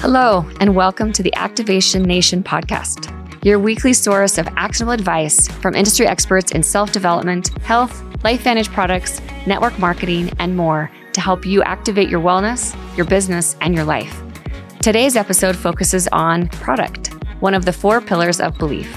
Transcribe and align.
Hello, 0.00 0.48
and 0.60 0.76
welcome 0.76 1.12
to 1.12 1.24
the 1.24 1.34
Activation 1.34 2.04
Nation 2.04 2.40
podcast, 2.40 3.12
your 3.44 3.58
weekly 3.58 3.92
source 3.92 4.38
of 4.38 4.46
actionable 4.56 4.92
advice 4.92 5.48
from 5.48 5.74
industry 5.74 6.06
experts 6.06 6.52
in 6.52 6.62
self 6.62 6.92
development, 6.92 7.48
health, 7.64 8.00
LifeVantage 8.22 8.72
products, 8.72 9.20
network 9.44 9.76
marketing, 9.80 10.30
and 10.38 10.56
more 10.56 10.88
to 11.14 11.20
help 11.20 11.44
you 11.44 11.64
activate 11.64 12.08
your 12.08 12.20
wellness, 12.20 12.76
your 12.96 13.06
business, 13.06 13.56
and 13.60 13.74
your 13.74 13.82
life. 13.82 14.22
Today's 14.80 15.16
episode 15.16 15.56
focuses 15.56 16.06
on 16.12 16.46
product, 16.46 17.08
one 17.40 17.52
of 17.52 17.64
the 17.64 17.72
four 17.72 18.00
pillars 18.00 18.40
of 18.40 18.56
belief. 18.56 18.96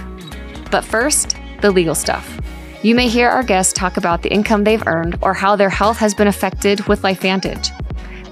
But 0.70 0.86
first, 0.86 1.36
the 1.62 1.72
legal 1.72 1.96
stuff. 1.96 2.40
You 2.84 2.94
may 2.94 3.10
hear 3.10 3.28
our 3.28 3.44
guests 3.44 3.74
talk 3.74 3.98
about 3.98 4.22
the 4.22 4.32
income 4.32 4.64
they've 4.64 4.86
earned 4.86 5.18
or 5.24 5.34
how 5.34 5.56
their 5.56 5.72
health 5.72 5.98
has 5.98 6.14
been 6.14 6.28
affected 6.28 6.88
with 6.88 7.02
LifeVantage. 7.02 7.72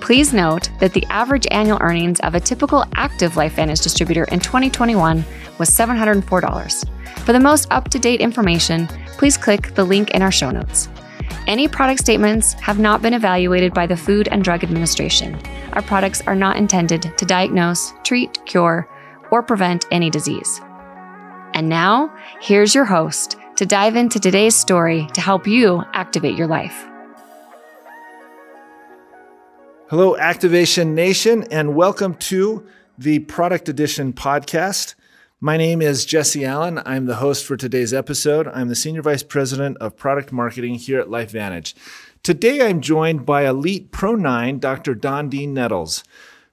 Please 0.10 0.34
note 0.34 0.72
that 0.80 0.92
the 0.94 1.06
average 1.12 1.46
annual 1.52 1.78
earnings 1.82 2.20
of 2.22 2.34
a 2.34 2.40
typical 2.40 2.84
active 2.96 3.34
LifeVantage 3.34 3.84
distributor 3.84 4.24
in 4.32 4.40
2021 4.40 5.24
was 5.60 5.70
$704. 5.70 7.20
For 7.20 7.32
the 7.32 7.40
most 7.40 7.68
up 7.70 7.90
to 7.90 8.00
date 8.00 8.20
information, 8.20 8.88
please 9.20 9.38
click 9.38 9.76
the 9.76 9.84
link 9.84 10.10
in 10.10 10.24
our 10.24 10.32
show 10.32 10.50
notes. 10.50 10.90
Any 11.46 11.68
product 11.68 12.00
statements 12.00 12.54
have 12.54 12.80
not 12.80 13.04
been 13.04 13.14
evaluated 13.14 13.72
by 13.72 13.86
the 13.86 13.96
Food 13.96 14.28
and 14.32 14.44
Drug 14.44 14.64
Administration. 14.64 15.40
Our 15.74 15.84
products 15.84 16.22
are 16.26 16.34
not 16.34 16.58
intended 16.58 17.16
to 17.16 17.26
diagnose, 17.28 17.94
treat, 18.04 18.44
cure, 18.48 18.90
or 19.30 19.44
prevent 19.44 19.86
any 19.92 20.10
disease. 20.10 20.60
And 21.54 21.70
now, 21.70 22.12
here's 22.42 22.74
your 22.74 22.86
host 22.86 23.38
to 23.58 23.66
dive 23.68 23.96
into 23.96 24.20
today's 24.20 24.56
story 24.56 25.08
to 25.14 25.22
help 25.22 25.46
you 25.46 25.84
activate 25.94 26.36
your 26.36 26.48
life. 26.48 26.90
Hello, 29.90 30.16
Activation 30.18 30.94
Nation, 30.94 31.46
and 31.50 31.74
welcome 31.74 32.14
to 32.14 32.64
the 33.00 33.18
Product 33.22 33.68
Edition 33.70 34.14
podcast. 34.14 34.94
My 35.42 35.58
name 35.58 35.82
is 35.82 36.06
Jesse 36.06 36.46
Allen. 36.46 36.80
I'm 36.86 37.08
the 37.08 37.16
host 37.16 37.44
for 37.44 37.58
today's 37.58 37.92
episode. 37.92 38.48
I'm 38.50 38.68
the 38.68 38.76
Senior 38.76 39.02
Vice 39.02 39.24
President 39.24 39.78
of 39.78 39.98
Product 39.98 40.32
Marketing 40.32 40.76
here 40.76 41.00
at 41.00 41.08
LifeVantage. 41.08 41.74
Today, 42.22 42.62
I'm 42.62 42.82
joined 42.82 43.26
by 43.26 43.48
Elite 43.48 43.92
Pro 43.92 44.14
9, 44.14 44.60
Dr. 44.60 44.94
Dondee 44.94 45.50
Nettles. 45.50 46.04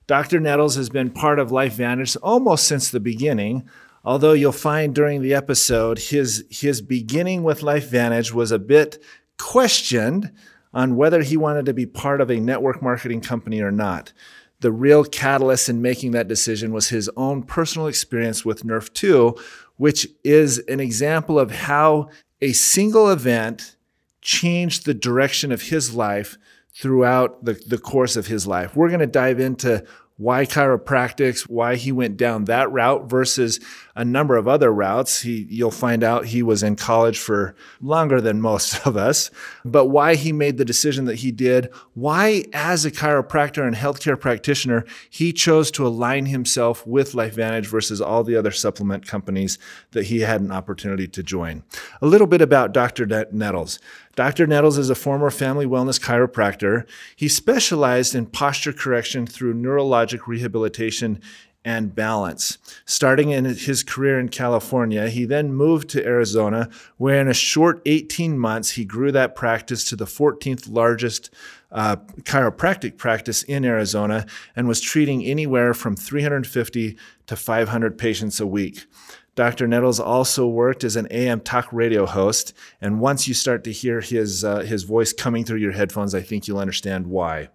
Dr. 0.07 0.41
Nettles 0.41 0.77
has 0.77 0.89
been 0.89 1.11
part 1.11 1.39
of 1.39 1.51
LifeVantage 1.51 2.17
almost 2.23 2.67
since 2.67 2.91
the 2.91 3.01
beginning, 3.01 3.69
although 4.03 4.33
you'll 4.33 4.53
find 4.53 4.95
during 4.95 5.21
the 5.21 5.35
episode 5.35 5.99
his, 5.99 6.47
his 6.49 6.81
beginning 6.81 7.43
with 7.43 7.61
LifeVantage 7.61 8.33
was 8.33 8.51
a 8.51 8.59
bit 8.59 8.99
questioned 9.37 10.33
on 10.77 10.95
whether 10.95 11.23
he 11.23 11.39
wanted 11.39 11.65
to 11.65 11.73
be 11.73 11.87
part 11.87 12.21
of 12.21 12.31
a 12.31 12.39
network 12.39 12.83
marketing 12.83 13.23
company 13.23 13.63
or 13.63 13.73
not. 13.73 14.13
The 14.61 14.71
real 14.71 15.05
catalyst 15.05 15.71
in 15.71 15.81
making 15.81 16.11
that 16.11 16.29
decision 16.29 16.71
was 16.71 16.91
his 16.91 17.09
own 17.17 17.45
personal 17.45 17.87
experience 17.87 18.45
with 18.45 18.63
Nrf2, 18.63 19.41
which 19.77 20.07
is 20.23 20.59
an 20.69 20.79
example 20.79 21.39
of 21.39 21.51
how 21.51 22.11
a 22.43 22.53
single 22.53 23.09
event 23.09 23.77
changed 24.21 24.85
the 24.85 24.93
direction 24.93 25.51
of 25.51 25.63
his 25.63 25.95
life 25.95 26.37
throughout 26.75 27.43
the, 27.43 27.55
the 27.67 27.79
course 27.79 28.15
of 28.15 28.27
his 28.27 28.47
life. 28.47 28.77
We're 28.77 28.89
going 28.89 29.01
to 29.01 29.07
dive 29.07 29.41
into 29.41 29.83
why 30.19 30.45
chiropractics, 30.45 31.49
why 31.49 31.77
he 31.77 31.91
went 31.91 32.19
down 32.19 32.45
that 32.45 32.71
route 32.71 33.09
versus 33.09 33.61
a 33.97 34.05
number 34.05 34.37
of 34.37 34.47
other 34.47 34.71
routes. 34.71 35.23
He, 35.23 35.47
you'll 35.49 35.71
find 35.71 36.05
out 36.05 36.27
he 36.27 36.43
was 36.43 36.63
in 36.63 36.77
college 36.77 37.19
for 37.19 37.57
longer 37.81 38.21
than 38.21 38.41
most 38.41 38.75
of 38.87 38.97
us, 38.97 39.31
but 39.65 39.87
why 39.87 40.15
he 40.15 40.33
made 40.33 40.59
the 40.59 40.65
decision 40.65 41.07
that 41.07 41.17
he 41.17 41.33
did, 41.33 41.71
why 41.95 42.45
as 42.53 42.85
a 42.85 42.91
chiropractor 42.91 43.67
and 43.67 43.75
healthcare 43.75 44.21
practitioner, 44.21 44.85
he 45.09 45.33
chose 45.33 45.71
to 45.73 45.87
align 45.87 46.27
himself 46.27 46.87
with 46.87 47.13
LifeVantage 47.13 47.67
versus 47.67 48.01
all 48.01 48.23
the 48.23 48.37
other 48.37 48.51
supplement 48.51 49.07
companies 49.07 49.59
that 49.93 50.05
he 50.05 50.21
had 50.21 50.43
an 50.43 50.53
opportunity 50.53 51.09
to 51.09 51.23
join. 51.23 51.63
A 52.03 52.07
little 52.07 52.27
bit 52.27 52.43
about 52.43 52.73
Dr. 52.73 53.07
Nettles. 53.07 53.79
Dr. 54.17 54.47
Nettles 54.47 54.79
is 54.79 54.89
a 54.89 54.95
former 54.95 55.31
family 55.31 55.67
wellness 55.67 56.01
chiropractor. 56.01 56.87
He 57.15 57.29
specialized 57.29 58.15
in 58.15 58.27
posture 58.27 58.73
correction 58.73 59.27
through 59.27 59.55
neurologic 59.55 60.27
rehabilitation 60.27 61.21
and 61.67 61.97
balance. 61.97 62.59
Starting 62.85 63.31
in 63.31 63.45
his 63.45 63.83
career 63.83 64.21
in 64.21 64.29
California, 64.29 65.09
he 65.09 65.25
then 65.25 65.53
moved 65.53 65.91
to 65.91 66.07
Arizona, 66.07 66.71
where 66.97 67.21
in 67.21 67.27
a 67.27 67.35
short 67.35 67.83
18 67.85 68.39
months, 68.39 68.71
he 68.71 68.85
grew 68.85 69.11
that 69.11 69.35
practice 69.35 69.83
to 69.85 69.97
the 69.97 70.05
14th 70.05 70.73
largest 70.73 71.29
uh, 71.73 71.97
chiropractic 72.23 72.97
practice 72.97 73.43
in 73.43 73.65
Arizona 73.65 74.25
and 74.55 74.69
was 74.69 74.81
treating 74.81 75.25
anywhere 75.25 75.75
from 75.75 75.97
350 75.97 76.97
to 77.27 77.37
500 77.37 77.99
patients 77.99 78.39
a 78.39 78.47
week. 78.47 78.87
Dr. 79.35 79.67
Nettles 79.67 79.99
also 79.99 80.47
worked 80.47 80.85
as 80.85 80.95
an 80.95 81.09
AM 81.11 81.41
talk 81.41 81.71
radio 81.73 82.07
host, 82.07 82.55
and 82.81 83.01
once 83.01 83.27
you 83.27 83.35
start 83.35 83.65
to 83.65 83.73
hear 83.73 84.01
his 84.01 84.45
uh, 84.45 84.61
his 84.61 84.85
voice 84.85 85.13
coming 85.13 85.45
through 85.45 85.59
your 85.59 85.73
headphones, 85.73 86.15
I 86.15 86.23
think 86.23 86.49
you'll 86.49 86.59
understand 86.59 87.09
why. 87.09 87.51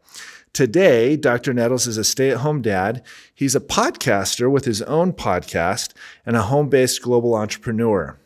Today, 0.54 1.16
Dr. 1.16 1.54
Nettles 1.54 1.88
is 1.88 1.98
a 1.98 2.04
stay 2.04 2.30
at 2.30 2.40
home 2.40 2.62
dad. 2.62 3.06
He's 3.34 3.56
a 3.56 3.62
podcaster 3.62 4.52
with 4.52 4.66
his 4.66 4.82
own 4.82 5.14
podcast 5.14 5.94
and 6.26 6.36
a 6.36 6.42
home 6.42 6.68
based 6.68 7.02
global 7.02 7.36
entrepreneur. 7.36 8.20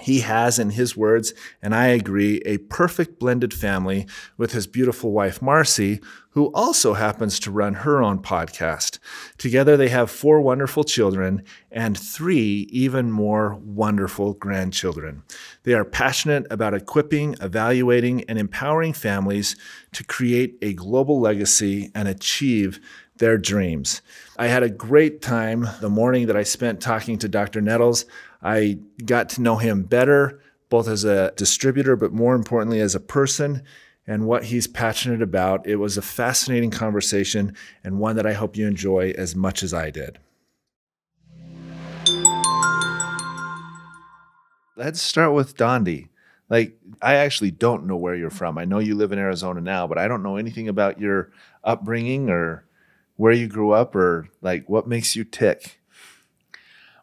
He 0.00 0.20
has, 0.20 0.58
in 0.58 0.70
his 0.70 0.96
words, 0.96 1.32
and 1.62 1.74
I 1.74 1.86
agree, 1.88 2.40
a 2.44 2.58
perfect 2.58 3.18
blended 3.18 3.52
family 3.52 4.06
with 4.36 4.52
his 4.52 4.66
beautiful 4.66 5.12
wife, 5.12 5.40
Marci, 5.40 6.02
who 6.30 6.52
also 6.54 6.94
happens 6.94 7.40
to 7.40 7.50
run 7.50 7.74
her 7.74 8.02
own 8.02 8.20
podcast. 8.20 8.98
Together, 9.38 9.76
they 9.76 9.88
have 9.88 10.10
four 10.10 10.40
wonderful 10.40 10.84
children 10.84 11.42
and 11.70 11.98
three 11.98 12.68
even 12.70 13.10
more 13.10 13.56
wonderful 13.56 14.34
grandchildren. 14.34 15.22
They 15.64 15.74
are 15.74 15.84
passionate 15.84 16.46
about 16.50 16.74
equipping, 16.74 17.34
evaluating, 17.40 18.24
and 18.24 18.38
empowering 18.38 18.92
families 18.92 19.56
to 19.92 20.04
create 20.04 20.56
a 20.62 20.74
global 20.74 21.20
legacy 21.20 21.90
and 21.94 22.06
achieve 22.06 22.78
their 23.18 23.36
dreams. 23.36 24.00
I 24.38 24.46
had 24.46 24.62
a 24.62 24.70
great 24.70 25.20
time 25.20 25.68
the 25.80 25.90
morning 25.90 26.26
that 26.26 26.36
I 26.36 26.44
spent 26.44 26.80
talking 26.80 27.18
to 27.18 27.28
Dr. 27.28 27.60
Nettles. 27.60 28.04
I 28.42 28.78
got 29.04 29.28
to 29.30 29.42
know 29.42 29.56
him 29.56 29.82
better, 29.82 30.40
both 30.68 30.88
as 30.88 31.04
a 31.04 31.32
distributor, 31.36 31.96
but 31.96 32.12
more 32.12 32.34
importantly, 32.34 32.80
as 32.80 32.94
a 32.94 33.00
person 33.00 33.62
and 34.06 34.26
what 34.26 34.44
he's 34.44 34.66
passionate 34.66 35.22
about. 35.22 35.66
It 35.66 35.76
was 35.76 35.98
a 35.98 36.02
fascinating 36.02 36.70
conversation 36.70 37.54
and 37.84 37.98
one 37.98 38.16
that 38.16 38.26
I 38.26 38.32
hope 38.32 38.56
you 38.56 38.66
enjoy 38.66 39.12
as 39.16 39.36
much 39.36 39.62
as 39.62 39.74
I 39.74 39.90
did. 39.90 40.18
Let's 44.76 45.02
start 45.02 45.34
with 45.34 45.56
Dondee. 45.56 46.08
Like, 46.48 46.78
I 47.02 47.16
actually 47.16 47.50
don't 47.50 47.86
know 47.86 47.96
where 47.96 48.14
you're 48.14 48.30
from. 48.30 48.56
I 48.56 48.64
know 48.64 48.78
you 48.78 48.94
live 48.94 49.12
in 49.12 49.18
Arizona 49.18 49.60
now, 49.60 49.86
but 49.86 49.98
I 49.98 50.08
don't 50.08 50.22
know 50.22 50.36
anything 50.36 50.68
about 50.68 51.00
your 51.00 51.30
upbringing 51.62 52.30
or 52.30 52.64
where 53.16 53.32
you 53.32 53.48
grew 53.48 53.72
up 53.72 53.94
or 53.94 54.28
like 54.40 54.68
what 54.68 54.86
makes 54.88 55.14
you 55.16 55.24
tick. 55.24 55.77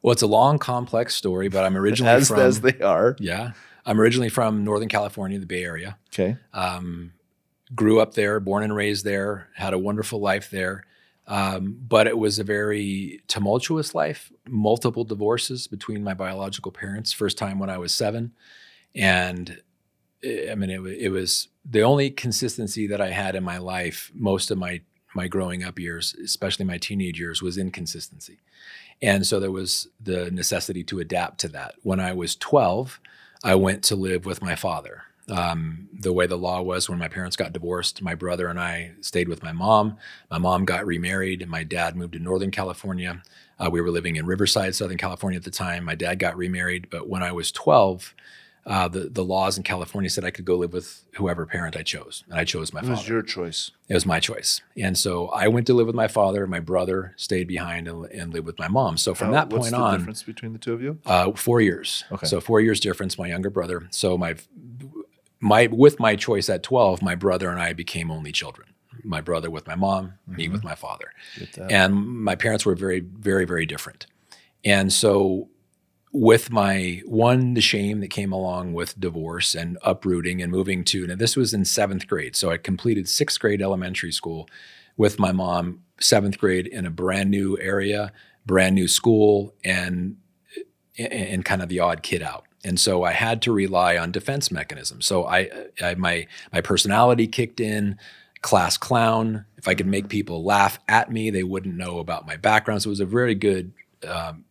Well, 0.05 0.11
it's 0.11 0.21
a 0.21 0.27
long, 0.27 0.59
complex 0.59 1.15
story, 1.15 1.49
but 1.49 1.65
I'm 1.65 1.75
originally 1.75 2.13
as, 2.13 2.27
from 2.27 2.39
as 2.39 2.61
they 2.61 2.79
are. 2.79 3.15
Yeah, 3.19 3.53
I'm 3.87 3.99
originally 3.99 4.29
from 4.29 4.63
Northern 4.63 4.87
California, 4.87 5.39
the 5.39 5.47
Bay 5.47 5.63
Area. 5.63 5.97
Okay. 6.13 6.37
Um, 6.53 7.13
grew 7.73 7.99
up 7.99 8.13
there, 8.13 8.39
born 8.39 8.61
and 8.61 8.75
raised 8.75 9.03
there, 9.03 9.47
had 9.55 9.73
a 9.73 9.79
wonderful 9.79 10.19
life 10.19 10.51
there. 10.51 10.83
Um, 11.25 11.79
but 11.81 12.05
it 12.05 12.19
was 12.19 12.37
a 12.37 12.43
very 12.43 13.23
tumultuous 13.27 13.95
life. 13.95 14.31
Multiple 14.47 15.05
divorces 15.05 15.65
between 15.65 16.03
my 16.03 16.13
biological 16.13 16.71
parents. 16.71 17.11
First 17.11 17.39
time 17.39 17.57
when 17.57 17.71
I 17.71 17.79
was 17.79 17.91
seven, 17.91 18.33
and 18.93 19.59
eh, 20.23 20.51
I 20.51 20.53
mean 20.53 20.69
it, 20.69 20.81
it 20.81 21.09
was 21.09 21.47
the 21.67 21.81
only 21.81 22.11
consistency 22.11 22.85
that 22.85 23.01
I 23.01 23.09
had 23.09 23.33
in 23.33 23.43
my 23.43 23.57
life. 23.57 24.11
Most 24.13 24.51
of 24.51 24.59
my 24.59 24.81
my 25.15 25.27
growing 25.27 25.63
up 25.63 25.79
years, 25.79 26.13
especially 26.23 26.65
my 26.65 26.77
teenage 26.77 27.19
years, 27.19 27.41
was 27.41 27.57
inconsistency. 27.57 28.37
And 29.01 29.25
so 29.25 29.39
there 29.39 29.51
was 29.51 29.87
the 30.01 30.31
necessity 30.31 30.83
to 30.85 30.99
adapt 30.99 31.39
to 31.41 31.47
that. 31.49 31.75
When 31.83 31.99
I 31.99 32.13
was 32.13 32.35
12, 32.35 32.99
I 33.43 33.55
went 33.55 33.83
to 33.85 33.95
live 33.95 34.25
with 34.25 34.41
my 34.41 34.55
father. 34.55 35.03
Um, 35.29 35.89
the 35.91 36.13
way 36.13 36.27
the 36.27 36.37
law 36.37 36.61
was 36.61 36.87
when 36.87 36.99
my 36.99 37.07
parents 37.07 37.35
got 37.35 37.51
divorced, 37.51 38.01
my 38.01 38.13
brother 38.13 38.47
and 38.47 38.59
I 38.59 38.91
stayed 39.01 39.27
with 39.27 39.41
my 39.41 39.51
mom. 39.51 39.97
My 40.29 40.37
mom 40.37 40.65
got 40.65 40.85
remarried, 40.85 41.47
my 41.47 41.63
dad 41.63 41.95
moved 41.95 42.13
to 42.13 42.19
Northern 42.19 42.51
California. 42.51 43.23
Uh, 43.59 43.69
we 43.71 43.81
were 43.81 43.89
living 43.89 44.17
in 44.17 44.27
Riverside, 44.27 44.75
Southern 44.75 44.97
California 44.97 45.37
at 45.37 45.43
the 45.43 45.51
time. 45.51 45.83
My 45.83 45.95
dad 45.95 46.19
got 46.19 46.37
remarried, 46.37 46.89
but 46.91 47.09
when 47.09 47.23
I 47.23 47.31
was 47.31 47.51
12, 47.51 48.13
uh, 48.65 48.87
the 48.87 49.09
the 49.09 49.23
laws 49.23 49.57
in 49.57 49.63
California 49.63 50.09
said 50.09 50.23
I 50.25 50.31
could 50.31 50.45
go 50.45 50.55
live 50.55 50.73
with 50.73 51.03
whoever 51.15 51.45
parent 51.45 51.77
I 51.77 51.83
chose, 51.83 52.23
and 52.29 52.39
I 52.39 52.45
chose 52.45 52.73
my 52.73 52.81
father. 52.81 52.93
It 52.93 52.97
was 52.97 53.07
your 53.07 53.21
choice. 53.21 53.71
It 53.87 53.93
was 53.93 54.05
my 54.05 54.19
choice, 54.19 54.61
and 54.75 54.97
so 54.97 55.27
I 55.27 55.47
went 55.47 55.67
to 55.67 55.73
live 55.73 55.85
with 55.87 55.95
my 55.95 56.07
father. 56.07 56.47
My 56.47 56.59
brother 56.59 57.13
stayed 57.17 57.47
behind 57.47 57.87
and, 57.87 58.05
and 58.05 58.33
lived 58.33 58.47
with 58.47 58.57
my 58.57 58.67
mom. 58.67 58.97
So 58.97 59.13
from 59.13 59.27
How, 59.27 59.33
that 59.33 59.49
what's 59.49 59.65
point 59.65 59.75
the 59.75 59.81
on, 59.81 59.99
difference 59.99 60.23
between 60.23 60.53
the 60.53 60.59
two 60.59 60.73
of 60.73 60.81
you? 60.81 60.99
Uh, 61.05 61.31
four 61.33 61.61
years. 61.61 62.03
Okay. 62.11 62.25
So 62.25 62.41
four 62.41 62.59
years 62.59 62.79
difference. 62.79 63.17
My 63.19 63.27
younger 63.27 63.49
brother. 63.51 63.87
So 63.91 64.17
my 64.17 64.35
my 65.39 65.67
with 65.67 65.99
my 65.99 66.15
choice 66.15 66.49
at 66.49 66.63
twelve, 66.63 67.01
my 67.01 67.15
brother 67.15 67.49
and 67.49 67.59
I 67.59 67.73
became 67.73 68.09
only 68.09 68.31
children. 68.31 68.69
My 69.03 69.21
brother 69.21 69.51
with 69.51 69.67
my 69.67 69.75
mom, 69.75 70.13
me 70.25 70.47
Mhm. 70.47 70.53
with 70.53 70.63
my 70.63 70.73
father. 70.73 71.11
And 71.69 71.93
my 72.23 72.35
parents 72.35 72.65
were 72.65 72.73
very, 72.75 73.01
very, 73.01 73.45
very 73.45 73.65
different. 73.67 74.07
And 74.63 74.91
so, 74.91 75.49
with 76.17 76.49
my 76.49 77.01
one, 77.05 77.55
the 77.55 77.61
shame 77.61 77.99
that 77.99 78.09
came 78.09 78.31
along 78.31 78.73
with 78.73 78.99
divorce 78.99 79.53
and 79.53 79.77
uprooting 79.81 80.41
and 80.41 80.51
moving 80.51 80.83
to, 80.85 81.05
now 81.05 81.15
this 81.15 81.35
was 81.35 81.53
in 81.53 81.65
seventh 81.65 82.07
grade. 82.07 82.35
So, 82.35 82.51
I 82.51 82.57
completed 82.57 83.09
sixth 83.09 83.39
grade 83.39 83.61
elementary 83.61 84.11
school 84.11 84.47
with 84.97 85.19
my 85.19 85.31
mom, 85.31 85.81
seventh 85.99 86.37
grade 86.37 86.67
in 86.67 86.85
a 86.85 86.89
brand 86.89 87.29
new 87.29 87.57
area, 87.59 88.13
brand 88.45 88.75
new 88.75 88.87
school, 88.87 89.53
and 89.63 90.17
and 90.97 91.43
kind 91.43 91.61
of 91.61 91.67
the 91.67 91.79
odd 91.79 92.01
kid 92.01 92.21
out. 92.21 92.45
And 92.63 92.79
so 92.79 93.03
I 93.03 93.11
had 93.11 93.41
to 93.43 93.51
rely 93.51 93.97
on 93.97 94.11
defense 94.11 94.49
mechanisms. 94.49 95.05
So 95.05 95.25
I, 95.25 95.49
I 95.81 95.95
my 95.95 96.27
my 96.53 96.61
personality 96.61 97.27
kicked 97.27 97.59
in, 97.59 97.97
class 98.41 98.77
clown. 98.77 99.45
If 99.57 99.67
I 99.67 99.75
could 99.75 99.87
make 99.87 100.07
people 100.07 100.43
laugh 100.43 100.79
at 100.87 101.11
me, 101.11 101.29
they 101.29 101.43
wouldn't 101.43 101.75
know 101.75 101.99
about 101.99 102.25
my 102.25 102.37
background. 102.37 102.81
So 102.81 102.87
it 102.87 102.91
was 102.91 102.99
a 103.01 103.05
very 103.05 103.35
good 103.35 103.73
um, 104.07 104.45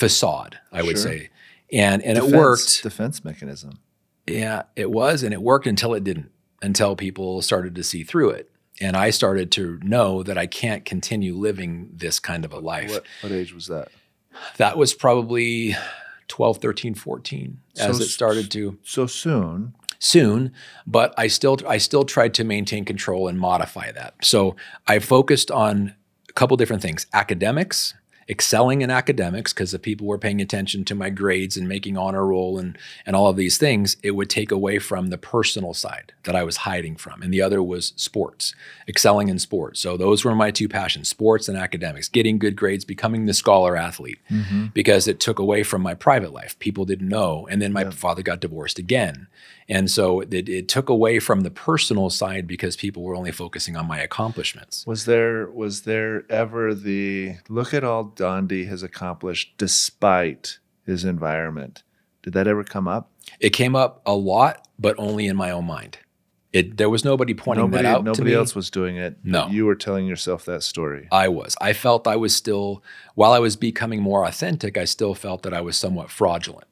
facade, 0.00 0.58
I 0.72 0.82
would 0.82 0.96
Sure. 0.96 1.12
say. 1.12 1.28
And 1.72 2.02
and 2.02 2.16
Defense- 2.16 2.32
it 2.32 2.36
worked. 2.36 2.82
Defense 2.82 3.24
mechanism. 3.24 3.78
Yeah, 4.26 4.62
it 4.76 4.90
was, 4.90 5.22
and 5.22 5.32
it 5.32 5.42
worked 5.42 5.66
until 5.66 5.94
it 5.94 6.02
didn't, 6.04 6.30
until 6.62 6.96
people 6.96 7.42
started 7.42 7.74
to 7.76 7.84
see 7.84 8.02
through 8.02 8.30
it. 8.30 8.50
And 8.80 8.96
I 8.96 9.10
started 9.10 9.50
to 9.52 9.78
know 9.82 10.22
that 10.22 10.38
I 10.38 10.46
can't 10.46 10.84
continue 10.84 11.34
living 11.36 11.90
this 11.92 12.18
kind 12.18 12.44
of 12.44 12.52
a 12.52 12.58
life. 12.58 12.90
What, 12.90 13.04
what 13.20 13.32
age 13.32 13.52
was 13.52 13.66
that? 13.66 13.88
That 14.56 14.78
was 14.78 14.94
probably 14.94 15.76
12, 16.28 16.58
13, 16.58 16.94
14 16.94 17.58
as 17.78 18.00
it 18.00 18.06
started 18.06 18.50
to 18.52 18.78
So 18.82 19.06
soon. 19.06 19.74
soon, 19.98 20.52
but 20.86 21.12
I 21.18 21.26
still 21.26 21.58
I 21.68 21.78
still 21.78 22.04
tried 22.04 22.32
to 22.34 22.44
maintain 22.44 22.84
control 22.84 23.28
and 23.28 23.38
modify 23.38 23.92
that. 23.92 24.14
So 24.22 24.56
I 24.86 24.98
focused 24.98 25.50
on 25.50 25.94
a 26.28 26.32
couple 26.32 26.56
different 26.56 26.80
things: 26.82 27.06
academics, 27.12 27.94
excelling 28.28 28.80
in 28.82 28.90
academics, 28.90 29.52
because 29.52 29.74
if 29.74 29.82
people 29.82 30.06
were 30.06 30.18
paying 30.18 30.40
attention 30.40 30.84
to 30.84 30.94
my 30.94 31.10
grades 31.10 31.56
and 31.56 31.68
making 31.68 31.96
honor 31.96 32.26
roll 32.26 32.58
and 32.58 32.78
and 33.06 33.16
all 33.16 33.28
of 33.28 33.36
these 33.36 33.58
things, 33.58 33.96
it 34.02 34.12
would 34.12 34.30
take 34.30 34.50
away 34.52 34.78
from 34.78 35.08
the 35.08 35.18
personal 35.18 35.74
side 35.74 36.12
that 36.24 36.36
I 36.36 36.42
was 36.44 36.58
hiding 36.58 36.96
from. 36.96 37.22
And 37.22 37.32
the 37.32 37.42
other 37.42 37.62
was 37.62 37.92
sports, 37.96 38.54
excelling 38.86 39.28
in 39.28 39.38
sports. 39.38 39.80
So 39.80 39.96
those 39.96 40.24
were 40.24 40.34
my 40.34 40.50
two 40.50 40.68
passions: 40.68 41.08
sports 41.08 41.48
and 41.48 41.58
academics, 41.58 42.08
getting 42.08 42.38
good 42.38 42.56
grades, 42.56 42.84
becoming 42.84 43.26
the 43.26 43.34
scholar 43.34 43.76
athlete 43.76 44.18
Mm-hmm. 44.30 44.66
because 44.74 45.08
it 45.08 45.18
took 45.20 45.38
away 45.38 45.62
from 45.62 45.82
my 45.82 45.94
private 45.94 46.32
life. 46.32 46.58
People 46.58 46.84
didn't 46.84 47.08
know. 47.08 47.46
And 47.50 47.60
then 47.60 47.72
my 47.72 47.82
Yeah. 47.82 47.90
father 47.90 48.22
got 48.22 48.40
divorced 48.40 48.78
again. 48.78 49.26
And 49.68 49.90
so 49.90 50.20
it, 50.20 50.48
it 50.48 50.66
took 50.68 50.88
away 50.88 51.20
from 51.20 51.42
the 51.42 51.50
personal 51.50 52.10
side 52.10 52.46
because 52.46 52.76
people 52.76 53.02
were 53.04 53.14
only 53.14 53.30
focusing 53.32 53.76
on 53.76 53.86
my 53.86 54.00
accomplishments. 54.00 54.84
Was 54.86 55.04
there 55.04 55.48
was 55.50 55.82
there 55.82 56.24
ever 56.30 56.74
the 56.74 57.36
look 57.48 57.72
at 57.74 57.84
all 57.84 58.04
Dondee 58.20 58.68
has 58.68 58.82
accomplished 58.82 59.54
despite 59.56 60.58
his 60.84 61.04
environment? 61.04 61.82
Did 62.22 62.34
that 62.34 62.46
ever 62.46 62.64
come 62.64 62.86
up? 62.86 63.10
It 63.40 63.50
came 63.50 63.74
up 63.74 64.02
a 64.04 64.14
lot, 64.14 64.68
but 64.78 64.94
only 64.98 65.26
in 65.26 65.36
my 65.36 65.50
own 65.50 65.66
mind. 65.66 65.98
It, 66.52 66.76
there 66.76 66.90
was 66.90 67.04
nobody 67.04 67.32
pointing 67.32 67.66
nobody 67.66 67.84
that 67.84 67.94
out 67.94 67.98
to 67.98 68.04
nobody 68.04 68.34
else 68.34 68.56
was 68.56 68.70
doing 68.70 68.96
it. 68.96 69.18
No. 69.22 69.46
You 69.48 69.66
were 69.66 69.76
telling 69.76 70.06
yourself 70.06 70.44
that 70.46 70.64
story. 70.64 71.06
I 71.12 71.28
was. 71.28 71.56
I 71.60 71.72
felt 71.72 72.08
I 72.08 72.16
was 72.16 72.34
still, 72.34 72.82
while 73.14 73.32
I 73.32 73.38
was 73.38 73.54
becoming 73.56 74.02
more 74.02 74.24
authentic, 74.24 74.76
I 74.76 74.84
still 74.84 75.14
felt 75.14 75.42
that 75.42 75.54
I 75.54 75.60
was 75.60 75.76
somewhat 75.76 76.10
fraudulent 76.10 76.66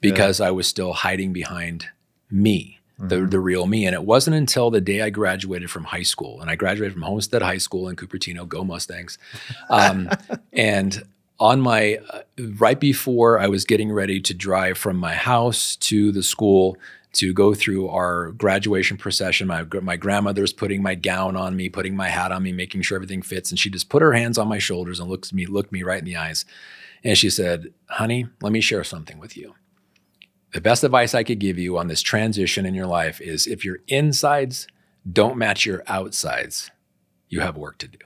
because 0.00 0.40
I 0.40 0.50
was 0.50 0.66
still 0.66 0.92
hiding 0.92 1.32
behind 1.32 1.86
me, 2.30 2.80
the, 2.98 3.16
Mhm. 3.16 3.30
the 3.30 3.40
real 3.40 3.66
me. 3.66 3.86
And 3.86 3.94
it 3.94 4.04
wasn't 4.04 4.36
until 4.36 4.70
the 4.70 4.80
day 4.80 5.02
I 5.02 5.10
graduated 5.10 5.70
from 5.70 5.84
high 5.84 6.02
school, 6.04 6.40
and 6.40 6.48
I 6.50 6.54
graduated 6.56 6.92
from 6.92 7.02
Homestead 7.02 7.42
High 7.42 7.58
School 7.58 7.88
in 7.88 7.96
Cupertino, 7.96 8.48
go 8.48 8.62
Mustangs. 8.64 9.18
Um, 9.68 10.08
and 10.52 11.02
on 11.40 11.60
my, 11.60 11.98
uh, 12.10 12.20
right 12.56 12.78
before 12.78 13.40
I 13.40 13.48
was 13.48 13.64
getting 13.64 13.90
ready 13.90 14.20
to 14.20 14.32
drive 14.34 14.78
from 14.78 14.96
my 14.96 15.14
house 15.14 15.74
to 15.76 16.12
the 16.12 16.22
school, 16.22 16.76
to 17.14 17.32
go 17.32 17.54
through 17.54 17.88
our 17.88 18.32
graduation 18.32 18.96
procession. 18.96 19.46
My, 19.46 19.64
my 19.82 19.96
grandmother's 19.96 20.52
putting 20.52 20.82
my 20.82 20.96
gown 20.96 21.36
on 21.36 21.54
me, 21.56 21.68
putting 21.68 21.94
my 21.94 22.08
hat 22.08 22.32
on 22.32 22.42
me, 22.42 22.50
making 22.52 22.82
sure 22.82 22.96
everything 22.96 23.22
fits. 23.22 23.50
And 23.50 23.58
she 23.58 23.70
just 23.70 23.88
put 23.88 24.02
her 24.02 24.12
hands 24.14 24.36
on 24.36 24.48
my 24.48 24.58
shoulders 24.58 24.98
and 24.98 25.08
looks 25.08 25.32
me, 25.32 25.46
looked 25.46 25.70
me 25.70 25.84
right 25.84 26.00
in 26.00 26.04
the 26.04 26.16
eyes. 26.16 26.44
And 27.04 27.16
she 27.16 27.30
said, 27.30 27.72
honey, 27.88 28.26
let 28.42 28.50
me 28.52 28.60
share 28.60 28.82
something 28.82 29.18
with 29.20 29.36
you. 29.36 29.54
The 30.54 30.60
best 30.60 30.84
advice 30.84 31.14
I 31.14 31.24
could 31.24 31.40
give 31.40 31.58
you 31.58 31.76
on 31.76 31.88
this 31.88 32.00
transition 32.00 32.64
in 32.64 32.74
your 32.74 32.86
life 32.86 33.20
is 33.20 33.46
if 33.46 33.64
your 33.64 33.78
insides 33.88 34.66
don't 35.10 35.36
match 35.36 35.66
your 35.66 35.82
outsides, 35.88 36.70
you 37.28 37.40
have 37.40 37.56
work 37.56 37.76
to 37.78 37.88
do. 37.88 37.98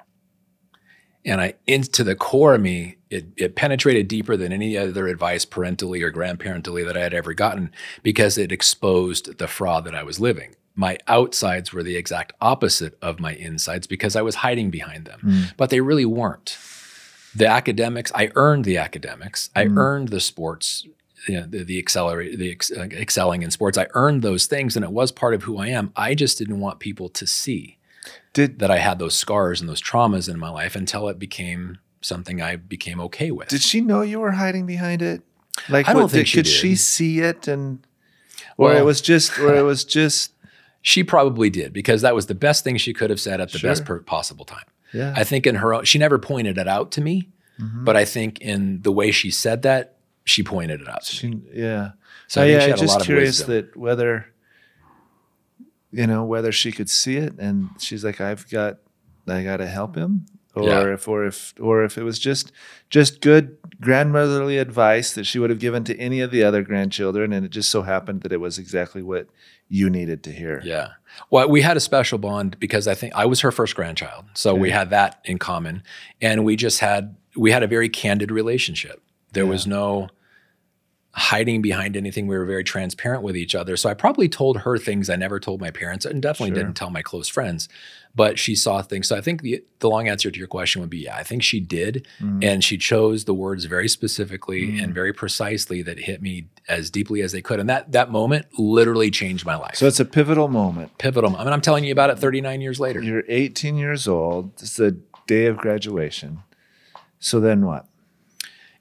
And 1.26 1.42
I, 1.42 1.54
into 1.66 2.02
the 2.02 2.14
core 2.16 2.54
of 2.54 2.62
me, 2.62 2.96
it, 3.10 3.26
it 3.36 3.54
penetrated 3.54 4.08
deeper 4.08 4.34
than 4.36 4.50
any 4.52 4.78
other 4.78 5.08
advice 5.08 5.44
parentally 5.44 6.02
or 6.02 6.10
grandparentally 6.10 6.82
that 6.86 6.96
I 6.96 7.00
had 7.02 7.12
ever 7.12 7.34
gotten 7.34 7.70
because 8.02 8.38
it 8.38 8.50
exposed 8.50 9.36
the 9.38 9.46
fraud 9.46 9.84
that 9.84 9.94
I 9.94 10.02
was 10.02 10.18
living. 10.18 10.54
My 10.74 10.96
outsides 11.06 11.72
were 11.72 11.82
the 11.82 11.96
exact 11.96 12.32
opposite 12.40 12.96
of 13.02 13.20
my 13.20 13.34
insides 13.34 13.86
because 13.86 14.16
I 14.16 14.22
was 14.22 14.36
hiding 14.36 14.70
behind 14.70 15.04
them, 15.04 15.20
Mm. 15.22 15.56
but 15.58 15.68
they 15.68 15.80
really 15.82 16.06
weren't. 16.06 16.56
The 17.34 17.46
academics, 17.46 18.10
I 18.14 18.30
earned 18.36 18.64
the 18.64 18.78
academics, 18.78 19.50
I 19.54 19.66
Mm. 19.66 19.76
earned 19.76 20.08
the 20.08 20.20
sports, 20.20 20.86
you 21.26 21.34
know, 21.40 21.46
the, 21.46 21.64
the 21.64 21.78
accelerate, 21.78 22.38
the 22.38 22.50
ex, 22.52 22.70
uh, 22.70 22.82
excelling 22.92 23.42
in 23.42 23.50
sports. 23.50 23.76
I 23.78 23.86
earned 23.94 24.22
those 24.22 24.46
things, 24.46 24.76
and 24.76 24.84
it 24.84 24.92
was 24.92 25.10
part 25.12 25.34
of 25.34 25.42
who 25.44 25.58
I 25.58 25.68
am. 25.68 25.92
I 25.96 26.14
just 26.14 26.38
didn't 26.38 26.60
want 26.60 26.78
people 26.78 27.08
to 27.10 27.26
see 27.26 27.78
Did 28.32 28.58
that 28.60 28.70
I 28.70 28.78
had 28.78 28.98
those 28.98 29.14
scars 29.16 29.60
and 29.60 29.68
those 29.68 29.82
traumas 29.82 30.28
in 30.28 30.38
my 30.38 30.48
life 30.50 30.76
until 30.76 31.08
it 31.08 31.18
became 31.18 31.78
something 32.00 32.40
I 32.40 32.56
became 32.56 33.00
okay 33.00 33.30
with. 33.32 33.48
did 33.48 33.62
she 33.62 33.80
know 33.80 34.02
you 34.02 34.20
were 34.20 34.30
hiding 34.32 34.66
behind 34.66 35.02
it? 35.02 35.22
Like 35.68 35.88
I 35.88 35.92
don't 35.92 36.02
what, 36.02 36.10
think 36.12 36.26
did, 36.26 36.28
she 36.28 36.36
could 36.38 36.44
did. 36.44 36.52
she 36.52 36.76
see 36.76 37.18
it 37.20 37.48
and 37.48 37.84
or 38.56 38.72
it 38.74 38.84
was 38.84 39.00
just 39.00 39.36
or 39.40 39.54
it 39.56 39.62
was 39.62 39.84
just 39.84 40.32
she 40.82 41.02
probably 41.02 41.50
did 41.50 41.72
because 41.72 42.02
that 42.02 42.14
was 42.14 42.26
the 42.26 42.34
best 42.36 42.62
thing 42.62 42.76
she 42.76 42.94
could 42.94 43.10
have 43.10 43.18
said 43.20 43.40
at 43.40 43.50
the 43.50 43.58
Sure. 43.58 43.70
best 43.70 43.84
per- 43.84 43.98
possible 44.00 44.44
time. 44.44 44.64
yeah. 44.94 45.12
I 45.16 45.24
think 45.24 45.44
in 45.48 45.56
her 45.56 45.74
own, 45.74 45.84
she 45.84 45.98
never 45.98 46.18
pointed 46.20 46.56
it 46.58 46.68
out 46.68 46.92
to 46.92 47.00
me, 47.00 47.28
Mhm. 47.60 47.84
but 47.84 47.96
I 47.96 48.04
think 48.04 48.40
in 48.40 48.80
the 48.82 48.92
way 48.92 49.10
she 49.10 49.32
said 49.32 49.62
that, 49.62 49.96
she 50.28 50.42
pointed 50.42 50.80
it 50.80 50.88
out. 50.88 51.04
She, 51.04 51.40
yeah. 51.52 51.90
So 52.26 52.42
oh, 52.42 52.44
yeah, 52.44 52.64
I'm 52.64 52.72
a 52.72 52.76
just 52.76 53.00
curious 53.00 53.42
that 53.42 53.76
whether 53.76 54.26
you 55.90 56.06
know 56.06 56.24
whether 56.24 56.52
she 56.52 56.70
could 56.72 56.90
see 56.90 57.16
it 57.16 57.34
and 57.38 57.68
she's 57.78 58.04
like, 58.04 58.20
I've 58.20 58.48
got, 58.50 58.78
I 59.26 59.42
got 59.42 59.58
to 59.58 59.66
help 59.66 59.96
him, 59.96 60.26
or 60.54 60.64
Yeah. 60.64 60.92
if 60.94 61.08
or 61.08 61.24
if 61.26 61.54
or 61.60 61.84
if 61.84 61.96
it 61.96 62.02
was 62.02 62.18
just 62.18 62.52
just 62.90 63.20
good 63.20 63.56
grandmotherly 63.80 64.58
advice 64.58 65.12
that 65.14 65.24
she 65.24 65.38
would 65.38 65.50
have 65.50 65.58
given 65.60 65.84
to 65.84 65.96
any 65.98 66.20
of 66.20 66.30
the 66.30 66.42
other 66.44 66.62
grandchildren, 66.62 67.32
and 67.32 67.46
it 67.46 67.50
just 67.50 67.70
so 67.70 67.82
happened 67.82 68.22
that 68.22 68.32
it 68.32 68.40
was 68.40 68.58
exactly 68.58 69.02
what 69.02 69.28
you 69.68 69.88
needed 69.88 70.22
to 70.24 70.32
hear. 70.32 70.60
Yeah. 70.64 70.88
Well, 71.30 71.48
we 71.48 71.62
had 71.62 71.76
a 71.76 71.80
special 71.80 72.18
bond 72.18 72.58
because 72.58 72.86
I 72.88 72.94
think 72.94 73.14
I 73.14 73.24
was 73.26 73.40
her 73.40 73.52
first 73.52 73.74
grandchild. 73.76 74.24
So 74.34 74.54
we 74.54 74.70
had 74.70 74.90
that 74.90 75.20
in 75.24 75.38
common. 75.38 75.82
And 76.22 76.42
we 76.44 76.56
just 76.56 76.80
had, 76.80 77.16
we 77.36 77.50
had 77.50 77.62
a 77.62 77.66
very 77.66 77.88
candid 77.90 78.30
relationship. 78.30 79.02
There 79.34 79.44
Yeah. 79.44 79.50
was 79.50 79.66
no 79.66 80.08
hiding 81.12 81.62
behind 81.62 81.96
anything. 81.96 82.26
We 82.26 82.36
were 82.38 82.44
very 82.44 82.62
transparent 82.62 83.22
with 83.22 83.36
each 83.36 83.54
other. 83.54 83.76
So 83.76 83.88
I 83.88 83.94
probably 83.94 84.28
told 84.28 84.58
her 84.58 84.78
things 84.78 85.10
I 85.10 85.16
never 85.16 85.40
told 85.40 85.60
my 85.60 85.70
parents 85.70 86.04
and 86.04 86.22
definitely 86.22 86.54
Sure. 86.54 86.62
didn't 86.64 86.76
tell 86.76 86.90
my 86.90 87.02
close 87.02 87.28
friends. 87.28 87.68
But 88.14 88.38
she 88.38 88.54
saw 88.54 88.82
things. 88.82 89.08
So 89.08 89.16
I 89.16 89.20
think 89.20 89.42
the, 89.42 89.64
the 89.80 89.88
long 89.88 90.06
answer 90.08 90.30
to 90.30 90.38
your 90.38 90.46
question 90.48 90.80
would 90.80 90.90
be 90.90 90.98
yeah, 90.98 91.16
I 91.16 91.22
think 91.22 91.42
she 91.42 91.60
did. 91.60 92.06
Mm. 92.20 92.44
And 92.44 92.62
she 92.64 92.76
chose 92.78 93.24
the 93.24 93.34
words 93.34 93.64
very 93.64 93.88
specifically 93.88 94.68
Mm. 94.68 94.82
and 94.84 94.94
very 94.94 95.12
precisely 95.12 95.82
that 95.82 95.98
hit 96.00 96.22
me 96.22 96.46
as 96.68 96.90
deeply 96.90 97.22
as 97.22 97.32
they 97.32 97.42
could. 97.42 97.58
And 97.58 97.68
that 97.68 97.90
that 97.92 98.10
moment 98.10 98.46
literally 98.58 99.10
changed 99.10 99.44
my 99.46 99.56
life 99.56 99.76
So 99.76 99.86
it's 99.86 100.00
a 100.00 100.04
pivotal 100.04 100.48
moment. 100.48 100.98
pivotal. 100.98 101.34
I 101.36 101.42
mean, 101.44 101.52
I'm 101.52 101.60
telling 101.62 101.84
you 101.84 101.92
about 101.92 102.10
it 102.10 102.18
39 102.18 102.60
years 102.60 102.78
later. 102.78 103.02
You're 103.02 103.24
18 103.28 103.76
years 103.76 104.06
old. 104.06 104.52
It's 104.60 104.76
the 104.76 104.92
day 105.26 105.46
of 105.46 105.56
graduation. 105.56 106.40
So 107.18 107.40
then 107.40 107.64
what? 107.66 107.86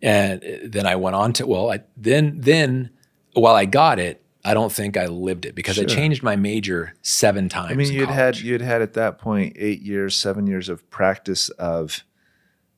And 0.01 0.43
uh, 0.43 0.47
then 0.65 0.85
I 0.85 0.95
went 0.95 1.15
on 1.15 1.33
to 1.33 1.47
well, 1.47 1.71
I, 1.71 1.79
then 1.95 2.39
then 2.39 2.91
while 3.33 3.55
I 3.55 3.65
got 3.65 3.99
it, 3.99 4.23
I 4.45 4.53
don't 4.53 4.71
think 4.71 4.95
I 4.95 5.07
lived 5.07 5.45
it 5.45 5.55
because 5.55 5.77
I 5.79 5.83
changed 5.85 6.23
my 6.23 6.35
major 6.35 6.93
seven 7.01 7.49
times. 7.49 7.71
I 7.71 7.75
mean, 7.75 7.91
you'd 7.91 8.09
had 8.09 8.37
you'd 8.39 8.61
had 8.61 8.81
at 8.81 8.93
that 8.93 9.17
point 9.17 9.57
eight 9.57 9.81
years, 9.81 10.15
seven 10.15 10.47
years 10.47 10.69
of 10.69 10.89
practice 10.89 11.49
of 11.49 12.03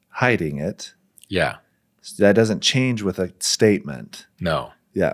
hiding 0.10 0.58
it. 0.58 0.94
yeah, 1.28 1.58
That 2.18 2.34
doesn't 2.34 2.62
change 2.62 3.04
with 3.04 3.20
a 3.20 3.32
statement. 3.40 4.26
no, 4.40 4.72
Yeah. 4.94 5.14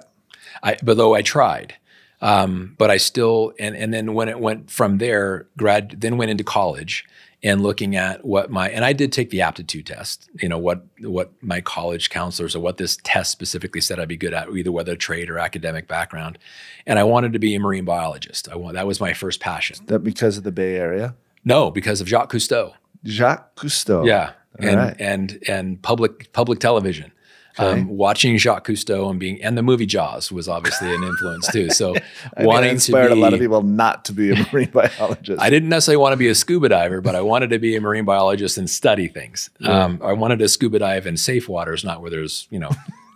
I 0.64 0.78
but 0.82 0.96
though 0.96 1.14
I 1.14 1.22
tried, 1.22 1.76
um, 2.22 2.76
but 2.78 2.90
I 2.90 2.98
still 2.98 3.52
and 3.60 3.76
and 3.76 3.94
then 3.94 4.14
when 4.14 4.30
it 4.30 4.40
went 4.40 4.72
from 4.72 5.00
there, 5.00 5.48
grad 5.58 5.96
then 6.00 6.18
went 6.18 6.32
into 6.32 6.44
college 6.46 7.06
and 7.46 7.62
looking 7.62 7.96
at 7.96 8.26
what 8.26 8.50
my 8.50 8.70
and 8.70 8.84
I 8.84 8.92
did 8.92 9.12
take 9.12 9.30
the 9.30 9.42
aptitude 9.42 9.86
test. 9.86 10.28
You 10.42 10.50
know 10.50 10.58
what 10.58 10.84
what 11.02 11.32
my 11.42 11.62
college 11.62 12.10
counselors 12.10 12.56
or 12.56 12.60
what 12.60 12.78
this 12.78 12.98
test 13.04 13.32
specifically 13.32 13.82
said 13.82 14.00
I'd 14.00 14.08
be 14.08 14.18
good 14.18 14.34
at, 14.34 14.50
either 14.50 14.72
whether 14.72 14.96
trade 14.96 15.30
or 15.30 15.38
academic 15.38 15.88
background, 15.88 16.40
and 16.88 16.98
I 16.98 17.04
wanted 17.04 17.34
to 17.34 17.40
be 17.40 17.54
a 17.54 17.60
marine 17.60 17.86
biologist. 17.86 18.50
I 18.50 18.56
want 18.56 18.74
that 18.74 18.88
was 18.88 19.00
my 19.00 19.14
first 19.14 19.40
passion. 19.40 19.78
That 19.86 20.00
because 20.00 20.38
of 20.38 20.44
the 20.44 20.52
Bay 20.52 20.76
Area. 20.76 21.16
No, 21.46 21.70
because 21.70 22.02
of 22.02 22.08
Jacques 22.08 22.32
Cousteau. 22.32 22.74
Jacques 23.06 23.56
Cousteau. 23.56 24.08
Yeah, 24.08 24.32
All 24.60 24.68
and 24.68 24.78
right. 24.78 24.96
and 25.00 25.40
and 25.48 25.82
public 25.84 26.34
public 26.34 26.60
television. 26.60 27.12
Okay. 27.58 27.82
Um, 27.82 27.88
watching 27.88 28.38
Jacques 28.38 28.68
Cousteau 28.68 29.10
and 29.10 29.20
being 29.20 29.42
and 29.42 29.58
the 29.58 29.64
movie 29.64 29.86
Jaws 29.86 30.32
was 30.32 30.50
obviously 30.50 30.94
an 30.94 31.04
influence 31.04 31.50
too. 31.52 31.70
So 31.70 31.96
I 32.38 32.40
mean, 32.40 32.48
wanting 32.48 32.70
it 32.70 32.74
inspired 32.74 33.10
to 33.10 33.16
be, 33.16 33.22
a 33.22 33.24
lot 33.24 33.34
of 33.34 33.40
people 33.40 33.62
not 33.62 34.04
to 34.06 34.14
be 34.14 34.32
a 34.32 34.48
marine 34.54 34.72
biologist. 34.72 35.42
I 35.42 35.50
didn't 35.50 35.70
necessarily 35.70 36.02
want 36.02 36.14
to 36.14 36.18
be 36.18 36.28
a 36.28 36.36
scuba 36.36 36.68
diver, 36.68 37.00
but 37.00 37.16
I 37.16 37.22
wanted 37.22 37.52
to 37.52 37.60
be 37.60 37.76
a 37.76 37.82
marine 37.82 38.04
biologist 38.04 38.58
and 38.58 38.70
study 38.70 39.08
things. 39.08 39.50
Um, 39.64 40.02
I 40.04 40.14
wanted 40.14 40.40
to 40.40 40.50
scuba 40.50 40.80
dive 40.80 41.08
in 41.08 41.16
safe 41.16 41.48
waters, 41.48 41.86
not 41.86 42.02
where 42.02 42.12
there's 42.12 42.48
you 42.52 42.60
know 42.60 42.72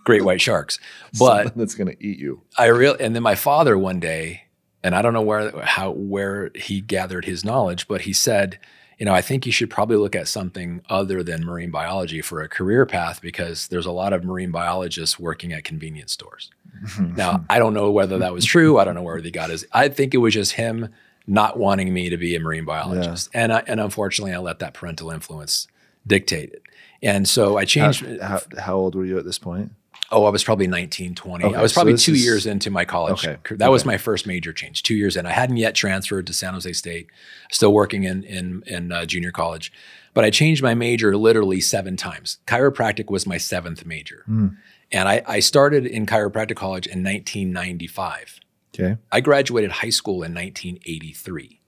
great 0.05 0.23
white 0.23 0.41
sharks. 0.41 0.79
But 1.19 1.43
Something 1.43 1.59
that's 1.59 1.75
going 1.75 1.95
to 1.95 2.03
eat 2.03 2.19
you. 2.19 2.41
I 2.57 2.67
real 2.67 2.95
and 2.99 3.15
then 3.15 3.23
my 3.23 3.35
father 3.35 3.77
one 3.77 3.99
day, 3.99 4.43
and 4.83 4.95
I 4.95 5.01
don't 5.01 5.13
know 5.13 5.21
where 5.21 5.59
how 5.61 5.91
where 5.91 6.51
he 6.55 6.81
gathered 6.81 7.25
his 7.25 7.43
knowledge, 7.43 7.87
but 7.87 8.01
he 8.01 8.13
said, 8.13 8.59
you 8.99 9.05
know, 9.05 9.13
I 9.13 9.21
think 9.21 9.45
you 9.45 9.51
should 9.51 9.69
probably 9.69 9.95
look 9.95 10.15
at 10.15 10.27
something 10.27 10.81
other 10.89 11.23
than 11.23 11.45
marine 11.45 11.71
biology 11.71 12.21
for 12.21 12.41
a 12.41 12.49
career 12.49 12.85
path 12.85 13.21
because 13.21 13.69
there's 13.69 13.85
a 13.85 13.91
lot 13.91 14.11
of 14.11 14.25
marine 14.25 14.51
biologists 14.51 15.17
working 15.17 15.53
at 15.53 15.63
convenience 15.63 16.11
stores. 16.11 16.51
now, 16.99 17.45
I 17.49 17.59
don't 17.59 17.73
know 17.73 17.91
whether 17.91 18.17
that 18.19 18.33
was 18.33 18.43
true. 18.43 18.77
I 18.77 18.83
don't 18.83 18.95
know 18.95 19.01
where 19.01 19.17
he 19.17 19.31
got 19.31 19.49
his. 19.49 19.65
I 19.71 19.87
think 19.87 20.13
it 20.13 20.17
was 20.17 20.33
just 20.33 20.51
him 20.51 20.89
not 21.25 21.57
wanting 21.57 21.93
me 21.93 22.09
to 22.09 22.17
be 22.17 22.35
a 22.35 22.39
marine 22.39 22.65
biologist, 22.65 23.29
and 23.33 23.53
I, 23.53 23.63
and 23.67 23.79
unfortunately, 23.79 24.33
I 24.33 24.39
let 24.39 24.59
that 24.59 24.73
parental 24.73 25.11
influence 25.11 25.67
dictate 26.05 26.51
it. 26.51 26.63
And 27.01 27.27
so 27.27 27.57
I 27.57 27.61
How, 27.61 27.65
changed. 27.65 28.21
how, 28.21 28.41
how 28.57 28.75
old 28.75 28.95
were 28.95 29.05
you 29.05 29.17
at 29.17 29.25
this 29.25 29.39
point? 29.39 29.71
Oh, 30.11 30.25
I 30.25 30.29
was 30.29 30.43
probably 30.43 30.65
19, 30.67 31.13
20. 31.15 31.45
Okay, 31.45 31.55
I 31.55 31.61
was 31.61 31.71
probably 31.73 31.93
this 31.93 32.03
two 32.05 32.13
is- 32.13 32.23
years 32.25 32.45
into 32.47 32.69
my 32.71 32.83
college. 32.85 33.23
Okay, 33.25 33.37
career. 33.43 33.57
That 33.59 33.69
was 33.71 33.85
my 33.85 33.97
first 33.97 34.25
major 34.25 34.51
change, 34.51 34.81
two 34.83 34.95
years 34.95 35.15
in. 35.15 35.25
I 35.27 35.31
hadn't 35.31 35.57
yet 35.57 35.75
transferred 35.75 36.25
to 36.27 36.33
San 36.33 36.53
Jose 36.53 36.71
State, 36.73 37.07
still 37.51 37.71
working 37.73 38.03
in, 38.05 38.23
in, 38.23 38.63
in 38.65 38.91
uh, 38.91 39.05
junior 39.05 39.31
college. 39.31 39.71
But 40.15 40.25
I 40.25 40.31
changed 40.31 40.63
my 40.63 40.73
major 40.73 41.15
literally 41.15 41.61
seven 41.61 41.95
times. 41.95 42.39
Chiropractic 42.47 43.11
was 43.11 43.27
my 43.27 43.37
seventh 43.37 43.85
major. 43.85 44.23
Hmm. 44.25 44.47
And 44.91 45.07
I, 45.07 45.21
I 45.27 45.39
started 45.39 45.85
in 45.85 46.07
chiropractic 46.07 46.55
college 46.55 46.87
in 46.87 47.03
1995. 47.03 48.39
Okay. 48.73 48.97
I 49.11 49.21
graduated 49.21 49.71
high 49.71 49.89
school 49.91 50.23
in 50.23 50.33
1983. 50.33 51.59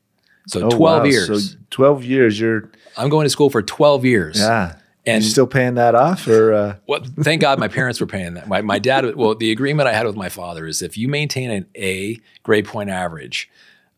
So 0.47 0.61
Oh, 0.65 0.69
12 0.69 0.79
wow. 0.79 1.03
years. 1.03 1.51
So 1.51 1.57
12 1.69 2.03
years. 2.03 2.39
You're, 2.39 2.71
I'm 2.97 3.09
going 3.09 3.25
to 3.25 3.29
school 3.29 3.49
for 3.49 3.61
12 3.61 4.05
years. 4.05 4.39
yeah. 4.39 4.75
And 5.05 5.23
You're 5.23 5.31
still 5.31 5.47
paying 5.47 5.75
that 5.75 5.95
off 5.95 6.27
or? 6.27 6.53
Uh, 6.53 6.75
Well, 6.87 7.01
thank 7.21 7.41
God 7.41 7.57
my 7.59 7.67
parents 7.67 7.99
were 7.99 8.05
paying 8.07 8.35
that. 8.35 8.47
My, 8.47 8.61
my 8.61 8.77
dad, 8.77 9.15
well, 9.15 9.33
the 9.35 9.51
agreement 9.51 9.87
I 9.89 9.93
had 9.93 10.05
with 10.05 10.15
my 10.15 10.29
father 10.29 10.67
is 10.67 10.81
if 10.81 10.97
you 10.97 11.07
maintain 11.07 11.49
an 11.49 11.65
A 11.75 12.19
grade 12.43 12.65
point 12.65 12.89
average, 12.91 13.49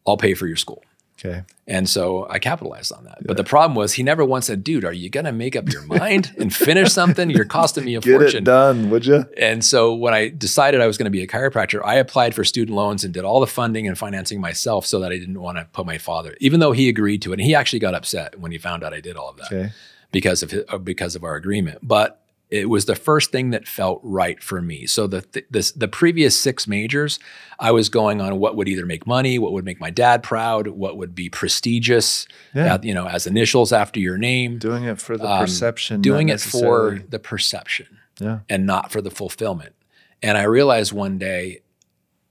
I'll 0.07 0.17
pay 0.17 0.33
for 0.33 0.48
your 0.48 0.55
school. 0.55 0.83
okay. 1.19 1.43
And 1.65 1.88
so 1.89 2.27
I 2.29 2.39
capitalized 2.39 2.91
on 2.91 3.05
that. 3.05 3.25
But 3.25 3.38
the 3.38 3.43
problem 3.45 3.74
was 3.75 3.93
he 3.93 4.03
never 4.03 4.25
once 4.25 4.48
said, 4.48 4.65
dude, 4.65 4.83
are 4.83 4.91
you 4.91 5.10
going 5.10 5.24
to 5.25 5.31
make 5.31 5.55
up 5.55 5.69
your 5.72 5.83
mind 5.83 6.33
and 6.38 6.53
finish 6.53 6.91
something? 6.91 7.29
You're 7.29 7.45
costing 7.45 7.86
me 7.86 7.95
a 7.95 8.01
fortune. 8.01 8.12
Get 8.12 8.19
fortune. 8.19 8.38
it 8.39 8.43
done, 8.43 8.89
would 8.89 9.05
you? 9.05 9.25
And 9.38 9.63
so 9.63 9.93
when 9.93 10.13
I 10.13 10.27
decided 10.27 10.81
I 10.81 10.88
was 10.88 10.98
going 10.98 11.05
to 11.05 11.10
be 11.12 11.24
a 11.24 11.27
chiropractor, 11.27 11.81
I 11.83 11.95
applied 11.95 12.36
for 12.36 12.43
student 12.43 12.75
loans 12.75 13.05
and 13.05 13.13
did 13.13 13.24
all 13.24 13.39
the 13.39 13.48
funding 13.48 13.88
and 13.88 13.98
financing 13.98 14.41
myself 14.41 14.86
so 14.86 15.00
that 15.00 15.13
I 15.13 15.17
didn't 15.17 15.39
want 15.39 15.57
to 15.57 15.65
put 15.72 15.86
my 15.86 15.98
father, 15.98 16.36
even 16.41 16.60
though 16.60 16.74
he 16.74 16.89
agreed 16.89 17.22
to 17.22 17.31
it. 17.31 17.39
And 17.39 17.45
he 17.45 17.55
actually 17.55 17.79
got 17.79 17.93
upset 17.93 18.38
when 18.39 18.51
he 18.51 18.57
found 18.57 18.83
out 18.83 18.93
I 18.93 19.00
did 19.00 19.15
all 19.15 19.29
of 19.29 19.38
that 19.38 19.45
Okay. 19.53 19.72
Because 20.13 20.41
of 20.41 20.51
his, 20.51 20.63
uh, 20.70 20.77
because 20.77 21.15
of 21.17 21.25
our 21.25 21.36
agreement. 21.36 21.79
But 21.84 22.22
it 22.50 22.70
was 22.70 22.86
the 22.86 22.96
first 22.96 23.32
thing 23.32 23.50
that 23.50 23.67
felt 23.67 24.00
right 24.03 24.41
for 24.41 24.62
me. 24.62 24.86
So 24.86 25.08
the 25.08 25.22
th- 25.24 25.48
this, 25.50 25.72
the 25.72 25.88
previous 25.88 26.39
six 26.39 26.67
majors, 26.67 27.17
I 27.60 27.72
was 27.72 27.89
going 27.89 28.22
on 28.22 28.38
what 28.38 28.55
would 28.55 28.67
either 28.70 28.86
make 28.86 29.08
money, 29.08 29.39
what 29.39 29.53
would 29.53 29.65
make 29.65 29.79
my 29.79 29.89
dad 29.89 30.22
proud, 30.22 30.67
what 30.67 30.96
would 30.96 31.15
be 31.15 31.29
prestigious, 31.29 32.27
Yeah. 32.53 32.75
uh, 32.75 32.79
you 32.84 32.93
know, 32.93 33.08
as 33.08 33.25
initials 33.25 33.74
after 33.74 34.00
your 34.00 34.17
name. 34.20 34.60
Doing 34.60 34.84
it 34.84 35.01
for 35.01 35.17
the 35.17 35.27
Um, 35.27 35.39
perception. 35.39 36.01
doing 36.01 36.29
it 36.29 36.39
for 36.39 37.00
the 37.10 37.17
perception 37.17 37.88
Yeah. 38.22 38.39
and 38.48 38.67
not 38.67 38.91
for 38.91 39.01
the 39.01 39.10
fulfillment. 39.12 39.74
And 40.22 40.38
I 40.38 40.43
realized 40.43 40.93
one 40.93 41.17
day, 41.17 41.62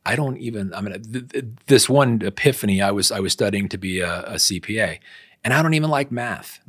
I 0.07 0.15
don't 0.17 0.37
even. 0.39 0.73
I 0.75 0.81
mean, 0.83 1.01
th- 1.03 1.29
th- 1.29 1.45
this 1.67 1.89
one 1.89 2.23
epiphany. 2.23 2.81
I 2.81 2.91
was 2.93 3.11
I 3.13 3.21
was 3.21 3.33
studying 3.33 3.69
to 3.69 3.79
be 3.79 4.01
a, 4.01 4.23
a 4.23 4.35
CPA, 4.35 4.99
and 5.45 5.53
I 5.55 5.63
don't 5.63 5.75
even 5.75 5.91
like 5.91 6.11
math. 6.13 6.59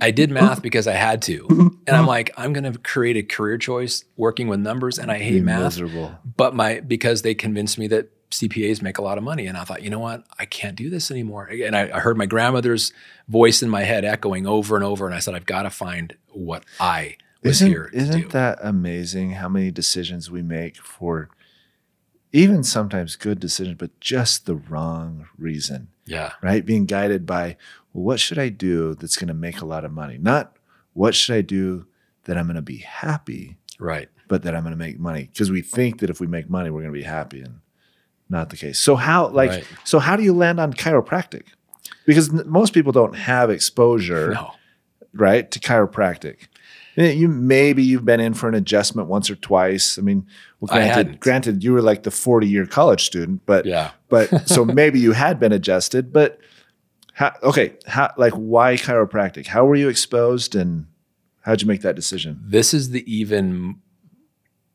I 0.00 0.10
did 0.10 0.30
math 0.38 0.62
because 0.62 0.86
I 0.86 0.94
had 0.94 1.22
to, 1.22 1.78
and 1.86 1.96
I'm 1.96 2.06
like, 2.06 2.30
I'm 2.36 2.52
going 2.52 2.70
to 2.70 2.78
create 2.78 3.16
a 3.16 3.22
career 3.22 3.58
choice 3.58 4.04
working 4.16 4.48
with 4.48 4.60
numbers, 4.60 4.98
and 4.98 5.10
I 5.10 5.18
hate 5.18 5.32
Be 5.34 5.40
math. 5.40 5.62
Miserable. 5.62 6.14
But 6.36 6.54
my 6.54 6.80
because 6.80 7.22
they 7.22 7.34
convinced 7.34 7.78
me 7.78 7.86
that 7.88 8.10
CPAs 8.30 8.82
make 8.82 8.98
a 8.98 9.02
lot 9.02 9.18
of 9.18 9.24
money, 9.24 9.46
and 9.46 9.56
I 9.56 9.64
thought, 9.64 9.82
you 9.82 9.90
know 9.90 10.00
what, 10.00 10.24
I 10.38 10.44
can't 10.46 10.76
do 10.76 10.90
this 10.90 11.10
anymore. 11.10 11.46
And 11.46 11.76
I, 11.76 11.96
I 11.96 12.00
heard 12.00 12.16
my 12.16 12.26
grandmother's 12.26 12.92
voice 13.28 13.62
in 13.62 13.70
my 13.70 13.82
head 13.84 14.04
echoing 14.04 14.46
over 14.46 14.74
and 14.76 14.84
over, 14.84 15.06
and 15.06 15.14
I 15.14 15.20
said, 15.20 15.34
I've 15.34 15.46
got 15.46 15.62
to 15.62 15.70
find 15.70 16.16
what 16.32 16.64
I 16.80 17.16
was 17.42 17.56
Isn't, 17.62 17.68
here 17.68 17.84
to 17.86 17.90
do. 17.92 17.96
isn't 17.96 18.30
that 18.30 18.58
amazing 18.60 19.32
how 19.32 19.48
many 19.48 19.70
decisions 19.70 20.30
we 20.30 20.42
make 20.42 20.76
for 20.76 21.28
even 22.32 22.64
sometimes 22.64 23.16
good 23.16 23.38
decisions, 23.40 23.76
but 23.78 23.98
just 24.00 24.46
the 24.46 24.56
wrong 24.56 25.28
reason, 25.38 25.88
yeah, 26.04 26.32
right? 26.42 26.66
Being 26.66 26.84
guided 26.84 27.24
by, 27.24 27.56
well, 27.96 28.04
what 28.04 28.20
should 28.20 28.38
I 28.38 28.50
do 28.50 28.94
that's 28.94 29.16
going 29.16 29.28
to 29.28 29.34
make 29.34 29.62
a 29.62 29.64
lot 29.64 29.86
of 29.86 29.90
money? 29.90 30.18
Not 30.20 30.54
what 30.92 31.14
should 31.14 31.34
I 31.34 31.40
do 31.40 31.86
that 32.24 32.36
I'm 32.36 32.44
going 32.44 32.56
to 32.56 32.62
be 32.62 32.78
happy, 32.78 33.56
right. 33.78 34.10
but 34.28 34.42
that 34.42 34.54
I'm 34.54 34.62
going 34.64 34.72
to 34.72 34.78
make 34.78 34.98
money. 34.98 35.30
Because 35.32 35.50
we 35.50 35.62
think 35.62 36.00
that 36.00 36.10
if 36.10 36.20
we 36.20 36.26
make 36.26 36.50
money, 36.50 36.68
we're 36.68 36.82
going 36.82 36.92
to 36.92 36.98
be 36.98 37.04
happy 37.04 37.40
and 37.40 37.60
not 38.28 38.50
the 38.50 38.56
case. 38.58 38.78
So 38.78 38.96
how, 38.96 39.28
like, 39.28 39.50
Right. 39.50 39.64
so 39.84 39.98
how 39.98 40.14
do 40.14 40.22
you 40.22 40.34
land 40.34 40.60
on 40.60 40.74
chiropractic? 40.74 41.44
Because 42.04 42.28
n- 42.28 42.42
most 42.44 42.74
people 42.74 42.92
don't 42.92 43.14
have 43.14 43.48
exposure 43.48 44.32
No, 44.32 44.52
right 45.14 45.50
to 45.50 45.58
chiropractic 45.58 46.48
you 46.96 47.28
maybe 47.28 47.82
you've 47.82 48.04
been 48.04 48.20
in 48.20 48.32
for 48.34 48.48
an 48.48 48.54
adjustment 48.54 49.08
once 49.08 49.30
or 49.30 49.36
twice 49.36 49.98
i 49.98 50.02
mean 50.02 50.26
well 50.60 50.70
I 50.72 50.76
granted 50.78 50.94
hadn't. 50.96 51.20
granted 51.20 51.64
you 51.64 51.72
were 51.72 51.82
like 51.82 52.02
the 52.04 52.10
40 52.10 52.46
year 52.46 52.66
college 52.66 53.04
student 53.04 53.42
but 53.46 53.66
yeah. 53.66 53.90
but 54.08 54.48
so 54.48 54.64
maybe 54.80 54.98
you 54.98 55.12
had 55.12 55.38
been 55.38 55.52
adjusted 55.52 56.12
but 56.12 56.38
how, 57.16 57.32
okay 57.42 57.72
how 57.86 58.12
like 58.18 58.34
why 58.34 58.74
chiropractic? 58.74 59.46
How 59.46 59.64
were 59.64 59.74
you 59.74 59.88
exposed 59.88 60.54
and 60.54 60.86
how'd 61.40 61.62
you 61.62 61.66
make 61.66 61.80
that 61.80 61.96
decision? 61.96 62.38
This 62.44 62.74
is 62.74 62.90
the 62.90 63.10
even 63.10 63.76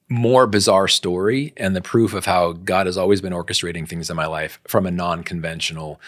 more 0.10 0.48
bizarre 0.48 0.88
story 0.88 1.54
and 1.56 1.76
the 1.76 1.82
proof 1.82 2.16
of 2.16 2.26
how 2.26 2.54
God 2.54 2.88
has 2.88 2.98
always 2.98 3.22
been 3.22 3.32
orchestrating 3.32 3.88
things 3.88 4.10
in 4.10 4.16
my 4.16 4.26
life 4.26 4.60
from 4.68 4.88
a 4.88 4.92
non-conventional 4.92 6.02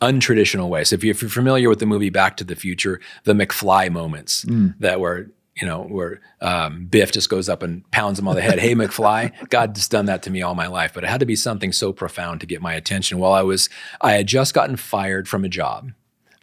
untraditional 0.00 0.68
way. 0.68 0.84
So 0.84 0.94
if, 0.94 1.02
you, 1.02 1.10
if 1.10 1.22
you're 1.22 1.28
familiar 1.28 1.68
with 1.68 1.80
the 1.80 1.86
movie 1.86 2.10
Back 2.10 2.36
to 2.36 2.44
the 2.44 2.56
Future, 2.56 3.00
the 3.24 3.32
McFly 3.32 3.90
moments 3.90 4.44
mm. 4.44 4.74
that 4.78 5.00
were, 5.00 5.30
you 5.60 5.66
know, 5.66 5.82
where 5.82 6.20
um, 6.40 6.86
Biff 6.86 7.12
just 7.12 7.28
goes 7.28 7.48
up 7.48 7.62
and 7.62 7.88
pounds 7.90 8.18
him 8.18 8.26
on 8.26 8.34
the 8.34 8.42
head. 8.42 8.58
hey, 8.58 8.74
McFly, 8.74 9.48
God's 9.50 9.86
done 9.86 10.06
that 10.06 10.22
to 10.22 10.30
me 10.30 10.42
all 10.42 10.54
my 10.54 10.66
life, 10.66 10.92
but 10.94 11.04
it 11.04 11.10
had 11.10 11.20
to 11.20 11.26
be 11.26 11.36
something 11.36 11.72
so 11.72 11.92
profound 11.92 12.40
to 12.40 12.46
get 12.46 12.62
my 12.62 12.74
attention. 12.74 13.18
While 13.18 13.32
I 13.32 13.42
was, 13.42 13.68
I 14.00 14.12
had 14.12 14.26
just 14.26 14.54
gotten 14.54 14.76
fired 14.76 15.28
from 15.28 15.44
a 15.44 15.48
job. 15.48 15.92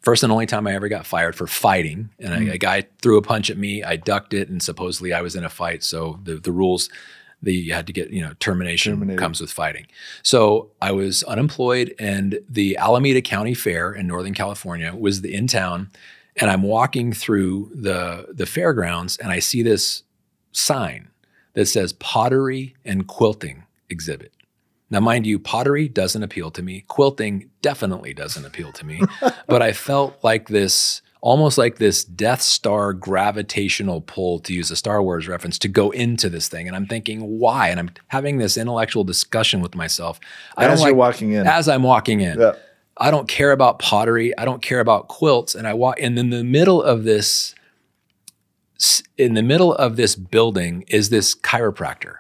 First 0.02 0.24
and 0.24 0.32
only 0.32 0.46
time 0.46 0.66
I 0.68 0.76
ever 0.76 0.88
got 0.88 1.06
fired 1.06 1.36
for 1.36 1.48
fighting. 1.48 2.10
And 2.20 2.50
a, 2.50 2.54
a 2.54 2.58
guy 2.58 2.84
threw 3.02 3.18
a 3.18 3.22
punch 3.22 3.50
at 3.50 3.58
me. 3.58 3.84
I 3.84 3.96
ducked 3.98 4.34
it, 4.34 4.48
and 4.48 4.62
supposedly 4.62 5.12
I 5.12 5.22
was 5.22 5.36
in 5.36 5.44
a 5.44 5.50
fight. 5.50 5.84
So 5.84 6.20
the 6.24 6.36
the 6.36 6.54
rules, 6.54 6.90
the 7.42 7.54
you 7.54 7.74
had 7.74 7.88
to 7.88 7.94
get 7.94 8.10
you 8.12 8.22
know 8.22 8.34
termination 8.40 8.94
Terminated. 8.94 9.20
comes 9.20 9.42
with 9.42 9.52
fighting. 9.52 9.88
So 10.24 10.72
I 10.82 10.94
was 10.94 11.24
unemployed, 11.24 11.96
and 12.00 12.40
the 12.48 12.78
Alameda 12.78 13.22
County 13.22 13.54
Fair 13.54 13.92
in 13.92 14.08
Northern 14.08 14.34
California 14.34 14.96
was 14.96 15.20
the 15.22 15.34
in 15.34 15.48
town, 15.48 15.90
and 16.40 16.50
I'm 16.50 16.64
walking 16.64 17.14
through 17.14 17.72
the 17.74 18.28
the 18.34 18.46
fairgrounds, 18.46 19.18
and 19.18 19.32
I 19.32 19.40
see 19.40 19.62
this 19.62 20.04
sign 20.52 21.10
that 21.54 21.66
says 21.68 21.94
pottery 21.94 22.76
and 22.86 23.08
quilting 23.08 23.66
exhibit. 23.90 24.34
Now, 24.92 25.00
mind 25.00 25.28
you, 25.28 25.38
pottery 25.38 25.88
doesn't 25.88 26.24
appeal 26.24 26.50
to 26.52 26.64
me. 26.64 26.84
Quilting 26.88 27.50
definitely 27.62 28.14
doesn't 28.14 28.46
appeal 28.46 28.72
to 28.72 28.86
me. 28.86 29.02
but 29.48 29.62
I 29.62 29.72
felt 29.72 30.18
like 30.24 30.48
this, 30.48 31.04
almost 31.22 31.60
like 31.60 31.78
this 31.78 32.04
Death 32.04 32.42
Star 32.42 32.94
gravitational 32.94 34.02
pull, 34.02 34.40
to 34.40 34.54
use 34.54 34.72
a 34.72 34.76
Star 34.76 35.04
Wars 35.04 35.28
reference, 35.28 35.60
to 35.60 35.68
go 35.68 35.92
into 35.92 36.28
this 36.28 36.48
thing. 36.48 36.68
And 36.68 36.76
I'm 36.76 36.88
thinking, 36.88 37.40
why? 37.40 37.70
And 37.70 37.80
I'm 37.80 37.92
having 38.08 38.40
this 38.40 38.58
intellectual 38.58 39.04
discussion 39.04 39.62
with 39.62 39.76
myself. 39.76 40.20
I 40.58 40.66
as 40.66 40.70
don't 40.70 40.88
you're 40.88 40.96
like, 40.96 40.98
walking 40.98 41.34
in 41.34 41.46
as 41.46 41.70
I'm 41.70 41.84
walking 41.84 42.22
in. 42.22 42.40
yeah. 42.40 42.54
I 43.00 43.12
don't 43.12 43.28
care 43.28 43.52
about 43.52 43.80
pottery. 43.80 44.38
I 44.38 44.46
don't 44.46 44.62
care 44.62 44.80
about 44.80 45.08
quilts. 45.08 45.56
And 45.56 45.68
I 45.68 45.74
walk, 45.74 46.00
and 46.02 46.20
in 46.20 46.30
the 46.30 46.44
middle 46.44 46.82
of 46.84 47.04
this, 47.04 47.56
in 49.18 49.34
the 49.34 49.44
middle 49.44 49.74
of 49.74 49.96
this 49.96 50.16
building 50.16 50.84
is 50.88 51.10
this 51.10 51.34
chiropractor 51.34 52.16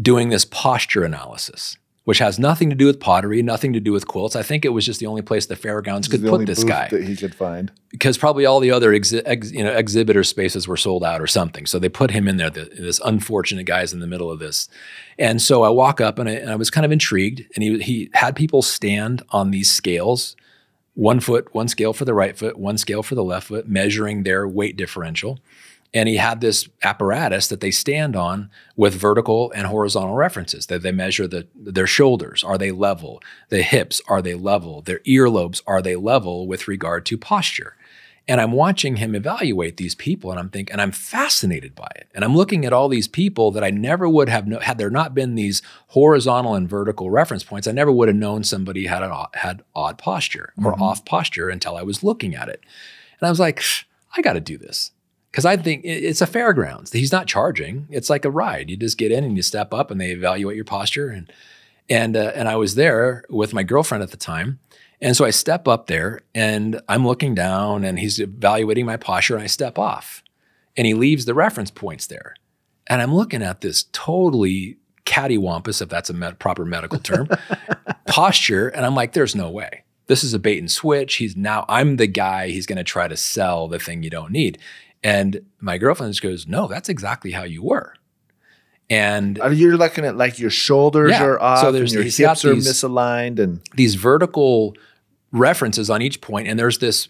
doing 0.00 0.28
this 0.28 0.44
posture 0.44 1.04
analysis 1.04 1.76
which 2.04 2.18
has 2.18 2.38
nothing 2.38 2.68
to 2.68 2.76
do 2.76 2.86
with 2.86 3.00
pottery, 3.00 3.42
nothing 3.42 3.72
to 3.72 3.80
do 3.80 3.90
with 3.90 4.06
quilts. 4.06 4.36
I 4.36 4.42
think 4.42 4.64
it 4.64 4.68
was 4.70 4.84
just 4.84 5.00
the 5.00 5.06
only 5.06 5.22
place 5.22 5.46
the 5.46 5.56
fairgrounds 5.56 6.06
could 6.06 6.20
the 6.20 6.28
put 6.28 6.34
only 6.34 6.44
this 6.44 6.60
booth 6.60 6.68
guy 6.68 6.88
that 6.88 7.04
he 7.04 7.16
could 7.16 7.34
find. 7.34 7.72
because 7.90 8.18
probably 8.18 8.44
all 8.44 8.60
the 8.60 8.70
other 8.70 8.92
exhi- 8.92 9.22
ex, 9.24 9.50
you 9.50 9.64
know 9.64 9.72
exhibitor 9.72 10.22
spaces 10.22 10.68
were 10.68 10.76
sold 10.76 11.02
out 11.02 11.20
or 11.20 11.26
something. 11.26 11.64
So 11.66 11.78
they 11.78 11.88
put 11.88 12.10
him 12.10 12.28
in 12.28 12.36
there. 12.36 12.50
The, 12.50 12.64
this 12.64 13.00
unfortunate 13.04 13.64
guy's 13.64 13.92
in 13.92 14.00
the 14.00 14.06
middle 14.06 14.30
of 14.30 14.38
this, 14.38 14.68
and 15.18 15.40
so 15.40 15.62
I 15.62 15.70
walk 15.70 16.00
up 16.00 16.18
and 16.18 16.28
I, 16.28 16.32
and 16.32 16.50
I 16.50 16.56
was 16.56 16.70
kind 16.70 16.84
of 16.84 16.92
intrigued. 16.92 17.44
And 17.54 17.62
he 17.62 17.78
he 17.78 18.10
had 18.12 18.36
people 18.36 18.60
stand 18.60 19.22
on 19.30 19.50
these 19.50 19.70
scales, 19.70 20.36
one 20.92 21.20
foot, 21.20 21.54
one 21.54 21.68
scale 21.68 21.94
for 21.94 22.04
the 22.04 22.14
right 22.14 22.36
foot, 22.36 22.58
one 22.58 22.76
scale 22.76 23.02
for 23.02 23.14
the 23.14 23.24
left 23.24 23.48
foot, 23.48 23.66
measuring 23.66 24.24
their 24.24 24.46
weight 24.46 24.76
differential. 24.76 25.40
And 25.94 26.08
he 26.08 26.16
had 26.16 26.40
this 26.40 26.68
apparatus 26.82 27.46
that 27.46 27.60
they 27.60 27.70
stand 27.70 28.16
on 28.16 28.50
with 28.74 28.94
vertical 28.94 29.52
and 29.52 29.68
horizontal 29.68 30.16
references 30.16 30.66
that 30.66 30.82
they 30.82 30.90
measure 30.90 31.28
the, 31.28 31.46
their 31.54 31.86
shoulders. 31.86 32.42
Are 32.42 32.58
they 32.58 32.72
level? 32.72 33.22
The 33.48 33.62
hips, 33.62 34.02
are 34.08 34.20
they 34.20 34.34
level? 34.34 34.82
Their 34.82 34.98
earlobes, 35.00 35.62
are 35.68 35.80
they 35.80 35.94
level 35.94 36.48
with 36.48 36.66
regard 36.66 37.06
to 37.06 37.16
posture? 37.16 37.76
And 38.26 38.40
I'm 38.40 38.52
watching 38.52 38.96
him 38.96 39.14
evaluate 39.14 39.76
these 39.76 39.94
people 39.94 40.30
and 40.30 40.40
I'm 40.40 40.48
thinking, 40.48 40.72
and 40.72 40.80
I'm 40.80 40.90
fascinated 40.90 41.74
by 41.76 41.90
it. 41.94 42.08
And 42.14 42.24
I'm 42.24 42.34
looking 42.34 42.64
at 42.64 42.72
all 42.72 42.88
these 42.88 43.06
people 43.06 43.52
that 43.52 43.62
I 43.62 43.70
never 43.70 44.08
would 44.08 44.28
have, 44.28 44.48
no, 44.48 44.58
had 44.58 44.78
there 44.78 44.90
not 44.90 45.14
been 45.14 45.36
these 45.36 45.62
horizontal 45.88 46.54
and 46.54 46.68
vertical 46.68 47.10
reference 47.10 47.44
points, 47.44 47.68
I 47.68 47.72
never 47.72 47.92
would 47.92 48.08
have 48.08 48.16
known 48.16 48.42
somebody 48.42 48.86
had, 48.86 49.02
an, 49.02 49.10
odd- 49.10 49.34
had 49.34 49.62
odd 49.76 49.98
posture 49.98 50.54
or 50.56 50.72
mm-hmm. 50.72 50.82
off 50.82 51.04
posture 51.04 51.50
until 51.50 51.76
I 51.76 51.82
was 51.82 52.02
looking 52.02 52.34
at 52.34 52.48
it. 52.48 52.60
And 53.20 53.28
I 53.28 53.30
was 53.30 53.38
like, 53.38 53.62
I 54.16 54.22
got 54.22 54.32
to 54.32 54.40
do 54.40 54.58
this 54.58 54.90
because 55.34 55.44
I 55.44 55.56
think 55.56 55.80
it's 55.84 56.20
a 56.20 56.28
fairgrounds. 56.28 56.92
He's 56.92 57.10
not 57.10 57.26
charging. 57.26 57.88
It's 57.90 58.08
like 58.08 58.24
a 58.24 58.30
ride. 58.30 58.70
You 58.70 58.76
just 58.76 58.96
get 58.96 59.10
in 59.10 59.24
and 59.24 59.34
you 59.34 59.42
step 59.42 59.74
up, 59.74 59.90
and 59.90 60.00
they 60.00 60.12
evaluate 60.12 60.54
your 60.54 60.64
posture. 60.64 61.08
And 61.08 61.32
and 61.90 62.16
uh, 62.16 62.30
and 62.36 62.48
I 62.48 62.54
was 62.54 62.76
there 62.76 63.24
with 63.28 63.52
my 63.52 63.64
girlfriend 63.64 64.04
at 64.04 64.12
the 64.12 64.16
time, 64.16 64.60
and 65.00 65.16
so 65.16 65.24
I 65.24 65.30
step 65.30 65.66
up 65.66 65.88
there, 65.88 66.20
and 66.36 66.80
I'm 66.88 67.04
looking 67.04 67.34
down, 67.34 67.82
and 67.82 67.98
he's 67.98 68.20
evaluating 68.20 68.86
my 68.86 68.96
posture, 68.96 69.34
and 69.34 69.42
I 69.42 69.48
step 69.48 69.76
off, 69.76 70.22
and 70.76 70.86
he 70.86 70.94
leaves 70.94 71.24
the 71.24 71.34
reference 71.34 71.72
points 71.72 72.06
there, 72.06 72.36
and 72.86 73.02
I'm 73.02 73.12
looking 73.12 73.42
at 73.42 73.60
this 73.60 73.86
totally 73.90 74.76
cattywampus, 75.04 75.82
if 75.82 75.88
that's 75.88 76.10
a 76.10 76.14
med- 76.14 76.38
proper 76.38 76.64
medical 76.64 77.00
term, 77.00 77.28
posture, 78.06 78.68
and 78.68 78.86
I'm 78.86 78.94
like, 78.94 79.14
there's 79.14 79.34
no 79.34 79.50
way. 79.50 79.82
This 80.06 80.22
is 80.22 80.34
a 80.34 80.38
bait 80.38 80.58
and 80.58 80.70
switch. 80.70 81.16
He's 81.16 81.34
now 81.36 81.64
I'm 81.68 81.96
the 81.96 82.06
guy. 82.06 82.48
He's 82.48 82.66
going 82.66 82.76
to 82.76 82.84
try 82.84 83.08
to 83.08 83.16
sell 83.16 83.68
the 83.68 83.78
thing 83.78 84.02
you 84.02 84.10
don't 84.10 84.32
need. 84.32 84.58
And 85.04 85.42
my 85.60 85.78
girlfriend 85.78 86.12
just 86.14 86.22
goes, 86.22 86.48
No, 86.48 86.66
that's 86.66 86.88
exactly 86.88 87.30
how 87.30 87.44
you 87.44 87.62
were. 87.62 87.94
And 88.90 89.38
You're 89.52 89.76
looking 89.76 90.04
at 90.04 90.16
like 90.16 90.38
your 90.38 90.50
shoulders 90.50 91.12
Yeah. 91.12 91.24
are 91.24 91.40
off 91.40 91.60
So 91.60 91.68
and 91.68 91.76
there's- 91.76 91.92
your 91.92 92.02
he's 92.02 92.16
hips 92.16 92.44
are 92.44 92.54
these- 92.54 92.68
misaligned 92.68 93.38
and 93.38 93.60
these 93.76 93.94
vertical 93.94 94.74
references 95.32 95.88
on 95.90 96.02
each 96.02 96.20
point, 96.20 96.48
and 96.48 96.58
there's 96.58 96.78
this. 96.78 97.08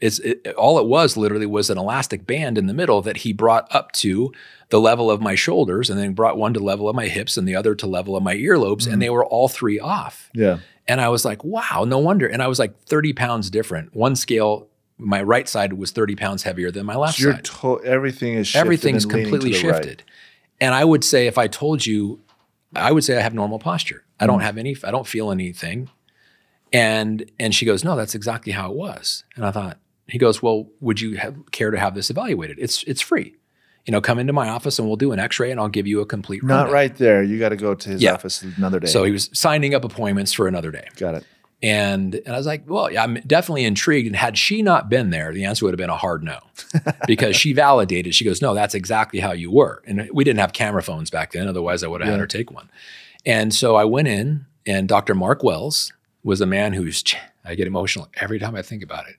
It's 0.00 0.18
it, 0.18 0.46
all 0.58 0.78
it 0.78 0.86
was 0.86 1.16
literally 1.16 1.46
was 1.46 1.70
an 1.70 1.78
elastic 1.78 2.26
band 2.26 2.58
in 2.58 2.66
the 2.66 2.74
middle 2.74 3.00
that 3.02 3.18
he 3.18 3.32
brought 3.32 3.72
up 3.74 3.92
to 3.92 4.32
the 4.70 4.80
level 4.80 5.10
of 5.10 5.20
my 5.20 5.34
shoulders, 5.34 5.88
and 5.88 5.98
then 5.98 6.14
brought 6.14 6.36
one 6.36 6.52
to 6.54 6.60
level 6.60 6.88
of 6.88 6.96
my 6.96 7.06
hips, 7.06 7.36
and 7.36 7.46
the 7.46 7.54
other 7.54 7.74
to 7.76 7.86
level 7.86 8.16
of 8.16 8.22
my 8.22 8.34
earlobes, 8.34 8.84
and 8.84 8.94
mm-hmm. 8.94 8.98
they 9.00 9.10
were 9.10 9.24
all 9.24 9.48
three 9.48 9.78
off. 9.78 10.30
yeah. 10.34 10.58
And 10.86 11.00
I 11.00 11.08
was 11.08 11.24
like, 11.24 11.42
wow, 11.42 11.84
no 11.88 11.98
wonder. 11.98 12.26
And 12.26 12.42
I 12.42 12.46
was 12.46 12.58
like 12.58 12.78
30 12.84 13.14
pounds 13.14 13.48
different. 13.48 13.94
One 13.96 14.14
scale, 14.14 14.68
my 15.04 15.22
right 15.22 15.48
side 15.48 15.74
was 15.74 15.90
30 15.92 16.16
pounds 16.16 16.42
heavier 16.42 16.70
than 16.70 16.86
my 16.86 16.96
left 16.96 17.18
So 17.18 17.24
you're 17.24 17.34
side. 17.34 17.44
to- 17.44 17.80
everything 17.84 18.34
is 18.34 18.48
shifted 18.48 18.60
Everything's 18.60 19.04
and 19.04 19.12
leaning 19.12 19.26
to 19.26 19.30
completely 19.38 19.60
the 19.60 19.68
right. 19.68 19.76
shifted. 19.84 20.02
And 20.60 20.74
I 20.74 20.84
would 20.84 21.04
say, 21.04 21.26
if 21.26 21.36
I 21.38 21.46
told 21.46 21.84
you, 21.86 22.20
I 22.74 22.90
would 22.92 23.04
say 23.04 23.16
I 23.16 23.20
have 23.20 23.34
normal 23.34 23.58
posture. 23.58 24.04
I 24.18 24.24
Mm. 24.24 24.28
don't 24.28 24.40
have 24.40 24.56
any, 24.58 24.76
I 24.84 24.90
don't 24.90 25.06
feel 25.06 25.30
anything. 25.30 25.88
And 26.72 27.30
and 27.38 27.54
she 27.54 27.64
goes, 27.66 27.84
no, 27.84 27.94
that's 27.96 28.14
exactly 28.14 28.52
how 28.52 28.70
it 28.70 28.76
was. 28.76 29.24
And 29.36 29.44
I 29.44 29.50
thought, 29.50 29.78
he 30.08 30.18
goes, 30.18 30.42
well, 30.42 30.68
would 30.80 31.00
you 31.00 31.16
have, 31.16 31.34
care 31.52 31.70
to 31.70 31.78
have 31.78 31.94
this 31.94 32.10
evaluated? 32.10 32.58
It's 32.58 32.82
it's 32.84 33.00
free. 33.00 33.36
You 33.86 33.92
know, 33.92 34.00
come 34.00 34.18
into 34.18 34.32
my 34.32 34.48
office 34.48 34.78
and 34.78 34.88
we'll 34.88 34.96
do 34.96 35.12
an 35.12 35.18
X-ray 35.20 35.50
and 35.50 35.60
I'll 35.60 35.68
give 35.68 35.86
you 35.86 36.00
a 36.00 36.06
complete. 36.06 36.42
Not 36.42 36.54
rundown." 36.56 36.72
right 36.72 36.96
there. 36.96 37.22
You 37.22 37.38
got 37.38 37.50
to 37.50 37.56
go 37.56 37.74
to 37.74 37.88
his 37.90 38.02
Yeah. 38.02 38.14
office 38.14 38.42
another 38.56 38.80
day. 38.80 38.86
So 38.88 39.04
he 39.04 39.12
was 39.12 39.28
signing 39.34 39.74
up 39.74 39.84
appointments 39.84 40.32
for 40.32 40.48
another 40.48 40.70
day. 40.70 40.88
got 40.96 41.14
it. 41.14 41.24
And 41.64 42.14
and 42.26 42.34
I 42.34 42.36
was 42.36 42.46
like, 42.46 42.68
well, 42.68 42.92
yeah, 42.92 43.02
I'm 43.02 43.14
definitely 43.26 43.64
intrigued. 43.64 44.06
And 44.06 44.14
had 44.14 44.36
she 44.36 44.60
not 44.60 44.90
been 44.90 45.08
there, 45.08 45.32
the 45.32 45.44
answer 45.44 45.64
would 45.64 45.72
have 45.72 45.78
been 45.78 45.88
a 45.88 45.96
hard 45.96 46.22
no, 46.22 46.38
because 47.06 47.36
she 47.36 47.54
validated. 47.54 48.14
She 48.14 48.22
goes, 48.22 48.42
no, 48.42 48.52
that's 48.52 48.74
exactly 48.74 49.18
how 49.18 49.32
you 49.32 49.50
were. 49.50 49.82
And 49.86 50.10
we 50.12 50.24
didn't 50.24 50.40
have 50.40 50.52
camera 50.52 50.82
phones 50.82 51.08
back 51.08 51.32
then. 51.32 51.48
Otherwise, 51.48 51.82
I 51.82 51.86
would 51.86 52.02
have 52.02 52.10
had 52.10 52.20
her 52.20 52.26
take 52.26 52.50
one. 52.50 52.68
And 53.24 53.54
so 53.54 53.76
I 53.76 53.84
went 53.84 54.08
in, 54.08 54.44
and 54.66 54.86
Dr. 54.86 55.14
Mark 55.14 55.42
Wells 55.42 55.90
was 56.22 56.42
a 56.42 56.46
man 56.46 56.74
who's 56.74 57.02
I 57.46 57.54
get 57.54 57.66
emotional 57.66 58.08
every 58.20 58.38
time 58.38 58.54
I 58.54 58.60
think 58.60 58.82
about 58.82 59.08
it 59.08 59.16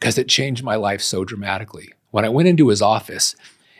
because 0.00 0.16
it 0.16 0.26
changed 0.26 0.64
my 0.64 0.76
life 0.76 1.02
so 1.02 1.22
dramatically. 1.22 1.92
When 2.12 2.24
I 2.24 2.30
went 2.30 2.48
into 2.48 2.68
his 2.68 2.80
office 2.80 3.36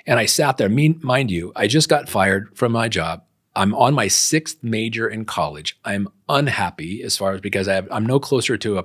and 0.07 0.19
I 0.19 0.27
sat 0.27 0.59
there, 0.59 0.69
mean, 0.69 1.01
mind 1.03 1.31
you, 1.31 1.53
I 1.57 1.69
just 1.69 1.89
got 1.89 2.11
fired 2.11 2.55
from 2.55 2.73
my 2.73 2.89
job. 2.89 3.24
I'm 3.57 3.75
on 3.75 3.95
my 3.95 4.09
sixth 4.09 4.63
major 4.63 5.09
in 5.09 5.25
college. 5.25 5.79
I'm 5.85 6.09
unhappy 6.29 7.03
as 7.03 7.17
far 7.17 7.33
as 7.35 7.41
because 7.41 7.69
I 7.69 7.75
have, 7.75 7.87
I'm 7.91 8.05
no 8.05 8.19
closer 8.19 8.57
to 8.57 8.79
a, 8.79 8.85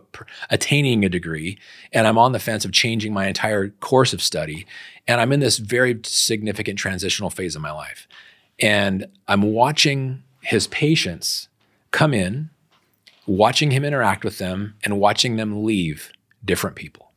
attaining 0.49 1.03
a 1.03 1.09
degree, 1.09 1.57
and 1.91 2.05
I'm 2.07 2.17
on 2.19 2.33
the 2.33 2.39
fence 2.39 2.65
of 2.65 2.71
changing 2.71 3.11
my 3.13 3.27
entire 3.27 3.69
course 3.69 4.13
of 4.13 4.21
study. 4.21 4.67
And 5.07 5.19
I'm 5.19 5.31
in 5.31 5.39
this 5.39 5.57
very 5.57 5.99
significant 6.03 6.77
transitional 6.77 7.31
phase 7.31 7.55
of 7.55 7.61
my 7.63 7.71
life. 7.71 8.07
And 8.59 9.07
I'm 9.27 9.41
watching 9.41 10.21
his 10.41 10.67
patients 10.67 11.47
come 11.91 12.13
in, 12.13 12.49
watching 13.25 13.71
him 13.71 13.83
interact 13.83 14.23
with 14.23 14.37
them, 14.37 14.75
and 14.83 14.99
watching 14.99 15.35
them 15.37 15.63
leave 15.63 16.11
different 16.45 16.75
people, 16.75 17.11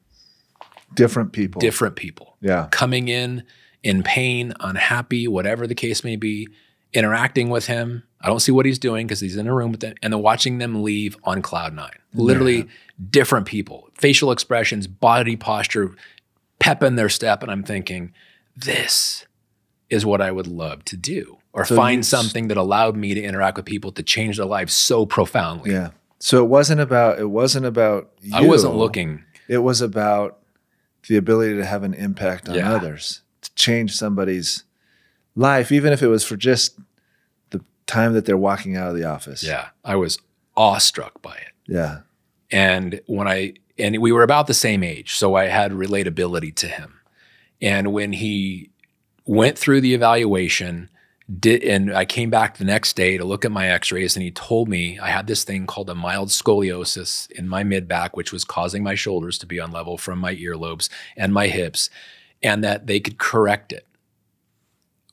Different 0.94 1.32
people. 1.32 1.60
different 1.60 1.96
people 1.96 2.36
Yeah. 2.40 2.68
coming 2.70 3.08
in 3.08 3.42
in 3.82 4.02
pain, 4.02 4.54
unhappy, 4.60 5.26
whatever 5.28 5.66
the 5.66 5.74
case 5.74 6.02
may 6.04 6.16
be, 6.16 6.48
interacting 6.92 7.50
with 7.50 7.66
him. 7.66 8.02
I 8.20 8.28
don't 8.28 8.40
see 8.40 8.52
what 8.52 8.66
he's 8.66 8.78
doing 8.78 9.07
because 9.07 9.20
he's 9.20 9.37
in 9.37 9.46
a 9.46 9.55
room 9.55 9.72
with 9.72 9.81
them, 9.81 9.94
and 10.02 10.12
then 10.12 10.22
watching 10.22 10.59
them 10.59 10.83
leave 10.83 11.16
on 11.24 11.42
cloud 11.42 11.74
nine. 11.74 11.90
Literally 12.14 12.68
different 13.11 13.46
people, 13.46 13.88
facial 13.94 14.31
expressions, 14.31 14.87
body 14.87 15.35
posture, 15.35 15.94
pep 16.59 16.83
in 16.83 16.96
their 16.96 17.09
step. 17.09 17.42
And 17.42 17.50
I'm 17.50 17.62
thinking, 17.64 18.12
this 18.57 19.26
is 19.90 20.07
what 20.07 20.20
I 20.20 20.31
would 20.31 20.46
love 20.46 20.85
to 20.87 20.96
do, 20.96 21.38
or 21.52 21.64
So 21.64 21.74
find 21.74 22.05
something 22.07 22.48
that 22.48 22.57
allowed 22.57 22.96
me 22.96 23.14
to 23.14 23.22
interact 23.22 23.57
with 23.57 23.66
people 23.66 23.92
to 23.92 24.02
change 24.02 24.37
their 24.37 24.46
lives 24.46 24.72
so 24.72 25.05
profoundly. 25.07 25.72
Yeah. 25.72 25.90
So 26.18 26.38
it 26.38 26.46
wasn't 26.48 26.81
about 26.81 27.18
it 27.18 27.31
wasn't 27.31 27.66
about 27.66 28.11
you. 28.20 28.37
I 28.37 28.42
wasn't 28.42 28.76
looking. 28.76 29.24
It 29.48 29.59
was 29.59 29.81
about 29.81 30.38
the 31.09 31.16
ability 31.16 31.57
to 31.57 31.64
have 31.64 31.83
an 31.83 31.94
impact 31.94 32.48
on 32.48 32.55
Yeah. 32.55 32.72
others, 32.72 33.22
to 33.40 33.52
change 33.57 33.96
somebody's 33.96 34.62
life, 35.35 35.73
even 35.73 35.92
if 35.92 36.03
it 36.03 36.09
was 36.09 36.25
for 36.25 36.37
just 36.37 36.79
the 37.51 37.64
time 37.87 38.12
that 38.14 38.25
they're 38.25 38.37
walking 38.37 38.77
out 38.77 38.90
of 38.90 38.97
the 38.97 39.05
office. 39.05 39.42
Yeah, 39.42 39.68
I 39.85 39.97
was 39.97 40.18
awestruck 40.57 41.23
by 41.23 41.35
it. 41.37 41.53
Yeah. 41.66 42.01
and 42.51 43.01
when 43.07 43.29
I 43.29 43.55
and 43.79 43.99
we 44.03 44.12
were 44.12 44.23
about 44.23 44.47
the 44.47 44.55
same 44.55 44.83
age, 44.83 45.14
so 45.14 45.35
I 45.35 45.47
had 45.47 45.73
relatability 45.73 46.55
to 46.57 46.68
him. 46.68 47.01
And 47.61 47.92
when 47.92 48.12
he 48.12 48.71
went 49.25 49.57
through 49.57 49.81
the 49.81 49.95
evaluation, 49.95 50.90
did 51.38 51.62
and 51.62 51.95
I 51.95 52.05
came 52.05 52.29
back 52.29 52.59
the 52.59 52.64
next 52.64 52.95
day 52.97 53.16
to 53.16 53.25
look 53.25 53.45
at 53.45 53.53
my 53.53 53.68
X-rays, 53.68 54.16
and 54.16 54.23
he 54.23 54.31
told 54.31 54.68
me 54.68 54.99
I 54.99 55.09
had 55.09 55.27
this 55.27 55.45
thing 55.45 55.66
called 55.66 55.88
a 55.88 55.95
mild 55.95 56.29
scoliosis 56.29 57.31
in 57.31 57.49
my 57.49 57.62
mid 57.64 57.88
back, 57.88 58.16
which 58.16 58.33
was 58.33 58.45
causing 58.45 58.83
my 58.83 58.95
shoulders 58.95 59.38
to 59.38 59.47
be 59.47 59.57
unlevel 59.57 59.99
from 59.99 60.18
my 60.18 60.35
earlobes 60.35 60.88
and 61.16 61.33
my 61.33 61.47
hips, 61.47 61.88
and 62.42 62.62
that 62.64 62.87
they 62.87 63.01
could 63.01 63.18
correct 63.18 63.73
it 63.73 63.87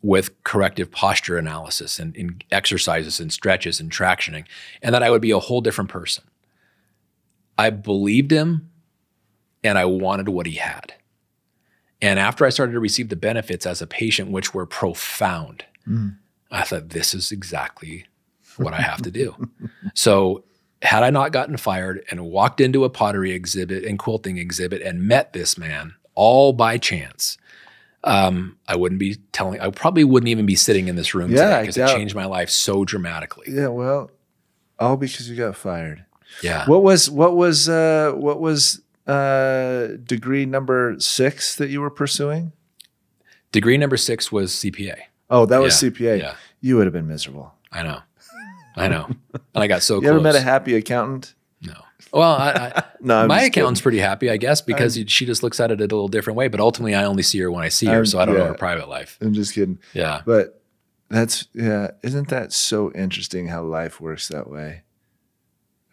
with 0.02 0.44
corrective 0.44 0.92
posture 0.92 1.38
analysis 1.38 2.00
and, 2.00 2.16
and 2.16 2.44
exercises 2.52 3.20
and 3.20 3.34
stretches 3.34 3.80
and 3.80 3.92
tractioning, 3.92 4.46
and 4.82 4.96
that 4.96 5.04
I 5.04 5.10
would 5.10 5.22
be 5.22 5.32
a 5.32 5.40
whole 5.40 5.62
different 5.62 5.90
person. 5.90 6.24
I 7.58 7.70
believed 7.70 8.32
him 8.32 8.70
and 9.64 9.78
I 9.78 9.86
wanted 9.86 10.30
what 10.30 10.46
he 10.46 10.56
had. 10.56 10.94
And 12.02 12.18
after 12.18 12.46
I 12.46 12.50
started 12.50 12.72
to 12.74 12.80
receive 12.80 13.10
the 13.10 13.18
benefits 13.18 13.66
as 13.66 13.82
a 13.82 13.88
patient, 13.88 14.32
which 14.32 14.54
were 14.54 14.66
profound, 14.66 15.66
Mm. 15.90 16.18
I 16.52 16.64
thought, 16.64 16.90
this 16.90 17.14
is 17.14 17.32
exactly 17.32 18.06
what 18.58 18.74
I 18.74 18.82
have 18.82 19.02
to 19.04 19.12
do. 19.12 19.36
so, 19.94 20.44
had 20.82 21.04
I 21.04 21.10
not 21.10 21.34
gotten 21.34 21.58
fired 21.58 22.06
and 22.10 22.26
walked 22.26 22.62
into 22.62 22.86
a 22.86 22.90
pottery 22.90 23.32
exhibit 23.32 23.84
and 23.84 24.00
quilting 24.00 24.38
exhibit 24.38 24.82
and 24.82 25.04
met 25.04 25.34
this 25.34 25.58
man 25.58 25.96
all 26.16 26.54
by 26.54 26.78
chance, 26.78 27.38
um, 28.04 28.58
I 28.68 28.76
wouldn't 28.76 29.00
be 29.00 29.16
telling, 29.32 29.60
I 29.60 29.70
probably 29.72 30.04
wouldn't 30.04 30.30
even 30.30 30.46
be 30.46 30.56
sitting 30.56 30.88
in 30.88 30.96
this 30.96 31.14
room 31.14 31.32
Yeah, 31.32 31.46
today 31.46 31.62
because 31.62 31.78
it 31.78 31.88
changed 31.98 32.16
my 32.16 32.26
life 32.26 32.50
so 32.50 32.86
dramatically. 32.86 33.48
Yeah. 33.50 33.68
Well, 33.68 34.12
all 34.80 34.96
because 34.98 35.30
you 35.30 35.36
got 35.36 35.56
fired. 35.56 36.06
Yeah. 36.44 36.66
What 36.68 36.84
was 36.84 37.10
what 37.10 37.36
was 37.36 37.68
uh 37.68 38.14
what 38.16 38.40
was 38.40 38.82
uh 39.08 39.88
degree 40.04 40.46
number 40.46 40.96
six 41.00 41.56
that 41.56 41.70
you 41.70 41.82
were 41.82 41.90
pursuing? 41.90 42.54
Degree 43.52 43.78
number 43.78 43.98
six 43.98 44.32
was 44.32 44.52
CPA. 44.54 44.98
Oh, 45.30 45.46
that 45.48 45.58
was 45.60 45.82
Yeah, 45.82 45.90
CPA. 45.90 46.20
Yeah. 46.20 46.36
You 46.62 46.78
would 46.78 46.86
have 46.86 46.94
been 46.94 47.08
miserable. 47.08 47.54
I 47.72 47.84
know. 47.84 48.00
I 48.76 48.88
know. 48.88 49.10
And 49.34 49.64
I 49.64 49.68
got 49.68 49.82
so 49.84 49.96
You 49.96 50.02
close. 50.02 50.10
ever 50.12 50.22
met 50.22 50.36
a 50.36 50.42
happy 50.42 50.76
accountant? 50.76 51.34
Well, 52.14 52.32
I, 52.34 52.50
I, 52.76 52.84
No, 53.02 53.28
my 53.28 53.38
just 53.40 53.48
accountant's 53.50 53.80
kidding. 53.80 53.84
pretty 53.84 54.00
happy, 54.00 54.30
I 54.30 54.38
guess, 54.38 54.62
because 54.62 54.96
she 55.08 55.26
just 55.26 55.44
looks 55.44 55.60
at 55.60 55.72
it 55.72 55.80
a 55.80 55.84
little 55.84 56.08
different 56.08 56.38
way. 56.38 56.48
But 56.48 56.60
ultimately, 56.60 56.96
I 56.96 57.04
only 57.06 57.24
see 57.24 57.40
her 57.40 57.52
when 57.52 57.64
I 57.64 57.70
see 57.70 57.86
her, 57.88 57.94
I'm- 57.94 58.06
so 58.06 58.20
I 58.20 58.26
don't 58.26 58.38
know 58.38 58.46
her 58.46 58.54
private 58.54 58.90
life. 58.90 59.18
I'm 59.22 59.34
just 59.34 59.54
kidding. 59.54 59.80
Yeah. 59.94 60.22
But 60.26 60.62
that's 61.10 61.48
yeah, 61.54 61.92
isn't 62.04 62.30
that 62.30 62.54
so 62.54 62.92
interesting 62.94 63.48
how 63.48 63.64
life 63.64 64.00
works 64.02 64.28
that 64.28 64.50
way? 64.50 64.84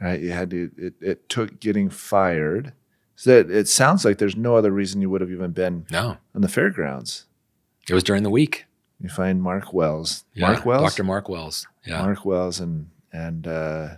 Right? 0.01 0.21
You 0.21 0.31
had 0.33 0.51
to 0.51 0.71
it, 0.77 0.95
it 1.01 1.29
took 1.29 1.59
getting 1.61 1.89
fired. 1.91 2.73
So 3.15 3.31
that 3.43 3.51
it 3.51 3.67
sounds 3.69 4.05
like 4.05 4.19
there's 4.19 4.37
no 4.37 4.57
other 4.57 4.71
reason 4.71 5.01
you 5.01 5.09
would 5.09 5.23
have 5.23 5.31
even 5.31 5.53
been 5.53 5.87
No, 5.91 6.19
on 6.35 6.43
the 6.43 6.49
fairgrounds. 6.49 7.25
it 7.89 7.95
was 7.95 8.05
during 8.05 8.23
the 8.25 8.31
week. 8.31 8.67
You 9.01 9.09
find 9.09 9.43
Mark 9.43 9.73
Wells. 9.73 10.25
Yeah. 10.35 10.49
Mark 10.53 10.67
Wells? 10.67 10.83
Dr. 10.95 11.05
Mark 11.05 11.29
Wells. 11.31 11.67
Yeah. 11.87 12.03
Mark 12.03 12.25
Wells 12.27 12.61
and 12.61 12.91
and 13.13 13.47
uh 13.47 13.89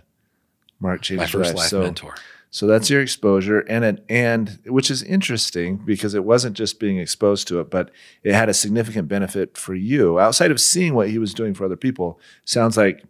Mark 0.79 1.09
my 1.11 1.25
first 1.25 1.55
life. 1.55 1.67
so, 1.69 1.81
mentor. 1.81 2.15
So 2.51 2.65
that's 2.65 2.89
your 2.89 3.01
exposure, 3.01 3.59
and 3.61 3.85
it, 3.85 4.05
and 4.09 4.57
which 4.65 4.89
is 4.89 5.03
interesting 5.03 5.77
because 5.77 6.15
it 6.15 6.23
wasn't 6.23 6.57
just 6.57 6.79
being 6.79 6.97
exposed 6.97 7.47
to 7.49 7.59
it, 7.59 7.69
but 7.69 7.91
it 8.23 8.33
had 8.33 8.49
a 8.49 8.55
significant 8.55 9.07
benefit 9.07 9.55
for 9.55 9.75
you 9.75 10.19
outside 10.19 10.49
of 10.49 10.59
seeing 10.59 10.95
what 10.95 11.09
he 11.09 11.19
was 11.19 11.33
doing 11.35 11.53
for 11.53 11.65
other 11.65 11.75
people. 11.75 12.19
Sounds 12.45 12.75
like 12.75 13.03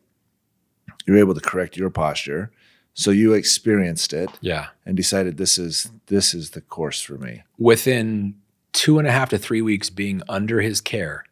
you 1.07 1.13
were 1.13 1.19
able 1.19 1.33
to 1.35 1.39
correct 1.39 1.77
your 1.77 1.89
posture, 1.89 2.51
so 2.93 3.11
you 3.11 3.31
experienced 3.33 4.11
it 4.11 4.29
Yeah. 4.41 4.67
and 4.85 4.97
decided 4.97 5.37
this 5.37 5.57
is 5.57 5.89
this 6.07 6.33
is 6.33 6.49
the 6.49 6.61
course 6.61 7.01
for 7.01 7.17
me. 7.17 7.43
Within 7.57 8.35
two 8.73 8.99
and 8.99 9.07
a 9.07 9.11
half 9.11 9.29
to 9.29 9.37
three 9.37 9.61
weeks 9.61 9.89
being 9.89 10.21
under 10.27 10.59
his 10.59 10.81
care, 10.81 11.23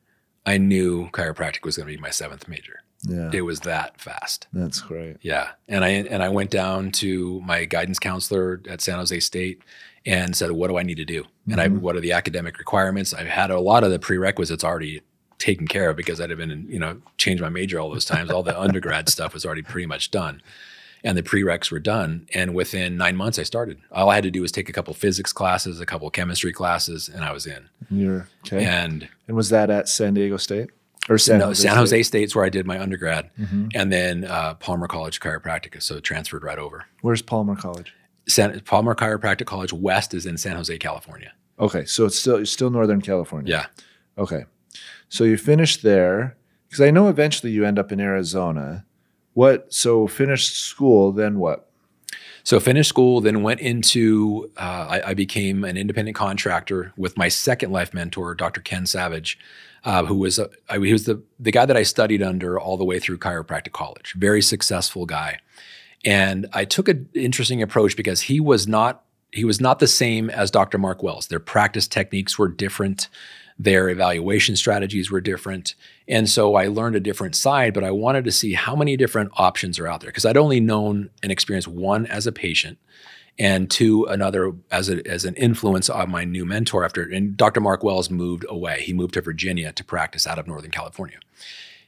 I 0.46 0.58
knew 0.58 1.10
chiropractic 1.12 1.64
was 1.66 1.76
going 1.76 1.88
to 1.90 1.94
be 1.94 2.02
my 2.02 2.10
seventh 2.10 2.48
major. 2.48 2.80
Yeah, 3.04 3.30
It 3.34 3.42
was 3.42 3.60
that 3.62 4.02
fast. 4.02 4.48
that's 4.52 4.82
great. 4.82 5.18
Yeah, 5.22 5.50
and 5.68 5.86
I 5.86 5.90
and 5.90 6.24
I 6.24 6.30
went 6.30 6.50
down 6.50 6.92
to 6.94 7.40
my 7.42 7.66
guidance 7.66 8.00
counselor 8.00 8.62
at 8.68 8.82
San 8.82 8.98
Jose 8.98 9.20
State 9.20 9.62
and 10.06 10.36
said, 10.36 10.52
"What 10.52 10.68
do 10.70 10.78
I 10.78 10.84
need 10.84 10.98
to 10.98 11.06
do? 11.06 11.26
And 11.50 11.62
I, 11.62 11.68
Mhm. 11.68 11.80
what 11.80 11.96
are 11.96 12.00
the 12.02 12.12
academic 12.14 12.58
requirements?" 12.58 13.14
I 13.14 13.24
had 13.26 13.52
a 13.52 13.60
lot 13.60 13.84
of 13.84 13.92
the 13.92 14.00
prerequisites 14.00 14.64
already 14.64 15.02
taken 15.38 15.68
care 15.68 15.90
of 15.92 15.96
because 15.96 16.20
I'd 16.20 16.32
have 16.32 16.40
been, 16.40 16.66
you 16.68 16.80
know, 16.80 16.98
changed 17.18 17.44
my 17.44 17.50
major 17.50 17.80
all 17.80 17.92
those 17.92 18.04
times. 18.06 18.32
All 18.32 18.42
the 18.42 18.60
undergrad 18.60 19.10
stuff 19.10 19.34
was 19.36 19.46
already 19.46 19.62
pretty 19.62 19.86
much 19.86 20.10
done, 20.10 20.42
and 21.04 21.16
the 21.16 21.22
prereqs 21.24 21.70
were 21.70 21.80
done. 21.80 22.26
And 22.34 22.56
within 22.56 22.98
nine 22.98 23.16
months, 23.16 23.38
I 23.38 23.44
started. 23.44 23.78
All 23.92 24.10
I 24.10 24.16
had 24.16 24.24
to 24.24 24.32
do 24.32 24.42
was 24.42 24.52
take 24.52 24.70
a 24.70 24.74
couple 24.74 24.96
physics 24.96 25.32
classes, 25.32 25.80
a 25.80 25.86
couple 25.86 26.10
chemistry 26.10 26.52
classes, 26.52 27.08
and 27.14 27.24
I 27.24 27.32
was 27.32 27.46
in. 27.46 27.70
You're 27.92 28.28
okay. 28.48 28.66
And 28.66 29.08
And 29.28 29.38
was 29.38 29.50
that 29.50 29.70
at 29.70 29.88
San 29.88 30.16
Diego 30.16 30.38
State 30.38 30.72
or 31.10 31.18
San 31.18 31.40
no, 31.40 31.48
Jose? 31.48 31.68
San 31.68 31.86
State? 31.88 32.04
State's 32.06 32.36
where 32.36 32.46
I 32.46 32.50
did 32.50 32.66
my 32.66 32.80
undergrad, 32.80 33.30
Mhm. 33.40 33.72
and 33.76 33.92
then 33.92 34.26
uh, 34.26 34.56
Palmer 34.56 34.88
College 34.88 35.20
Chiropractic, 35.20 35.82
so 35.82 36.00
transferred 36.00 36.44
right 36.44 36.60
over. 36.60 36.86
Where's 37.02 37.22
Palmer 37.22 37.56
College? 37.56 37.94
San, 38.28 38.60
Palmer 38.62 38.94
Chiropractic 38.96 39.46
College 39.46 39.72
West 39.74 40.14
is 40.14 40.26
in 40.26 40.38
San 40.38 40.56
Jose, 40.56 40.78
California. 40.80 41.32
Okay, 41.60 41.86
so 41.86 42.06
it's 42.06 42.18
still 42.20 42.36
it's 42.36 42.52
still 42.52 42.70
Northern 42.70 43.02
California. 43.02 43.50
Yeah. 43.52 43.66
Okay. 44.22 44.46
So 45.10 45.24
you 45.24 45.38
finished 45.38 45.82
there 45.84 46.36
because 46.68 46.82
I 46.82 46.92
know 46.92 47.08
eventually 47.08 47.52
you 47.52 47.64
end 47.66 47.80
up 47.80 47.92
in 47.92 48.00
Arizona. 48.00 48.86
What? 49.34 49.72
So 49.74 50.08
finished 50.08 50.56
school, 50.58 51.12
then 51.12 51.40
what? 51.40 51.70
So 52.44 52.60
finished 52.60 52.90
school, 52.90 53.22
then 53.22 53.44
went 53.44 53.60
into. 53.62 54.52
Uh, 54.58 54.88
I, 55.02 55.10
I 55.10 55.14
became 55.14 55.64
an 55.64 55.78
independent 55.78 56.16
contractor 56.18 56.94
with 56.98 57.18
my 57.18 57.28
second 57.30 57.72
life 57.72 57.94
mentor, 57.94 58.36
Dr. 58.36 58.62
Ken 58.62 58.86
Savage, 58.86 59.38
uh, 59.88 60.04
who 60.04 60.16
was 60.16 60.38
a, 60.38 60.50
I, 60.70 60.78
he 60.80 60.92
was 60.92 61.06
the 61.06 61.24
the 61.40 61.52
guy 61.52 61.66
that 61.66 61.78
I 61.78 61.84
studied 61.84 62.22
under 62.22 62.60
all 62.60 62.76
the 62.76 62.84
way 62.84 63.00
through 63.00 63.20
chiropractic 63.20 63.72
college. 63.72 64.14
Very 64.18 64.42
successful 64.42 65.06
guy, 65.06 65.40
and 66.04 66.46
I 66.52 66.66
took 66.66 66.90
an 66.90 67.08
interesting 67.14 67.62
approach 67.62 67.96
because 67.96 68.24
he 68.24 68.42
was 68.42 68.68
not 68.68 69.06
he 69.32 69.46
was 69.46 69.62
not 69.62 69.80
the 69.80 69.88
same 69.88 70.30
as 70.30 70.52
Dr. 70.52 70.78
Mark 70.78 71.02
Wells. 71.04 71.28
Their 71.28 71.40
practice 71.40 71.88
techniques 71.88 72.38
were 72.38 72.50
different. 72.50 73.08
Their 73.58 73.88
evaluation 73.88 74.58
strategies 74.58 75.10
were 75.10 75.22
different. 75.22 75.74
And 76.08 76.30
so 76.30 76.56
I 76.56 76.68
learned 76.68 76.98
a 76.98 77.00
different 77.00 77.36
side, 77.36 77.74
but 77.74 77.84
I 77.84 77.92
wanted 77.92 78.26
to 78.26 78.32
see 78.32 78.54
how 78.54 78.76
many 78.76 78.98
different 78.98 79.32
options 79.36 79.80
are 79.80 79.88
out 79.88 80.02
there 80.02 80.10
because 80.10 80.26
I'd 80.26 80.38
only 80.38 80.60
known 80.60 81.10
and 81.24 81.32
experienced 81.32 81.68
one 81.68 82.06
as 82.06 82.28
a 82.28 82.32
patient 82.32 82.78
and 83.40 83.70
two 83.70 84.06
another 84.06 84.54
as 84.72 84.90
a, 84.90 85.06
as 85.08 85.26
an 85.26 85.36
influence 85.36 85.90
on 85.90 86.10
my 86.10 86.24
new 86.24 86.46
mentor 86.46 86.84
after 86.84 87.04
and 87.04 87.38
Dr. 87.38 87.60
Mark 87.62 87.84
Wells 87.84 88.10
moved 88.10 88.46
away. 88.50 88.82
He 88.82 88.94
moved 88.94 89.14
to 89.14 89.22
Virginia 89.22 89.72
to 89.74 89.84
practice 89.84 90.26
out 90.26 90.40
of 90.40 90.48
Northern 90.48 90.72
California. 90.72 91.20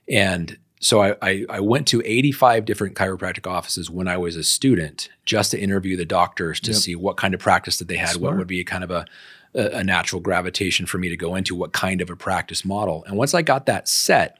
And 0.07 0.57
so 0.79 1.01
I, 1.01 1.15
I, 1.21 1.45
I 1.49 1.59
went 1.59 1.87
to 1.89 2.01
85 2.05 2.65
different 2.65 2.95
chiropractic 2.95 3.49
offices 3.49 3.89
when 3.89 4.07
I 4.07 4.17
was 4.17 4.35
a 4.35 4.43
student 4.43 5.09
just 5.25 5.51
to 5.51 5.59
interview 5.59 5.97
the 5.97 6.05
doctors 6.05 6.59
to 6.61 6.71
Yep. 6.71 6.79
see 6.79 6.95
what 6.95 7.17
kind 7.17 7.33
of 7.33 7.39
practice 7.39 7.77
that 7.79 7.87
they 7.87 7.97
had, 7.97 8.15
what 8.17 8.37
would 8.37 8.47
be 8.47 8.63
kind 8.63 8.83
of 8.83 8.91
a, 8.91 9.05
a, 9.53 9.79
a 9.79 9.83
natural 9.83 10.21
gravitation 10.21 10.85
for 10.85 10.97
me 10.97 11.09
to 11.09 11.17
go 11.17 11.35
into, 11.35 11.53
what 11.53 11.73
kind 11.73 11.99
of 11.99 12.09
a 12.09 12.15
practice 12.15 12.63
model. 12.63 13.03
And 13.07 13.17
once 13.17 13.33
I 13.33 13.41
got 13.41 13.65
that 13.65 13.87
set 13.89 14.37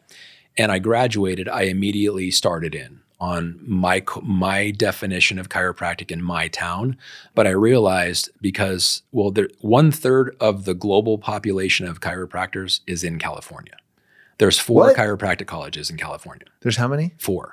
and 0.57 0.71
I 0.71 0.79
graduated, 0.79 1.49
I 1.49 1.63
immediately 1.63 2.31
started 2.31 2.73
in 2.73 3.01
on 3.19 3.59
my 3.65 4.01
my 4.21 4.71
definition 4.71 5.37
of 5.39 5.49
chiropractic 5.49 6.09
in 6.11 6.21
my 6.23 6.47
town. 6.47 6.97
But 7.35 7.47
I 7.47 7.51
realized 7.51 8.29
because 8.41 9.03
well, 9.11 9.31
there, 9.31 9.49
one 9.61 9.91
third 9.91 10.35
of 10.39 10.65
the 10.65 10.73
global 10.73 11.17
population 11.17 11.85
of 11.87 11.99
chiropractors 11.99 12.79
is 12.87 13.03
in 13.03 13.19
California. 13.19 13.73
There's 14.37 14.57
four 14.57 14.83
What? 14.83 14.95
chiropractic 14.95 15.47
colleges 15.47 15.89
in 15.89 15.97
California. 15.97 16.45
There's 16.61 16.77
how 16.77 16.87
many? 16.87 17.13
Four. 17.17 17.51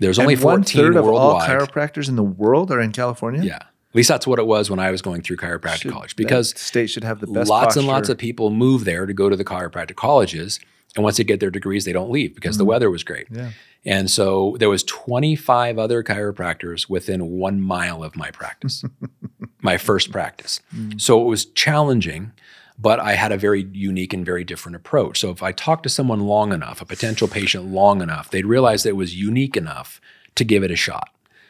There's 0.00 0.18
only 0.18 0.34
and 0.34 0.42
one 0.42 0.62
14 0.62 0.82
third 0.82 0.96
of 0.96 1.06
all 1.06 1.40
chiropractors 1.40 2.08
in 2.08 2.16
the 2.16 2.22
world 2.24 2.70
are 2.72 2.80
in 2.80 2.90
California. 2.92 3.42
yeah. 3.42 3.56
At 3.90 3.96
least 3.96 4.08
that's 4.08 4.26
what 4.26 4.38
it 4.38 4.46
was 4.46 4.70
when 4.70 4.78
I 4.78 4.90
was 4.92 5.02
going 5.02 5.20
through 5.22 5.36
chiropractic 5.38 5.82
Should- 5.82 5.92
college 5.92 6.14
because 6.16 6.50
state 6.58 6.88
should 6.90 7.02
have 7.04 7.20
the 7.20 7.26
best. 7.26 7.50
lots 7.50 7.76
and 7.76 7.86
lots 7.88 8.08
of 8.08 8.18
people 8.18 8.50
move 8.50 8.84
there 8.84 9.04
to 9.04 9.12
go 9.12 9.28
to 9.28 9.34
the 9.36 9.44
chiropractic 9.44 9.96
colleges. 9.96 10.58
And 10.96 11.02
once 11.04 11.16
they 11.18 11.24
get 11.24 11.38
their 11.40 11.50
degrees, 11.50 11.84
they 11.84 11.92
don't 11.92 12.10
leave 12.10 12.34
because 12.34 12.56
the 12.56 12.64
Mhm. 12.64 12.68
weather 12.68 12.90
was 12.90 13.02
great. 13.04 13.26
Yeah. 13.30 13.50
And 13.84 14.10
so 14.10 14.56
there 14.58 14.68
was 14.68 14.82
25 14.84 15.78
other 15.78 16.02
chiropractors 16.02 16.88
within 16.88 17.30
one 17.30 17.60
mile 17.60 18.04
of 18.04 18.14
my 18.14 18.30
practice, 18.30 18.84
my 19.62 19.78
first 19.78 20.12
practice. 20.12 20.60
Mm. 20.74 21.00
So 21.00 21.20
it 21.20 21.24
was 21.24 21.46
challenging, 21.46 22.32
but 22.78 23.00
I 23.00 23.14
had 23.14 23.32
a 23.32 23.38
very 23.38 23.68
unique 23.72 24.12
and 24.12 24.24
very 24.24 24.44
different 24.44 24.76
approach. 24.76 25.20
So 25.20 25.30
if 25.30 25.42
I 25.42 25.52
talked 25.52 25.84
to 25.84 25.88
someone 25.88 26.20
long 26.20 26.52
enough, 26.52 26.82
a 26.82 26.86
potential 26.86 27.26
patient 27.26 27.66
long 27.66 28.02
enough, 28.02 28.30
they'd 28.30 28.46
realize 28.46 28.82
that 28.82 28.90
it 28.90 28.96
was 28.96 29.18
unique 29.18 29.56
enough 29.56 30.00
to 30.34 30.44
give 30.44 30.62
it 30.62 30.70
a 30.70 30.76
shot. 30.76 31.08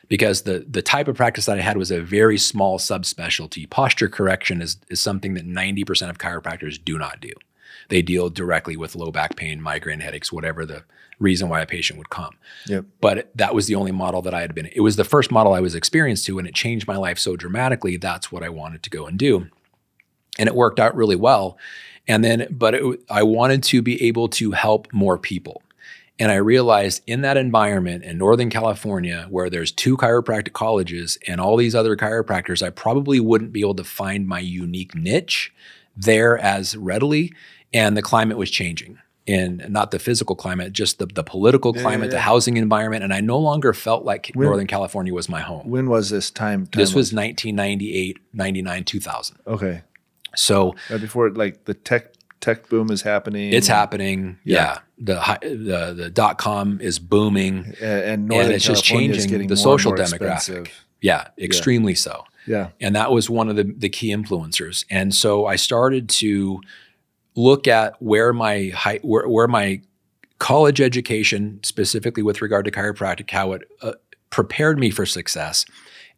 Because 0.09 0.43
the 0.43 0.66
the 0.69 0.83
type 0.83 1.07
of 1.07 1.14
practice 1.14 1.47
that 1.47 1.57
I 1.57 1.61
had 1.61 1.77
was 1.77 1.93
a 1.93 2.01
very 2.01 2.37
small 2.37 2.81
subspecialty. 2.81 3.71
Posture 3.71 4.09
correction 4.09 4.61
is, 4.61 4.77
is 4.88 5.01
something 5.01 5.35
that 5.35 5.47
90% 5.47 6.11
of 6.11 6.19
chiropractors 6.19 6.85
do 6.85 6.99
not 6.99 7.21
do. 7.21 7.31
They 7.90 8.03
deal 8.03 8.31
directly 8.31 8.76
with 8.76 8.96
low 8.96 9.11
back 9.11 9.37
pain, 9.37 9.61
migraine 9.61 10.00
headaches, 10.00 10.33
whatever 10.33 10.64
the 10.64 10.85
reason 11.18 11.48
why 11.48 11.61
a 11.61 11.66
patient 11.66 11.98
would 11.98 12.09
come. 12.09 12.35
Yep. 12.66 12.87
But 13.00 13.31
that 13.35 13.55
was 13.55 13.66
the 13.66 13.74
only 13.74 13.92
model 13.92 14.22
that 14.22 14.33
I 14.33 14.40
had 14.40 14.55
been. 14.55 14.70
It 14.72 14.81
was 14.81 14.96
the 14.96 15.05
first 15.05 15.31
model 15.31 15.53
I 15.53 15.61
was 15.61 15.74
experienced 15.74 16.24
to, 16.26 16.38
and 16.38 16.48
it 16.48 16.55
changed 16.55 16.88
my 16.88 16.96
life 16.96 17.18
so 17.18 17.37
dramatically. 17.37 17.96
That's 17.96 18.33
what 18.33 18.42
I 18.42 18.48
wanted 18.48 18.83
to 18.85 18.90
go 18.90 19.07
and 19.07 19.18
do, 19.18 19.48
and 20.38 20.48
it 20.48 20.55
worked 20.55 20.81
out 20.81 20.96
really 20.96 21.16
well. 21.16 21.59
And 22.09 22.24
then, 22.24 22.48
but 22.50 22.74
it, 22.74 23.00
I 23.11 23.22
wanted 23.22 23.62
to 23.64 23.83
be 23.83 24.03
able 24.07 24.29
to 24.31 24.53
help 24.53 24.88
more 24.92 25.18
people. 25.18 25.62
And 26.18 26.31
I 26.31 26.37
realized 26.37 27.03
in 27.07 27.22
that 27.22 27.38
environment 27.38 28.05
in 28.05 28.18
Northern 28.18 28.50
California, 28.50 29.26
where 29.31 29.48
there's 29.48 29.72
two 29.72 29.96
chiropractic 29.96 30.53
colleges 30.53 31.16
and 31.26 31.40
all 31.40 31.57
these 31.57 31.74
other 31.74 31.96
chiropractors, 31.96 32.62
I 32.62 32.68
probably 32.68 33.20
wouldn't 33.20 33.53
be 33.53 33.61
able 33.61 33.76
to 33.76 33.85
find 33.85 34.29
my 34.29 34.40
unique 34.40 34.94
niche 34.94 35.53
there 35.96 36.37
as 36.38 36.76
readily. 36.76 37.33
And 37.72 37.96
the 37.96 38.02
climate 38.02 38.37
was 38.37 38.50
changing. 38.50 38.98
And 39.28 39.68
not 39.68 39.90
the 39.92 39.98
physical 40.00 40.35
climate, 40.35 40.72
just 40.72 40.98
the, 40.98 41.06
the 41.06 41.22
political 41.22 41.72
Yeah, 41.76 41.83
climate, 41.83 42.06
yeah, 42.06 42.16
the 42.16 42.20
housing 42.20 42.56
environment. 42.56 43.04
And 43.04 43.12
I 43.14 43.20
no 43.20 43.38
longer 43.38 43.72
felt 43.72 44.04
like 44.04 44.30
When- 44.35 44.46
Northern 44.46 44.66
California 44.66 45.14
was 45.14 45.28
my 45.28 45.40
home. 45.40 45.68
When 45.68 45.88
was 45.88 46.11
this 46.11 46.30
time? 46.30 46.66
This 46.74 46.90
time 46.90 46.96
was 46.96 47.12
1998, 47.12 48.18
99, 48.33 48.85
2000. 48.85 49.37
okay. 49.46 49.83
So 50.37 50.74
before 50.88 51.30
like 51.30 51.64
the 51.64 51.74
tech 51.74 52.12
tech 52.40 52.68
boom 52.68 52.90
is 52.90 53.02
happening. 53.02 53.52
it's 53.52 53.66
happening. 53.66 54.38
Yeah. 54.44 54.78
Yeah. 54.98 55.37
The, 55.42 55.48
the, 55.56 55.94
the 56.04 56.11
dot 56.11 56.38
com 56.38 56.80
is 56.80 56.98
booming. 56.98 57.74
A- 57.83 57.85
and 58.12 58.28
Northern 58.28 58.52
it's 58.52 58.64
just 58.64 58.85
California 58.85 59.11
is 59.11 59.16
changing 59.24 59.30
getting 59.30 59.48
the 59.48 59.56
social 59.56 59.92
demographic. 59.92 60.37
expensive. 60.37 60.85
Yeah, 61.00 61.28
extremely 61.38 61.94
so. 61.94 62.24
Yeah. 62.46 62.68
And 62.80 62.94
that 62.96 63.11
was 63.11 63.28
one 63.28 63.48
of 63.48 63.56
the, 63.56 63.64
the 63.64 63.88
key 63.88 64.14
influencers. 64.14 64.85
And 64.90 65.14
so 65.14 65.46
I 65.46 65.56
started 65.56 66.09
to 66.20 66.61
look 67.35 67.69
at 67.69 68.01
where 68.03 68.33
my 68.33 68.71
high, 68.75 68.99
where, 69.03 69.29
where 69.29 69.49
my 69.49 69.81
college 70.38 70.81
education, 70.81 71.61
specifically 71.62 72.23
with 72.23 72.43
regard 72.43 72.64
to 72.64 72.71
chiropractic, 72.71 73.31
how 73.31 73.53
it 73.53 73.62
uh, 73.83 73.93
prepared 74.31 74.79
me 74.79 74.90
for 74.90 75.07
success, 75.07 75.64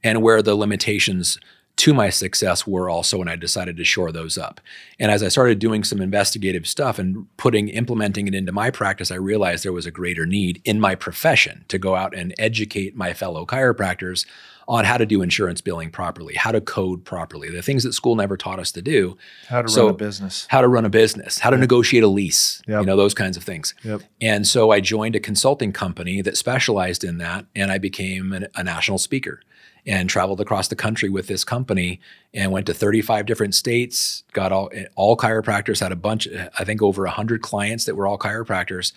and 0.02 0.22
where 0.22 0.42
the 0.42 0.54
limitations 0.54 1.38
to 1.76 1.94
my 1.94 2.10
success 2.10 2.66
were 2.66 2.90
also 2.90 3.18
when 3.18 3.28
I 3.28 3.36
decided 3.36 3.76
to 3.78 3.84
shore 3.84 4.12
those 4.12 4.36
up. 4.36 4.60
And 4.98 5.10
as 5.10 5.22
I 5.22 5.28
started 5.28 5.58
doing 5.58 5.84
some 5.84 6.00
investigative 6.00 6.66
stuff 6.66 6.98
and 6.98 7.26
putting 7.38 7.68
implementing 7.68 8.28
it 8.28 8.34
into 8.34 8.52
my 8.52 8.70
practice, 8.70 9.10
I 9.10 9.16
realized 9.16 9.64
there 9.64 9.72
was 9.72 9.86
a 9.86 9.90
greater 9.90 10.26
need 10.26 10.60
in 10.64 10.80
my 10.80 10.94
profession 10.94 11.64
to 11.68 11.78
go 11.78 11.96
out 11.96 12.14
and 12.14 12.34
educate 12.38 12.94
my 12.94 13.14
fellow 13.14 13.46
chiropractors 13.46 14.26
on 14.72 14.86
how 14.86 14.96
to 14.96 15.04
do 15.04 15.20
insurance 15.20 15.60
billing 15.60 15.90
properly, 15.90 16.34
how 16.34 16.50
to 16.50 16.58
code 16.58 17.04
properly, 17.04 17.50
the 17.50 17.60
things 17.60 17.84
that 17.84 17.92
school 17.92 18.16
never 18.16 18.38
taught 18.38 18.58
us 18.58 18.72
to 18.72 18.80
do. 18.80 19.18
How 19.48 19.60
to 19.60 19.68
So- 19.68 19.82
run 19.84 19.90
a 19.94 19.98
business. 19.98 20.46
How 20.48 20.62
to 20.62 20.66
run 20.68 20.86
a 20.86 20.88
business, 20.88 21.40
how 21.40 21.50
to 21.50 21.58
negotiate 21.58 22.02
a 22.02 22.08
lease, 22.08 22.62
Yep. 22.66 22.80
you 22.80 22.86
know, 22.86 22.96
those 22.96 23.12
kinds 23.12 23.36
of 23.36 23.44
things. 23.44 23.74
Yep. 23.84 24.00
And 24.22 24.46
so 24.48 24.70
I 24.70 24.80
joined 24.80 25.14
a 25.14 25.20
consulting 25.20 25.72
company 25.72 26.22
that 26.22 26.38
specialized 26.38 27.04
in 27.04 27.18
that, 27.18 27.44
and 27.54 27.70
I 27.70 27.76
became 27.76 28.32
an, 28.32 28.46
a 28.54 28.64
national 28.64 28.96
speaker 28.96 29.42
and 29.86 30.08
traveled 30.08 30.40
across 30.40 30.68
the 30.68 30.76
country 30.76 31.10
with 31.10 31.26
this 31.26 31.44
company 31.44 32.00
and 32.32 32.50
went 32.50 32.64
to 32.64 32.72
35 32.72 33.26
different 33.26 33.54
states. 33.54 34.24
Got 34.32 34.52
all 34.52 34.70
all 34.94 35.18
chiropractors 35.18 35.80
had 35.80 35.92
a 35.92 35.96
bunch, 35.96 36.26
I 36.58 36.64
think 36.64 36.80
over 36.80 37.04
100 37.04 37.42
clients 37.42 37.84
that 37.84 37.94
were 37.94 38.06
all 38.06 38.16
chiropractors, 38.16 38.92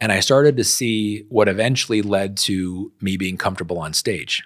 and 0.00 0.10
I 0.10 0.18
started 0.18 0.56
to 0.56 0.64
see 0.64 1.24
what 1.28 1.46
eventually 1.46 2.02
led 2.02 2.36
to 2.38 2.90
me 3.00 3.16
being 3.16 3.36
comfortable 3.36 3.78
on 3.78 3.92
stage 3.92 4.42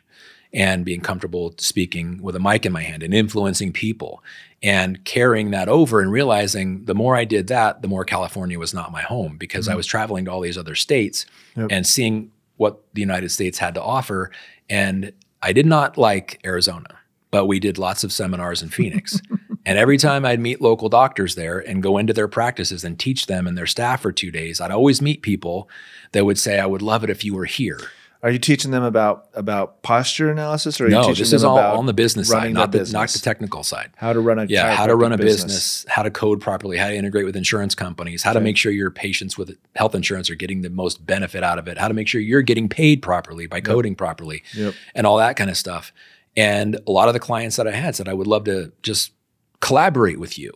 and 0.55 0.85
being 0.85 1.01
comfortable 1.01 1.53
speaking 1.59 2.23
with 2.23 2.37
a 2.37 2.41
mic 2.41 2.65
in 2.65 2.73
my 2.73 2.83
hand 2.83 3.03
and 3.03 3.13
influencing 3.13 3.73
people 3.73 4.23
and 4.63 5.05
carrying 5.05 5.51
that 5.51 5.69
over 5.69 6.01
and 6.01 6.11
realizing 6.11 6.85
the 6.85 6.95
more 6.95 7.17
I 7.17 7.25
did 7.25 7.49
that, 7.49 7.83
the 7.83 7.89
more 7.89 8.05
California 8.05 8.59
was 8.59 8.73
not 8.73 8.93
my 8.93 9.03
home 9.03 9.37
because 9.37 9.69
I 9.69 9.73
mm-hmm. 9.73 9.79
was 9.79 9.87
traveling 9.87 10.25
to 10.25 10.31
all 10.31 10.41
these 10.41 10.57
other 10.57 10.75
states 10.77 11.27
Yep. 11.57 11.69
and 11.71 11.87
seeing 11.87 12.33
what 12.57 12.83
the 12.95 13.01
United 13.01 13.31
States 13.31 13.59
had 13.59 13.75
to 13.75 13.83
offer. 13.83 14.31
And 14.71 15.13
I 15.43 15.53
did 15.53 15.67
not 15.67 15.99
like 15.99 16.41
Arizona, 16.45 16.99
but 17.31 17.47
we 17.47 17.61
did 17.61 17.79
lots 17.79 18.05
of 18.05 18.13
seminars 18.13 18.63
in 18.63 18.69
Phoenix. 18.71 19.21
and 19.67 19.79
every 19.79 19.99
time 19.99 20.25
I'd 20.25 20.41
meet 20.41 20.61
local 20.61 20.89
doctors 20.89 21.35
there 21.35 21.59
and 21.59 21.83
go 21.83 21.99
into 21.99 22.13
their 22.13 22.29
practices 22.29 22.85
and 22.85 22.99
teach 22.99 23.27
them 23.27 23.47
and 23.47 23.59
their 23.59 23.67
staff 23.67 24.03
for 24.03 24.13
two 24.13 24.31
days, 24.31 24.61
I'd 24.61 24.71
always 24.71 25.03
meet 25.03 25.23
people 25.23 25.69
that 26.13 26.25
would 26.25 26.39
say, 26.39 26.59
I 26.59 26.67
would 26.67 26.83
love 26.83 27.05
it 27.05 27.11
if 27.11 27.25
you 27.25 27.35
were 27.35 27.45
here. 27.45 27.81
Are 28.25 28.31
you 28.31 28.39
teaching 28.39 28.71
them 28.71 28.83
about 28.83 29.29
about 29.35 29.83
posture 29.83 30.31
analysis, 30.31 30.81
or 30.81 30.85
are 30.85 30.89
you 30.89 30.95
No, 30.95 31.03
teaching 31.03 31.17
this 31.23 31.31
them 31.31 31.37
is 31.37 31.45
all 31.45 31.59
about 31.59 31.77
on 31.77 31.85
the 31.85 31.93
business 31.93 32.29
side, 32.31 32.55
not 32.55 32.73
the 32.73 32.83
the, 32.83 32.91
not 32.93 33.11
the 33.11 33.19
technical 33.19 33.63
side. 33.63 33.91
how 33.97 34.15
to 34.15 34.19
run 34.21 34.39
a 34.39 34.47
Yeah, 34.47 34.75
how 34.75 34.87
to 34.87 34.97
run 34.97 35.13
a 35.13 35.17
chiropractic 35.19 35.21
business. 35.21 35.85
how 35.91 36.03
to 36.03 36.11
code 36.11 36.41
properly, 36.41 36.79
how 36.79 36.89
to 36.89 36.97
integrate 36.97 37.27
with 37.27 37.37
insurance 37.37 37.75
companies, 37.75 38.23
how 38.23 38.33
to 38.33 38.41
make 38.41 38.57
sure 38.57 38.73
your 38.73 38.91
patients 38.91 39.37
with 39.37 39.57
health 39.77 39.95
insurance 39.95 40.31
are 40.31 40.35
getting 40.37 40.63
the 40.63 40.71
most 40.71 41.05
benefit 41.05 41.45
out 41.45 41.59
of 41.59 41.69
it, 41.69 41.77
how 41.77 41.87
to 41.87 41.93
make 41.95 42.09
sure 42.09 42.19
you're 42.19 42.41
getting 42.41 42.67
paid 42.67 43.03
properly 43.03 43.47
by 43.47 43.61
coding 43.61 43.95
properly, 43.95 44.43
Yep. 44.55 44.73
and 44.95 45.07
all 45.07 45.19
that 45.19 45.37
kind 45.37 45.51
of 45.51 45.57
stuff. 45.59 45.93
And 46.35 46.81
a 46.87 46.91
lot 46.91 47.09
of 47.09 47.15
the 47.15 47.21
clients 47.21 47.57
that 47.57 47.69
I 47.69 47.73
had 47.73 47.95
said, 47.95 48.09
I 48.09 48.15
would 48.15 48.27
love 48.27 48.45
to 48.45 48.73
just 48.83 49.13
collaborate 49.61 50.19
with 50.19 50.39
you 50.39 50.53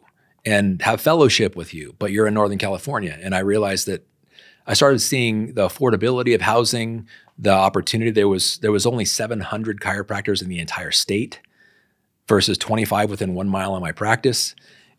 and 0.46 0.80
have 0.82 1.02
fellowship 1.02 1.54
with 1.54 1.74
you, 1.74 1.94
but 1.98 2.12
you're 2.12 2.26
in 2.26 2.32
Northern 2.32 2.56
California. 2.58 3.18
And 3.22 3.34
I 3.34 3.40
realized 3.40 3.86
that 3.88 4.06
I 4.66 4.72
started 4.74 5.00
seeing 5.00 5.52
the 5.54 5.68
affordability 5.68 6.34
of 6.34 6.40
housing, 6.40 7.06
the 7.38 7.52
opportunity. 7.52 8.10
There 8.10 8.28
was 8.28 8.58
there 8.58 8.72
was 8.72 8.86
only 8.86 9.04
700 9.04 9.80
chiropractors 9.80 10.42
in 10.42 10.48
the 10.48 10.58
entire 10.58 10.90
state 10.90 11.40
versus 12.26 12.58
25 12.58 13.10
within 13.10 13.34
one 13.34 13.48
mile 13.48 13.74
of 13.74 13.80
my 13.80 13.92
practice. 13.92 14.54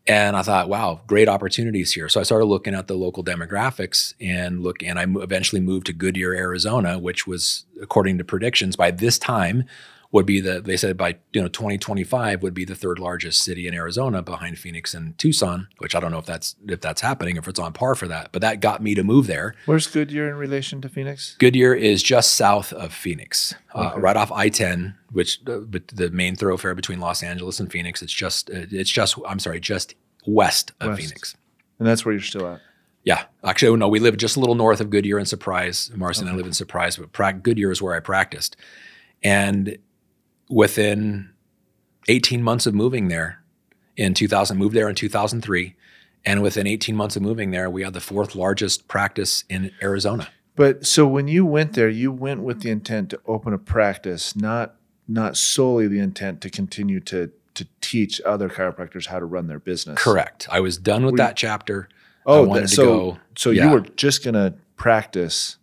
And 0.06 0.34
I 0.34 0.42
thought, 0.42 0.68
wow, 0.68 1.02
great 1.06 1.28
opportunities 1.28 1.92
here. 1.92 2.08
So 2.08 2.20
I 2.20 2.22
started 2.22 2.46
looking 2.46 2.74
at 2.74 2.88
the 2.88 2.94
local 2.94 3.22
demographics 3.22 4.14
and 4.20 4.62
look, 4.62 4.82
and 4.82 4.98
I 4.98 5.04
eventually 5.22 5.60
moved 5.60 5.86
to 5.86 5.92
Goodyear, 5.92 6.34
Arizona, 6.34 6.98
which 6.98 7.26
was, 7.26 7.66
according 7.80 8.18
to 8.18 8.24
predictions, 8.24 8.76
by 8.76 8.90
this 8.90 9.18
time 9.18 9.64
would 10.12 10.26
be 10.26 10.40
the 10.40 10.60
they 10.60 10.76
said 10.76 10.96
by 10.96 11.16
you 11.32 11.40
know 11.40 11.46
2025 11.48 12.42
would 12.42 12.52
be 12.52 12.64
the 12.64 12.74
third 12.74 12.98
largest 12.98 13.42
city 13.42 13.68
in 13.68 13.74
Arizona 13.74 14.22
behind 14.22 14.58
Phoenix 14.58 14.92
and 14.92 15.16
Tucson, 15.18 15.68
which 15.78 15.94
I 15.94 16.00
don't 16.00 16.10
know 16.10 16.18
if 16.18 16.26
that's 16.26 16.56
if 16.66 16.80
that's 16.80 17.00
happening, 17.00 17.36
if 17.36 17.46
it's 17.46 17.60
on 17.60 17.72
par 17.72 17.94
for 17.94 18.08
that. 18.08 18.30
But 18.32 18.42
that 18.42 18.60
got 18.60 18.82
me 18.82 18.94
to 18.96 19.04
move 19.04 19.26
there. 19.28 19.54
Where's 19.66 19.86
Goodyear 19.86 20.28
in 20.28 20.34
relation 20.34 20.80
to 20.82 20.88
Phoenix? 20.88 21.36
Goodyear 21.38 21.74
is 21.74 22.02
just 22.02 22.32
south 22.32 22.72
of 22.72 22.92
Phoenix, 22.92 23.54
uh, 23.74 23.92
right 23.96 24.16
off 24.16 24.32
I-10, 24.32 24.94
which 25.12 25.40
uh, 25.46 25.60
the 25.94 26.10
main 26.12 26.34
thoroughfare 26.34 26.74
between 26.74 26.98
Los 26.98 27.22
Angeles 27.22 27.60
and 27.60 27.70
Phoenix. 27.70 28.02
It's 28.02 28.12
just 28.12 28.50
uh, 28.50 28.66
it's 28.70 28.90
just 28.90 29.16
I'm 29.28 29.38
sorry, 29.38 29.60
just 29.60 29.94
west 30.26 30.72
of 30.80 30.88
West. 30.90 31.00
Phoenix. 31.02 31.36
And 31.78 31.86
that's 31.86 32.04
where 32.04 32.12
you're 32.12 32.20
still 32.20 32.46
at. 32.48 32.60
Yeah, 33.04 33.24
actually, 33.44 33.74
no, 33.78 33.88
we 33.88 34.00
live 34.00 34.16
just 34.18 34.36
a 34.36 34.40
little 34.40 34.54
north 34.56 34.80
of 34.82 34.90
Goodyear 34.90 35.16
and 35.18 35.26
Surprise. 35.28 35.90
Marci 35.94 36.18
and 36.20 36.28
I 36.28 36.32
Okay. 36.32 36.36
live 36.38 36.46
in 36.46 36.52
Surprise, 36.52 36.96
but 36.96 37.12
pra- 37.12 37.32
Goodyear 37.32 37.70
is 37.70 37.80
where 37.80 37.94
I 37.94 38.00
practiced. 38.00 38.56
And 39.22 39.78
within 40.50 41.30
18 42.08 42.42
months 42.42 42.66
of 42.66 42.74
moving 42.74 43.08
there 43.08 43.40
in 43.96 44.12
2000, 44.14 44.58
moved 44.58 44.74
there 44.74 44.88
in 44.88 44.94
2003. 44.94 45.74
And 46.26 46.42
within 46.42 46.66
18 46.66 46.94
months 46.94 47.16
of 47.16 47.22
moving 47.22 47.50
there, 47.50 47.70
we 47.70 47.82
had 47.82 47.94
the 47.94 48.00
fourth 48.00 48.34
largest 48.34 48.88
practice 48.88 49.44
in 49.48 49.70
Arizona. 49.82 50.28
But 50.54 50.84
so 50.84 51.06
when 51.06 51.28
you 51.28 51.46
went 51.46 51.72
there, 51.72 51.88
you 51.88 52.12
went 52.12 52.42
with 52.42 52.60
the 52.60 52.70
intent 52.70 53.08
to 53.10 53.20
open 53.26 53.54
a 53.54 53.58
practice, 53.58 54.36
not 54.36 54.74
not 55.08 55.36
solely 55.36 55.88
the 55.88 55.98
intent 55.98 56.40
to 56.42 56.50
continue 56.50 57.00
to 57.00 57.30
to 57.54 57.66
teach 57.80 58.20
other 58.26 58.48
chiropractors 58.50 59.06
how 59.06 59.18
to 59.18 59.24
run 59.24 59.46
their 59.46 59.58
business. 59.58 59.98
Correct. 60.00 60.46
I 60.50 60.60
was 60.60 60.76
done 60.76 61.04
with 61.04 61.12
Were 61.12 61.16
you- 61.18 61.26
that 61.26 61.36
chapter. 61.36 61.88
Oh, 62.26 62.34
I 62.34 62.38
Oh, 62.38 62.42
wanted 62.48 62.62
that, 62.64 62.68
to 62.68 62.74
so 62.74 62.84
go- 62.84 63.18
so 63.36 63.50
yeah. 63.50 63.64
you 63.64 63.70
were 63.72 63.80
just 63.80 64.22
gonna 64.22 64.54
practice. 64.76 65.56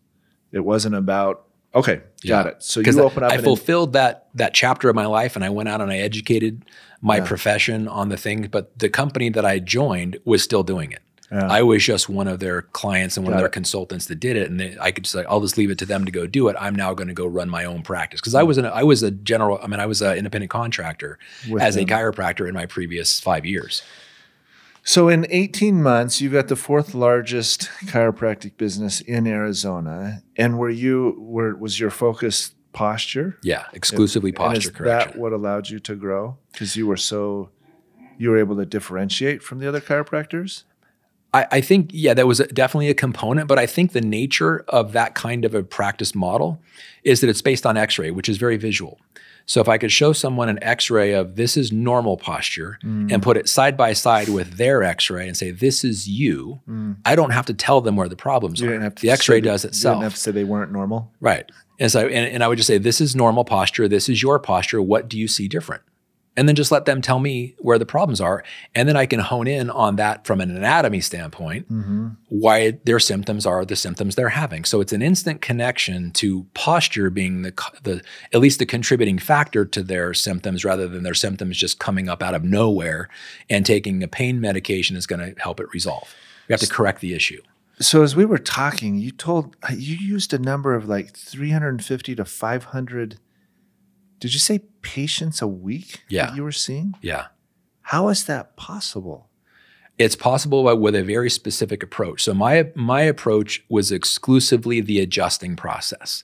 It 0.52 0.62
wasn't 0.62 0.96
about 0.96 1.44
okay, 1.76 2.02
got 2.26 2.48
it. 2.48 2.64
So 2.64 2.80
you 2.80 3.00
open 3.02 3.24
up 3.24 3.32
I 3.32 3.38
fulfilled 3.38 3.94
that 3.94 4.28
that 4.36 4.54
chapter 4.54 4.90
of 4.90 4.96
my 4.96 5.06
life, 5.06 5.36
and 5.36 5.46
I 5.46 5.50
went 5.50 5.70
out 5.70 5.82
and 5.82 5.92
I 5.92 5.98
educated 5.98 6.66
my 7.02 7.18
Yeah. 7.18 7.26
profession 7.26 7.88
on 7.88 8.10
the 8.10 8.18
things. 8.18 8.48
But 8.48 8.78
the 8.80 8.90
company 8.90 9.30
that 9.30 9.46
I 9.46 9.60
joined 9.60 10.18
was 10.26 10.42
still 10.42 10.64
doing 10.64 10.92
it. 10.92 11.02
Yeah. 11.32 11.46
I 11.48 11.62
was 11.62 11.84
just 11.84 12.08
one 12.08 12.28
of 12.28 12.40
their 12.40 12.62
clients 12.62 13.18
and 13.18 13.26
one 13.26 13.32
Got 13.32 13.38
of 13.38 13.42
their 13.42 13.48
it. 13.48 13.52
consultants 13.52 14.06
that 14.06 14.16
did 14.16 14.38
it, 14.38 14.50
and 14.50 14.60
they, 14.60 14.78
I 14.80 14.92
could 14.92 15.04
just 15.04 15.14
like, 15.14 15.26
I'll 15.28 15.42
just 15.42 15.58
leave 15.58 15.70
it 15.70 15.78
to 15.80 15.86
them 15.86 16.06
to 16.06 16.12
go 16.12 16.26
do 16.26 16.48
it. 16.48 16.56
I'm 16.58 16.74
now 16.74 16.94
going 16.94 17.10
to 17.10 17.14
go 17.14 17.26
run 17.26 17.50
my 17.50 17.66
own 17.66 17.82
practice 17.82 18.22
because 18.22 18.34
I 18.34 18.42
hmm. 18.42 18.48
was 18.48 18.58
an 18.58 18.66
I 18.66 18.84
was 18.84 19.04
a 19.04 19.12
general. 19.12 19.60
I 19.62 19.68
mean, 19.68 19.80
I 19.80 19.86
was 19.86 20.02
an 20.02 20.18
independent 20.18 20.50
contractor 20.50 21.20
with 21.50 21.62
as 21.62 21.76
them. 21.76 21.84
a 21.84 21.88
chiropractor 21.88 22.48
in 22.48 22.54
my 22.54 22.66
previous 22.66 23.20
five 23.20 23.46
years. 23.46 23.84
So 24.88 25.10
in 25.10 25.28
18 25.30 25.84
months, 25.84 26.22
you've 26.22 26.32
got 26.32 26.48
the 26.48 26.56
fourth 26.56 26.96
largest 26.96 27.70
chiropractic 27.88 28.56
business 28.56 29.02
in 29.02 29.28
Arizona. 29.28 30.24
And 30.38 30.58
were 30.58 30.70
you 30.70 31.18
were 31.20 31.58
was 31.58 31.78
your 31.78 31.90
focus 31.90 32.56
posture? 32.72 33.38
Yeah, 33.44 33.66
exclusively 33.74 34.30
And 34.30 34.38
posture 34.38 34.70
is 34.70 34.70
correction. 34.70 35.12
that 35.12 35.20
what 35.20 35.34
allowed 35.34 35.68
you 35.68 35.80
to 35.80 35.94
grow? 35.94 36.38
Because 36.54 36.78
you 36.78 36.88
were 36.88 36.96
so 36.96 37.50
you 38.18 38.30
were 38.30 38.38
able 38.38 38.56
to 38.56 38.66
differentiate 38.66 39.44
from 39.44 39.60
the 39.60 39.68
other 39.68 39.82
chiropractors? 39.82 40.64
I, 41.34 41.48
I 41.52 41.62
think, 41.62 41.90
yeah, 41.92 42.14
that 42.14 42.26
was 42.26 42.40
a, 42.40 42.48
definitely 42.48 42.90
a 42.90 42.94
component, 42.94 43.50
but 43.50 43.60
I 43.60 43.66
think 43.66 43.92
the 43.92 44.00
nature 44.00 44.64
of 44.70 44.94
that 44.94 45.16
kind 45.16 45.44
of 45.44 45.54
a 45.54 45.64
practice 45.64 46.16
model 46.16 46.62
is 47.04 47.20
that 47.20 47.30
it's 47.30 47.42
based 47.42 47.66
on 47.66 47.76
x 47.76 48.00
ray, 48.00 48.12
which 48.12 48.30
is 48.30 48.38
very 48.38 48.56
visual. 48.56 49.02
So 49.50 49.62
if 49.62 49.70
I 49.70 49.78
could 49.78 49.92
show 49.94 50.12
someone 50.14 50.50
an 50.50 50.62
x 50.62 50.90
ray 50.92 51.14
of 51.14 51.38
this 51.38 51.56
is 51.56 51.72
normal 51.72 52.18
posture 52.18 52.78
and 52.84 53.24
put 53.24 53.38
it 53.38 53.48
side 53.48 53.78
by 53.78 53.94
side 53.94 54.28
with 54.28 54.58
their 54.58 54.84
x 54.84 55.10
ray 55.10 55.26
and 55.26 55.36
say, 55.38 55.52
this 55.52 55.84
is 55.86 56.08
you, 56.08 56.60
Mm. 56.70 56.98
I 57.06 57.16
don't 57.16 57.30
have 57.32 57.46
to 57.46 57.54
tell 57.54 57.80
them 57.80 57.96
where 57.96 58.10
the 58.10 58.16
problems 58.18 58.60
You 58.60 58.74
are. 58.74 58.90
the 58.90 59.10
x 59.10 59.30
ray 59.30 59.38
say 59.38 59.42
that- 59.42 59.48
does 59.50 59.64
You 59.64 59.70
didn't 59.90 60.04
have 60.04 60.14
to 60.16 60.20
say 60.20 60.32
they 60.32 60.44
weren't 60.44 60.72
normal. 60.74 61.12
Right. 61.22 61.50
And 61.80 61.90
so, 61.92 62.08
and, 62.08 62.34
and 62.34 62.44
I 62.44 62.48
would 62.50 62.58
just 62.58 62.68
say, 62.68 62.78
this 62.78 63.00
is 63.00 63.16
normal 63.16 63.46
posture. 63.46 63.88
This 63.88 64.10
is 64.10 64.22
your 64.22 64.38
posture. 64.40 64.82
What 64.82 65.08
do 65.08 65.18
you 65.18 65.28
see 65.30 65.48
different? 65.48 65.82
And 66.38 66.48
then 66.48 66.56
just 66.56 66.72
let 66.72 66.86
them 66.86 67.02
tell 67.02 67.18
me 67.18 67.56
where 67.58 67.80
the 67.80 67.86
problems 67.86 68.22
are. 68.22 68.44
And 68.76 68.88
then 68.88 68.96
I 68.96 69.08
can 69.08 69.20
hone 69.20 69.48
in 69.48 69.72
on 69.72 69.96
that 69.96 70.26
from 70.28 70.40
an 70.40 70.56
anatomy 70.56 71.02
standpoint, 71.02 71.68
Mm-hmm. 71.72 72.10
why 72.30 72.78
their 72.86 73.00
symptoms 73.00 73.46
are 73.48 73.66
the 73.66 73.76
symptoms 73.76 74.14
they're 74.16 74.30
having. 74.30 74.64
So 74.64 74.80
it's 74.80 74.94
an 74.94 75.02
instant 75.02 75.42
connection 75.42 76.12
to 76.12 76.46
posture 76.54 77.10
being 77.10 77.42
the, 77.42 77.54
the 77.82 78.04
at 78.34 78.40
least 78.40 78.60
the 78.60 78.68
contributing 78.68 79.18
factor 79.18 79.66
to 79.66 79.82
their 79.82 80.14
symptoms 80.14 80.64
rather 80.64 80.88
than 80.88 81.02
their 81.04 81.16
symptoms 81.16 81.58
just 81.58 81.80
coming 81.80 82.08
up 82.08 82.22
out 82.22 82.36
of 82.36 82.44
nowhere 82.44 83.10
and 83.50 83.66
taking 83.66 84.04
a 84.04 84.08
pain 84.08 84.40
medication 84.40 84.96
is 84.96 85.08
going 85.08 85.34
to 85.34 85.42
help 85.42 85.60
it 85.60 85.68
resolve. 85.74 86.14
We 86.48 86.54
have 86.54 86.60
to 86.62 86.68
correct 86.68 87.02
the 87.02 87.14
issue. 87.16 87.42
So 87.80 88.04
as 88.04 88.16
we 88.16 88.26
were 88.26 88.38
talking, 88.38 88.96
you 88.98 89.12
told 89.12 89.56
you 89.72 89.96
used 89.96 90.34
a 90.34 90.40
number 90.40 90.74
of 90.76 90.88
like 90.88 91.16
350 91.16 92.16
to 92.16 92.26
500 92.26 93.18
did 94.20 94.34
you 94.34 94.40
say 94.40 94.60
patients 94.82 95.42
a 95.42 95.48
week 95.48 96.02
Yeah. 96.10 96.28
that 96.28 96.36
you 96.36 96.44
were 96.44 96.52
seeing? 96.52 96.94
Yeah. 97.02 97.28
How 97.82 98.10
is 98.10 98.26
that 98.26 98.56
possible? 98.56 99.30
It's 99.98 100.16
possible 100.16 100.64
but 100.64 100.78
with 100.78 100.96
a 100.96 101.04
very 101.04 101.30
specific 101.30 101.82
approach. 101.84 102.24
So 102.24 102.34
my 102.34 102.70
my 102.76 103.02
approach 103.02 103.64
was 103.70 103.92
exclusively 103.92 104.82
the 104.82 105.00
adjusting 105.00 105.56
process. 105.56 106.24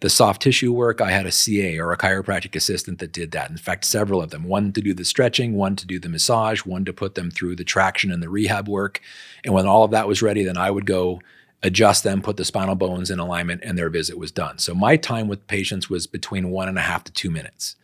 The 0.00 0.08
soft 0.08 0.40
tissue 0.40 0.72
work, 0.72 1.02
I 1.02 1.10
had 1.10 1.26
a 1.26 1.30
CA 1.32 1.78
or 1.78 1.92
a 1.92 1.98
chiropractic 1.98 2.56
assistant 2.56 3.00
that 3.00 3.12
did 3.12 3.32
that. 3.32 3.50
In 3.50 3.58
fact, 3.58 3.84
several 3.84 4.22
of 4.22 4.30
them. 4.30 4.44
One 4.44 4.72
to 4.72 4.80
do 4.80 4.94
the 4.94 5.04
stretching, 5.04 5.52
one 5.56 5.76
to 5.76 5.86
do 5.86 5.98
the 5.98 6.08
massage, 6.08 6.60
one 6.64 6.86
to 6.86 6.92
put 6.94 7.16
them 7.16 7.30
through 7.30 7.56
the 7.56 7.64
traction 7.64 8.10
and 8.10 8.22
the 8.22 8.30
rehab 8.30 8.66
work. 8.66 9.02
And 9.44 9.52
when 9.52 9.66
all 9.66 9.84
of 9.84 9.90
that 9.90 10.08
was 10.08 10.22
ready, 10.22 10.42
then 10.42 10.56
I 10.56 10.70
would 10.70 10.86
go 10.86 11.20
adjust 11.62 12.04
them, 12.04 12.22
put 12.22 12.36
the 12.36 12.44
spinal 12.44 12.74
bones 12.74 13.10
in 13.10 13.18
alignment, 13.18 13.62
and 13.64 13.76
their 13.76 13.90
visit 13.90 14.18
was 14.18 14.32
done. 14.32 14.58
So 14.58 14.74
my 14.74 14.96
time 14.96 15.28
with 15.28 15.46
patients 15.46 15.90
was 15.90 16.06
between 16.06 16.50
one 16.50 16.68
and 16.68 16.78
a 16.78 16.82
half 16.82 17.04
to 17.04 17.12
two 17.12 17.30
minutes 17.30 17.76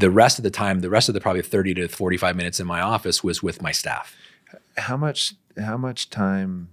the 0.00 0.10
rest 0.10 0.38
of 0.38 0.42
the 0.42 0.50
time, 0.50 0.80
the 0.80 0.88
rest 0.88 1.08
of 1.08 1.14
the 1.14 1.20
probably 1.20 1.42
30 1.42 1.74
to 1.74 1.88
45 1.88 2.34
minutes 2.34 2.58
in 2.58 2.66
my 2.66 2.80
office 2.80 3.22
was 3.22 3.42
with 3.42 3.60
my 3.60 3.70
staff. 3.70 4.16
How 4.76 4.96
much 4.96 5.34
how 5.62 5.76
much 5.76 6.08
time 6.08 6.70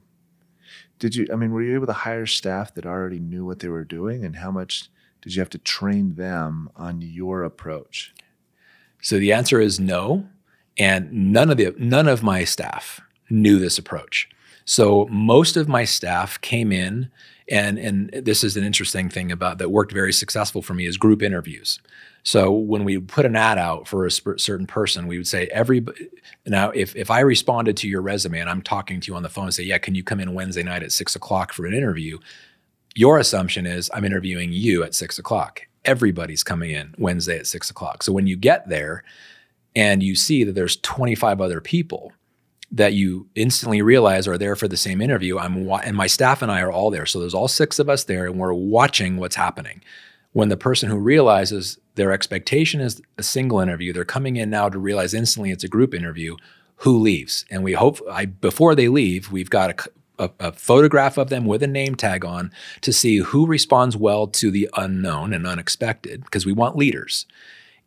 did 0.97 1.15
you 1.15 1.27
I 1.31 1.35
mean 1.35 1.51
were 1.51 1.61
you 1.61 1.75
able 1.75 1.87
to 1.87 1.93
hire 1.93 2.25
staff 2.25 2.73
that 2.75 2.85
already 2.85 3.19
knew 3.19 3.45
what 3.45 3.59
they 3.59 3.67
were 3.67 3.83
doing 3.83 4.23
and 4.23 4.37
how 4.37 4.49
much 4.49 4.89
did 5.21 5.35
you 5.35 5.41
have 5.41 5.49
to 5.51 5.57
train 5.57 6.15
them 6.15 6.69
on 6.75 7.01
your 7.01 7.43
approach? 7.43 8.13
So 9.01 9.19
the 9.19 9.33
answer 9.33 9.59
is 9.59 9.79
no, 9.79 10.27
and 10.77 11.11
none 11.11 11.49
of 11.49 11.57
the 11.57 11.75
none 11.77 12.07
of 12.07 12.23
my 12.23 12.45
staff 12.45 13.01
knew 13.29 13.59
this 13.59 13.77
approach. 13.77 14.29
So 14.67 15.07
most 15.09 15.55
of 15.55 15.69
my 15.69 15.85
staff 15.85 16.39
came 16.41 16.73
in 16.73 17.09
and 17.49 17.79
and 17.79 18.09
this 18.11 18.43
is 18.43 18.57
an 18.57 18.65
interesting 18.65 19.09
thing 19.09 19.31
about 19.31 19.59
that 19.59 19.71
worked 19.71 19.93
very 19.93 20.11
successful 20.11 20.61
for 20.61 20.73
me 20.73 20.85
is 20.85 20.97
group 20.97 21.23
interviews. 21.23 21.79
So 22.23 22.51
when 22.51 22.83
we 22.83 22.99
put 22.99 23.25
an 23.25 23.37
ad 23.37 23.57
out 23.57 23.87
for 23.87 24.05
a 24.05 24.11
certain 24.11 24.67
person, 24.67 25.07
we 25.07 25.17
would 25.17 25.27
say 25.27 25.47
every 25.47 25.85
now 26.45 26.71
if 26.71 26.93
if 26.97 27.09
I 27.09 27.21
responded 27.21 27.77
to 27.77 27.87
your 27.87 28.01
resume 28.01 28.39
and 28.39 28.49
I'm 28.49 28.61
talking 28.61 28.99
to 28.99 29.07
you 29.07 29.15
on 29.15 29.23
the 29.23 29.29
phone 29.29 29.45
and 29.45 29.53
say, 29.53 29.63
yeah, 29.63 29.77
can 29.77 29.95
you 29.95 30.03
come 30.03 30.19
in 30.19 30.33
Wednesday 30.33 30.63
night 30.63 30.83
at 30.83 30.91
six 30.91 31.15
o'clock 31.15 31.53
for 31.53 31.65
an 31.65 31.73
interview? 31.73 32.17
Your 32.93 33.17
assumption 33.19 33.65
is 33.65 33.89
I'm 33.93 34.03
interviewing 34.03 34.51
you 34.51 34.83
at 34.83 34.93
six 34.93 35.17
o'clock. 35.17 35.61
Everybody's 35.85 36.43
coming 36.43 36.71
in 36.71 36.93
Wednesday 36.97 37.39
at 37.39 37.47
six 37.47 37.69
o'clock. 37.69 38.03
So 38.03 38.11
when 38.11 38.27
you 38.27 38.35
get 38.35 38.67
there 38.67 39.05
and 39.77 40.03
you 40.03 40.13
see 40.13 40.43
that 40.43 40.55
there's 40.55 40.75
25 40.77 41.39
other 41.39 41.61
people 41.61 42.11
that 42.71 42.93
you 42.93 43.27
instantly 43.35 43.81
realize 43.81 44.27
are 44.27 44.37
there 44.37 44.55
for 44.55 44.67
the 44.67 44.77
same 44.77 45.01
interview. 45.01 45.37
I'm 45.37 45.65
wa- 45.65 45.81
and 45.83 45.95
my 45.95 46.07
staff 46.07 46.41
and 46.41 46.51
I 46.51 46.61
are 46.61 46.71
all 46.71 46.91
there. 46.91 47.05
So 47.05 47.19
there's 47.19 47.33
all 47.33 47.47
six 47.47 47.79
of 47.79 47.89
us 47.89 48.03
there, 48.03 48.25
and 48.25 48.37
we're 48.37 48.53
watching 48.53 49.17
what's 49.17 49.35
happening. 49.35 49.81
When 50.33 50.49
the 50.49 50.57
person 50.57 50.89
who 50.89 50.97
realizes 50.97 51.79
their 51.95 52.11
expectation 52.11 52.81
is 52.81 53.01
a 53.17 53.23
single 53.23 53.59
interview, 53.59 53.93
they're 53.93 54.05
coming 54.05 54.35
in 54.35 54.49
now 54.49 54.69
to 54.69 54.77
realize 54.77 55.13
instantly 55.13 55.51
it's 55.51 55.63
a 55.63 55.69
group 55.69 55.93
interview. 55.93 56.35
Who 56.81 56.99
leaves? 56.99 57.45
And 57.49 57.63
we 57.63 57.73
hope 57.73 57.99
I, 58.11 58.25
before 58.25 58.75
they 58.75 58.87
leave, 58.87 59.31
we've 59.31 59.49
got 59.49 59.89
a, 60.19 60.25
a, 60.25 60.47
a 60.47 60.51
photograph 60.51 61.17
of 61.17 61.29
them 61.29 61.45
with 61.45 61.63
a 61.63 61.67
name 61.67 61.95
tag 61.95 62.23
on 62.23 62.51
to 62.81 62.93
see 62.93 63.17
who 63.17 63.47
responds 63.47 63.95
well 63.97 64.27
to 64.27 64.51
the 64.51 64.69
unknown 64.75 65.33
and 65.33 65.47
unexpected 65.47 66.23
because 66.23 66.45
we 66.45 66.53
want 66.53 66.75
leaders 66.75 67.25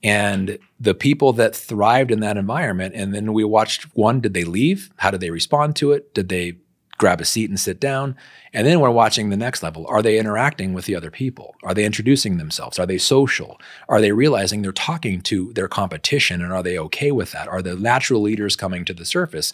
and 0.02 0.58
the 0.78 0.94
people 0.94 1.32
that 1.34 1.54
thrived 1.54 2.10
in 2.10 2.20
that 2.20 2.36
environment. 2.36 2.94
And 2.94 3.14
then 3.14 3.32
we 3.32 3.44
watched 3.44 3.84
one, 3.94 4.20
did 4.20 4.34
they 4.34 4.44
leave? 4.44 4.90
How 4.96 5.10
did 5.10 5.20
they 5.20 5.30
respond 5.30 5.76
to 5.76 5.92
it? 5.92 6.14
Did 6.14 6.28
they 6.28 6.56
grab 6.96 7.20
a 7.20 7.24
seat 7.24 7.48
and 7.48 7.58
sit 7.58 7.80
down? 7.80 8.16
And 8.52 8.66
then 8.66 8.80
we're 8.80 8.90
watching 8.90 9.30
the 9.30 9.36
next 9.36 9.62
level. 9.62 9.86
Are 9.86 10.02
they 10.02 10.18
interacting 10.18 10.74
with 10.74 10.84
the 10.84 10.96
other 10.96 11.10
people? 11.10 11.54
Are 11.62 11.74
they 11.74 11.84
introducing 11.84 12.36
themselves? 12.36 12.78
Are 12.78 12.86
they 12.86 12.98
social? 12.98 13.60
Are 13.88 14.00
they 14.00 14.12
realizing 14.12 14.62
they're 14.62 14.72
talking 14.72 15.20
to 15.22 15.52
their 15.54 15.68
competition 15.68 16.42
and 16.42 16.52
are 16.52 16.62
they 16.62 16.78
okay 16.78 17.10
with 17.10 17.32
that? 17.32 17.48
Are 17.48 17.62
the 17.62 17.76
natural 17.76 18.20
leaders 18.20 18.56
coming 18.56 18.84
to 18.84 18.94
the 18.94 19.06
surface? 19.06 19.52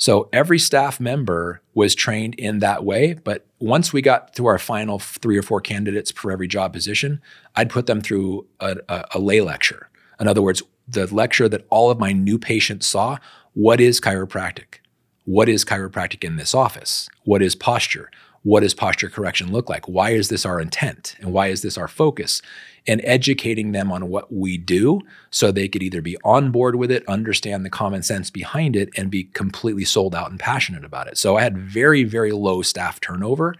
So 0.00 0.30
every 0.32 0.58
staff 0.58 0.98
member 0.98 1.60
was 1.74 1.94
trained 1.94 2.34
in 2.36 2.60
that 2.60 2.84
way. 2.84 3.12
But 3.12 3.44
once 3.58 3.92
we 3.92 4.00
got 4.00 4.34
to 4.36 4.46
our 4.46 4.58
final 4.58 4.98
three 4.98 5.36
or 5.36 5.42
four 5.42 5.60
candidates 5.60 6.10
for 6.10 6.32
every 6.32 6.48
job 6.48 6.72
position, 6.72 7.20
I'd 7.54 7.68
put 7.68 7.84
them 7.84 8.00
through 8.00 8.46
a, 8.60 8.78
a, 8.88 9.04
a 9.16 9.18
lay 9.18 9.42
lecture. 9.42 9.90
In 10.18 10.26
other 10.26 10.40
words, 10.40 10.62
the 10.88 11.06
lecture 11.14 11.50
that 11.50 11.66
all 11.68 11.90
of 11.90 11.98
my 11.98 12.12
new 12.12 12.38
patients 12.38 12.86
saw 12.86 13.18
what 13.52 13.78
is 13.78 14.00
chiropractic? 14.00 14.78
What 15.26 15.50
is 15.50 15.66
chiropractic 15.66 16.24
in 16.24 16.36
this 16.36 16.54
office? 16.54 17.10
What 17.24 17.42
is 17.42 17.54
posture? 17.54 18.10
What 18.42 18.60
does 18.60 18.72
posture 18.72 19.10
correction 19.10 19.52
look 19.52 19.68
like? 19.68 19.86
Why 19.86 20.10
is 20.10 20.30
this 20.30 20.46
our 20.46 20.60
intent? 20.60 21.14
And 21.20 21.32
why 21.32 21.48
is 21.48 21.60
this 21.60 21.76
our 21.76 21.88
focus? 21.88 22.40
And 22.86 23.02
educating 23.04 23.72
them 23.72 23.92
on 23.92 24.08
what 24.08 24.32
we 24.32 24.56
do 24.56 25.00
so 25.30 25.52
they 25.52 25.68
could 25.68 25.82
either 25.82 26.00
be 26.00 26.16
on 26.24 26.50
board 26.50 26.76
with 26.76 26.90
it, 26.90 27.06
understand 27.06 27.66
the 27.66 27.70
common 27.70 28.02
sense 28.02 28.30
behind 28.30 28.76
it, 28.76 28.88
and 28.96 29.10
be 29.10 29.24
completely 29.24 29.84
sold 29.84 30.14
out 30.14 30.30
and 30.30 30.40
passionate 30.40 30.84
about 30.84 31.06
it. 31.06 31.18
So 31.18 31.36
I 31.36 31.42
had 31.42 31.58
very, 31.58 32.02
very 32.02 32.32
low 32.32 32.62
staff 32.62 32.98
turnover, 32.98 33.54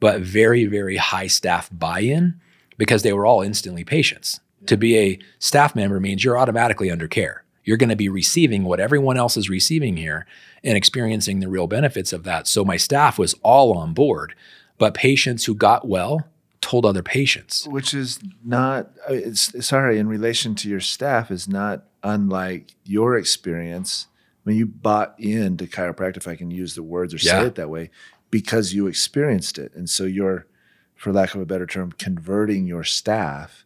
but 0.00 0.22
very, 0.22 0.64
very 0.64 0.96
high 0.96 1.26
staff 1.26 1.68
buy 1.70 2.00
in 2.00 2.40
because 2.78 3.02
they 3.02 3.12
were 3.12 3.26
all 3.26 3.42
instantly 3.42 3.84
patients. 3.84 4.40
To 4.66 4.78
be 4.78 4.98
a 4.98 5.18
staff 5.40 5.76
member 5.76 6.00
means 6.00 6.24
you're 6.24 6.38
automatically 6.38 6.90
under 6.90 7.06
care. 7.06 7.41
You're 7.64 7.76
going 7.76 7.90
to 7.90 7.96
be 7.96 8.08
receiving 8.08 8.64
what 8.64 8.80
everyone 8.80 9.16
else 9.16 9.36
is 9.36 9.48
receiving 9.48 9.96
here 9.96 10.26
and 10.64 10.76
experiencing 10.76 11.40
the 11.40 11.48
real 11.48 11.66
benefits 11.66 12.12
of 12.12 12.24
that. 12.24 12.46
So 12.46 12.64
my 12.64 12.76
staff 12.76 13.18
was 13.18 13.34
all 13.42 13.76
on 13.76 13.94
board, 13.94 14.34
but 14.78 14.94
patients 14.94 15.44
who 15.44 15.54
got 15.54 15.86
well 15.86 16.26
told 16.60 16.86
other 16.86 17.02
patients. 17.02 17.66
Which 17.68 17.92
is 17.92 18.20
not, 18.44 18.90
uh, 19.08 19.14
it's, 19.14 19.66
sorry, 19.66 19.98
in 19.98 20.08
relation 20.08 20.54
to 20.56 20.68
your 20.68 20.80
staff, 20.80 21.30
is 21.30 21.48
not 21.48 21.84
unlike 22.02 22.74
your 22.84 23.16
experience. 23.16 24.06
I 24.44 24.50
mean, 24.50 24.58
you 24.58 24.66
bought 24.66 25.14
into 25.18 25.66
chiropractic, 25.66 26.16
if 26.16 26.28
I 26.28 26.36
can 26.36 26.50
use 26.50 26.74
the 26.74 26.82
words 26.82 27.14
or 27.14 27.18
yeah. 27.18 27.40
say 27.40 27.46
it 27.46 27.54
that 27.56 27.70
way, 27.70 27.90
because 28.30 28.72
you 28.72 28.86
experienced 28.86 29.58
it. 29.58 29.72
And 29.74 29.90
so 29.90 30.04
you're, 30.04 30.46
for 30.94 31.12
lack 31.12 31.34
of 31.34 31.40
a 31.40 31.46
better 31.46 31.66
term, 31.66 31.92
converting 31.92 32.66
your 32.66 32.84
staff 32.84 33.64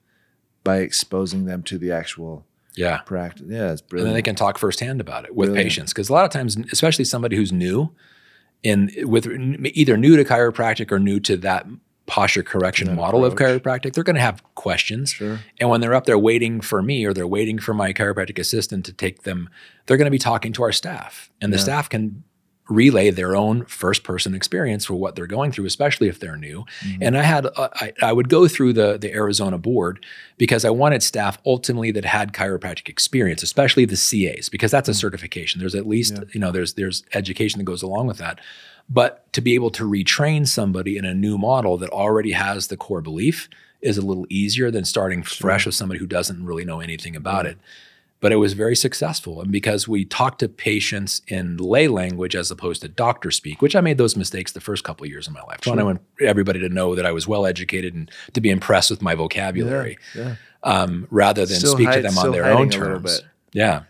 by 0.64 0.78
exposing 0.78 1.44
them 1.44 1.62
to 1.62 1.78
the 1.78 1.92
actual 1.92 2.44
yeah. 2.76 2.98
practice. 2.98 3.46
Yeah, 3.48 3.72
it's 3.72 3.80
brilliant. 3.80 4.06
And 4.06 4.10
then 4.10 4.14
they 4.14 4.22
can 4.22 4.34
talk 4.34 4.58
firsthand 4.58 5.00
about 5.00 5.24
it 5.24 5.34
with 5.34 5.48
brilliant. 5.48 5.66
patients 5.66 5.92
because 5.92 6.08
a 6.08 6.12
lot 6.12 6.24
of 6.24 6.30
times, 6.30 6.56
especially 6.72 7.04
somebody 7.04 7.36
who's 7.36 7.52
new, 7.52 7.90
in 8.62 8.90
with 9.02 9.26
either 9.26 9.96
new 9.96 10.16
to 10.16 10.24
chiropractic 10.24 10.90
or 10.90 10.98
new 10.98 11.20
to 11.20 11.36
that 11.38 11.66
posture 12.06 12.42
correction 12.42 12.88
that 12.88 12.94
model 12.94 13.24
approach. 13.24 13.56
of 13.56 13.62
chiropractic, 13.62 13.92
they're 13.92 14.04
going 14.04 14.16
to 14.16 14.22
have 14.22 14.42
questions. 14.54 15.10
Sure. 15.10 15.40
And 15.58 15.68
when 15.68 15.80
they're 15.80 15.94
up 15.94 16.06
there 16.06 16.18
waiting 16.18 16.60
for 16.60 16.82
me 16.82 17.04
or 17.04 17.12
they're 17.12 17.26
waiting 17.26 17.58
for 17.58 17.74
my 17.74 17.92
chiropractic 17.92 18.38
assistant 18.38 18.86
to 18.86 18.92
take 18.92 19.24
them, 19.24 19.50
they're 19.86 19.96
going 19.96 20.06
to 20.06 20.12
be 20.12 20.18
talking 20.18 20.52
to 20.54 20.62
our 20.62 20.72
staff, 20.72 21.30
and 21.40 21.52
the 21.52 21.58
yeah. 21.58 21.62
staff 21.64 21.88
can 21.88 22.24
relay 22.68 23.10
their 23.10 23.36
own 23.36 23.64
first 23.66 24.02
person 24.02 24.34
experience 24.34 24.84
for 24.84 24.94
what 24.94 25.14
they're 25.14 25.26
going 25.26 25.52
through, 25.52 25.66
especially 25.66 26.08
if 26.08 26.18
they're 26.18 26.36
new. 26.36 26.64
Mm-hmm. 26.80 27.02
And 27.02 27.16
I 27.16 27.22
had, 27.22 27.46
uh, 27.46 27.68
I, 27.74 27.92
I, 28.02 28.12
would 28.12 28.28
go 28.28 28.48
through 28.48 28.72
the, 28.72 28.98
the 28.98 29.12
Arizona 29.12 29.56
board 29.56 30.04
because 30.36 30.64
I 30.64 30.70
wanted 30.70 31.02
staff 31.02 31.38
ultimately 31.46 31.92
that 31.92 32.04
had 32.04 32.32
chiropractic 32.32 32.88
experience, 32.88 33.42
especially 33.42 33.84
the 33.84 33.96
CAs, 33.96 34.48
because 34.48 34.70
that's 34.70 34.88
a 34.88 34.92
mm-hmm. 34.92 34.98
certification. 34.98 35.60
There's 35.60 35.76
at 35.76 35.86
least, 35.86 36.14
yeah. 36.14 36.24
you 36.32 36.40
know, 36.40 36.50
there's, 36.50 36.74
there's 36.74 37.04
education 37.14 37.58
that 37.58 37.64
goes 37.64 37.82
along 37.82 38.08
with 38.08 38.18
that. 38.18 38.40
But 38.88 39.32
to 39.32 39.40
be 39.40 39.54
able 39.54 39.70
to 39.70 39.84
retrain 39.84 40.46
somebody 40.46 40.96
in 40.96 41.04
a 41.04 41.14
new 41.14 41.38
model 41.38 41.76
that 41.78 41.90
already 41.90 42.32
has 42.32 42.68
the 42.68 42.76
core 42.76 43.00
belief 43.00 43.48
is 43.80 43.98
a 43.98 44.02
little 44.02 44.26
easier 44.28 44.70
than 44.70 44.84
starting 44.84 45.22
sure. 45.22 45.46
fresh 45.46 45.66
with 45.66 45.74
somebody 45.74 46.00
who 46.00 46.06
doesn't 46.06 46.44
really 46.44 46.64
know 46.64 46.80
anything 46.80 47.14
about 47.14 47.44
yeah. 47.44 47.52
it 47.52 47.58
but 48.20 48.32
it 48.32 48.36
was 48.36 48.54
very 48.54 48.76
successful. 48.76 49.40
And 49.40 49.52
because 49.52 49.86
we 49.86 50.04
talked 50.04 50.38
to 50.40 50.48
patients 50.48 51.22
in 51.28 51.56
lay 51.58 51.88
language 51.88 52.34
as 52.34 52.50
opposed 52.50 52.82
to 52.82 52.88
doctor 52.88 53.30
speak, 53.30 53.60
which 53.60 53.76
I 53.76 53.80
made 53.80 53.98
those 53.98 54.16
mistakes 54.16 54.52
the 54.52 54.60
first 54.60 54.84
couple 54.84 55.04
of 55.04 55.10
years 55.10 55.26
of 55.26 55.34
my 55.34 55.42
life. 55.42 55.60
Sure. 55.62 55.78
I 55.78 55.82
want 55.82 56.00
everybody 56.20 56.60
to 56.60 56.68
know 56.68 56.94
that 56.94 57.04
I 57.06 57.12
was 57.12 57.28
well 57.28 57.46
educated 57.46 57.94
and 57.94 58.10
to 58.32 58.40
be 58.40 58.50
impressed 58.50 58.90
with 58.90 59.02
my 59.02 59.14
vocabulary, 59.14 59.98
yeah, 60.14 60.22
yeah. 60.22 60.34
Um, 60.62 61.06
rather 61.10 61.46
than 61.46 61.58
still 61.58 61.74
speak 61.74 61.88
hide, 61.88 61.96
to 61.96 62.02
them 62.02 62.18
on 62.18 62.32
their 62.32 62.46
own 62.46 62.70
terms. 62.70 63.22
Yeah. 63.52 63.82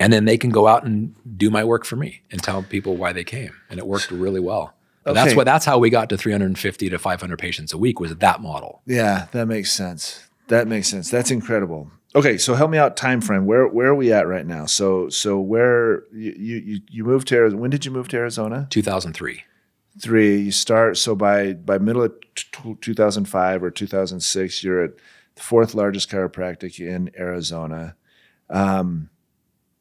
And 0.00 0.12
then 0.12 0.24
they 0.24 0.36
can 0.36 0.50
go 0.50 0.66
out 0.66 0.84
and 0.84 1.14
do 1.38 1.48
my 1.48 1.62
work 1.62 1.84
for 1.84 1.96
me 1.96 2.22
and 2.30 2.42
tell 2.42 2.62
people 2.62 2.96
why 2.96 3.12
they 3.12 3.24
came, 3.24 3.52
and 3.70 3.78
it 3.78 3.86
worked 3.86 4.10
really 4.10 4.40
well. 4.40 4.74
Okay. 5.06 5.14
That's 5.14 5.34
what. 5.34 5.44
That's 5.44 5.64
how 5.64 5.78
we 5.78 5.90
got 5.90 6.08
to 6.10 6.16
350 6.16 6.90
to 6.90 6.98
500 6.98 7.38
patients 7.38 7.72
a 7.72 7.78
week. 7.78 8.00
Was 8.00 8.14
that 8.14 8.40
model? 8.40 8.82
Yeah, 8.86 9.26
that 9.32 9.46
makes 9.46 9.72
sense. 9.72 10.28
That 10.48 10.68
makes 10.68 10.88
sense. 10.88 11.10
That's 11.10 11.30
incredible. 11.30 11.90
Okay, 12.14 12.36
so 12.36 12.54
help 12.54 12.70
me 12.70 12.78
out 12.78 12.96
time 12.96 13.20
frame. 13.20 13.46
Where 13.46 13.66
where 13.66 13.88
are 13.88 13.94
we 13.94 14.12
at 14.12 14.28
right 14.28 14.46
now? 14.46 14.66
So 14.66 15.08
so 15.08 15.40
where 15.40 16.04
you 16.12 16.32
you 16.32 16.80
you 16.88 17.04
moved 17.04 17.28
to 17.28 17.36
Arizona? 17.36 17.60
When 17.60 17.70
did 17.70 17.84
you 17.84 17.90
move 17.90 18.08
to 18.08 18.16
Arizona? 18.18 18.66
2003. 18.70 19.44
Three. 19.98 20.36
You 20.38 20.50
start 20.52 20.98
so 20.98 21.14
by 21.14 21.54
by 21.54 21.78
middle 21.78 22.02
of 22.02 22.12
t- 22.34 22.76
2005 22.80 23.62
or 23.62 23.70
2006, 23.70 24.64
you're 24.64 24.84
at 24.84 24.90
the 25.36 25.42
fourth 25.42 25.74
largest 25.74 26.10
chiropractic 26.10 26.78
in 26.80 27.10
Arizona. 27.18 27.96
Um, 28.50 29.08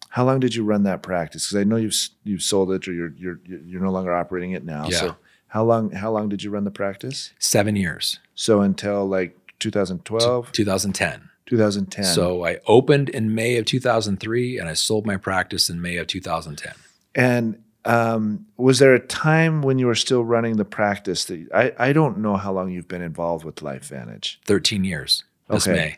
how 0.09 0.25
long 0.25 0.39
did 0.39 0.55
you 0.55 0.63
run 0.63 0.83
that 0.83 1.01
practice? 1.01 1.47
Because 1.47 1.61
I 1.61 1.63
know 1.65 1.75
you've 1.75 1.95
you've 2.23 2.43
sold 2.43 2.71
it 2.71 2.87
or 2.87 2.93
you're 2.93 3.13
you're 3.17 3.39
you're 3.45 3.81
no 3.81 3.91
longer 3.91 4.13
operating 4.13 4.51
it 4.51 4.63
now. 4.63 4.87
Yeah. 4.87 4.97
So 4.97 5.15
how 5.47 5.65
long 5.65 5.91
how 5.91 6.11
long 6.11 6.29
did 6.29 6.43
you 6.43 6.49
run 6.49 6.63
the 6.63 6.71
practice? 6.71 7.33
Seven 7.39 7.75
years. 7.75 8.19
So 8.35 8.61
until 8.61 9.05
like 9.05 9.37
2012, 9.59 10.51
2010. 10.53 11.29
2010. 11.51 12.05
So 12.05 12.45
I 12.45 12.59
opened 12.65 13.09
in 13.09 13.35
May 13.35 13.57
of 13.57 13.65
2003 13.65 14.57
and 14.57 14.69
I 14.69 14.73
sold 14.73 15.05
my 15.05 15.17
practice 15.17 15.69
in 15.69 15.81
May 15.81 15.97
of 15.97 16.07
2010. 16.07 16.73
And 17.13 17.61
um, 17.83 18.45
was 18.55 18.79
there 18.79 18.93
a 18.93 18.99
time 18.99 19.61
when 19.61 19.77
you 19.77 19.87
were 19.87 19.95
still 19.95 20.23
running 20.23 20.55
the 20.55 20.63
practice 20.63 21.25
that 21.25 21.47
I, 21.53 21.89
I 21.89 21.93
don't 21.93 22.19
know 22.19 22.37
how 22.37 22.53
long 22.53 22.71
you've 22.71 22.87
been 22.87 23.01
involved 23.01 23.43
with 23.43 23.55
LifeVantage? 23.55 24.37
13 24.45 24.85
years 24.85 25.25
this 25.49 25.67
okay. 25.67 25.75
May. 25.75 25.97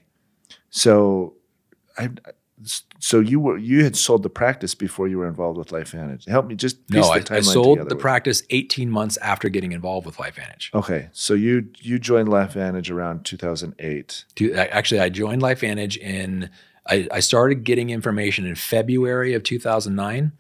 So 0.72 1.36
I, 2.00 2.10
so 3.00 3.20
you 3.20 3.40
were 3.40 3.58
you 3.58 3.84
had 3.84 3.96
sold 3.96 4.24
the 4.24 4.30
practice 4.30 4.76
before 4.76 5.08
you 5.08 5.18
were 5.18 5.28
involved 5.28 5.58
with 5.58 5.72
Life 5.72 5.92
LifeVantage. 5.92 6.28
Help 6.28 6.46
me 6.46 6.56
just 6.56 6.78
no. 6.90 7.02
I, 7.04 7.24
I, 7.30 7.42
sold 7.42 7.90
the 7.90 7.96
practice 7.96 8.44
18 8.50 8.90
months 8.90 9.18
after 9.18 9.50
getting 9.50 9.72
involved 9.72 10.06
with 10.06 10.20
Life 10.20 10.36
LifeVantage. 10.36 10.74
Okay, 10.74 11.10
so 11.12 11.34
you 11.34 11.70
you 11.80 12.00
joined 12.00 12.30
LifeVantage 12.30 12.90
around 12.92 13.26
2008. 13.26 14.26
Actually, 14.56 15.00
I 15.00 15.10
joined 15.10 15.42
LifeVantage 15.42 15.98
in 15.98 16.50
I, 16.88 17.08
I 17.12 17.20
started 17.20 17.64
getting 17.64 17.90
information 17.90 18.46
in 18.46 18.56
February 18.56 19.34
of 19.34 19.44
2009 19.44 20.32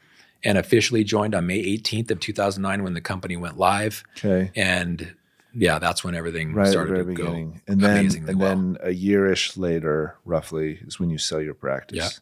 and 0.44 0.58
officially 0.58 1.04
joined 1.04 1.34
on 1.34 1.48
May 1.48 1.64
18th 1.78 2.12
of 2.12 2.20
2009 2.20 2.84
when 2.84 2.94
the 2.94 3.02
company 3.02 3.38
went 3.38 3.58
live. 3.58 4.04
Okay. 4.18 4.52
And 4.56 5.16
yeah, 5.54 5.80
that's 5.80 6.04
when 6.04 6.16
everything 6.16 6.54
Right 6.54 6.68
started 6.68 6.96
to 6.98 7.04
beginning. 7.04 7.52
go 7.52 7.60
And 7.68 7.82
then 7.82 8.06
and 8.28 8.40
well. 8.40 8.50
then 8.50 8.78
a 8.82 8.90
yearish 8.90 9.58
later, 9.58 10.18
roughly, 10.26 10.80
is 10.86 11.00
when 11.00 11.10
you 11.10 11.18
sell 11.18 11.42
your 11.42 11.54
practice. 11.54 12.22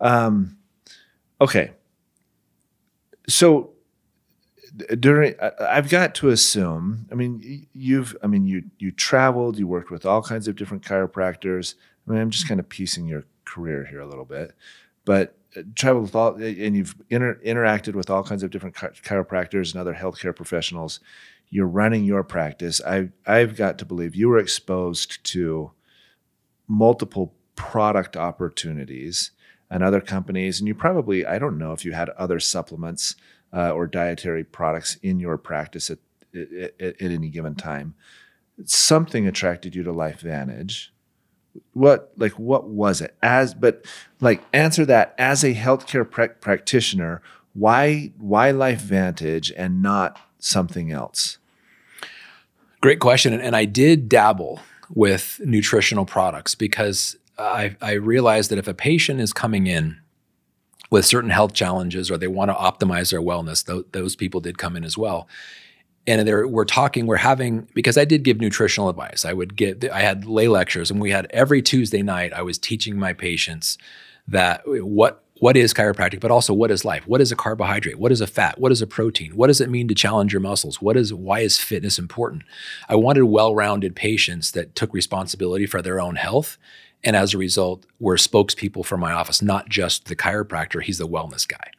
Yeah. 0.00 0.06
Um 0.24 0.58
okay. 1.40 1.72
So 3.28 3.70
during 4.98 5.34
I've 5.60 5.90
got 5.90 6.14
to 6.16 6.30
assume, 6.30 7.06
I 7.12 7.14
mean, 7.14 7.66
you've 7.72 8.16
I 8.22 8.26
mean 8.26 8.46
you 8.46 8.64
you 8.78 8.90
traveled, 8.90 9.58
you 9.58 9.66
worked 9.66 9.90
with 9.90 10.06
all 10.06 10.22
kinds 10.22 10.48
of 10.48 10.56
different 10.56 10.82
chiropractors. 10.82 11.74
I 12.06 12.10
mean, 12.12 12.20
I'm 12.20 12.30
just 12.30 12.48
kind 12.48 12.58
of 12.60 12.68
piecing 12.68 13.06
your 13.06 13.24
career 13.44 13.84
here 13.84 14.00
a 14.00 14.06
little 14.06 14.24
bit. 14.24 14.52
But 15.04 15.36
uh, 15.56 15.62
traveled 15.74 16.04
with 16.04 16.14
all 16.14 16.34
and 16.36 16.76
you've 16.76 16.94
inter- 17.10 17.38
interacted 17.44 17.94
with 17.94 18.08
all 18.08 18.22
kinds 18.24 18.42
of 18.42 18.50
different 18.50 18.74
chi- 18.74 18.88
chiropractors 18.88 19.72
and 19.72 19.80
other 19.80 19.94
healthcare 19.94 20.34
professionals 20.34 21.00
you're 21.52 21.66
running 21.66 22.04
your 22.04 22.24
practice. 22.24 22.80
I 22.80 23.10
I've 23.26 23.56
got 23.56 23.78
to 23.78 23.84
believe 23.84 24.16
you 24.16 24.30
were 24.30 24.38
exposed 24.38 25.22
to 25.24 25.72
multiple 26.66 27.34
product 27.54 28.16
opportunities 28.16 29.32
and 29.70 29.82
other 29.82 30.00
companies, 30.00 30.58
and 30.58 30.66
you 30.66 30.74
probably 30.74 31.26
I 31.26 31.38
don't 31.38 31.58
know 31.58 31.72
if 31.72 31.84
you 31.84 31.92
had 31.92 32.08
other 32.10 32.40
supplements 32.40 33.16
uh, 33.52 33.70
or 33.70 33.86
dietary 33.86 34.44
products 34.44 34.96
in 35.02 35.20
your 35.20 35.36
practice 35.36 35.90
at, 35.90 35.98
at, 36.34 36.80
at 36.80 37.02
any 37.02 37.28
given 37.28 37.54
time. 37.54 37.94
Something 38.64 39.26
attracted 39.26 39.74
you 39.74 39.82
to 39.82 39.92
LifeVantage. 39.92 40.88
What 41.74 42.12
like 42.16 42.38
what 42.38 42.66
was 42.66 43.02
it 43.02 43.14
as? 43.22 43.52
But 43.52 43.84
like 44.20 44.42
answer 44.54 44.86
that 44.86 45.14
as 45.18 45.44
a 45.44 45.54
healthcare 45.54 46.10
prac 46.10 46.40
practitioner. 46.40 47.20
Why 47.52 48.12
why 48.16 48.52
LifeVantage 48.52 49.52
and 49.54 49.82
not 49.82 50.18
something 50.38 50.90
else? 50.90 51.36
Great 52.82 52.98
question. 52.98 53.32
And, 53.32 53.54
I 53.54 53.64
did 53.64 54.08
dabble 54.08 54.60
with 54.90 55.40
nutritional 55.44 56.04
products 56.04 56.56
because 56.56 57.16
I, 57.38 57.76
I 57.80 57.92
realized 57.92 58.50
that 58.50 58.58
if 58.58 58.66
a 58.66 58.74
patient 58.74 59.20
is 59.20 59.32
coming 59.32 59.68
in 59.68 59.98
with 60.90 61.06
certain 61.06 61.30
health 61.30 61.54
challenges 61.54 62.10
or 62.10 62.18
they 62.18 62.26
want 62.26 62.50
to 62.50 62.54
optimize 62.54 63.12
their 63.12 63.22
wellness, 63.22 63.64
th- 63.64 63.86
those 63.92 64.16
people 64.16 64.40
did 64.40 64.58
come 64.58 64.76
in 64.76 64.84
as 64.84 64.98
well. 64.98 65.28
And 66.08 66.28
we're 66.50 66.64
talking, 66.64 67.06
we're 67.06 67.16
having, 67.16 67.68
because 67.72 67.96
I 67.96 68.04
did 68.04 68.24
give 68.24 68.40
nutritional 68.40 68.88
advice. 68.88 69.24
I 69.24 69.32
would 69.32 69.54
get, 69.54 69.88
I 69.88 70.00
had 70.00 70.26
lay 70.26 70.48
lectures 70.48 70.90
and 70.90 71.00
we 71.00 71.12
had 71.12 71.28
every 71.30 71.62
Tuesday 71.62 72.02
night, 72.02 72.32
I 72.32 72.42
was 72.42 72.58
teaching 72.58 72.98
my 72.98 73.12
patients 73.12 73.78
that 74.26 74.62
what 74.66 75.22
what 75.42 75.56
is 75.56 75.74
chiropractic, 75.74 76.20
but 76.20 76.30
also 76.30 76.54
what 76.54 76.70
is 76.70 76.84
life? 76.84 77.04
What 77.08 77.20
is 77.20 77.32
a 77.32 77.36
carbohydrate? 77.36 77.98
What 77.98 78.12
is 78.12 78.20
a 78.20 78.28
fat? 78.28 78.60
What 78.60 78.70
is 78.70 78.80
a 78.80 78.86
protein? 78.86 79.32
What 79.34 79.48
does 79.48 79.60
it 79.60 79.68
mean 79.68 79.88
to 79.88 79.94
challenge 79.94 80.32
your 80.32 80.38
muscles? 80.38 80.80
What 80.80 80.96
is 80.96 81.12
why 81.12 81.40
is 81.40 81.58
fitness 81.58 81.98
important? 81.98 82.44
I 82.88 82.94
wanted 82.94 83.24
well-rounded 83.24 83.96
patients 83.96 84.52
that 84.52 84.76
took 84.76 84.94
responsibility 84.94 85.66
for 85.66 85.82
their 85.82 86.00
own 86.00 86.14
health. 86.14 86.58
And 87.02 87.16
as 87.16 87.34
a 87.34 87.38
result, 87.38 87.86
were 87.98 88.14
spokespeople 88.14 88.86
for 88.86 88.96
my 88.96 89.10
office, 89.10 89.42
not 89.42 89.68
just 89.68 90.04
the 90.06 90.14
chiropractor, 90.14 90.80
he's 90.80 90.98
the 90.98 91.08
wellness 91.08 91.48
guy. 91.48 91.72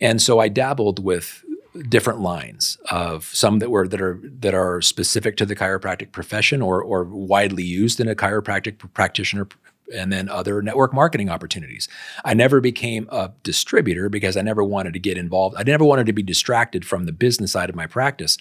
And 0.00 0.22
so 0.22 0.38
I 0.38 0.46
dabbled 0.46 1.02
with 1.02 1.44
different 1.88 2.20
lines 2.20 2.78
of 2.92 3.24
some 3.24 3.58
that 3.58 3.70
were 3.70 3.88
that 3.88 4.00
are 4.00 4.20
that 4.22 4.54
are 4.54 4.80
specific 4.80 5.36
to 5.38 5.46
the 5.46 5.56
chiropractic 5.56 6.12
profession 6.12 6.62
or 6.62 6.80
or 6.80 7.02
widely 7.02 7.64
used 7.64 7.98
in 7.98 8.06
a 8.06 8.14
chiropractic 8.14 8.78
practitioner 8.94 9.48
and 9.94 10.12
then 10.12 10.28
other 10.28 10.62
network 10.62 10.92
marketing 10.92 11.28
opportunities. 11.28 11.88
I 12.24 12.34
never 12.34 12.60
became 12.60 13.08
a 13.10 13.32
distributor 13.42 14.08
because 14.08 14.36
I 14.36 14.42
never 14.42 14.64
wanted 14.64 14.92
to 14.94 15.00
get 15.00 15.18
involved. 15.18 15.56
I 15.58 15.62
never 15.62 15.84
wanted 15.84 16.06
to 16.06 16.12
be 16.12 16.22
distracted 16.22 16.84
from 16.84 17.04
the 17.04 17.12
business 17.12 17.52
side 17.52 17.70
of 17.70 17.76
my 17.76 17.86
practice. 17.86 18.36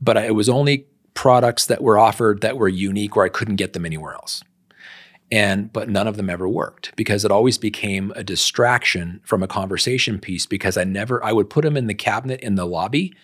But 0.00 0.16
I, 0.16 0.26
it 0.26 0.34
was 0.34 0.48
only 0.48 0.86
products 1.14 1.66
that 1.66 1.82
were 1.82 1.98
offered 1.98 2.40
that 2.40 2.56
were 2.56 2.68
unique 2.68 3.16
where 3.16 3.26
I 3.26 3.30
couldn't 3.30 3.56
get 3.56 3.72
them 3.72 3.84
anywhere 3.84 4.14
else. 4.14 4.42
And 5.32 5.72
but 5.72 5.88
none 5.88 6.08
of 6.08 6.16
them 6.16 6.28
ever 6.28 6.48
worked 6.48 6.94
because 6.96 7.24
it 7.24 7.30
always 7.30 7.56
became 7.56 8.12
a 8.16 8.24
distraction 8.24 9.20
from 9.24 9.42
a 9.42 9.48
conversation 9.48 10.18
piece 10.18 10.44
because 10.44 10.76
I 10.76 10.84
never 10.84 11.22
I 11.24 11.32
would 11.32 11.48
put 11.48 11.62
them 11.62 11.76
in 11.76 11.86
the 11.86 11.94
cabinet 11.94 12.40
in 12.40 12.56
the 12.56 12.66
lobby 12.66 13.14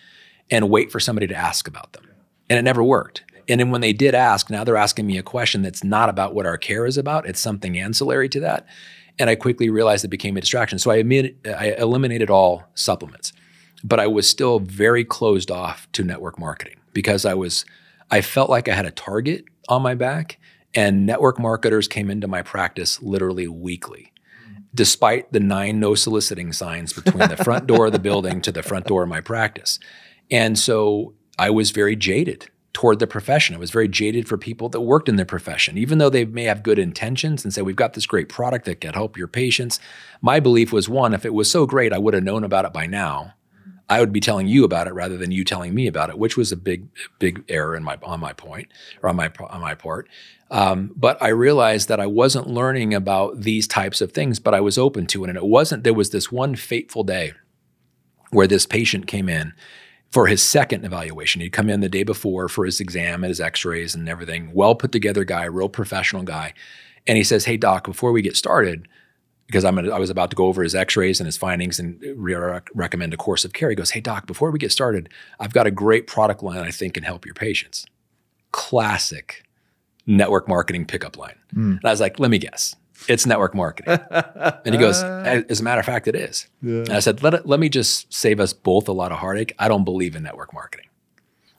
and 0.49 0.69
wait 0.69 0.91
for 0.91 1.01
somebody 1.01 1.27
to 1.27 1.35
ask 1.35 1.67
about 1.67 1.93
them. 1.93 2.07
And 2.49 2.57
it 2.57 2.61
never 2.61 2.81
worked. 2.81 3.23
And 3.49 3.59
then 3.59 3.71
when 3.71 3.81
they 3.81 3.93
did 3.93 4.13
ask, 4.13 4.49
now 4.49 4.63
they're 4.63 4.77
asking 4.77 5.07
me 5.07 5.17
a 5.17 5.23
question 5.23 5.61
that's 5.61 5.83
not 5.83 6.09
about 6.09 6.33
what 6.33 6.45
our 6.45 6.57
care 6.57 6.85
is 6.85 6.97
about. 6.97 7.27
It's 7.27 7.39
something 7.39 7.77
ancillary 7.77 8.29
to 8.29 8.39
that. 8.41 8.65
And 9.19 9.29
I 9.29 9.35
quickly 9.35 9.69
realized 9.69 10.05
it 10.05 10.09
became 10.09 10.37
a 10.37 10.41
distraction. 10.41 10.79
So 10.79 10.91
I, 10.91 10.97
admit, 10.97 11.37
I 11.45 11.71
eliminated 11.73 12.29
all 12.29 12.63
supplements, 12.75 13.33
but 13.83 13.99
I 13.99 14.07
was 14.07 14.27
still 14.27 14.59
very 14.59 15.03
closed 15.03 15.49
off 15.49 15.87
to 15.93 16.03
network 16.03 16.37
marketing 16.37 16.75
because 16.93 17.25
I 17.25 17.33
was, 17.33 17.65
I 18.11 18.21
felt 18.21 18.49
like 18.49 18.67
I 18.67 18.75
had 18.75 18.85
a 18.85 18.91
target 18.91 19.45
on 19.69 19.81
my 19.81 19.95
back 19.95 20.39
and 20.75 21.05
network 21.05 21.39
marketers 21.39 21.87
came 21.87 22.09
into 22.09 22.27
my 22.27 22.41
practice 22.41 23.01
literally 23.01 23.47
weekly. 23.47 24.11
Despite 24.75 25.31
the 25.31 25.39
nine 25.39 25.79
no 25.79 25.95
soliciting 25.95 26.53
signs 26.53 26.93
between 26.93 27.29
the 27.29 27.37
front 27.37 27.65
door 27.65 27.87
of 27.87 27.93
the 27.93 27.99
building 27.99 28.41
to 28.41 28.51
the 28.51 28.61
front 28.61 28.85
door 28.85 29.01
of 29.01 29.09
my 29.09 29.21
practice. 29.21 29.79
And 30.29 30.59
so 30.59 31.15
I 31.39 31.49
was 31.49 31.71
very 31.71 31.95
jaded 31.95 32.51
toward 32.77 32.99
the 32.99 33.07
profession. 33.07 33.55
I 33.55 33.57
was 33.57 33.71
very 33.71 33.87
jaded 33.87 34.27
for 34.27 34.37
people 34.37 34.69
that 34.69 34.81
worked 34.81 35.09
in 35.09 35.15
the 35.15 35.25
profession, 35.25 35.79
even 35.79 35.97
though 35.97 36.11
they 36.11 36.25
may 36.25 36.43
have 36.43 36.61
good 36.61 36.77
intentions 36.77 37.43
and 37.43 37.51
say, 37.51 37.63
We've 37.63 37.75
got 37.75 37.95
this 37.95 38.05
great 38.05 38.29
product 38.29 38.65
that 38.65 38.81
can 38.81 38.93
help 38.93 39.17
your 39.17 39.27
patients. 39.27 39.79
My 40.21 40.39
belief 40.39 40.71
was 40.71 40.87
one, 40.87 41.15
if 41.15 41.25
it 41.25 41.33
was 41.33 41.49
so 41.49 41.65
great, 41.65 41.91
I 41.91 41.97
would 41.97 42.13
have 42.13 42.23
known 42.23 42.43
about 42.43 42.65
it 42.65 42.73
by 42.73 42.85
now. 42.85 43.33
I 43.89 43.99
would 43.99 44.13
be 44.13 44.19
telling 44.19 44.45
you 44.45 44.63
about 44.63 44.85
it 44.85 44.93
rather 44.93 45.17
than 45.17 45.31
you 45.31 45.43
telling 45.43 45.73
me 45.73 45.87
about 45.87 46.11
it, 46.11 46.19
which 46.19 46.37
was 46.37 46.51
a 46.51 46.55
big, 46.55 46.87
big 47.17 47.43
error 47.49 47.75
in 47.75 47.83
my 47.83 47.97
on 48.03 48.19
my 48.19 48.33
point 48.33 48.67
or 49.01 49.09
on 49.09 49.15
my 49.15 49.31
on 49.49 49.59
my 49.59 49.73
part. 49.73 50.07
Um, 50.51 50.91
but 50.95 51.19
I 51.19 51.29
realized 51.29 51.87
that 51.87 51.99
I 51.99 52.05
wasn't 52.05 52.45
learning 52.45 52.93
about 52.93 53.41
these 53.41 53.67
types 53.67 54.01
of 54.01 54.11
things, 54.11 54.39
but 54.39 54.53
I 54.53 54.61
was 54.61 54.77
open 54.77 55.07
to 55.07 55.23
it. 55.23 55.29
And 55.29 55.37
it 55.37 55.45
wasn't. 55.45 55.83
There 55.83 55.95
was 55.95 56.11
this 56.11 56.31
one 56.31 56.55
fateful 56.55 57.03
day 57.03 57.33
where 58.29 58.45
this 58.45 58.67
patient 58.67 59.07
came 59.07 59.27
in 59.27 59.53
for 60.11 60.27
his 60.27 60.41
second 60.41 60.85
evaluation. 60.85 61.41
He'd 61.41 61.51
come 61.51 61.69
in 61.69 61.81
the 61.81 61.89
day 61.89 62.03
before 62.03 62.47
for 62.47 62.65
his 62.65 62.79
exam 62.79 63.23
and 63.23 63.29
his 63.29 63.41
x-rays 63.41 63.93
and 63.93 64.07
everything. 64.07 64.51
Well 64.53 64.75
put 64.75 64.91
together 64.91 65.23
guy, 65.23 65.43
real 65.45 65.69
professional 65.69 66.23
guy. 66.23 66.53
And 67.05 67.17
he 67.17 67.23
says, 67.23 67.45
"Hey 67.45 67.57
doc, 67.57 67.85
before 67.85 68.11
we 68.11 68.21
get 68.21 68.35
started, 68.35 68.87
because 69.47 69.63
I'm 69.63 69.75
gonna, 69.75 69.91
I 69.91 69.99
was 69.99 70.09
about 70.09 70.29
to 70.31 70.35
go 70.35 70.47
over 70.47 70.63
his 70.63 70.75
x-rays 70.75 71.19
and 71.19 71.25
his 71.25 71.37
findings 71.37 71.79
and 71.79 72.01
re- 72.15 72.59
recommend 72.73 73.13
a 73.13 73.17
course 73.17 73.45
of 73.45 73.53
care. 73.53 73.69
He 73.69 73.75
goes, 73.75 73.91
"Hey 73.91 74.01
doc, 74.01 74.27
before 74.27 74.51
we 74.51 74.59
get 74.59 74.71
started, 74.71 75.09
I've 75.39 75.53
got 75.53 75.67
a 75.67 75.71
great 75.71 76.07
product 76.07 76.43
line 76.43 76.59
I 76.59 76.71
think 76.71 76.95
can 76.95 77.03
help 77.03 77.25
your 77.25 77.35
patients." 77.35 77.85
Classic 78.51 79.43
network 80.05 80.47
marketing 80.47 80.85
pickup 80.85 81.17
line. 81.17 81.35
Hmm. 81.53 81.71
And 81.71 81.85
I 81.85 81.91
was 81.91 82.01
like, 82.01 82.19
"Let 82.19 82.31
me 82.31 82.39
guess. 82.39 82.75
It's 83.07 83.25
network 83.25 83.53
marketing." 83.55 83.99
and 84.09 84.73
he 84.73 84.77
goes, 84.77 85.01
"As 85.03 85.59
a 85.59 85.63
matter 85.63 85.79
of 85.79 85.85
fact, 85.85 86.07
it 86.07 86.15
is." 86.15 86.47
And 86.61 86.89
I 86.89 86.99
said, 86.99 87.23
let, 87.23 87.33
it, 87.33 87.45
let 87.45 87.59
me 87.59 87.69
just 87.69 88.11
save 88.13 88.39
us 88.39 88.53
both 88.53 88.87
a 88.87 88.93
lot 88.93 89.11
of 89.11 89.19
heartache. 89.19 89.53
I 89.59 89.67
don't 89.67 89.83
believe 89.83 90.15
in 90.15 90.23
network 90.23 90.53
marketing. 90.53 90.87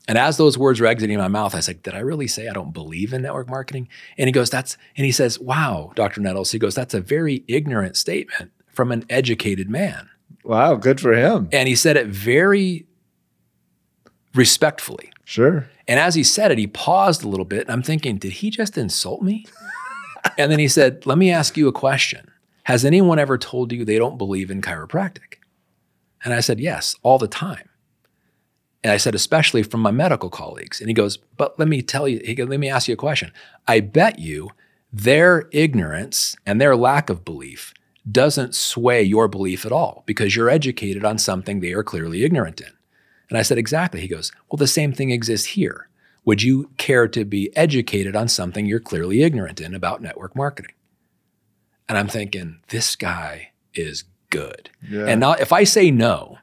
And 0.08 0.16
as 0.16 0.38
those 0.38 0.56
words 0.56 0.80
were 0.80 0.86
exiting 0.86 1.18
my 1.18 1.28
mouth, 1.28 1.54
I 1.54 1.60
said, 1.60 1.82
Did 1.82 1.94
I 1.94 1.98
really 1.98 2.26
say 2.26 2.48
I 2.48 2.54
don't 2.54 2.72
believe 2.72 3.12
in 3.12 3.20
network 3.20 3.48
marketing? 3.48 3.88
And 4.16 4.26
he 4.26 4.32
goes, 4.32 4.48
That's, 4.48 4.78
and 4.96 5.04
he 5.04 5.12
says, 5.12 5.38
Wow, 5.38 5.92
Dr. 5.94 6.22
Nettles, 6.22 6.50
he 6.50 6.58
goes, 6.58 6.74
That's 6.74 6.94
a 6.94 7.00
very 7.00 7.44
ignorant 7.46 7.96
statement 7.96 8.50
from 8.68 8.90
an 8.90 9.04
educated 9.10 9.68
man. 9.68 10.08
Wow, 10.44 10.76
good 10.76 10.98
for 10.98 11.12
him. 11.12 11.50
And 11.52 11.68
he 11.68 11.76
said 11.76 11.98
it 11.98 12.06
very 12.06 12.86
respectfully. 14.34 15.12
Sure. 15.24 15.68
And 15.86 16.00
as 16.00 16.14
he 16.14 16.24
said 16.24 16.50
it, 16.50 16.58
he 16.58 16.66
paused 16.66 17.22
a 17.22 17.28
little 17.28 17.44
bit. 17.44 17.62
And 17.62 17.70
I'm 17.70 17.82
thinking, 17.82 18.16
Did 18.16 18.32
he 18.32 18.48
just 18.48 18.78
insult 18.78 19.20
me? 19.20 19.44
And 20.38 20.50
then 20.50 20.58
he 20.58 20.68
said, 20.68 21.06
Let 21.06 21.18
me 21.18 21.30
ask 21.30 21.56
you 21.56 21.68
a 21.68 21.72
question. 21.72 22.30
Has 22.64 22.84
anyone 22.84 23.18
ever 23.18 23.38
told 23.38 23.72
you 23.72 23.84
they 23.84 23.98
don't 23.98 24.18
believe 24.18 24.50
in 24.50 24.60
chiropractic? 24.60 25.36
And 26.24 26.34
I 26.34 26.40
said, 26.40 26.60
Yes, 26.60 26.96
all 27.02 27.18
the 27.18 27.28
time. 27.28 27.68
And 28.84 28.92
I 28.92 28.96
said, 28.96 29.14
especially 29.14 29.62
from 29.62 29.80
my 29.80 29.90
medical 29.90 30.30
colleagues. 30.30 30.80
And 30.80 30.88
he 30.88 30.94
goes, 30.94 31.16
But 31.16 31.58
let 31.58 31.68
me 31.68 31.82
tell 31.82 32.08
you, 32.08 32.20
he 32.24 32.34
goes, 32.34 32.48
let 32.48 32.60
me 32.60 32.68
ask 32.68 32.88
you 32.88 32.94
a 32.94 32.96
question. 32.96 33.32
I 33.66 33.80
bet 33.80 34.18
you 34.18 34.50
their 34.92 35.48
ignorance 35.52 36.36
and 36.46 36.60
their 36.60 36.76
lack 36.76 37.10
of 37.10 37.24
belief 37.24 37.74
doesn't 38.10 38.54
sway 38.54 39.02
your 39.02 39.28
belief 39.28 39.66
at 39.66 39.72
all 39.72 40.02
because 40.06 40.34
you're 40.34 40.48
educated 40.48 41.04
on 41.04 41.18
something 41.18 41.60
they 41.60 41.72
are 41.72 41.82
clearly 41.82 42.24
ignorant 42.24 42.60
in. 42.60 42.72
And 43.28 43.36
I 43.36 43.42
said, 43.42 43.58
Exactly. 43.58 44.00
He 44.00 44.08
goes, 44.08 44.32
Well, 44.50 44.56
the 44.56 44.66
same 44.66 44.92
thing 44.92 45.10
exists 45.10 45.48
here. 45.48 45.87
Would 46.28 46.42
you 46.42 46.68
care 46.76 47.08
to 47.08 47.24
be 47.24 47.56
educated 47.56 48.14
on 48.14 48.28
something 48.28 48.66
you're 48.66 48.80
clearly 48.80 49.22
ignorant 49.22 49.62
in 49.62 49.74
about 49.74 50.02
network 50.02 50.36
marketing? 50.36 50.74
And 51.88 51.96
I'm 51.96 52.08
thinking, 52.08 52.60
this 52.68 52.96
guy 52.96 53.52
is 53.72 54.04
good. 54.28 54.68
Yeah. 54.86 55.06
And 55.06 55.20
now 55.20 55.32
if 55.32 55.54
I 55.54 55.64
say 55.64 55.90
no, 55.90 56.36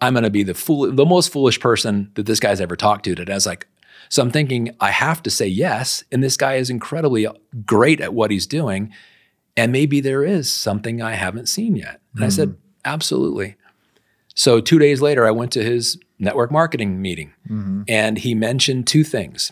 I'm 0.00 0.12
going 0.12 0.22
to 0.22 0.30
be 0.30 0.44
the 0.44 0.54
fool, 0.54 0.92
the 0.92 1.04
most 1.04 1.32
foolish 1.32 1.58
person 1.58 2.12
that 2.14 2.26
this 2.26 2.38
guy's 2.38 2.60
ever 2.60 2.76
talked 2.76 3.06
to. 3.06 3.16
That 3.16 3.28
I 3.28 3.34
was 3.34 3.44
like, 3.44 3.66
so 4.08 4.22
I'm 4.22 4.30
thinking 4.30 4.70
I 4.78 4.92
have 4.92 5.20
to 5.24 5.30
say 5.30 5.48
yes, 5.48 6.04
and 6.12 6.22
this 6.22 6.36
guy 6.36 6.54
is 6.54 6.70
incredibly 6.70 7.26
great 7.66 8.00
at 8.00 8.14
what 8.14 8.30
he's 8.30 8.46
doing. 8.46 8.92
And 9.56 9.72
maybe 9.72 10.00
there 10.00 10.22
is 10.22 10.48
something 10.48 11.02
I 11.02 11.14
haven't 11.14 11.48
seen 11.48 11.74
yet. 11.74 12.00
And 12.14 12.22
mm. 12.22 12.26
I 12.26 12.28
said, 12.28 12.56
Absolutely. 12.84 13.56
So 14.36 14.60
two 14.60 14.78
days 14.78 15.02
later, 15.02 15.26
I 15.26 15.32
went 15.32 15.50
to 15.54 15.64
his 15.64 15.98
network 16.18 16.50
marketing 16.50 17.02
meeting 17.02 17.32
mm-hmm. 17.48 17.82
and 17.88 18.18
he 18.18 18.34
mentioned 18.34 18.86
two 18.86 19.04
things. 19.04 19.50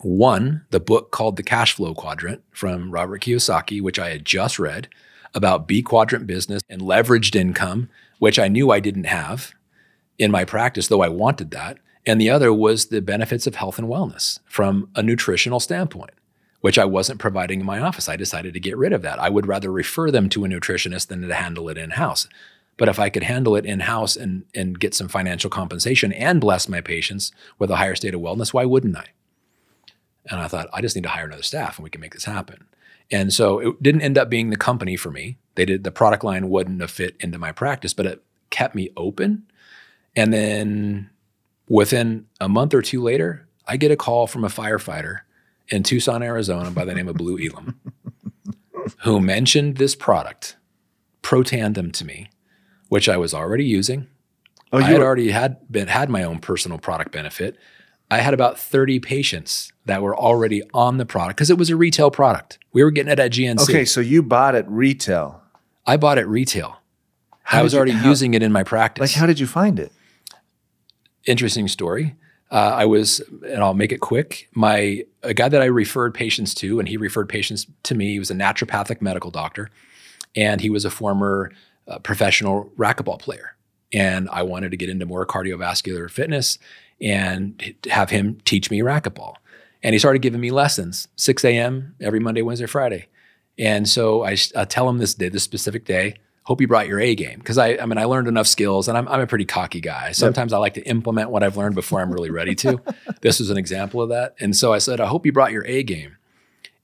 One, 0.00 0.66
the 0.70 0.80
book 0.80 1.12
called 1.12 1.36
The 1.36 1.42
Cash 1.42 1.74
Flow 1.74 1.94
Quadrant 1.94 2.42
from 2.50 2.90
Robert 2.90 3.22
Kiyosaki, 3.22 3.80
which 3.80 3.98
I 3.98 4.10
had 4.10 4.24
just 4.24 4.58
read 4.58 4.88
about 5.34 5.68
B 5.68 5.82
quadrant 5.82 6.26
business 6.26 6.62
and 6.68 6.82
leveraged 6.82 7.36
income, 7.36 7.88
which 8.18 8.38
I 8.38 8.48
knew 8.48 8.70
I 8.70 8.80
didn't 8.80 9.04
have 9.04 9.54
in 10.18 10.30
my 10.30 10.44
practice, 10.44 10.88
though 10.88 11.02
I 11.02 11.08
wanted 11.08 11.50
that. 11.52 11.78
And 12.04 12.20
the 12.20 12.30
other 12.30 12.52
was 12.52 12.86
the 12.86 13.00
benefits 13.00 13.46
of 13.46 13.54
health 13.54 13.78
and 13.78 13.88
wellness 13.88 14.40
from 14.44 14.88
a 14.96 15.02
nutritional 15.02 15.60
standpoint, 15.60 16.10
which 16.60 16.78
I 16.78 16.84
wasn't 16.84 17.20
providing 17.20 17.60
in 17.60 17.66
my 17.66 17.78
office. 17.78 18.08
I 18.08 18.16
decided 18.16 18.54
to 18.54 18.60
get 18.60 18.76
rid 18.76 18.92
of 18.92 19.02
that. 19.02 19.20
I 19.20 19.30
would 19.30 19.46
rather 19.46 19.70
refer 19.70 20.10
them 20.10 20.28
to 20.30 20.44
a 20.44 20.48
nutritionist 20.48 21.06
than 21.06 21.22
to 21.22 21.34
handle 21.34 21.68
it 21.68 21.78
in 21.78 21.90
house. 21.90 22.28
But 22.76 22.88
if 22.88 22.98
I 22.98 23.10
could 23.10 23.22
handle 23.22 23.54
it 23.56 23.66
in 23.66 23.80
house 23.80 24.16
and, 24.16 24.44
and 24.54 24.78
get 24.78 24.94
some 24.94 25.08
financial 25.08 25.50
compensation 25.50 26.12
and 26.12 26.40
bless 26.40 26.68
my 26.68 26.80
patients 26.80 27.30
with 27.58 27.70
a 27.70 27.76
higher 27.76 27.94
state 27.94 28.14
of 28.14 28.20
wellness, 28.20 28.52
why 28.52 28.64
wouldn't 28.64 28.96
I? 28.96 29.08
And 30.30 30.40
I 30.40 30.48
thought, 30.48 30.68
I 30.72 30.80
just 30.80 30.96
need 30.96 31.02
to 31.02 31.10
hire 31.10 31.26
another 31.26 31.42
staff 31.42 31.78
and 31.78 31.84
we 31.84 31.90
can 31.90 32.00
make 32.00 32.14
this 32.14 32.24
happen. 32.24 32.64
And 33.10 33.32
so 33.32 33.58
it 33.58 33.82
didn't 33.82 34.02
end 34.02 34.16
up 34.16 34.30
being 34.30 34.50
the 34.50 34.56
company 34.56 34.96
for 34.96 35.10
me. 35.10 35.36
They 35.54 35.66
did 35.66 35.84
the 35.84 35.90
product 35.90 36.24
line 36.24 36.48
wouldn't 36.48 36.80
have 36.80 36.90
fit 36.90 37.16
into 37.20 37.38
my 37.38 37.52
practice, 37.52 37.92
but 37.92 38.06
it 38.06 38.22
kept 38.50 38.74
me 38.74 38.90
open. 38.96 39.44
And 40.16 40.32
then 40.32 41.10
within 41.68 42.26
a 42.40 42.48
month 42.48 42.72
or 42.74 42.82
two 42.82 43.02
later, 43.02 43.46
I 43.66 43.76
get 43.76 43.90
a 43.90 43.96
call 43.96 44.26
from 44.26 44.44
a 44.44 44.48
firefighter 44.48 45.20
in 45.68 45.82
Tucson, 45.82 46.22
Arizona 46.22 46.70
by 46.70 46.84
the 46.84 46.94
name 46.94 47.08
of 47.08 47.16
Blue 47.16 47.38
Elam, 47.38 47.78
who 49.00 49.20
mentioned 49.20 49.76
this 49.76 49.94
product, 49.94 50.56
Protandim, 51.22 51.92
to 51.92 52.04
me, 52.04 52.28
which 52.92 53.08
I 53.08 53.16
was 53.16 53.32
already 53.32 53.64
using. 53.64 54.06
Oh, 54.70 54.76
I 54.76 54.82
had 54.82 54.98
were- 54.98 55.06
already 55.06 55.30
had 55.30 55.56
been 55.72 55.88
had 55.88 56.10
my 56.10 56.24
own 56.24 56.40
personal 56.40 56.76
product 56.76 57.10
benefit. 57.10 57.56
I 58.10 58.18
had 58.18 58.34
about 58.34 58.58
30 58.58 59.00
patients 59.00 59.72
that 59.86 60.02
were 60.02 60.14
already 60.14 60.62
on 60.74 60.98
the 60.98 61.06
product 61.06 61.38
because 61.38 61.48
it 61.48 61.56
was 61.56 61.70
a 61.70 61.76
retail 61.76 62.10
product. 62.10 62.58
We 62.74 62.84
were 62.84 62.90
getting 62.90 63.10
it 63.10 63.18
at 63.18 63.32
GNC. 63.32 63.62
Okay, 63.62 63.86
so 63.86 64.02
you 64.02 64.22
bought 64.22 64.54
it 64.54 64.66
retail. 64.68 65.40
I 65.86 65.96
bought 65.96 66.18
it 66.18 66.26
retail. 66.26 66.80
How 67.44 67.60
I 67.60 67.62
was 67.62 67.72
you, 67.72 67.78
already 67.78 67.92
how, 67.92 68.10
using 68.10 68.34
it 68.34 68.42
in 68.42 68.52
my 68.52 68.62
practice. 68.62 69.00
Like, 69.00 69.18
how 69.18 69.24
did 69.24 69.40
you 69.40 69.46
find 69.46 69.80
it? 69.80 69.90
Interesting 71.24 71.68
story. 71.68 72.14
Uh, 72.50 72.74
I 72.74 72.84
was, 72.84 73.22
and 73.48 73.62
I'll 73.62 73.72
make 73.72 73.92
it 73.92 74.00
quick. 74.00 74.50
My 74.52 75.06
a 75.22 75.32
guy 75.32 75.48
that 75.48 75.62
I 75.62 75.64
referred 75.64 76.12
patients 76.12 76.54
to, 76.56 76.78
and 76.78 76.86
he 76.86 76.98
referred 76.98 77.30
patients 77.30 77.66
to 77.84 77.94
me. 77.94 78.12
He 78.12 78.18
was 78.18 78.30
a 78.30 78.34
naturopathic 78.34 79.00
medical 79.00 79.30
doctor, 79.30 79.70
and 80.36 80.60
he 80.60 80.68
was 80.68 80.84
a 80.84 80.90
former 80.90 81.52
uh, 81.88 81.98
professional 81.98 82.70
racquetball 82.76 83.18
player. 83.18 83.56
And 83.92 84.28
I 84.30 84.42
wanted 84.42 84.70
to 84.70 84.76
get 84.76 84.88
into 84.88 85.04
more 85.04 85.26
cardiovascular 85.26 86.10
fitness 86.10 86.58
and 87.00 87.74
have 87.90 88.10
him 88.10 88.40
teach 88.44 88.70
me 88.70 88.80
racquetball. 88.80 89.34
And 89.82 89.94
he 89.94 89.98
started 89.98 90.22
giving 90.22 90.40
me 90.40 90.50
lessons, 90.50 91.08
6 91.16 91.44
a.m. 91.44 91.94
every 92.00 92.20
Monday, 92.20 92.42
Wednesday, 92.42 92.66
Friday. 92.66 93.08
And 93.58 93.88
so 93.88 94.24
I, 94.24 94.36
I 94.56 94.64
tell 94.64 94.88
him 94.88 94.98
this 94.98 95.14
day, 95.14 95.28
this 95.28 95.42
specific 95.42 95.84
day, 95.84 96.14
hope 96.44 96.60
you 96.60 96.68
brought 96.68 96.88
your 96.88 97.00
A 97.00 97.14
game. 97.14 97.38
Because 97.38 97.58
I, 97.58 97.76
I 97.76 97.86
mean, 97.86 97.98
I 97.98 98.04
learned 98.04 98.28
enough 98.28 98.46
skills 98.46 98.88
and 98.88 98.96
I'm, 98.96 99.08
I'm 99.08 99.20
a 99.20 99.26
pretty 99.26 99.44
cocky 99.44 99.80
guy. 99.80 100.12
Sometimes 100.12 100.52
yep. 100.52 100.56
I 100.56 100.60
like 100.60 100.74
to 100.74 100.88
implement 100.88 101.30
what 101.30 101.42
I've 101.42 101.56
learned 101.56 101.74
before 101.74 102.00
I'm 102.00 102.12
really 102.12 102.30
ready 102.30 102.54
to. 102.56 102.80
this 103.20 103.40
was 103.40 103.50
an 103.50 103.56
example 103.56 104.00
of 104.00 104.08
that. 104.10 104.34
And 104.40 104.56
so 104.56 104.72
I 104.72 104.78
said, 104.78 105.00
I 105.00 105.06
hope 105.06 105.26
you 105.26 105.32
brought 105.32 105.52
your 105.52 105.66
A 105.66 105.82
game. 105.82 106.16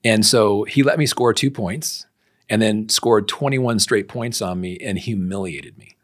And 0.04 0.24
so 0.26 0.64
he 0.64 0.82
let 0.82 0.98
me 0.98 1.06
score 1.06 1.32
two 1.32 1.50
points 1.50 2.06
and 2.48 2.62
then 2.62 2.88
scored 2.88 3.28
21 3.28 3.78
straight 3.78 4.08
points 4.08 4.40
on 4.40 4.60
me 4.60 4.78
and 4.78 4.98
humiliated 4.98 5.78
me. 5.78 5.96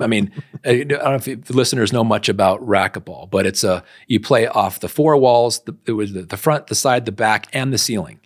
I 0.00 0.06
mean, 0.06 0.30
I 0.64 0.84
don't 0.84 1.02
know 1.02 1.14
if 1.14 1.50
listeners 1.50 1.92
know 1.92 2.04
much 2.04 2.28
about 2.28 2.60
racquetball, 2.66 3.30
but 3.30 3.46
it's 3.46 3.64
a 3.64 3.84
you 4.06 4.20
play 4.20 4.46
off 4.46 4.80
the 4.80 4.88
four 4.88 5.16
walls. 5.16 5.60
The, 5.60 5.76
it 5.86 5.92
was 5.92 6.12
the, 6.12 6.22
the 6.22 6.36
front, 6.36 6.68
the 6.68 6.74
side, 6.74 7.04
the 7.04 7.12
back, 7.12 7.48
and 7.52 7.72
the 7.72 7.78
ceiling. 7.78 8.20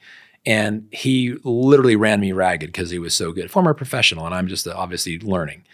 And 0.47 0.89
he 0.93 1.37
literally 1.43 1.97
ran 1.97 2.21
me 2.21 2.33
ragged 2.33 2.69
because 2.69 2.91
he 2.91 2.99
was 2.99 3.15
so 3.15 3.33
good. 3.33 3.51
Former 3.51 3.73
professional, 3.73 4.27
and 4.27 4.35
I'm 4.35 4.47
just 4.47 4.69
obviously 4.69 5.19
learning. 5.19 5.65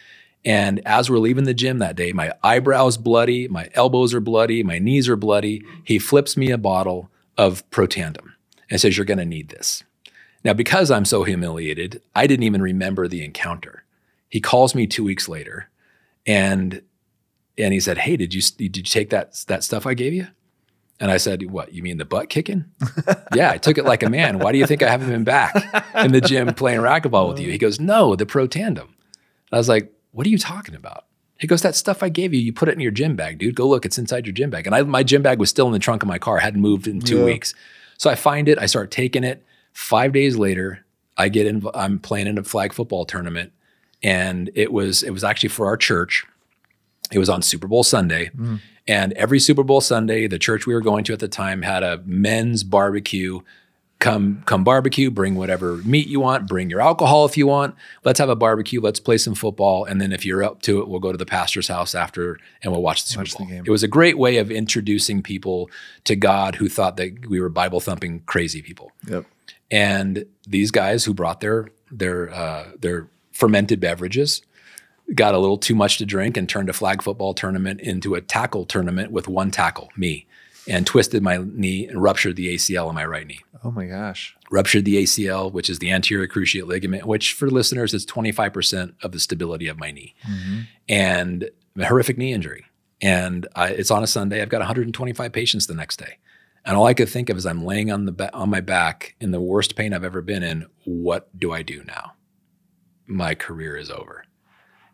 And 0.44 0.80
as 0.86 1.10
we're 1.10 1.18
leaving 1.18 1.44
the 1.44 1.52
gym 1.52 1.78
that 1.80 1.96
day, 1.96 2.12
my 2.12 2.32
eyebrows 2.42 2.96
bloody, 2.96 3.46
my 3.48 3.68
elbows 3.74 4.14
are 4.14 4.20
bloody, 4.20 4.62
my 4.62 4.78
knees 4.78 5.08
are 5.08 5.16
bloody. 5.16 5.64
He 5.84 5.98
flips 5.98 6.36
me 6.36 6.50
a 6.50 6.56
bottle 6.56 7.10
of 7.36 7.68
Protandim 7.70 8.32
and 8.70 8.80
says, 8.80 8.96
"You're 8.96 9.06
going 9.06 9.18
to 9.18 9.24
need 9.24 9.48
this." 9.48 9.82
Now, 10.42 10.54
because 10.54 10.90
I'm 10.90 11.04
so 11.04 11.24
humiliated, 11.24 12.02
I 12.14 12.26
didn't 12.26 12.44
even 12.44 12.62
remember 12.62 13.06
the 13.06 13.24
encounter. 13.24 13.84
He 14.28 14.40
calls 14.40 14.74
me 14.74 14.86
two 14.86 15.04
weeks 15.04 15.28
later, 15.28 15.68
and 16.26 16.82
and 17.58 17.74
he 17.74 17.80
said, 17.80 17.98
"Hey, 17.98 18.16
did 18.16 18.32
you 18.32 18.40
did 18.40 18.76
you 18.76 18.82
take 18.82 19.10
that 19.10 19.44
that 19.48 19.64
stuff 19.64 19.86
I 19.86 19.94
gave 19.94 20.12
you?" 20.12 20.28
And 20.98 21.10
I 21.10 21.16
said, 21.16 21.50
"What? 21.50 21.74
You 21.74 21.82
mean 21.82 21.98
the 21.98 22.04
butt 22.04 22.28
kicking?" 22.28 22.66
yeah, 23.34 23.50
I 23.50 23.58
took 23.58 23.76
it 23.76 23.84
like 23.84 24.02
a 24.02 24.10
man. 24.10 24.38
Why 24.38 24.52
do 24.52 24.58
you 24.58 24.66
think 24.66 24.82
I 24.82 24.90
haven't 24.90 25.10
been 25.10 25.24
back 25.24 25.54
in 25.94 26.12
the 26.12 26.20
gym 26.20 26.54
playing 26.54 26.80
racquetball 26.80 27.28
with 27.28 27.40
you? 27.40 27.50
He 27.50 27.58
goes, 27.58 27.80
"No, 27.80 28.16
the 28.16 28.26
Protandim." 28.26 28.88
I 29.52 29.58
was 29.58 29.68
like, 29.68 29.92
"What 30.12 30.26
are 30.26 30.30
you 30.30 30.38
talking 30.38 30.74
about?" 30.74 31.06
He 31.38 31.46
goes, 31.46 31.62
"That 31.62 31.74
stuff 31.74 32.02
I 32.02 32.08
gave 32.08 32.32
you, 32.32 32.40
you 32.40 32.52
put 32.52 32.68
it 32.68 32.74
in 32.74 32.80
your 32.80 32.92
gym 32.92 33.16
bag, 33.16 33.38
dude. 33.38 33.56
Go 33.56 33.68
look. 33.68 33.84
It's 33.84 33.98
inside 33.98 34.26
your 34.26 34.34
gym 34.34 34.50
bag." 34.50 34.66
And 34.66 34.74
I, 34.74 34.82
my 34.82 35.02
gym 35.02 35.22
bag 35.22 35.38
was 35.38 35.50
still 35.50 35.66
in 35.66 35.72
the 35.72 35.78
trunk 35.78 36.02
of 36.02 36.08
my 36.08 36.18
car. 36.18 36.38
hadn't 36.38 36.60
moved 36.60 36.86
in 36.86 37.00
two 37.00 37.18
yeah. 37.18 37.24
weeks. 37.24 37.54
So 37.98 38.08
I 38.08 38.14
find 38.14 38.48
it. 38.48 38.58
I 38.58 38.66
start 38.66 38.90
taking 38.90 39.24
it. 39.24 39.44
Five 39.72 40.12
days 40.12 40.36
later, 40.36 40.84
I 41.16 41.28
get 41.28 41.46
in. 41.46 41.64
I'm 41.74 41.98
playing 41.98 42.26
in 42.26 42.38
a 42.38 42.42
flag 42.42 42.72
football 42.72 43.04
tournament, 43.04 43.52
and 44.02 44.50
it 44.54 44.72
was 44.72 45.02
it 45.02 45.10
was 45.10 45.22
actually 45.22 45.50
for 45.50 45.66
our 45.66 45.76
church. 45.76 46.26
It 47.12 47.18
was 47.18 47.28
on 47.28 47.42
Super 47.42 47.66
Bowl 47.66 47.82
Sunday, 47.82 48.30
mm. 48.36 48.60
and 48.86 49.12
every 49.14 49.40
Super 49.40 49.62
Bowl 49.62 49.80
Sunday, 49.80 50.26
the 50.26 50.38
church 50.38 50.66
we 50.66 50.74
were 50.74 50.80
going 50.80 51.04
to 51.04 51.12
at 51.12 51.18
the 51.18 51.28
time 51.28 51.62
had 51.62 51.82
a 51.82 52.02
men's 52.04 52.64
barbecue. 52.64 53.40
Come, 53.98 54.42
come 54.46 54.64
barbecue. 54.64 55.10
Bring 55.10 55.34
whatever 55.34 55.76
meat 55.78 56.06
you 56.06 56.20
want. 56.20 56.48
Bring 56.48 56.70
your 56.70 56.80
alcohol 56.80 57.26
if 57.26 57.36
you 57.36 57.46
want. 57.46 57.74
Let's 58.02 58.18
have 58.18 58.30
a 58.30 58.36
barbecue. 58.36 58.80
Let's 58.80 58.98
play 58.98 59.18
some 59.18 59.34
football, 59.34 59.84
and 59.84 60.00
then 60.00 60.10
if 60.10 60.24
you're 60.24 60.42
up 60.42 60.62
to 60.62 60.80
it, 60.80 60.88
we'll 60.88 61.00
go 61.00 61.12
to 61.12 61.18
the 61.18 61.26
pastor's 61.26 61.68
house 61.68 61.94
after 61.94 62.38
and 62.62 62.72
we'll 62.72 62.80
watch 62.80 63.02
the 63.02 63.10
Super 63.10 63.20
watch 63.20 63.36
Bowl. 63.36 63.46
The 63.48 63.56
it 63.58 63.68
was 63.68 63.82
a 63.82 63.88
great 63.88 64.16
way 64.16 64.38
of 64.38 64.50
introducing 64.50 65.22
people 65.22 65.68
to 66.04 66.16
God 66.16 66.54
who 66.54 66.70
thought 66.70 66.96
that 66.96 67.26
we 67.28 67.40
were 67.40 67.50
Bible 67.50 67.80
thumping 67.80 68.20
crazy 68.20 68.62
people. 68.62 68.90
Yep. 69.06 69.26
And 69.70 70.26
these 70.46 70.70
guys 70.70 71.04
who 71.04 71.14
brought 71.14 71.40
their 71.40 71.68
their 71.90 72.30
uh, 72.30 72.66
their 72.78 73.08
fermented 73.32 73.80
beverages 73.80 74.42
got 75.14 75.34
a 75.34 75.38
little 75.38 75.58
too 75.58 75.74
much 75.74 75.98
to 75.98 76.06
drink 76.06 76.36
and 76.36 76.48
turned 76.48 76.68
a 76.68 76.72
flag 76.72 77.02
football 77.02 77.34
tournament 77.34 77.80
into 77.80 78.14
a 78.14 78.20
tackle 78.20 78.64
tournament 78.64 79.10
with 79.10 79.26
one 79.26 79.50
tackle, 79.50 79.88
me, 79.96 80.26
and 80.68 80.86
twisted 80.86 81.22
my 81.22 81.38
knee 81.38 81.86
and 81.86 82.02
ruptured 82.02 82.36
the 82.36 82.54
ACL 82.54 82.88
in 82.88 82.94
my 82.94 83.04
right 83.04 83.26
knee. 83.26 83.40
Oh 83.64 83.70
my 83.70 83.86
gosh. 83.86 84.36
Ruptured 84.50 84.84
the 84.84 85.02
ACL, 85.02 85.52
which 85.52 85.68
is 85.68 85.80
the 85.80 85.90
anterior 85.90 86.28
cruciate 86.28 86.66
ligament, 86.66 87.06
which 87.06 87.32
for 87.32 87.50
listeners 87.50 87.92
is 87.92 88.06
25% 88.06 88.94
of 89.02 89.12
the 89.12 89.20
stability 89.20 89.68
of 89.68 89.78
my 89.78 89.90
knee. 89.90 90.14
Mm-hmm. 90.28 90.60
And 90.88 91.50
a 91.78 91.86
horrific 91.86 92.16
knee 92.16 92.32
injury. 92.32 92.64
And 93.02 93.48
I, 93.56 93.68
it's 93.68 93.90
on 93.90 94.02
a 94.02 94.06
Sunday. 94.06 94.42
I've 94.42 94.48
got 94.48 94.58
125 94.58 95.32
patients 95.32 95.66
the 95.66 95.74
next 95.74 95.98
day. 95.98 96.18
And 96.64 96.76
all 96.76 96.86
I 96.86 96.94
could 96.94 97.08
think 97.08 97.30
of 97.30 97.36
is 97.36 97.46
I'm 97.46 97.64
laying 97.64 97.90
on 97.90 98.04
the 98.04 98.12
ba- 98.12 98.34
on 98.34 98.50
my 98.50 98.60
back 98.60 99.14
in 99.20 99.30
the 99.30 99.40
worst 99.40 99.76
pain 99.76 99.92
I've 99.92 100.04
ever 100.04 100.22
been 100.22 100.42
in. 100.42 100.66
What 100.84 101.28
do 101.38 101.52
I 101.52 101.62
do 101.62 101.82
now? 101.84 102.12
My 103.06 103.34
career 103.34 103.76
is 103.76 103.90
over. 103.90 104.24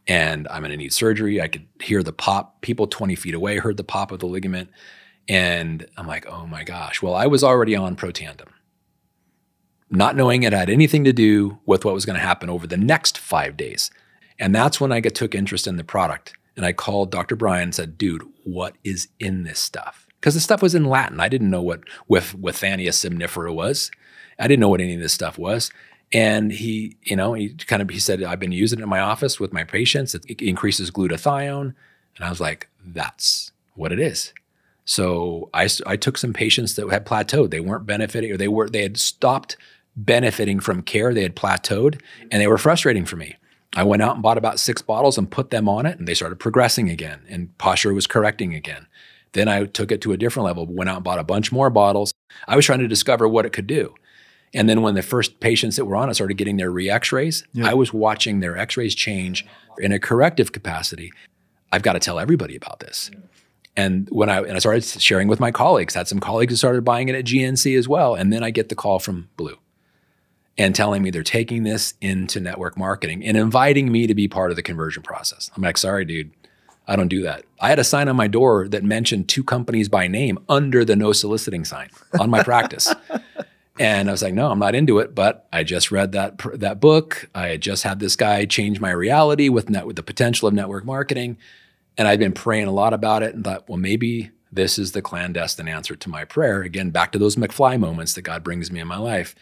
And 0.06 0.46
I'm 0.48 0.62
going 0.62 0.70
to 0.70 0.76
need 0.76 0.92
surgery. 0.92 1.40
I 1.40 1.48
could 1.48 1.66
hear 1.82 2.02
the 2.02 2.12
pop. 2.12 2.60
People 2.62 2.86
20 2.86 3.16
feet 3.16 3.34
away 3.34 3.58
heard 3.58 3.76
the 3.76 3.84
pop 3.84 4.12
of 4.12 4.20
the 4.20 4.26
ligament. 4.26 4.70
And 5.28 5.86
I'm 5.96 6.06
like, 6.06 6.26
oh 6.26 6.46
my 6.46 6.62
gosh. 6.62 7.02
Well, 7.02 7.14
I 7.14 7.26
was 7.26 7.42
already 7.42 7.74
on 7.74 7.96
Protandim, 7.96 8.48
not 9.90 10.14
knowing 10.14 10.44
it 10.44 10.52
had 10.52 10.70
anything 10.70 11.02
to 11.02 11.12
do 11.12 11.58
with 11.66 11.84
what 11.84 11.94
was 11.94 12.06
going 12.06 12.18
to 12.18 12.24
happen 12.24 12.48
over 12.48 12.68
the 12.68 12.76
next 12.76 13.18
five 13.18 13.56
days. 13.56 13.90
And 14.38 14.54
that's 14.54 14.80
when 14.80 14.92
I 14.92 15.00
took 15.00 15.34
interest 15.34 15.66
in 15.66 15.76
the 15.76 15.84
product. 15.84 16.34
And 16.56 16.64
I 16.64 16.72
called 16.72 17.10
Dr. 17.10 17.34
Brian 17.34 17.64
and 17.64 17.74
said, 17.74 17.98
dude, 17.98 18.22
what 18.44 18.76
is 18.84 19.08
in 19.18 19.42
this 19.42 19.58
stuff? 19.58 20.05
Because 20.20 20.34
the 20.34 20.40
stuff 20.40 20.62
was 20.62 20.74
in 20.74 20.84
Latin. 20.84 21.20
I 21.20 21.28
didn't 21.28 21.50
know 21.50 21.62
what 21.62 21.80
with 22.08 22.34
Withania 22.40 22.88
somnifera 22.88 23.54
was. 23.54 23.90
I 24.38 24.48
didn't 24.48 24.60
know 24.60 24.68
what 24.68 24.80
any 24.80 24.94
of 24.94 25.00
this 25.00 25.12
stuff 25.12 25.38
was. 25.38 25.70
And 26.12 26.52
he, 26.52 26.96
you 27.02 27.16
know, 27.16 27.34
he 27.34 27.50
kind 27.54 27.82
of 27.82 27.90
he 27.90 27.98
said, 27.98 28.22
I've 28.22 28.40
been 28.40 28.52
using 28.52 28.78
it 28.78 28.82
in 28.82 28.88
my 28.88 29.00
office 29.00 29.40
with 29.40 29.52
my 29.52 29.64
patients. 29.64 30.14
It, 30.14 30.24
it 30.28 30.40
increases 30.40 30.90
glutathione. 30.90 31.74
And 32.16 32.24
I 32.24 32.30
was 32.30 32.40
like, 32.40 32.68
that's 32.84 33.52
what 33.74 33.92
it 33.92 33.98
is. 33.98 34.32
So 34.84 35.50
I, 35.52 35.68
I 35.84 35.96
took 35.96 36.16
some 36.16 36.32
patients 36.32 36.74
that 36.74 36.88
had 36.90 37.04
plateaued. 37.04 37.50
They 37.50 37.60
weren't 37.60 37.86
benefiting 37.86 38.30
or 38.30 38.36
they 38.36 38.48
were 38.48 38.70
they 38.70 38.82
had 38.82 38.98
stopped 38.98 39.56
benefiting 39.96 40.60
from 40.60 40.82
care. 40.82 41.12
They 41.12 41.22
had 41.22 41.34
plateaued 41.34 42.00
and 42.30 42.40
they 42.40 42.46
were 42.46 42.58
frustrating 42.58 43.04
for 43.04 43.16
me. 43.16 43.36
I 43.74 43.82
went 43.82 44.02
out 44.02 44.14
and 44.14 44.22
bought 44.22 44.38
about 44.38 44.60
six 44.60 44.80
bottles 44.80 45.18
and 45.18 45.30
put 45.30 45.50
them 45.50 45.68
on 45.68 45.86
it 45.86 45.98
and 45.98 46.06
they 46.06 46.14
started 46.14 46.38
progressing 46.38 46.88
again 46.88 47.20
and 47.28 47.56
posture 47.58 47.92
was 47.92 48.06
correcting 48.06 48.54
again. 48.54 48.86
Then 49.36 49.48
I 49.48 49.66
took 49.66 49.92
it 49.92 50.00
to 50.00 50.12
a 50.12 50.16
different 50.16 50.46
level, 50.46 50.64
went 50.64 50.88
out 50.88 50.96
and 50.96 51.04
bought 51.04 51.18
a 51.18 51.24
bunch 51.24 51.52
more 51.52 51.68
bottles. 51.68 52.10
I 52.48 52.56
was 52.56 52.64
trying 52.64 52.78
to 52.78 52.88
discover 52.88 53.28
what 53.28 53.44
it 53.44 53.52
could 53.52 53.66
do. 53.66 53.94
And 54.54 54.66
then 54.66 54.80
when 54.80 54.94
the 54.94 55.02
first 55.02 55.40
patients 55.40 55.76
that 55.76 55.84
were 55.84 55.94
on 55.94 56.08
it 56.08 56.14
started 56.14 56.38
getting 56.38 56.56
their 56.56 56.70
re-X-rays, 56.70 57.44
yeah. 57.52 57.68
I 57.68 57.74
was 57.74 57.92
watching 57.92 58.40
their 58.40 58.56
X-rays 58.56 58.94
change 58.94 59.46
in 59.76 59.92
a 59.92 59.98
corrective 59.98 60.52
capacity. 60.52 61.12
I've 61.70 61.82
got 61.82 61.92
to 61.92 61.98
tell 61.98 62.18
everybody 62.18 62.56
about 62.56 62.80
this. 62.80 63.10
And 63.76 64.08
when 64.10 64.30
I 64.30 64.38
and 64.40 64.52
I 64.52 64.58
started 64.58 64.84
sharing 64.84 65.28
with 65.28 65.38
my 65.38 65.50
colleagues, 65.50 65.92
had 65.92 66.08
some 66.08 66.18
colleagues 66.18 66.52
who 66.52 66.56
started 66.56 66.82
buying 66.82 67.10
it 67.10 67.14
at 67.14 67.26
GNC 67.26 67.78
as 67.78 67.86
well. 67.86 68.14
And 68.14 68.32
then 68.32 68.42
I 68.42 68.50
get 68.50 68.70
the 68.70 68.74
call 68.74 68.98
from 68.98 69.28
Blue 69.36 69.58
and 70.56 70.74
telling 70.74 71.02
me 71.02 71.10
they're 71.10 71.22
taking 71.22 71.64
this 71.64 71.92
into 72.00 72.40
network 72.40 72.78
marketing 72.78 73.22
and 73.22 73.36
inviting 73.36 73.92
me 73.92 74.06
to 74.06 74.14
be 74.14 74.28
part 74.28 74.48
of 74.50 74.56
the 74.56 74.62
conversion 74.62 75.02
process. 75.02 75.50
I'm 75.54 75.62
like, 75.62 75.76
sorry, 75.76 76.06
dude, 76.06 76.30
I 76.86 76.96
don't 76.96 77.08
do 77.08 77.22
that. 77.22 77.44
I 77.60 77.68
had 77.68 77.78
a 77.78 77.84
sign 77.84 78.08
on 78.08 78.16
my 78.16 78.28
door 78.28 78.68
that 78.68 78.84
mentioned 78.84 79.28
two 79.28 79.42
companies 79.42 79.88
by 79.88 80.06
name 80.06 80.38
under 80.48 80.84
the 80.84 80.96
no 80.96 81.12
soliciting 81.12 81.64
sign 81.64 81.90
on 82.20 82.30
my 82.30 82.42
practice. 82.42 82.94
And 83.78 84.08
I 84.08 84.12
was 84.12 84.22
like, 84.22 84.34
no, 84.34 84.50
I'm 84.50 84.58
not 84.58 84.74
into 84.74 85.00
it. 85.00 85.14
But 85.14 85.46
I 85.52 85.62
just 85.62 85.90
read 85.90 86.12
that 86.12 86.40
that 86.54 86.80
book. 86.80 87.28
I 87.34 87.48
had 87.48 87.60
just 87.60 87.82
had 87.82 88.00
this 88.00 88.16
guy 88.16 88.46
change 88.46 88.80
my 88.80 88.90
reality 88.90 89.48
with 89.48 89.68
net, 89.68 89.86
with 89.86 89.96
the 89.96 90.02
potential 90.02 90.48
of 90.48 90.54
network 90.54 90.84
marketing, 90.84 91.36
and 91.98 92.08
I'd 92.08 92.18
been 92.18 92.32
praying 92.32 92.68
a 92.68 92.72
lot 92.72 92.92
about 92.92 93.22
it 93.22 93.34
and 93.34 93.44
thought, 93.44 93.68
well, 93.68 93.78
maybe 93.78 94.30
this 94.52 94.78
is 94.78 94.92
the 94.92 95.02
clandestine 95.02 95.68
answer 95.68 95.96
to 95.96 96.08
my 96.08 96.24
prayer. 96.24 96.62
Again, 96.62 96.90
back 96.90 97.12
to 97.12 97.18
those 97.18 97.36
McFly 97.36 97.78
moments 97.78 98.14
that 98.14 98.22
God 98.22 98.42
brings 98.42 98.70
me 98.70 98.80
in 98.80 98.88
my 98.88 98.98
life. 98.98 99.34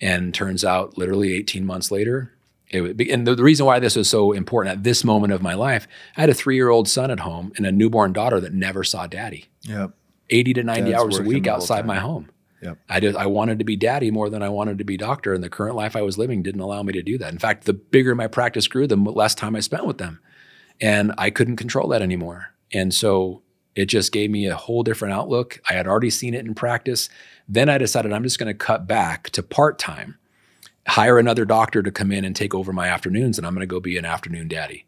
And 0.00 0.32
turns 0.32 0.64
out, 0.64 0.96
literally 0.96 1.34
18 1.34 1.66
months 1.66 1.90
later, 1.90 2.32
it 2.70 3.10
and 3.10 3.26
the, 3.26 3.34
the, 3.34 3.42
reason 3.42 3.64
why 3.66 3.78
this 3.78 3.96
was 3.96 4.10
so 4.10 4.32
important 4.32 4.76
at 4.76 4.84
this 4.84 5.04
moment 5.04 5.32
of 5.32 5.42
my 5.42 5.54
life, 5.54 5.88
I 6.16 6.20
had 6.22 6.30
a 6.30 6.34
three 6.34 6.56
year 6.56 6.68
old 6.68 6.88
son 6.88 7.10
at 7.10 7.20
home 7.20 7.52
and 7.56 7.66
a 7.66 7.72
newborn 7.72 8.12
daughter 8.12 8.40
that 8.40 8.52
never 8.52 8.84
saw 8.84 9.06
daddy. 9.06 9.46
Yep. 9.62 9.92
80 10.30 10.54
to 10.54 10.62
90 10.62 10.90
Dad's 10.90 11.02
hours 11.02 11.18
a 11.18 11.22
week 11.22 11.46
outside 11.46 11.86
my 11.86 11.98
home. 11.98 12.30
Yep. 12.62 12.78
I 12.88 13.00
did. 13.00 13.16
I 13.16 13.26
wanted 13.26 13.58
to 13.60 13.64
be 13.64 13.76
daddy 13.76 14.10
more 14.10 14.28
than 14.28 14.42
I 14.42 14.48
wanted 14.48 14.78
to 14.78 14.84
be 14.84 14.96
doctor, 14.96 15.32
and 15.32 15.44
the 15.44 15.48
current 15.48 15.76
life 15.76 15.94
I 15.94 16.02
was 16.02 16.18
living 16.18 16.42
didn't 16.42 16.60
allow 16.60 16.82
me 16.82 16.92
to 16.92 17.02
do 17.02 17.16
that. 17.18 17.32
In 17.32 17.38
fact, 17.38 17.64
the 17.64 17.72
bigger 17.72 18.14
my 18.14 18.26
practice 18.26 18.66
grew, 18.66 18.86
the 18.86 18.96
less 18.96 19.34
time 19.34 19.54
I 19.54 19.60
spent 19.60 19.86
with 19.86 19.98
them, 19.98 20.20
and 20.80 21.12
I 21.16 21.30
couldn't 21.30 21.56
control 21.56 21.88
that 21.88 22.02
anymore. 22.02 22.48
And 22.72 22.92
so 22.92 23.42
it 23.74 23.86
just 23.86 24.10
gave 24.10 24.30
me 24.30 24.46
a 24.46 24.56
whole 24.56 24.82
different 24.82 25.14
outlook. 25.14 25.60
I 25.68 25.74
had 25.74 25.86
already 25.86 26.10
seen 26.10 26.34
it 26.34 26.44
in 26.44 26.54
practice. 26.54 27.08
Then 27.48 27.68
I 27.68 27.78
decided 27.78 28.12
I'm 28.12 28.24
just 28.24 28.38
going 28.38 28.52
to 28.52 28.54
cut 28.54 28.88
back 28.88 29.30
to 29.30 29.42
part 29.42 29.78
time, 29.78 30.18
hire 30.88 31.18
another 31.18 31.44
doctor 31.44 31.82
to 31.82 31.90
come 31.90 32.10
in 32.10 32.24
and 32.24 32.34
take 32.34 32.54
over 32.54 32.72
my 32.72 32.88
afternoons, 32.88 33.38
and 33.38 33.46
I'm 33.46 33.54
going 33.54 33.60
to 33.60 33.66
go 33.66 33.78
be 33.80 33.98
an 33.98 34.04
afternoon 34.04 34.48
daddy. 34.48 34.86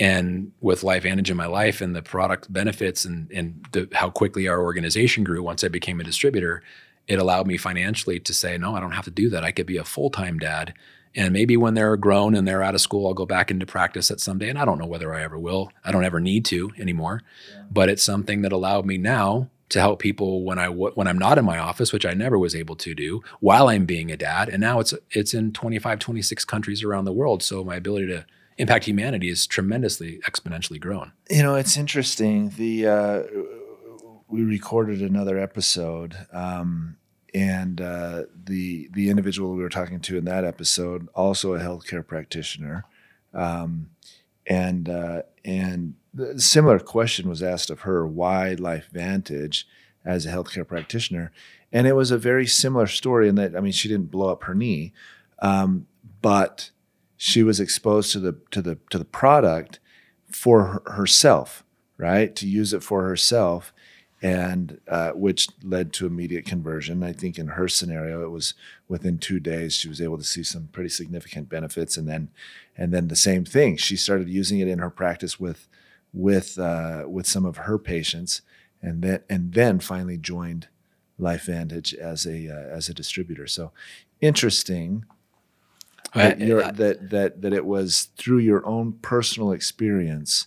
And 0.00 0.52
with 0.60 0.82
LifeVantage 0.82 1.30
in 1.30 1.36
my 1.36 1.46
life 1.46 1.80
and 1.80 1.94
the 1.94 2.02
product 2.02 2.52
benefits 2.52 3.04
and, 3.04 3.30
and 3.32 3.66
the, 3.72 3.88
how 3.92 4.10
quickly 4.10 4.46
our 4.46 4.62
organization 4.62 5.24
grew 5.24 5.42
once 5.42 5.64
I 5.64 5.68
became 5.68 6.00
a 6.00 6.04
distributor, 6.04 6.62
it 7.08 7.18
allowed 7.18 7.46
me 7.46 7.56
financially 7.56 8.20
to 8.20 8.34
say, 8.34 8.58
no, 8.58 8.76
I 8.76 8.80
don't 8.80 8.92
have 8.92 9.06
to 9.06 9.10
do 9.10 9.28
that. 9.30 9.44
I 9.44 9.50
could 9.50 9.66
be 9.66 9.76
a 9.76 9.84
full 9.84 10.10
time 10.10 10.38
dad. 10.38 10.74
And 11.16 11.32
maybe 11.32 11.56
when 11.56 11.74
they're 11.74 11.96
grown 11.96 12.34
and 12.34 12.46
they're 12.46 12.62
out 12.62 12.74
of 12.74 12.80
school, 12.80 13.06
I'll 13.06 13.14
go 13.14 13.26
back 13.26 13.50
into 13.50 13.66
practice 13.66 14.10
at 14.10 14.20
some 14.20 14.38
day. 14.38 14.50
And 14.50 14.58
I 14.58 14.64
don't 14.64 14.78
know 14.78 14.86
whether 14.86 15.12
I 15.14 15.22
ever 15.22 15.38
will. 15.38 15.72
I 15.84 15.90
don't 15.90 16.04
ever 16.04 16.20
need 16.20 16.44
to 16.46 16.70
anymore. 16.78 17.22
Yeah. 17.52 17.62
But 17.70 17.88
it's 17.88 18.02
something 18.02 18.42
that 18.42 18.52
allowed 18.52 18.86
me 18.86 18.98
now 18.98 19.48
to 19.70 19.80
help 19.80 20.00
people 20.00 20.44
when 20.44 20.58
I 20.58 20.68
when 20.68 21.06
I'm 21.06 21.18
not 21.18 21.38
in 21.38 21.44
my 21.44 21.58
office, 21.58 21.92
which 21.92 22.06
I 22.06 22.14
never 22.14 22.38
was 22.38 22.54
able 22.54 22.76
to 22.76 22.94
do 22.94 23.22
while 23.40 23.68
I'm 23.68 23.84
being 23.84 24.10
a 24.10 24.16
dad. 24.16 24.48
And 24.48 24.60
now 24.60 24.80
it's 24.80 24.94
it's 25.10 25.34
in 25.34 25.52
25, 25.52 25.98
26 25.98 26.44
countries 26.44 26.82
around 26.82 27.04
the 27.04 27.12
world. 27.12 27.42
So 27.42 27.64
my 27.64 27.76
ability 27.76 28.06
to 28.08 28.26
impact 28.56 28.86
humanity 28.86 29.28
is 29.28 29.46
tremendously 29.46 30.20
exponentially 30.28 30.80
grown. 30.80 31.12
You 31.30 31.42
know, 31.42 31.54
it's 31.54 31.76
interesting. 31.76 32.50
The 32.56 32.86
uh, 32.86 33.22
we 34.28 34.42
recorded 34.42 35.00
another 35.00 35.38
episode, 35.38 36.16
um, 36.32 36.96
and 37.34 37.80
uh, 37.80 38.24
the 38.44 38.88
the 38.92 39.10
individual 39.10 39.54
we 39.54 39.62
were 39.62 39.68
talking 39.68 40.00
to 40.00 40.18
in 40.18 40.24
that 40.26 40.44
episode, 40.44 41.08
also 41.14 41.54
a 41.54 41.58
healthcare 41.58 42.06
practitioner, 42.06 42.84
um, 43.34 43.90
and 44.46 44.88
uh, 44.88 45.22
and 45.44 45.94
the 46.12 46.40
similar 46.40 46.78
question 46.78 47.28
was 47.28 47.42
asked 47.42 47.70
of 47.70 47.80
her 47.80 48.06
why 48.06 48.56
LifeVantage 48.58 49.64
as 50.04 50.26
a 50.26 50.30
healthcare 50.30 50.66
practitioner 50.66 51.32
and 51.72 51.86
it 51.86 51.94
was 51.94 52.10
a 52.10 52.18
very 52.18 52.46
similar 52.46 52.86
story 52.86 53.28
in 53.28 53.34
that 53.34 53.56
i 53.56 53.60
mean 53.60 53.72
she 53.72 53.88
didn't 53.88 54.10
blow 54.10 54.30
up 54.30 54.44
her 54.44 54.54
knee 54.54 54.92
um, 55.40 55.86
but 56.20 56.70
she 57.16 57.42
was 57.42 57.60
exposed 57.60 58.12
to 58.12 58.20
the 58.20 58.36
to 58.50 58.62
the 58.62 58.78
to 58.90 58.98
the 58.98 59.04
product 59.04 59.80
for 60.30 60.82
herself 60.86 61.64
right 61.96 62.34
to 62.36 62.46
use 62.46 62.72
it 62.72 62.82
for 62.82 63.02
herself 63.02 63.72
and 64.20 64.80
uh, 64.88 65.10
which 65.10 65.48
led 65.62 65.92
to 65.92 66.06
immediate 66.06 66.44
conversion. 66.44 67.02
I 67.02 67.12
think 67.12 67.38
in 67.38 67.48
her 67.48 67.68
scenario, 67.68 68.24
it 68.24 68.30
was 68.30 68.54
within 68.88 69.18
two 69.18 69.38
days 69.38 69.74
she 69.74 69.88
was 69.88 70.00
able 70.00 70.18
to 70.18 70.24
see 70.24 70.42
some 70.42 70.68
pretty 70.72 70.88
significant 70.88 71.48
benefits, 71.48 71.96
and 71.96 72.08
then 72.08 72.30
and 72.76 72.92
then 72.92 73.08
the 73.08 73.16
same 73.16 73.44
thing. 73.44 73.76
She 73.76 73.96
started 73.96 74.28
using 74.28 74.58
it 74.58 74.68
in 74.68 74.80
her 74.80 74.90
practice 74.90 75.38
with 75.38 75.68
with 76.12 76.58
uh, 76.58 77.04
with 77.06 77.26
some 77.26 77.44
of 77.44 77.58
her 77.58 77.78
patients, 77.78 78.42
and 78.82 79.02
then 79.02 79.20
and 79.28 79.52
then 79.52 79.80
finally 79.80 80.16
joined 80.16 80.68
LifeVantage 81.20 81.94
as 81.94 82.26
a 82.26 82.48
uh, 82.48 82.76
as 82.76 82.88
a 82.88 82.94
distributor. 82.94 83.46
So 83.46 83.72
interesting. 84.20 85.04
That, 86.14 86.40
I, 86.40 86.68
I, 86.68 86.70
that 86.72 87.10
that 87.10 87.42
that 87.42 87.52
it 87.52 87.66
was 87.66 88.08
through 88.16 88.38
your 88.38 88.64
own 88.66 88.94
personal 89.02 89.52
experience 89.52 90.46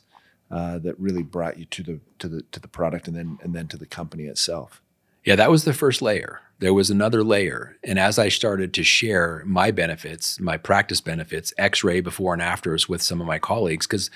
uh, 0.49 0.79
that 0.79 0.99
really 0.99 1.23
brought 1.23 1.57
you 1.57 1.65
to 1.65 1.83
the 1.83 1.99
to 2.17 2.27
the 2.27 2.41
to 2.51 2.59
the 2.59 2.67
product 2.67 3.07
and 3.07 3.15
then 3.15 3.37
and 3.43 3.53
then 3.53 3.67
to 3.67 3.77
the 3.77 3.85
company 3.85 4.23
itself. 4.23 4.81
Yeah, 5.23 5.35
that 5.35 5.51
was 5.51 5.63
the 5.63 5.73
first 5.73 6.01
layer. 6.01 6.39
There 6.57 6.73
was 6.73 6.89
another 6.89 7.23
layer, 7.23 7.77
and 7.83 7.99
as 7.99 8.17
I 8.17 8.29
started 8.29 8.73
to 8.73 8.83
share 8.83 9.43
my 9.45 9.71
benefits, 9.71 10.39
my 10.39 10.57
practice 10.57 11.01
benefits, 11.01 11.53
X-ray 11.57 12.01
before 12.01 12.33
and 12.33 12.41
afters 12.41 12.89
with 12.89 13.01
some 13.03 13.21
of 13.21 13.27
my 13.27 13.39
colleagues, 13.39 13.85
because 13.85 14.09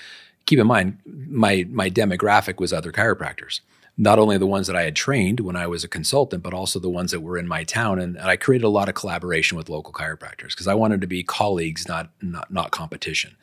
keep 0.46 0.58
in 0.58 0.66
mind 0.66 0.98
my 1.04 1.66
my 1.70 1.90
demographic 1.90 2.58
was 2.58 2.72
other 2.72 2.92
chiropractors 2.92 3.60
not 3.98 4.18
only 4.18 4.36
the 4.36 4.46
ones 4.46 4.66
that 4.66 4.76
I 4.76 4.82
had 4.82 4.94
trained 4.94 5.40
when 5.40 5.56
I 5.56 5.66
was 5.66 5.82
a 5.82 5.88
consultant, 5.88 6.42
but 6.42 6.52
also 6.52 6.78
the 6.78 6.90
ones 6.90 7.12
that 7.12 7.20
were 7.20 7.38
in 7.38 7.48
my 7.48 7.64
town. 7.64 7.98
And, 7.98 8.16
and 8.16 8.26
I 8.26 8.36
created 8.36 8.64
a 8.64 8.70
lot 8.70 8.88
of 8.88 8.94
collaboration 8.94 9.56
with 9.56 9.70
local 9.70 9.92
chiropractors 9.92 10.50
because 10.50 10.68
I 10.68 10.74
wanted 10.74 11.00
to 11.00 11.06
be 11.06 11.22
colleagues, 11.22 11.88
not, 11.88 12.10
not, 12.20 12.50
not 12.50 12.70
competition. 12.72 13.36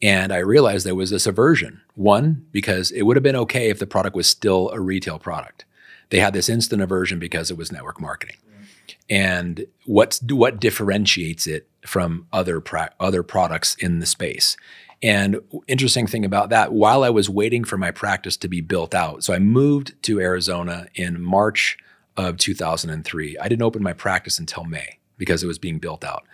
And 0.00 0.32
I 0.32 0.38
realized 0.38 0.86
there 0.86 0.94
was 0.94 1.10
this 1.10 1.26
aversion. 1.26 1.80
One, 1.94 2.46
because 2.52 2.90
it 2.92 3.02
would 3.02 3.16
have 3.16 3.22
been 3.22 3.36
okay 3.36 3.70
if 3.70 3.78
the 3.78 3.86
product 3.86 4.14
was 4.14 4.26
still 4.26 4.70
a 4.70 4.80
retail 4.80 5.18
product. 5.18 5.64
They 6.10 6.20
had 6.20 6.32
this 6.32 6.48
instant 6.48 6.82
aversion 6.82 7.18
because 7.18 7.50
it 7.50 7.56
was 7.56 7.72
network 7.72 8.00
marketing. 8.00 8.36
And 9.08 9.66
what's 9.86 10.22
what 10.22 10.60
differentiates 10.60 11.46
it 11.46 11.68
from 11.86 12.26
other 12.32 12.62
other 13.00 13.22
products 13.22 13.74
in 13.76 13.98
the 14.00 14.06
space? 14.06 14.56
And 15.02 15.40
interesting 15.66 16.06
thing 16.06 16.24
about 16.24 16.50
that, 16.50 16.72
while 16.72 17.02
I 17.02 17.10
was 17.10 17.28
waiting 17.28 17.64
for 17.64 17.76
my 17.76 17.90
practice 17.90 18.36
to 18.38 18.48
be 18.48 18.60
built 18.60 18.94
out, 18.94 19.24
so 19.24 19.34
I 19.34 19.38
moved 19.40 20.00
to 20.04 20.20
Arizona 20.20 20.86
in 20.94 21.20
March 21.20 21.76
of 22.16 22.36
2003. 22.36 23.38
I 23.38 23.48
didn't 23.48 23.62
open 23.62 23.82
my 23.82 23.92
practice 23.92 24.38
until 24.38 24.64
May 24.64 24.98
because 25.18 25.42
it 25.42 25.46
was 25.46 25.58
being 25.58 25.78
built 25.78 26.04
out 26.04 26.24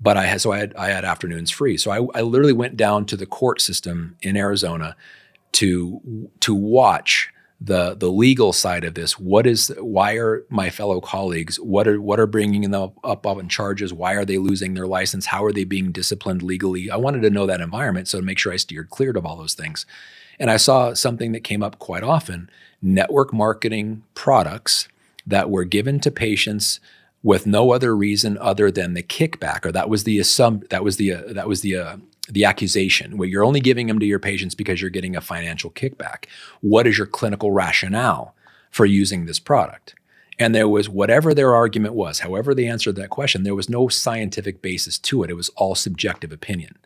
but 0.00 0.16
I 0.16 0.26
had 0.26 0.40
so 0.40 0.52
I 0.52 0.58
had 0.58 0.74
I 0.76 0.88
had 0.90 1.04
afternoons 1.04 1.50
free. 1.50 1.76
So 1.76 1.90
I, 1.90 2.18
I 2.18 2.22
literally 2.22 2.52
went 2.52 2.76
down 2.76 3.04
to 3.06 3.16
the 3.16 3.26
court 3.26 3.60
system 3.60 4.16
in 4.22 4.36
Arizona 4.36 4.96
to 5.52 6.28
to 6.40 6.54
watch 6.54 7.30
the 7.60 7.94
the 7.94 8.10
legal 8.10 8.52
side 8.52 8.84
of 8.84 8.94
this. 8.94 9.18
What 9.18 9.46
is 9.46 9.74
why 9.78 10.14
are 10.14 10.44
my 10.48 10.70
fellow 10.70 11.00
colleagues 11.00 11.56
what 11.58 11.88
are 11.88 12.00
what 12.00 12.20
are 12.20 12.26
bringing 12.26 12.70
them 12.70 12.92
up, 13.02 13.26
on 13.26 13.48
charges? 13.48 13.92
Why 13.92 14.14
are 14.14 14.24
they 14.24 14.38
losing 14.38 14.74
their 14.74 14.86
license? 14.86 15.26
How 15.26 15.44
are 15.44 15.52
they 15.52 15.64
being 15.64 15.90
disciplined 15.90 16.42
legally? 16.42 16.90
I 16.90 16.96
wanted 16.96 17.22
to 17.22 17.30
know 17.30 17.46
that 17.46 17.60
environment 17.60 18.08
so 18.08 18.20
to 18.20 18.24
make 18.24 18.38
sure 18.38 18.52
I 18.52 18.56
steered 18.56 18.90
clear 18.90 19.10
of 19.10 19.26
all 19.26 19.36
those 19.36 19.54
things. 19.54 19.86
And 20.38 20.50
I 20.50 20.56
saw 20.56 20.94
something 20.94 21.32
that 21.32 21.42
came 21.42 21.62
up 21.62 21.80
quite 21.80 22.04
often: 22.04 22.48
network 22.80 23.32
marketing 23.32 24.04
products 24.14 24.88
that 25.26 25.50
were 25.50 25.64
given 25.64 25.98
to 26.00 26.10
patients 26.12 26.78
with 27.24 27.44
no 27.46 27.72
other 27.72 27.96
reason 27.96 28.38
other 28.38 28.70
than 28.70 28.94
the 28.94 29.02
kickback, 29.02 29.66
or 29.66 29.72
that 29.72 29.88
was 29.88 30.04
the 30.04 30.18
assum- 30.18 30.68
that 30.68 30.84
was 30.84 30.96
the 30.96 31.12
uh, 31.12 31.22
that 31.32 31.48
was 31.48 31.62
the 31.62 31.76
uh, 31.76 31.96
the 32.28 32.44
accusation 32.44 33.16
where 33.16 33.28
you're 33.28 33.44
only 33.44 33.60
giving 33.60 33.86
them 33.86 33.98
to 33.98 34.06
your 34.06 34.18
patients 34.18 34.54
because 34.54 34.80
you're 34.80 34.90
getting 34.90 35.16
a 35.16 35.20
financial 35.20 35.70
kickback. 35.70 36.26
What 36.60 36.86
is 36.86 36.98
your 36.98 37.06
clinical 37.06 37.52
rationale 37.52 38.34
for 38.70 38.84
using 38.84 39.26
this 39.26 39.38
product? 39.38 39.94
And 40.38 40.54
there 40.54 40.68
was 40.68 40.88
whatever 40.88 41.34
their 41.34 41.54
argument 41.54 41.94
was, 41.94 42.20
however 42.20 42.54
they 42.54 42.66
answered 42.66 42.94
that 42.96 43.10
question, 43.10 43.42
there 43.42 43.56
was 43.56 43.68
no 43.68 43.88
scientific 43.88 44.62
basis 44.62 44.98
to 44.98 45.24
it. 45.24 45.30
It 45.30 45.34
was 45.34 45.48
all 45.56 45.74
subjective 45.74 46.32
opinion. 46.32 46.78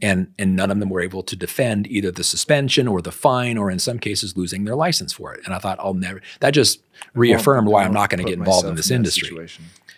And, 0.00 0.32
and 0.38 0.54
none 0.54 0.70
of 0.70 0.78
them 0.78 0.88
were 0.88 1.00
able 1.00 1.24
to 1.24 1.34
defend 1.34 1.88
either 1.88 2.12
the 2.12 2.22
suspension 2.22 2.86
or 2.86 3.02
the 3.02 3.10
fine, 3.10 3.58
or 3.58 3.70
in 3.70 3.80
some 3.80 3.98
cases, 3.98 4.36
losing 4.36 4.64
their 4.64 4.76
license 4.76 5.12
for 5.12 5.34
it. 5.34 5.40
And 5.44 5.52
I 5.52 5.58
thought, 5.58 5.80
I'll 5.80 5.94
never, 5.94 6.22
that 6.38 6.52
just 6.52 6.80
reaffirmed 7.14 7.66
why 7.66 7.84
I'm 7.84 7.92
not 7.92 8.08
going 8.08 8.24
to 8.24 8.30
get 8.30 8.38
involved 8.38 8.68
in 8.68 8.76
this 8.76 8.90
in 8.90 8.96
industry. 8.96 9.48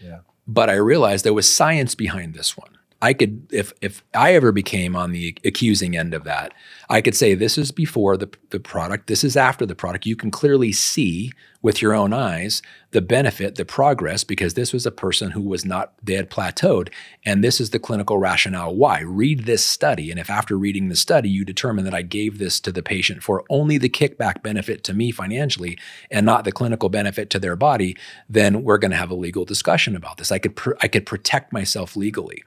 Yeah. 0.02 0.20
But 0.46 0.70
I 0.70 0.74
realized 0.74 1.24
there 1.24 1.34
was 1.34 1.54
science 1.54 1.94
behind 1.94 2.34
this 2.34 2.56
one. 2.56 2.78
I 3.02 3.12
could, 3.14 3.48
if 3.52 3.72
if 3.80 4.04
I 4.14 4.32
ever 4.34 4.52
became 4.52 4.94
on 4.94 5.10
the 5.10 5.36
accusing 5.44 5.96
end 5.96 6.14
of 6.14 6.22
that, 6.22 6.54
I 6.88 7.00
could 7.00 7.16
say 7.16 7.34
this 7.34 7.58
is 7.58 7.72
before 7.72 8.16
the, 8.16 8.30
the 8.50 8.60
product, 8.60 9.08
this 9.08 9.24
is 9.24 9.36
after 9.36 9.66
the 9.66 9.74
product. 9.74 10.06
You 10.06 10.14
can 10.14 10.30
clearly 10.30 10.70
see 10.70 11.32
with 11.62 11.80
your 11.80 11.94
own 11.94 12.12
eyes 12.12 12.60
the 12.90 13.00
benefit, 13.00 13.54
the 13.54 13.64
progress, 13.64 14.24
because 14.24 14.54
this 14.54 14.72
was 14.72 14.84
a 14.84 14.90
person 14.90 15.30
who 15.30 15.40
was 15.40 15.64
not, 15.64 15.94
they 16.02 16.14
had 16.14 16.28
plateaued. 16.28 16.88
And 17.24 17.42
this 17.42 17.60
is 17.60 17.70
the 17.70 17.78
clinical 17.78 18.18
rationale 18.18 18.74
why. 18.74 19.00
Read 19.00 19.46
this 19.46 19.64
study. 19.64 20.10
And 20.10 20.18
if 20.20 20.28
after 20.28 20.58
reading 20.58 20.88
the 20.88 20.96
study, 20.96 21.30
you 21.30 21.44
determine 21.44 21.84
that 21.84 21.94
I 21.94 22.02
gave 22.02 22.38
this 22.38 22.60
to 22.60 22.72
the 22.72 22.82
patient 22.82 23.22
for 23.22 23.44
only 23.48 23.78
the 23.78 23.88
kickback 23.88 24.42
benefit 24.42 24.84
to 24.84 24.94
me 24.94 25.12
financially 25.12 25.78
and 26.10 26.26
not 26.26 26.44
the 26.44 26.52
clinical 26.52 26.88
benefit 26.88 27.30
to 27.30 27.38
their 27.38 27.56
body, 27.56 27.96
then 28.28 28.64
we're 28.64 28.78
going 28.78 28.90
to 28.90 28.96
have 28.96 29.10
a 29.10 29.14
legal 29.14 29.44
discussion 29.44 29.96
about 29.96 30.18
this. 30.18 30.32
I 30.32 30.38
could, 30.38 30.56
pr- 30.56 30.74
I 30.80 30.88
could 30.88 31.06
protect 31.06 31.52
myself 31.52 31.96
legally. 31.96 32.42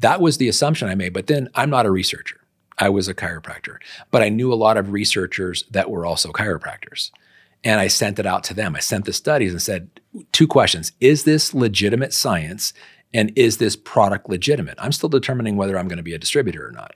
That 0.00 0.20
was 0.20 0.38
the 0.38 0.48
assumption 0.48 0.88
I 0.88 0.94
made. 0.94 1.12
But 1.12 1.26
then 1.26 1.48
I'm 1.54 1.70
not 1.70 1.86
a 1.86 1.90
researcher. 1.90 2.40
I 2.78 2.88
was 2.88 3.08
a 3.08 3.14
chiropractor, 3.14 3.76
but 4.10 4.22
I 4.22 4.30
knew 4.30 4.52
a 4.52 4.54
lot 4.54 4.78
of 4.78 4.90
researchers 4.90 5.64
that 5.70 5.90
were 5.90 6.06
also 6.06 6.32
chiropractors. 6.32 7.10
And 7.62 7.78
I 7.78 7.88
sent 7.88 8.18
it 8.18 8.24
out 8.24 8.42
to 8.44 8.54
them. 8.54 8.74
I 8.74 8.80
sent 8.80 9.04
the 9.04 9.12
studies 9.12 9.52
and 9.52 9.60
said, 9.60 9.90
two 10.32 10.46
questions 10.46 10.92
Is 11.00 11.24
this 11.24 11.52
legitimate 11.52 12.14
science? 12.14 12.72
And 13.12 13.32
is 13.36 13.58
this 13.58 13.74
product 13.74 14.28
legitimate? 14.28 14.76
I'm 14.78 14.92
still 14.92 15.08
determining 15.08 15.56
whether 15.56 15.76
I'm 15.76 15.88
going 15.88 15.96
to 15.96 16.02
be 16.02 16.14
a 16.14 16.18
distributor 16.18 16.68
or 16.68 16.70
not. 16.70 16.94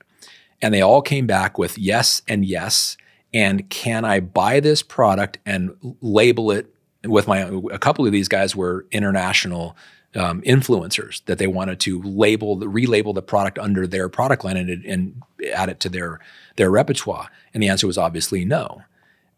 And 0.62 0.72
they 0.72 0.80
all 0.80 1.02
came 1.02 1.26
back 1.26 1.58
with 1.58 1.76
yes 1.76 2.22
and 2.28 2.44
yes. 2.44 2.96
And 3.32 3.68
can 3.68 4.04
I 4.04 4.20
buy 4.20 4.60
this 4.60 4.80
product 4.80 5.38
and 5.44 5.76
label 6.00 6.52
it 6.52 6.72
with 7.04 7.26
my, 7.26 7.40
a 7.72 7.78
couple 7.78 8.06
of 8.06 8.12
these 8.12 8.28
guys 8.28 8.54
were 8.54 8.86
international 8.92 9.76
um, 10.14 10.42
influencers 10.42 11.24
that 11.24 11.38
they 11.38 11.46
wanted 11.46 11.80
to 11.80 12.00
label, 12.02 12.56
relabel 12.58 13.14
the 13.14 13.22
product 13.22 13.58
under 13.58 13.86
their 13.86 14.08
product 14.08 14.44
line 14.44 14.56
and, 14.56 14.84
and 14.84 15.22
add 15.54 15.68
it 15.68 15.80
to 15.80 15.88
their 15.88 16.20
their 16.56 16.70
repertoire. 16.70 17.28
And 17.52 17.62
the 17.62 17.68
answer 17.68 17.86
was 17.86 17.98
obviously 17.98 18.44
no. 18.44 18.82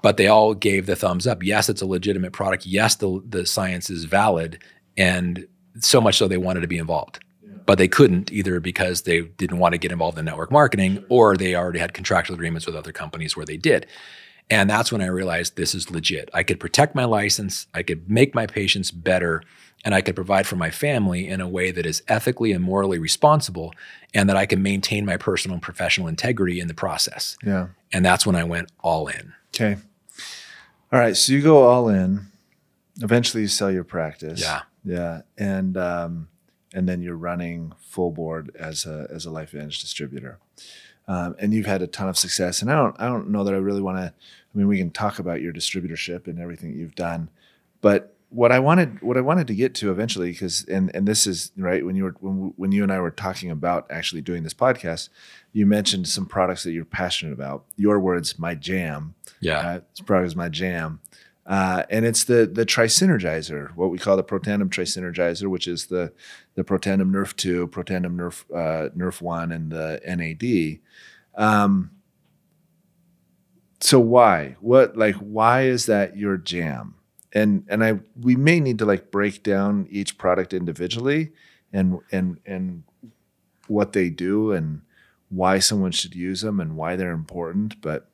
But 0.03 0.19
they 0.19 0.27
all 0.27 0.55
gave 0.55 0.87
the 0.87 0.97
thumbs 0.97 1.27
up. 1.27 1.43
Yes, 1.43 1.69
it's 1.69 1.83
a 1.83 1.87
legitimate 1.87 2.33
product. 2.33 2.67
Yes, 2.67 2.97
the 2.97 3.23
the 3.27 3.47
science 3.47 3.91
is 3.91 4.05
valid, 4.05 4.63
and 4.97 5.47
so 5.81 6.01
much 6.01 6.17
so 6.17 6.29
they 6.29 6.37
wanted 6.37 6.61
to 6.61 6.69
be 6.69 6.79
involved. 6.79 7.21
But 7.65 7.79
they 7.79 7.89
couldn't 7.89 8.31
either 8.31 8.61
because 8.61 9.03
they 9.03 9.23
didn't 9.23 9.59
want 9.59 9.73
to 9.73 9.79
get 9.79 9.91
involved 9.91 10.19
in 10.19 10.27
network 10.27 10.53
marketing, 10.53 11.05
or 11.09 11.37
they 11.37 11.57
already 11.57 11.81
had 11.81 11.95
contractual 11.95 12.35
agreements 12.35 12.67
with 12.67 12.77
other 12.77 12.93
companies 12.93 13.37
where 13.37 13.47
they 13.47 13.57
did. 13.57 13.87
And 14.49 14.71
that's 14.71 14.93
when 14.93 15.01
I 15.01 15.07
realized 15.07 15.57
this 15.57 15.75
is 15.75 15.91
legit. 15.91 16.31
I 16.33 16.43
could 16.43 16.61
protect 16.61 16.95
my 16.95 17.05
license, 17.05 17.67
I 17.75 17.83
could 17.83 18.09
make 18.09 18.35
my 18.35 18.47
patients 18.47 18.91
better, 18.91 19.43
and 19.85 19.95
I 19.95 20.01
could 20.01 20.15
provide 20.15 20.47
for 20.47 20.57
my 20.57 20.71
family 20.71 21.29
in 21.29 21.41
a 21.41 21.49
way 21.49 21.71
that 21.71 21.87
is 21.87 22.03
ethically 22.09 22.53
and 22.53 22.63
morally 22.63 22.99
responsible 22.99 23.75
and 24.15 24.29
that 24.29 24.37
I 24.37 24.47
can 24.47 24.63
maintain 24.63 25.05
my 25.05 25.17
personal 25.17 25.55
and 25.55 25.63
professional 25.63 26.09
integrity 26.09 26.61
in 26.61 26.69
the 26.69 26.75
process. 26.75 27.37
Yeah. 27.45 27.69
And 27.93 28.05
that's 28.05 28.27
when 28.27 28.37
I 28.37 28.45
went 28.45 28.71
all 28.81 29.09
in. 29.09 29.33
Okay. 29.55 29.77
All 30.93 30.99
right. 30.99 31.17
So 31.17 31.33
you 31.33 31.43
go 31.43 31.65
all 31.65 31.89
in. 31.89 32.27
Eventually 33.01 33.43
you 33.43 33.49
sell 33.49 33.71
your 33.71 33.85
practice. 33.85 34.41
Yeah. 34.41 34.63
Yeah. 34.85 35.23
And 35.37 35.77
um, 35.77 36.29
and 36.73 36.89
then 36.89 37.03
you're 37.03 37.17
running 37.17 37.73
full 37.79 38.11
board 38.11 38.55
as 38.59 38.87
a 38.87 39.09
as 39.11 39.27
a 39.27 39.31
LifeVantage 39.31 39.81
distributor. 39.81 40.39
Um, 41.09 41.37
and 41.39 41.55
you've 41.55 41.67
had 41.67 41.83
a 41.83 41.87
ton 41.87 42.09
of 42.09 42.19
success. 42.19 42.63
And 42.63 42.71
I 42.71 42.77
don't 42.77 42.97
I 42.99 43.07
don't 43.07 43.31
know 43.31 43.45
that 43.45 43.55
I 43.55 43.59
really 43.59 43.83
want 43.83 43.99
to. 43.99 44.13
I 44.13 44.59
mean, 44.59 44.69
we 44.69 44.79
can 44.79 44.91
talk 44.91 45.19
about 45.19 45.41
your 45.41 45.53
distributorship 45.53 46.27
and 46.27 46.41
everything 46.41 46.77
you've 46.77 46.95
done, 46.95 47.31
but 47.81 48.17
what 48.31 48.51
I 48.51 48.59
wanted 48.59 49.01
what 49.03 49.17
I 49.17 49.21
wanted 49.21 49.47
to 49.47 49.55
get 49.55 49.75
to 49.77 49.91
eventually 49.91 50.33
because 50.33 50.65
and 50.65 50.95
and 50.95 51.07
this 51.07 51.27
is 51.27 51.53
right 51.57 51.85
when 51.85 51.95
you 51.95 52.05
were 52.05 52.17
when 52.21 52.53
when 52.57 52.73
you 52.73 52.83
and 52.83 52.93
I 52.93 53.01
were 53.01 53.11
talking 53.11 53.51
about 53.51 53.87
actually 53.91 54.21
doing 54.21 54.43
this 54.43 54.55
podcast, 54.55 55.11
you 55.53 55.65
mentioned 55.65 56.09
some 56.09 56.27
products 56.27 56.65
that 56.65 56.73
you're 56.73 56.85
passionate 56.85 57.33
about. 57.33 57.65
Your 57.77 58.01
words, 58.01 58.39
my 58.39 58.55
jam. 58.55 59.15
Yeah, 59.41 59.59
uh, 59.59 59.81
this 59.93 60.01
product 60.01 60.27
is 60.29 60.37
my 60.37 60.49
jam. 60.49 61.01
Uh, 61.47 61.85
and 61.89 62.05
it's 62.05 62.25
the 62.25 62.47
the 62.47 62.67
trisynergizer, 62.67 63.75
what 63.77 63.91
we 63.91 63.99
call 63.99 64.17
the 64.17 64.25
Protandim 64.25 64.69
trisynergizer, 64.69 65.47
which 65.47 65.69
is 65.69 65.87
the 65.87 66.13
the 66.57 66.65
Protandim 66.65 67.13
Nerf 67.13 67.37
two, 67.37 67.69
Protandim 67.69 68.17
Nerf 68.17 68.45
uh, 68.51 68.89
Nerf 68.97 69.21
one, 69.21 69.53
and 69.53 69.71
the 69.71 70.01
NAD. 70.05 70.81
Um, 71.41 71.93
so 73.81 74.01
why? 74.01 74.57
What 74.61 74.97
like 74.97 75.17
why 75.17 75.63
is 75.63 75.87
that 75.87 76.17
your 76.17 76.37
jam? 76.37 76.97
And 77.33 77.65
and 77.69 77.85
I 77.85 78.01
we 78.21 78.35
may 78.35 78.59
need 78.59 78.79
to 78.81 78.87
like 78.87 79.11
break 79.11 79.43
down 79.43 79.87
each 79.91 80.19
product 80.19 80.53
individually 80.53 81.33
and 81.73 82.01
and 82.11 82.41
and 82.47 82.83
what 83.69 83.93
they 83.93 84.09
do 84.09 84.53
and 84.53 84.81
why 85.29 85.59
someone 85.59 85.93
should 85.93 86.15
use 86.15 86.41
them 86.41 86.59
and 86.59 86.77
why 86.77 86.97
they're 86.97 87.13
important. 87.13 87.81
But 87.83 88.09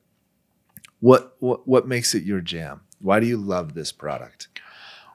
what 0.99 1.35
what 1.39 1.65
what 1.67 1.87
makes 1.87 2.13
it 2.13 2.23
your 2.23 2.41
jam? 2.41 2.81
Why 2.99 3.21
do 3.21 3.25
you 3.25 3.37
love 3.37 3.73
this 3.73 3.91
product? 3.93 4.52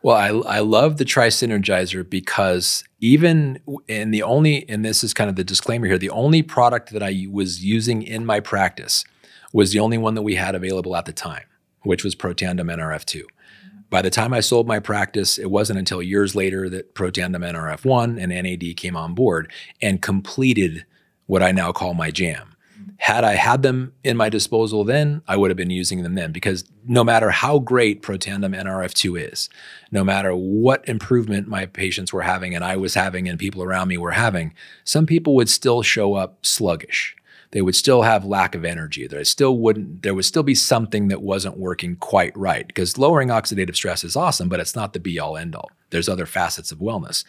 Well, 0.03 0.17
I, 0.17 0.57
I 0.57 0.61
love 0.61 0.97
the 0.97 1.05
Tri-Synergizer 1.05 2.09
because 2.09 2.85
even 3.01 3.61
in 3.89 4.11
the 4.11 4.23
only, 4.23 4.69
and 4.69 4.85
this 4.85 5.03
is 5.03 5.13
kind 5.13 5.29
of 5.29 5.37
the 5.37 5.45
disclaimer 5.45 5.87
here, 5.87 5.99
the 5.99 6.11
only 6.11 6.43
product 6.43 6.93
that 6.93 7.03
I 7.03 7.27
was 7.31 7.65
using 7.65 8.03
in 8.03 8.25
my 8.25 8.41
practice 8.41 9.05
was 9.53 9.73
the 9.73 9.81
only 9.81 9.99
one 9.99 10.15
that 10.15 10.23
we 10.23 10.37
had 10.37 10.55
available 10.55 10.95
at 10.95 11.07
the 11.07 11.13
time, 11.13 11.45
which 11.83 12.05
was 12.05 12.15
Protandim 12.15 12.73
NRF2. 12.73 13.23
Mm-hmm. 13.23 13.79
By 13.91 14.03
the 14.03 14.11
time 14.11 14.33
I 14.33 14.41
sold 14.41 14.69
my 14.69 14.79
practice, 14.79 15.39
it 15.39 15.51
wasn't 15.51 15.79
until 15.79 16.03
years 16.03 16.35
later 16.35 16.69
that 16.69 16.95
Protandim 16.95 17.37
NRF1 17.37 18.23
and 18.23 18.31
NAD 18.31 18.77
came 18.77 18.97
on 18.97 19.15
board 19.15 19.51
and 19.83 20.01
completed 20.01 20.85
what 21.27 21.43
I 21.43 21.51
now 21.51 21.73
call 21.73 21.95
my 21.95 22.11
jam. 22.11 22.48
Had 22.99 23.23
I 23.23 23.35
had 23.35 23.63
them 23.63 23.93
in 24.03 24.17
my 24.17 24.29
disposal 24.29 24.83
then, 24.83 25.23
I 25.29 25.37
would 25.37 25.51
have 25.51 25.57
been 25.57 25.71
using 25.71 26.03
them 26.03 26.17
then 26.17 26.33
because 26.33 26.65
no 26.85 27.05
matter 27.05 27.31
how 27.31 27.61
great 27.61 28.03
Protandim 28.03 28.61
NRF2 28.61 29.33
is, 29.33 29.49
no 29.93 30.03
matter 30.03 30.35
what 30.35 30.87
improvement 30.89 31.47
my 31.47 31.65
patients 31.67 32.13
were 32.13 32.23
having 32.23 32.57
and 32.57 32.65
I 32.65 32.77
was 32.77 32.95
having 32.95 33.29
and 33.29 33.39
people 33.39 33.63
around 33.63 33.89
me 33.89 33.99
were 33.99 34.11
having, 34.11 34.53
some 34.83 35.07
people 35.07 35.37
would 35.37 35.49
still 35.49 35.83
show 35.83 36.15
up 36.15 36.45
sluggish. 36.45 37.15
They 37.53 37.63
would 37.63 37.77
still 37.77 38.03
have 38.03 38.25
lack 38.25 38.57
of 38.57 38.65
energy. 38.65 39.07
There 39.07 39.25
still 39.25 39.57
wouldn't 39.57 40.03
there 40.03 40.15
would 40.15 40.25
still 40.25 40.43
be 40.43 40.57
something 40.57 41.09
that 41.09 41.23
wasn't 41.23 41.57
working 41.57 41.97
quite 41.97 42.37
right 42.37 42.67
because 42.67 42.99
lowering 42.99 43.29
oxidative 43.29 43.77
stress 43.77 44.03
is 44.05 44.17
awesome, 44.17 44.49
but 44.49 44.61
it's 44.61 44.77
not 44.77 44.93
the 44.93 45.01
be 45.01 45.19
all 45.19 45.37
end 45.37 45.55
all. 45.55 45.71
There's 45.91 46.09
other 46.09 46.27
facets 46.27 46.73
of 46.73 46.79
wellness. 46.79 47.25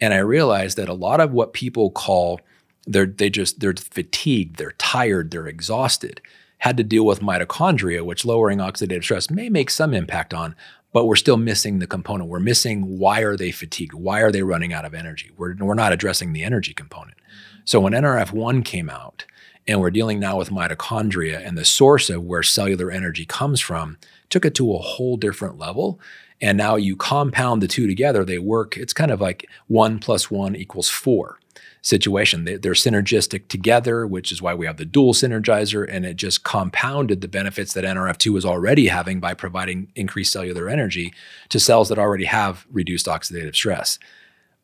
And 0.00 0.12
I 0.12 0.18
realized 0.18 0.76
that 0.76 0.90
a 0.90 0.94
lot 0.94 1.20
of 1.20 1.32
what 1.32 1.54
people 1.54 1.90
call 1.90 2.40
they're 2.86 3.06
they 3.06 3.30
just 3.30 3.60
they're 3.60 3.74
fatigued, 3.74 4.56
they're 4.56 4.72
tired, 4.72 5.30
they're 5.30 5.46
exhausted. 5.46 6.20
Had 6.58 6.76
to 6.78 6.84
deal 6.84 7.04
with 7.04 7.20
mitochondria, 7.20 8.04
which 8.04 8.24
lowering 8.24 8.58
oxidative 8.58 9.02
stress 9.02 9.30
may 9.30 9.48
make 9.48 9.70
some 9.70 9.92
impact 9.92 10.32
on, 10.32 10.56
but 10.92 11.04
we're 11.04 11.16
still 11.16 11.36
missing 11.36 11.78
the 11.78 11.86
component. 11.86 12.30
We're 12.30 12.40
missing 12.40 12.98
why 12.98 13.20
are 13.20 13.36
they 13.36 13.50
fatigued? 13.50 13.92
Why 13.92 14.20
are 14.20 14.32
they 14.32 14.42
running 14.42 14.72
out 14.72 14.86
of 14.86 14.94
energy? 14.94 15.30
We're, 15.36 15.54
we're 15.56 15.74
not 15.74 15.92
addressing 15.92 16.32
the 16.32 16.42
energy 16.44 16.72
component. 16.72 17.18
So 17.64 17.80
when 17.80 17.92
NRF1 17.92 18.64
came 18.64 18.88
out, 18.88 19.26
and 19.68 19.80
we're 19.80 19.90
dealing 19.90 20.20
now 20.20 20.38
with 20.38 20.50
mitochondria 20.50 21.44
and 21.44 21.58
the 21.58 21.64
source 21.64 22.08
of 22.08 22.22
where 22.22 22.42
cellular 22.42 22.90
energy 22.90 23.26
comes 23.26 23.60
from, 23.60 23.98
took 24.30 24.44
it 24.44 24.54
to 24.54 24.72
a 24.72 24.78
whole 24.78 25.16
different 25.16 25.58
level. 25.58 26.00
And 26.40 26.56
now 26.56 26.76
you 26.76 26.96
compound 26.96 27.62
the 27.62 27.68
two 27.68 27.86
together, 27.86 28.24
they 28.24 28.38
work. 28.38 28.76
It's 28.76 28.92
kind 28.92 29.10
of 29.10 29.20
like 29.20 29.48
one 29.66 29.98
plus 29.98 30.30
one 30.30 30.54
equals 30.54 30.88
four 30.88 31.40
situation. 31.86 32.44
They, 32.44 32.54
are 32.54 32.74
synergistic 32.74 33.46
together, 33.46 34.08
which 34.08 34.32
is 34.32 34.42
why 34.42 34.54
we 34.54 34.66
have 34.66 34.76
the 34.76 34.84
dual 34.84 35.14
synergizer, 35.14 35.86
and 35.88 36.04
it 36.04 36.16
just 36.16 36.42
compounded 36.42 37.20
the 37.20 37.28
benefits 37.28 37.74
that 37.74 37.84
NRF2 37.84 38.32
was 38.32 38.44
already 38.44 38.88
having 38.88 39.20
by 39.20 39.34
providing 39.34 39.92
increased 39.94 40.32
cellular 40.32 40.68
energy 40.68 41.14
to 41.48 41.60
cells 41.60 41.88
that 41.88 41.98
already 41.98 42.24
have 42.24 42.66
reduced 42.72 43.06
oxidative 43.06 43.54
stress. 43.54 44.00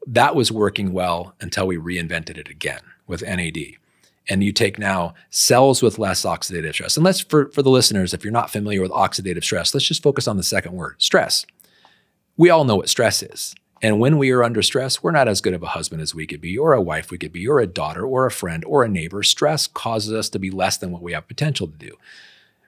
That 0.04 0.34
was 0.34 0.50
working 0.50 0.92
well 0.92 1.36
until 1.40 1.68
we 1.68 1.76
reinvented 1.76 2.38
it 2.38 2.48
again 2.48 2.80
with 3.06 3.22
NAD. 3.22 3.76
And 4.28 4.42
you 4.42 4.52
take 4.52 4.76
now 4.76 5.14
cells 5.30 5.80
with 5.80 6.00
less 6.00 6.24
oxidative 6.24 6.72
stress. 6.72 6.96
And 6.96 7.04
let's, 7.04 7.20
for, 7.20 7.50
for 7.52 7.62
the 7.62 7.70
listeners, 7.70 8.12
if 8.12 8.24
you're 8.24 8.32
not 8.32 8.50
familiar 8.50 8.82
with 8.82 8.90
oxidative 8.90 9.44
stress, 9.44 9.72
let's 9.72 9.86
just 9.86 10.02
focus 10.02 10.26
on 10.26 10.36
the 10.36 10.42
second 10.42 10.72
word 10.72 10.96
stress. 10.98 11.46
We 12.36 12.50
all 12.50 12.64
know 12.64 12.76
what 12.76 12.88
stress 12.88 13.22
is. 13.22 13.54
And 13.82 13.98
when 13.98 14.16
we 14.16 14.30
are 14.30 14.44
under 14.44 14.62
stress, 14.62 15.02
we're 15.02 15.10
not 15.10 15.26
as 15.26 15.40
good 15.40 15.54
of 15.54 15.62
a 15.64 15.68
husband 15.68 16.00
as 16.00 16.14
we 16.14 16.24
could 16.24 16.40
be, 16.40 16.56
or 16.56 16.72
a 16.72 16.80
wife 16.80 17.10
we 17.10 17.18
could 17.18 17.32
be, 17.32 17.48
or 17.48 17.58
a 17.58 17.66
daughter, 17.66 18.06
or 18.06 18.24
a 18.26 18.30
friend, 18.30 18.64
or 18.64 18.84
a 18.84 18.88
neighbor. 18.88 19.24
Stress 19.24 19.66
causes 19.66 20.12
us 20.12 20.28
to 20.30 20.38
be 20.38 20.52
less 20.52 20.76
than 20.76 20.92
what 20.92 21.02
we 21.02 21.12
have 21.12 21.26
potential 21.26 21.66
to 21.66 21.76
do. 21.76 21.96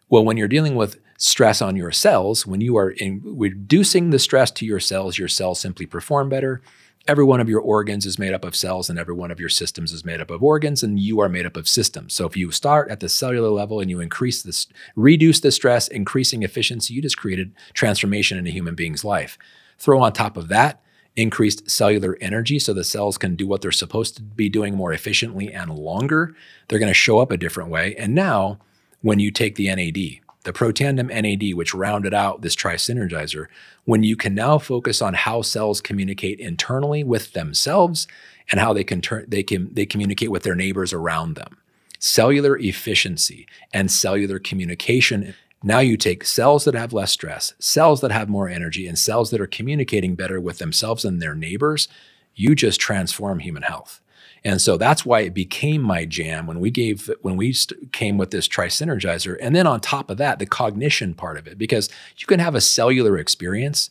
Well, 0.08 0.24
when 0.24 0.36
you're 0.36 0.48
dealing 0.48 0.74
with 0.74 0.98
stress 1.16 1.62
on 1.62 1.76
your 1.76 1.92
cells, 1.92 2.46
when 2.46 2.60
you 2.60 2.76
are 2.76 2.90
in, 2.90 3.22
reducing 3.24 4.10
the 4.10 4.18
stress 4.18 4.50
to 4.50 4.66
your 4.66 4.80
cells, 4.80 5.16
your 5.16 5.28
cells 5.28 5.60
simply 5.60 5.86
perform 5.86 6.28
better. 6.28 6.60
Every 7.06 7.24
one 7.24 7.40
of 7.40 7.48
your 7.48 7.60
organs 7.60 8.06
is 8.06 8.18
made 8.18 8.32
up 8.32 8.44
of 8.44 8.56
cells, 8.56 8.90
and 8.90 8.98
every 8.98 9.14
one 9.14 9.30
of 9.30 9.38
your 9.38 9.48
systems 9.48 9.92
is 9.92 10.04
made 10.04 10.20
up 10.20 10.30
of 10.30 10.42
organs, 10.42 10.82
and 10.82 10.98
you 10.98 11.20
are 11.20 11.28
made 11.28 11.46
up 11.46 11.56
of 11.56 11.68
systems. 11.68 12.14
So 12.14 12.26
if 12.26 12.36
you 12.36 12.50
start 12.50 12.90
at 12.90 12.98
the 12.98 13.08
cellular 13.08 13.50
level 13.50 13.78
and 13.78 13.88
you 13.88 14.00
increase 14.00 14.42
this, 14.42 14.66
reduce 14.96 15.38
the 15.38 15.52
stress, 15.52 15.86
increasing 15.86 16.42
efficiency, 16.42 16.94
you 16.94 17.02
just 17.02 17.18
created 17.18 17.52
transformation 17.72 18.36
in 18.36 18.48
a 18.48 18.50
human 18.50 18.74
being's 18.74 19.04
life. 19.04 19.38
Throw 19.78 20.00
on 20.00 20.12
top 20.12 20.36
of 20.36 20.48
that 20.48 20.80
increased 21.16 21.70
cellular 21.70 22.16
energy 22.20 22.58
so 22.58 22.72
the 22.72 22.84
cells 22.84 23.18
can 23.18 23.36
do 23.36 23.46
what 23.46 23.62
they're 23.62 23.70
supposed 23.70 24.16
to 24.16 24.22
be 24.22 24.48
doing 24.48 24.74
more 24.74 24.92
efficiently 24.92 25.52
and 25.52 25.70
longer. 25.70 26.34
They're 26.68 26.78
going 26.78 26.90
to 26.90 26.94
show 26.94 27.20
up 27.20 27.30
a 27.30 27.36
different 27.36 27.70
way. 27.70 27.94
And 27.96 28.14
now, 28.14 28.58
when 29.02 29.20
you 29.20 29.30
take 29.30 29.54
the 29.54 29.68
NAD, 29.68 30.20
the 30.44 30.52
Protandim 30.52 31.08
NAD, 31.08 31.56
which 31.56 31.74
rounded 31.74 32.14
out 32.14 32.42
this 32.42 32.56
trisynergizer, 32.56 33.46
when 33.84 34.02
you 34.02 34.16
can 34.16 34.34
now 34.34 34.58
focus 34.58 35.00
on 35.00 35.14
how 35.14 35.42
cells 35.42 35.80
communicate 35.80 36.40
internally 36.40 37.04
with 37.04 37.32
themselves 37.32 38.06
and 38.50 38.60
how 38.60 38.72
they 38.72 38.84
can 38.84 39.00
turn 39.00 39.24
they 39.28 39.42
can 39.42 39.72
they 39.72 39.86
communicate 39.86 40.30
with 40.30 40.42
their 40.42 40.54
neighbors 40.54 40.92
around 40.92 41.34
them. 41.34 41.56
Cellular 41.98 42.58
efficiency 42.58 43.46
and 43.72 43.90
cellular 43.90 44.38
communication 44.38 45.34
now 45.64 45.78
you 45.78 45.96
take 45.96 46.26
cells 46.26 46.64
that 46.66 46.74
have 46.74 46.92
less 46.92 47.10
stress, 47.10 47.54
cells 47.58 48.02
that 48.02 48.12
have 48.12 48.28
more 48.28 48.50
energy, 48.50 48.86
and 48.86 48.98
cells 48.98 49.30
that 49.30 49.40
are 49.40 49.46
communicating 49.46 50.14
better 50.14 50.38
with 50.38 50.58
themselves 50.58 51.06
and 51.06 51.22
their 51.22 51.34
neighbors. 51.34 51.88
You 52.34 52.54
just 52.54 52.78
transform 52.78 53.38
human 53.38 53.62
health. 53.62 54.02
And 54.44 54.60
so 54.60 54.76
that's 54.76 55.06
why 55.06 55.20
it 55.20 55.32
became 55.32 55.80
my 55.80 56.04
jam 56.04 56.46
when 56.46 56.60
we 56.60 56.70
gave 56.70 57.10
when 57.22 57.38
we 57.38 57.54
st- 57.54 57.92
came 57.92 58.18
with 58.18 58.30
this 58.30 58.46
trisynergizer. 58.46 59.38
And 59.40 59.56
then 59.56 59.66
on 59.66 59.80
top 59.80 60.10
of 60.10 60.18
that, 60.18 60.38
the 60.38 60.44
cognition 60.44 61.14
part 61.14 61.38
of 61.38 61.46
it, 61.46 61.56
because 61.56 61.88
you 62.18 62.26
can 62.26 62.40
have 62.40 62.54
a 62.54 62.60
cellular 62.60 63.16
experience, 63.16 63.88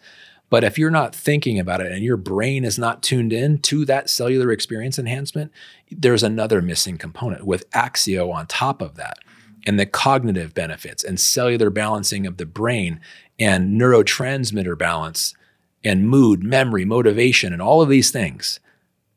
but 0.52 0.64
if 0.64 0.78
you're 0.78 0.92
not 0.92 1.16
thinking 1.16 1.58
about 1.58 1.82
it 1.82 1.92
and 1.92 2.04
your 2.04 2.18
brain 2.18 2.64
is 2.64 2.78
not 2.78 3.02
tuned 3.02 3.34
in 3.34 3.58
to 3.64 3.84
that 3.86 4.12
cellular 4.12 4.52
experience 4.52 5.00
enhancement, 5.00 5.52
there's 5.90 6.22
another 6.22 6.62
missing 6.62 7.00
component 7.00 7.48
with 7.48 7.68
Axio 7.72 8.32
on 8.32 8.46
top 8.46 8.80
of 8.80 8.94
that 8.94 9.18
and 9.66 9.80
the 9.80 9.86
cognitive 9.86 10.54
benefits 10.54 11.04
and 11.04 11.20
cellular 11.20 11.70
balancing 11.70 12.28
of 12.28 12.38
the 12.38 12.46
brain 12.46 13.00
and 13.40 13.80
neurotransmitter 13.80 14.78
balance 14.78 15.34
and 15.84 16.08
mood, 16.08 16.44
memory, 16.44 16.86
motivation, 16.86 17.54
and 17.54 17.62
all 17.62 17.82
of 17.82 17.90
these 17.90 18.12
things, 18.12 18.60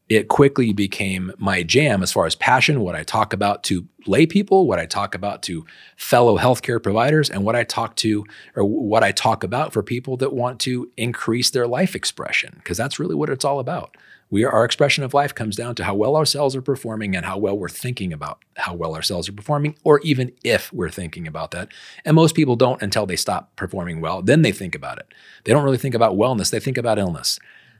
it 0.08 0.28
quickly 0.28 0.72
became 0.72 1.32
my 1.36 1.62
jam 1.62 2.02
as 2.02 2.12
far 2.12 2.26
as 2.26 2.36
passion, 2.36 2.80
what 2.80 2.94
I 2.94 3.02
talk 3.02 3.32
about 3.32 3.64
to 3.64 3.86
lay 4.06 4.24
people, 4.24 4.66
what 4.66 4.78
I 4.78 4.86
talk 4.86 5.14
about 5.14 5.42
to 5.44 5.66
fellow 5.96 6.38
healthcare 6.38 6.80
providers, 6.80 7.28
and 7.28 7.44
what 7.44 7.56
I 7.56 7.64
talk 7.64 7.96
to 7.96 8.24
or 8.54 8.64
what 8.64 9.02
I 9.02 9.10
talk 9.10 9.42
about 9.42 9.72
for 9.72 9.82
people 9.82 10.16
that 10.18 10.32
want 10.32 10.60
to 10.60 10.90
increase 10.96 11.50
their 11.50 11.66
life 11.66 11.96
expression, 11.96 12.54
because 12.56 12.78
that's 12.78 13.00
really 13.00 13.16
what 13.16 13.30
it's 13.30 13.44
all 13.44 13.58
about 13.58 13.96
we 14.30 14.44
are, 14.44 14.50
our 14.50 14.64
expression 14.64 15.04
of 15.04 15.14
life 15.14 15.34
comes 15.34 15.56
down 15.56 15.74
to 15.76 15.84
how 15.84 15.94
well 15.94 16.16
our 16.16 16.24
cells 16.24 16.56
are 16.56 16.62
performing 16.62 17.14
and 17.14 17.24
how 17.24 17.38
well 17.38 17.56
we're 17.56 17.68
thinking 17.68 18.12
about 18.12 18.44
how 18.56 18.74
well 18.74 18.94
our 18.94 19.02
cells 19.02 19.28
are 19.28 19.32
performing, 19.32 19.76
or 19.84 20.00
even 20.00 20.32
if 20.42 20.72
we're 20.72 20.90
thinking 20.90 21.26
about 21.28 21.52
that. 21.52 21.68
And 22.04 22.16
most 22.16 22.34
people 22.34 22.56
don't 22.56 22.82
until 22.82 23.06
they 23.06 23.16
stop 23.16 23.54
performing 23.56 24.00
well. 24.00 24.22
Then 24.22 24.42
they 24.42 24.52
think 24.52 24.74
about 24.74 24.98
it. 24.98 25.12
They 25.44 25.52
don't 25.52 25.64
really 25.64 25.78
think 25.78 25.94
about 25.94 26.16
wellness, 26.16 26.50
they 26.50 26.60
think 26.60 26.78
about 26.78 26.98
illness. 26.98 27.38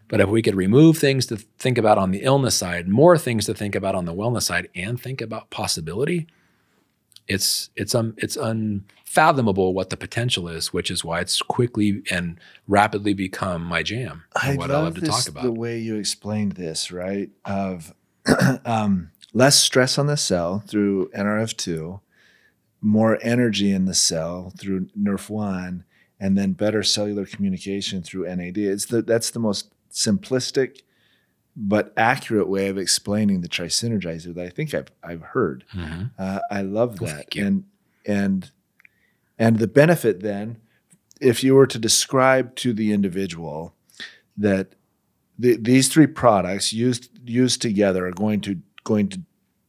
But 0.09 0.21
if 0.21 0.29
we 0.29 0.41
could 0.41 0.55
remove 0.55 0.99
things 0.99 1.27
to 1.27 1.37
think 1.37 1.79
about 1.79 1.99
on 1.99 2.13
the 2.13 2.23
illness 2.23 2.55
side, 2.55 2.87
more 2.87 3.19
things 3.19 3.47
to 3.47 3.55
think 3.55 3.75
about 3.75 3.97
on 3.97 4.05
the 4.05 4.15
wellness 4.15 4.45
side, 4.45 4.69
and 4.75 5.01
think 5.01 5.21
about 5.21 5.51
possibility, 5.51 6.29
it's 7.27 7.71
it's 7.75 7.93
um 7.93 8.15
it's 8.19 8.37
unfathomable 9.17 9.73
what 9.75 9.91
the 9.91 9.97
potential 9.97 10.49
is, 10.49 10.73
which 10.73 10.91
is 10.91 11.05
why 11.05 11.21
it's 11.21 11.41
quickly 11.43 12.03
and 12.11 12.39
rapidly 12.69 13.15
become 13.15 13.63
my 13.65 13.83
jam. 13.83 14.25
I 14.35 14.55
what 14.57 14.71
love 14.71 14.81
I 14.81 14.85
love 14.85 14.95
to 14.97 15.01
this, 15.01 15.11
talk 15.11 15.29
about. 15.29 15.45
the 15.45 15.53
way 15.53 15.79
you 15.79 15.97
explained 15.97 16.53
this, 16.53 16.91
right? 16.93 17.31
Of 17.45 17.95
um, 18.65 19.11
less 19.33 19.59
stress 19.59 19.99
on 19.99 20.07
the 20.07 20.17
cell 20.17 20.63
through 20.67 21.09
NRF2, 21.17 22.01
more 22.81 23.19
energy 23.23 23.73
in 23.73 23.87
the 23.87 23.95
cell 23.95 24.53
through 24.59 24.87
NRF1, 24.99 25.85
and 26.21 26.37
then 26.39 26.53
better 26.53 26.83
cellular 26.83 27.25
communication 27.27 28.03
through 28.03 28.25
NAD. 28.35 28.59
It's 28.59 28.87
the, 28.87 29.03
that's 29.03 29.31
the 29.31 29.39
most 29.41 29.73
simplistic 29.91 30.81
but 31.59 31.91
accurate 31.97 32.49
way 32.49 32.69
of 32.69 32.77
explaining 32.77 33.41
the 33.41 33.49
trisynergizer 33.49 34.35
that 34.35 34.45
I 34.45 34.51
think 34.51 34.75
I've 34.75 34.89
I've 35.03 35.23
heard. 35.23 35.65
Mm-hmm. 35.75 36.05
Uh, 36.19 36.41
I 36.51 36.61
love 36.61 37.01
Well, 37.01 37.15
that, 37.15 37.35
you. 37.35 37.47
and 37.47 37.65
and 38.05 38.51
and 39.39 39.59
the 39.59 39.67
benefit 39.67 40.21
then, 40.21 40.59
if 41.21 41.43
you 41.43 41.55
were 41.55 41.67
to 41.67 41.79
describe 41.79 42.55
to 42.57 42.73
the 42.73 42.93
individual 42.93 43.75
that 44.37 44.75
the, 45.39 45.57
these 45.57 45.89
three 45.89 46.07
products 46.07 46.73
used 46.73 47.11
used 47.25 47.61
together 47.61 48.07
are 48.07 48.13
going 48.13 48.41
to 48.43 48.61
going 48.85 49.09
to 49.09 49.21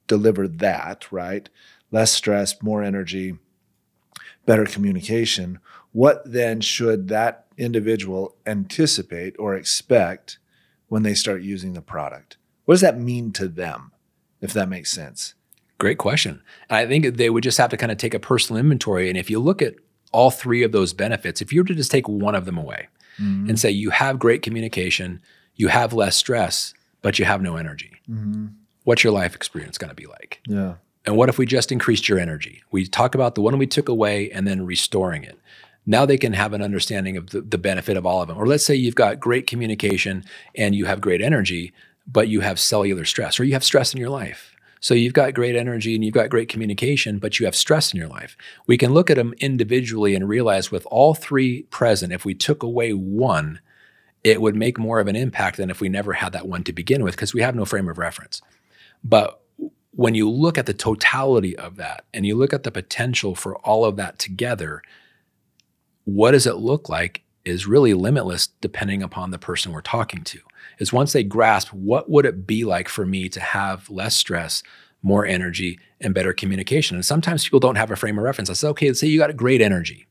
deliver 0.07 0.47
that 0.47 1.11
right, 1.11 1.49
less 1.91 2.11
stress, 2.11 2.61
more 2.61 2.83
energy, 2.83 3.37
better 4.45 4.65
communication. 4.65 5.59
What 5.91 6.21
then 6.25 6.61
should 6.61 7.07
that 7.09 7.45
individual 7.57 8.35
anticipate 8.45 9.35
or 9.39 9.55
expect 9.55 10.37
when 10.87 11.03
they 11.03 11.13
start 11.13 11.41
using 11.41 11.73
the 11.73 11.81
product? 11.81 12.37
What 12.65 12.75
does 12.75 12.81
that 12.81 12.99
mean 12.99 13.31
to 13.33 13.47
them, 13.47 13.91
if 14.41 14.53
that 14.53 14.69
makes 14.69 14.91
sense? 14.91 15.33
Great 15.77 15.97
question. 15.97 16.41
And 16.69 16.77
I 16.77 16.87
think 16.87 17.17
they 17.17 17.29
would 17.29 17.43
just 17.43 17.57
have 17.57 17.69
to 17.69 17.77
kind 17.77 17.91
of 17.91 17.97
take 17.97 18.13
a 18.13 18.19
personal 18.19 18.59
inventory. 18.59 19.09
And 19.09 19.17
if 19.17 19.29
you 19.29 19.39
look 19.39 19.61
at 19.61 19.75
all 20.11 20.31
three 20.31 20.63
of 20.63 20.71
those 20.71 20.93
benefits, 20.93 21.41
if 21.41 21.53
you 21.53 21.61
were 21.61 21.67
to 21.67 21.75
just 21.75 21.91
take 21.91 22.07
one 22.07 22.35
of 22.35 22.45
them 22.45 22.57
away 22.57 22.87
Mm-hmm. 23.19 23.49
and 23.49 23.59
say 23.59 23.71
you 23.71 23.89
have 23.89 24.19
great 24.19 24.43
communication, 24.43 25.21
you 25.55 25.69
have 25.69 25.91
less 25.91 26.15
stress, 26.15 26.75
but 27.01 27.17
you 27.17 27.25
have 27.25 27.41
no 27.41 27.55
energy, 27.55 27.93
Mm-hmm. 28.07 28.45
what's 28.83 29.03
your 29.03 29.11
life 29.11 29.33
experience 29.35 29.79
going 29.79 29.89
to 29.89 29.95
be 29.95 30.05
like? 30.05 30.39
Yeah. 30.47 30.75
And 31.03 31.17
what 31.17 31.27
if 31.27 31.39
we 31.39 31.47
just 31.47 31.71
increased 31.71 32.07
your 32.07 32.19
energy? 32.19 32.61
We 32.69 32.85
talk 32.85 33.15
about 33.15 33.33
the 33.33 33.41
one 33.41 33.57
we 33.57 33.65
took 33.65 33.89
away 33.89 34.29
and 34.29 34.45
then 34.47 34.67
restoring 34.67 35.23
it. 35.23 35.39
Now 35.87 36.05
they 36.05 36.17
can 36.17 36.33
have 36.33 36.53
an 36.53 36.61
understanding 36.61 37.17
of 37.17 37.31
the, 37.31 37.41
the 37.41 37.57
benefit 37.57 37.97
of 37.97 38.05
all 38.05 38.21
of 38.21 38.27
them. 38.27 38.37
Or 38.37 38.45
let's 38.45 38.63
say 38.65 38.75
you've 38.75 38.93
got 38.93 39.19
great 39.19 39.47
communication 39.47 40.23
and 40.53 40.75
you 40.75 40.85
have 40.85 41.01
great 41.01 41.21
energy, 41.21 41.73
but 42.05 42.27
you 42.27 42.41
have 42.41 42.59
cellular 42.59 43.03
stress 43.05 43.39
or 43.39 43.45
you 43.45 43.53
have 43.53 43.63
stress 43.63 43.93
in 43.95 43.99
your 43.99 44.09
life. 44.11 44.53
So 44.79 44.93
you've 44.93 45.13
got 45.13 45.33
great 45.33 45.55
energy 45.55 45.95
and 45.95 46.03
you've 46.03 46.13
got 46.13 46.29
great 46.29 46.49
communication, 46.49 47.19
but 47.19 47.39
you 47.39 47.45
have 47.45 47.55
stress 47.55 47.93
in 47.93 47.99
your 47.99 48.09
life. 48.09 48.37
We 48.67 48.77
can 48.77 48.93
look 48.93 49.09
at 49.09 49.17
them 49.17 49.33
individually 49.39 50.15
and 50.15 50.27
realize 50.27 50.71
with 50.71 50.85
all 50.87 51.13
three 51.13 51.63
present, 51.63 52.13
if 52.13 52.25
we 52.25 52.33
took 52.33 52.63
away 52.63 52.93
one, 52.93 53.59
it 54.23 54.41
would 54.41 54.55
make 54.55 54.77
more 54.77 54.99
of 54.99 55.07
an 55.07 55.15
impact 55.15 55.57
than 55.57 55.69
if 55.69 55.81
we 55.81 55.89
never 55.89 56.13
had 56.13 56.33
that 56.33 56.47
one 56.47 56.63
to 56.63 56.73
begin 56.73 57.03
with 57.03 57.15
because 57.15 57.33
we 57.33 57.41
have 57.41 57.55
no 57.55 57.65
frame 57.65 57.89
of 57.89 57.97
reference. 57.97 58.41
But 59.03 59.41
when 59.91 60.15
you 60.15 60.29
look 60.29 60.57
at 60.57 60.65
the 60.65 60.73
totality 60.73 61.57
of 61.57 61.75
that 61.77 62.05
and 62.13 62.25
you 62.25 62.35
look 62.35 62.53
at 62.53 62.63
the 62.63 62.71
potential 62.71 63.35
for 63.35 63.57
all 63.57 63.85
of 63.85 63.95
that 63.95 64.19
together, 64.19 64.81
what 66.05 66.31
does 66.31 66.45
it 66.45 66.57
look 66.57 66.87
like 66.89 67.23
is 67.47 67.65
really 67.65 67.93
limitless 67.93 68.47
depending 68.61 69.01
upon 69.01 69.31
the 69.31 69.39
person 69.39 69.71
we're 69.71 69.81
talking 69.81 70.23
to. 70.23 70.39
Is 70.79 70.93
once 70.93 71.13
they 71.13 71.23
grasp 71.23 71.69
what 71.69 72.09
would 72.09 72.25
it 72.25 72.45
be 72.45 72.63
like 72.63 72.87
for 72.87 73.05
me 73.05 73.29
to 73.29 73.39
have 73.39 73.89
less 73.89 74.15
stress, 74.15 74.63
more 75.01 75.25
energy, 75.25 75.79
and 75.99 76.13
better 76.13 76.33
communication. 76.33 76.95
And 76.95 77.05
sometimes 77.05 77.43
people 77.43 77.59
don't 77.59 77.75
have 77.75 77.91
a 77.91 77.95
frame 77.95 78.17
of 78.17 78.23
reference. 78.23 78.49
I 78.49 78.53
say, 78.53 78.67
okay, 78.69 78.87
let's 78.87 78.99
say 78.99 79.07
you 79.07 79.19
got 79.19 79.29
a 79.29 79.33
great 79.33 79.61
energy 79.61 80.07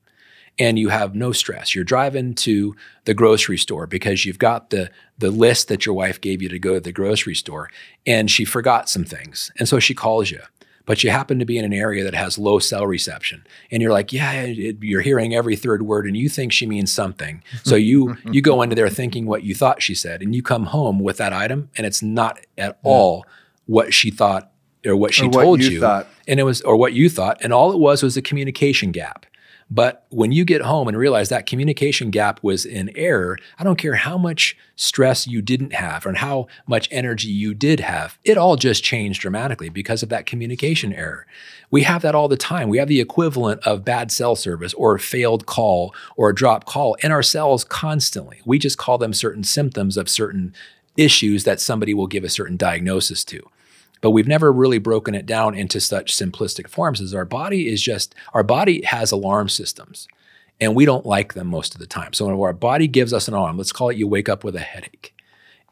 and 0.59 0.79
you 0.79 0.89
have 0.89 1.15
no 1.15 1.33
stress. 1.33 1.75
You're 1.75 1.85
driving 1.85 2.35
to 2.37 2.75
the 3.05 3.15
grocery 3.15 3.59
store 3.59 3.87
because 3.87 4.25
you've 4.25 4.39
got 4.39 4.71
the 4.71 4.91
the 5.19 5.31
list 5.31 5.69
that 5.69 5.87
your 5.87 5.95
wife 5.95 6.21
gave 6.21 6.43
you 6.43 6.49
to 6.49 6.59
go 6.59 6.75
to 6.75 6.81
the 6.81 6.93
grocery 6.93 7.35
store 7.35 7.71
and 8.07 8.31
she 8.31 8.45
forgot 8.45 8.89
some 8.89 9.05
things. 9.05 9.51
And 9.59 9.69
so 9.69 9.79
she 9.79 9.95
calls 9.95 10.31
you. 10.31 10.41
But 10.87 11.05
you 11.05 11.11
happen 11.11 11.39
to 11.41 11.45
be 11.45 11.59
in 11.59 11.65
an 11.65 11.73
area 11.73 12.05
that 12.05 12.15
has 12.15 12.39
low 12.39 12.59
cell 12.61 12.87
reception 12.87 13.45
and 13.71 13.83
you're 13.83 13.93
like, 13.93 14.13
yeah, 14.13 14.33
it, 14.43 14.77
you're 14.81 15.03
hearing 15.03 15.35
every 15.35 15.57
third 15.57 15.83
word 15.83 16.07
and 16.07 16.17
you 16.17 16.29
think 16.29 16.53
she 16.53 16.65
means 16.65 16.93
something. 16.93 17.43
So 17.65 17.75
mm-hmm. 17.75 17.85
you 17.85 18.07
mm-hmm. 18.07 18.33
you 18.33 18.41
go 18.41 18.63
into 18.63 18.77
there 18.77 18.89
thinking 18.89 19.27
what 19.27 19.43
you 19.43 19.55
thought 19.55 19.83
she 19.83 19.95
said 19.95 20.23
and 20.23 20.35
you 20.35 20.43
come 20.43 20.67
home 20.67 21.01
with 21.01 21.19
that 21.19 21.33
item 21.33 21.71
and 21.77 21.87
it's 21.87 22.03
not 22.03 22.39
at 22.57 22.79
all 22.83 23.27
what 23.67 23.93
she 23.93 24.11
thought 24.11 24.53
or 24.87 24.97
what 24.97 25.13
she 25.13 25.27
Or 25.27 25.31
what 25.31 25.43
told 25.43 25.63
you 25.63 25.71
you 25.71 25.81
thought. 25.81 26.07
and 26.29 26.39
it 26.39 26.45
was 26.45 26.63
or 26.63 26.77
what 26.77 26.93
you 26.93 27.11
thought 27.11 27.39
and 27.41 27.53
all 27.53 27.73
it 27.73 27.79
was 27.79 28.03
was 28.03 28.17
a 28.17 28.23
communication 28.23 28.93
gap 28.93 29.27
but 29.71 30.07
when 30.11 30.33
you 30.33 30.45
get 30.45 30.63
home 30.63 30.89
and 30.89 30.97
realize 30.97 31.29
that 31.29 31.47
communication 31.47 32.11
gap 32.11 32.43
was 32.43 32.65
an 32.67 32.91
error 32.95 33.39
i 33.59 33.65
don't 33.65 33.79
care 33.79 33.97
how 33.97 34.17
much 34.17 34.57
stress 34.77 35.27
you 35.27 35.41
didn't 35.41 35.73
have 35.73 36.07
and 36.07 36.19
how 36.19 36.47
much 36.67 36.89
energy 36.91 37.29
you 37.29 37.55
did 37.55 37.81
have 37.81 38.19
it 38.25 38.37
all 38.37 38.57
just 38.57 38.85
changed 38.85 39.21
dramatically 39.21 39.69
because 39.69 40.03
of 40.03 40.09
that 40.09 40.27
communication 40.27 40.93
error. 40.93 41.27
We 41.71 41.83
have 41.83 42.03
that 42.03 42.15
all 42.15 42.29
the 42.29 42.37
time. 42.37 42.69
We 42.69 42.79
have 42.79 42.89
the 42.89 43.01
equivalent 43.01 43.67
of 43.67 43.85
bad 43.85 44.13
cell 44.13 44.37
service 44.37 44.75
or 44.75 44.95
a 44.95 45.01
failed 45.01 45.47
call 45.47 45.95
or 46.17 46.31
a 46.31 46.35
drop 46.35 46.65
call 46.65 46.95
in 47.03 47.13
our 47.13 47.23
cells 47.23 47.65
constantly. 47.65 48.41
We 48.45 48.59
just 48.59 48.79
call 48.79 48.99
them 48.99 49.13
certain 49.13 49.45
symptoms 49.45 49.97
of 49.97 50.09
certain 50.09 50.55
issues 50.97 51.45
that 51.45 51.61
somebody 51.61 51.93
will 51.95 52.07
give 52.07 52.25
a 52.25 52.29
certain 52.29 52.57
diagnosis 52.57 53.25
to 53.25 53.49
but 54.01 54.11
we've 54.11 54.29
never 54.29 54.53
really 54.53 54.79
broken 54.79 55.15
it 55.15 55.27
down 55.27 55.55
into 55.55 55.81
such 55.81 56.17
simplistic 56.17 56.69
forms 56.69 57.01
as 57.01 57.15
our 57.15 57.25
body 57.25 57.69
is 57.69 57.83
just 57.83 58.15
our 58.35 58.43
body 58.43 58.83
has 58.83 59.13
alarm 59.13 59.49
systems 59.49 60.09
and 60.61 60.75
we 60.75 60.85
don't 60.85 61.07
like 61.07 61.35
them 61.35 61.49
most 61.49 61.75
of 61.75 61.81
the 61.81 61.87
time. 61.87 62.13
So 62.15 62.27
when 62.27 62.39
our 62.41 62.53
body 62.53 62.89
gives 62.89 63.13
us 63.13 63.29
an 63.29 63.35
alarm 63.35 63.57
let's 63.57 63.73
call 63.73 63.91
it 63.91 63.97
you 63.97 64.07
wake 64.07 64.29
up 64.29 64.45
with 64.45 64.57
a 64.57 64.61
headache 64.61 65.16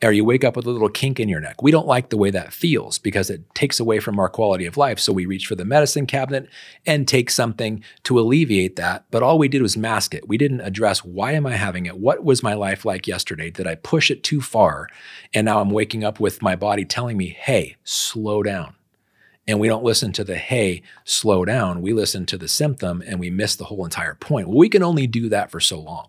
or 0.05 0.13
you 0.13 0.25
wake 0.25 0.45
up 0.45 0.57
with 0.57 0.67
a 0.67 0.71
little 0.71 0.89
kink 0.89 1.19
in 1.19 1.29
your 1.29 1.41
neck. 1.41 1.63
We 1.63 1.71
don't 1.71 1.87
like 1.87 2.11
the 2.11 2.17
way 2.17 2.31
that 2.31 2.53
feels 2.53 2.99
because 2.99 3.31
it 3.31 3.43
takes 3.55 3.81
away 3.81 4.01
from 4.01 4.19
our 4.19 4.29
quality 4.29 4.67
of 4.67 4.77
life. 4.77 4.99
So 4.99 5.13
we 5.13 5.27
reach 5.27 5.47
for 5.47 5.55
the 5.55 5.65
medicine 5.65 6.07
cabinet 6.07 6.49
and 6.87 7.07
take 7.07 7.31
something 7.31 7.83
to 8.05 8.19
alleviate 8.19 8.77
that. 8.77 9.05
But 9.11 9.23
all 9.23 9.39
we 9.39 9.49
did 9.49 9.63
was 9.63 9.77
mask 9.77 10.15
it. 10.15 10.29
We 10.29 10.39
didn't 10.39 10.61
address 10.61 11.05
why 11.05 11.33
am 11.33 11.47
I 11.47 11.57
having 11.57 11.87
it? 11.87 11.99
What 11.99 12.25
was 12.25 12.43
my 12.43 12.55
life 12.55 12.85
like 12.85 13.07
yesterday? 13.07 13.51
Did 13.51 13.67
I 13.67 13.75
push 13.77 14.11
it 14.11 14.23
too 14.23 14.41
far? 14.41 14.89
And 15.33 15.45
now 15.45 15.61
I'm 15.61 15.71
waking 15.71 16.05
up 16.05 16.21
with 16.21 16.43
my 16.43 16.57
body 16.57 16.85
telling 16.85 17.17
me, 17.17 17.29
hey, 17.29 17.77
slow 17.85 18.43
down. 18.43 18.75
And 19.47 19.61
we 19.61 19.69
don't 19.69 19.85
listen 19.85 20.13
to 20.13 20.25
the, 20.25 20.37
hey, 20.37 20.83
slow 21.05 21.45
down. 21.45 21.83
We 21.83 21.93
listen 21.93 22.25
to 22.27 22.39
the 22.39 22.49
symptom 22.49 23.03
and 23.07 23.21
we 23.21 23.31
miss 23.31 23.57
the 23.57 23.65
whole 23.65 23.85
entire 23.85 24.15
point. 24.15 24.49
Well, 24.49 24.57
we 24.57 24.71
can 24.71 24.83
only 24.83 25.07
do 25.07 25.29
that 25.29 25.51
for 25.51 25.61
so 25.61 25.79
long. 25.79 26.09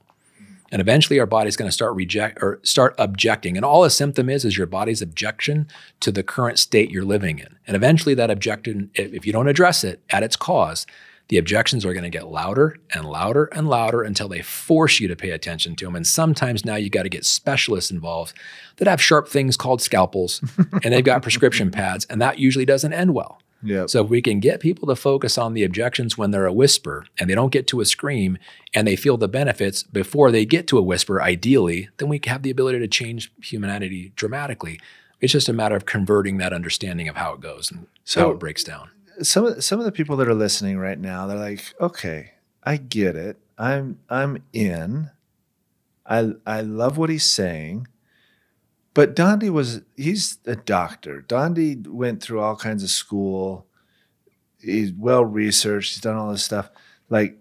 And 0.72 0.82
eventually 0.82 1.20
our 1.20 1.26
body's 1.26 1.56
going 1.56 1.68
to 1.70 1.74
start 1.74 1.96
reject 1.96 2.40
or 2.42 2.60
start 2.64 2.96
objecting. 2.98 3.56
And 3.56 3.66
all 3.66 3.84
a 3.84 3.90
symptom 3.90 4.30
is 4.30 4.46
is 4.46 4.58
your 4.58 4.68
body's 4.68 5.02
objection 5.02 5.68
to 6.00 6.12
the 6.12 6.24
current 6.24 6.60
state 6.60 6.92
you're 6.92 7.06
living 7.06 7.40
in. 7.40 7.58
And 7.68 7.76
eventually 7.76 8.16
that 8.16 8.32
objection, 8.32 8.90
if 8.96 9.26
you 9.26 9.34
don't 9.34 9.48
address 9.48 9.84
it 9.84 10.02
at 10.10 10.24
its 10.24 10.36
cause, 10.36 10.86
the 11.28 11.38
objections 11.38 11.86
are 11.86 11.94
going 11.94 12.04
to 12.04 12.10
get 12.10 12.28
louder 12.28 12.78
and 12.94 13.06
louder 13.06 13.46
and 13.46 13.68
louder 13.68 14.04
until 14.04 14.28
they 14.28 14.42
force 14.42 15.00
you 15.00 15.08
to 15.08 15.16
pay 15.16 15.32
attention 15.32 15.76
to 15.78 15.86
them. 15.86 15.96
And 15.96 16.06
sometimes 16.06 16.66
now 16.66 16.76
you 16.76 16.90
got 16.90 17.04
to 17.04 17.10
get 17.10 17.26
specialists 17.26 17.90
involved 17.90 18.36
that 18.78 18.88
have 18.88 19.02
sharp 19.02 19.28
things 19.28 19.58
called 19.58 19.82
scalpels 19.82 20.44
and 20.84 20.94
they've 20.94 21.04
got 21.04 21.24
prescription 21.24 21.72
pads, 21.72 22.06
and 22.06 22.22
that 22.22 22.38
usually 22.38 22.66
doesn't 22.66 22.94
end 22.94 23.14
well. 23.14 23.40
Yep. 23.64 23.90
So 23.90 24.04
if 24.04 24.10
we 24.10 24.22
can 24.22 24.40
get 24.40 24.60
people 24.60 24.88
to 24.90 24.96
focus 24.96 25.38
on 25.38 25.54
the 25.54 25.64
objections 25.64 26.18
when 26.18 26.32
they're 26.32 26.46
a 26.46 26.54
whisper 26.54 27.06
and 27.20 27.30
they 27.30 27.36
don't 27.36 27.52
get 27.52 27.66
to 27.68 27.82
a 27.82 27.86
scream 27.86 28.38
and 28.74 28.88
they 28.88 28.96
feel 28.96 29.18
the 29.18 29.28
benefits 29.28 29.82
before 29.84 30.30
they 30.30 30.46
get 30.46 30.68
to 30.68 30.78
a 30.78 30.82
whisper, 30.84 31.22
ideally, 31.22 31.90
then 31.98 32.08
we 32.10 32.20
have 32.28 32.44
the 32.44 32.52
ability 32.52 32.80
to 32.80 32.88
change 32.88 33.32
humanity 33.42 34.12
dramatically. 34.16 34.80
It's 35.20 35.34
just 35.34 35.50
a 35.50 35.54
matter 35.54 35.76
of 35.76 35.86
converting 35.86 36.38
that 36.38 36.54
understanding 36.54 37.08
of 37.08 37.16
how 37.16 37.34
it 37.34 37.40
goes 37.42 37.72
and 37.72 37.88
So- 38.04 38.22
how 38.22 38.32
it 38.32 38.40
breaks 38.40 38.64
down. 38.64 38.90
some 39.22 39.46
of 39.46 39.64
some 39.64 39.80
of 39.80 39.86
the 39.86 39.92
people 39.92 40.18
that 40.18 40.28
are 40.28 40.34
listening 40.36 40.78
right 40.78 41.00
now, 41.00 41.26
they're 41.26 41.38
like, 41.38 41.74
okay, 41.80 42.32
I 42.64 42.78
get 42.78 43.16
it. 43.16 43.38
I'm 43.58 43.98
I'm 44.10 44.44
in. 44.54 45.10
I 46.06 46.34
I 46.46 46.62
love 46.62 46.98
what 46.98 47.10
he's 47.10 47.24
saying. 47.30 47.88
But 48.96 49.16
Dondee 49.16 49.52
was 49.52 49.82
he's 49.96 50.40
a 50.48 50.56
doctor. 50.56 51.24
Dondee 51.28 51.86
went 51.86 52.24
through 52.24 52.40
all 52.40 52.56
kinds 52.56 52.82
of 52.82 52.90
school. 52.90 53.68
He's 54.60 54.92
well 54.92 55.24
researched, 55.24 55.94
he's 55.94 56.02
done 56.02 56.16
all 56.16 56.32
this 56.32 56.44
stuff. 56.44 56.72
Like 57.10 57.38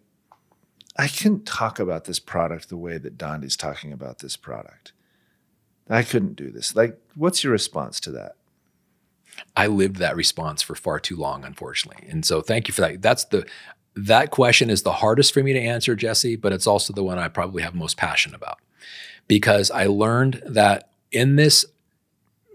I 0.99 1.09
couldn't 1.09 1.47
talk 1.47 1.79
about 1.79 2.05
this 2.05 2.19
product 2.19 2.69
the 2.69 2.77
way 2.77 2.99
that 2.99 3.17
Dondee's 3.17 3.57
talking 3.57 3.93
about 3.93 4.19
this 4.19 4.37
product. 4.37 4.93
I 5.89 6.03
couldn't 6.03 6.35
do 6.35 6.51
this. 6.51 6.75
Like, 6.75 6.99
what's 7.15 7.45
your 7.45 7.53
response 7.53 8.01
to 8.01 8.11
that? 8.13 8.37
I 9.57 9.67
lived 9.67 9.97
that 9.97 10.17
response 10.17 10.63
for 10.63 10.75
far 10.75 10.99
too 10.99 11.17
long, 11.17 11.45
unfortunately. 11.45 12.09
And 12.09 12.25
so 12.25 12.41
thank 12.41 12.69
you 12.69 12.75
for 12.75 12.81
that. 12.83 13.03
That's 13.03 13.25
the 13.27 13.47
that 13.97 14.31
question 14.31 14.71
is 14.71 14.83
the 14.83 14.93
hardest 14.93 15.33
for 15.33 15.43
me 15.43 15.53
to 15.53 15.61
answer, 15.61 15.95
Jesse, 15.95 16.35
but 16.35 16.53
it's 16.53 16.67
also 16.67 16.93
the 16.93 17.05
one 17.05 17.19
I 17.19 17.29
probably 17.29 17.63
have 17.63 17.75
most 17.75 17.97
passion 17.97 18.35
about. 18.35 18.59
Because 19.29 19.71
I 19.71 19.87
learned 19.87 20.43
that 20.47 20.91
in 21.15 21.37
this 21.37 21.65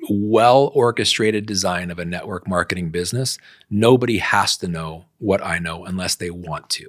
well 0.09 0.71
orchestrated 0.73 1.45
design 1.45 1.91
of 1.91 1.99
a 1.99 2.05
network 2.05 2.47
marketing 2.47 2.89
business, 2.89 3.37
nobody 3.69 4.17
has 4.17 4.57
to 4.57 4.67
know 4.67 5.05
what 5.19 5.43
I 5.43 5.59
know 5.59 5.85
unless 5.85 6.15
they 6.15 6.29
want 6.29 6.69
to. 6.71 6.87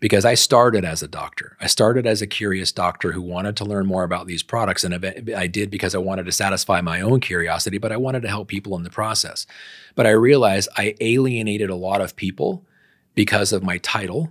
Because 0.00 0.24
I 0.24 0.34
started 0.34 0.84
as 0.84 1.02
a 1.02 1.08
doctor. 1.08 1.56
I 1.60 1.66
started 1.66 2.06
as 2.06 2.20
a 2.20 2.26
curious 2.26 2.72
doctor 2.72 3.12
who 3.12 3.22
wanted 3.22 3.56
to 3.56 3.64
learn 3.64 3.86
more 3.86 4.04
about 4.04 4.26
these 4.26 4.42
products. 4.42 4.84
And 4.84 4.94
I 5.34 5.46
did 5.46 5.70
because 5.70 5.94
I 5.94 5.98
wanted 5.98 6.26
to 6.26 6.32
satisfy 6.32 6.80
my 6.82 7.00
own 7.00 7.20
curiosity, 7.20 7.78
but 7.78 7.92
I 7.92 7.96
wanted 7.96 8.20
to 8.22 8.28
help 8.28 8.48
people 8.48 8.76
in 8.76 8.82
the 8.82 8.90
process. 8.90 9.46
But 9.94 10.06
I 10.06 10.10
realized 10.10 10.68
I 10.76 10.94
alienated 11.00 11.70
a 11.70 11.76
lot 11.76 12.02
of 12.02 12.16
people 12.16 12.66
because 13.14 13.52
of 13.52 13.62
my 13.62 13.78
title 13.78 14.30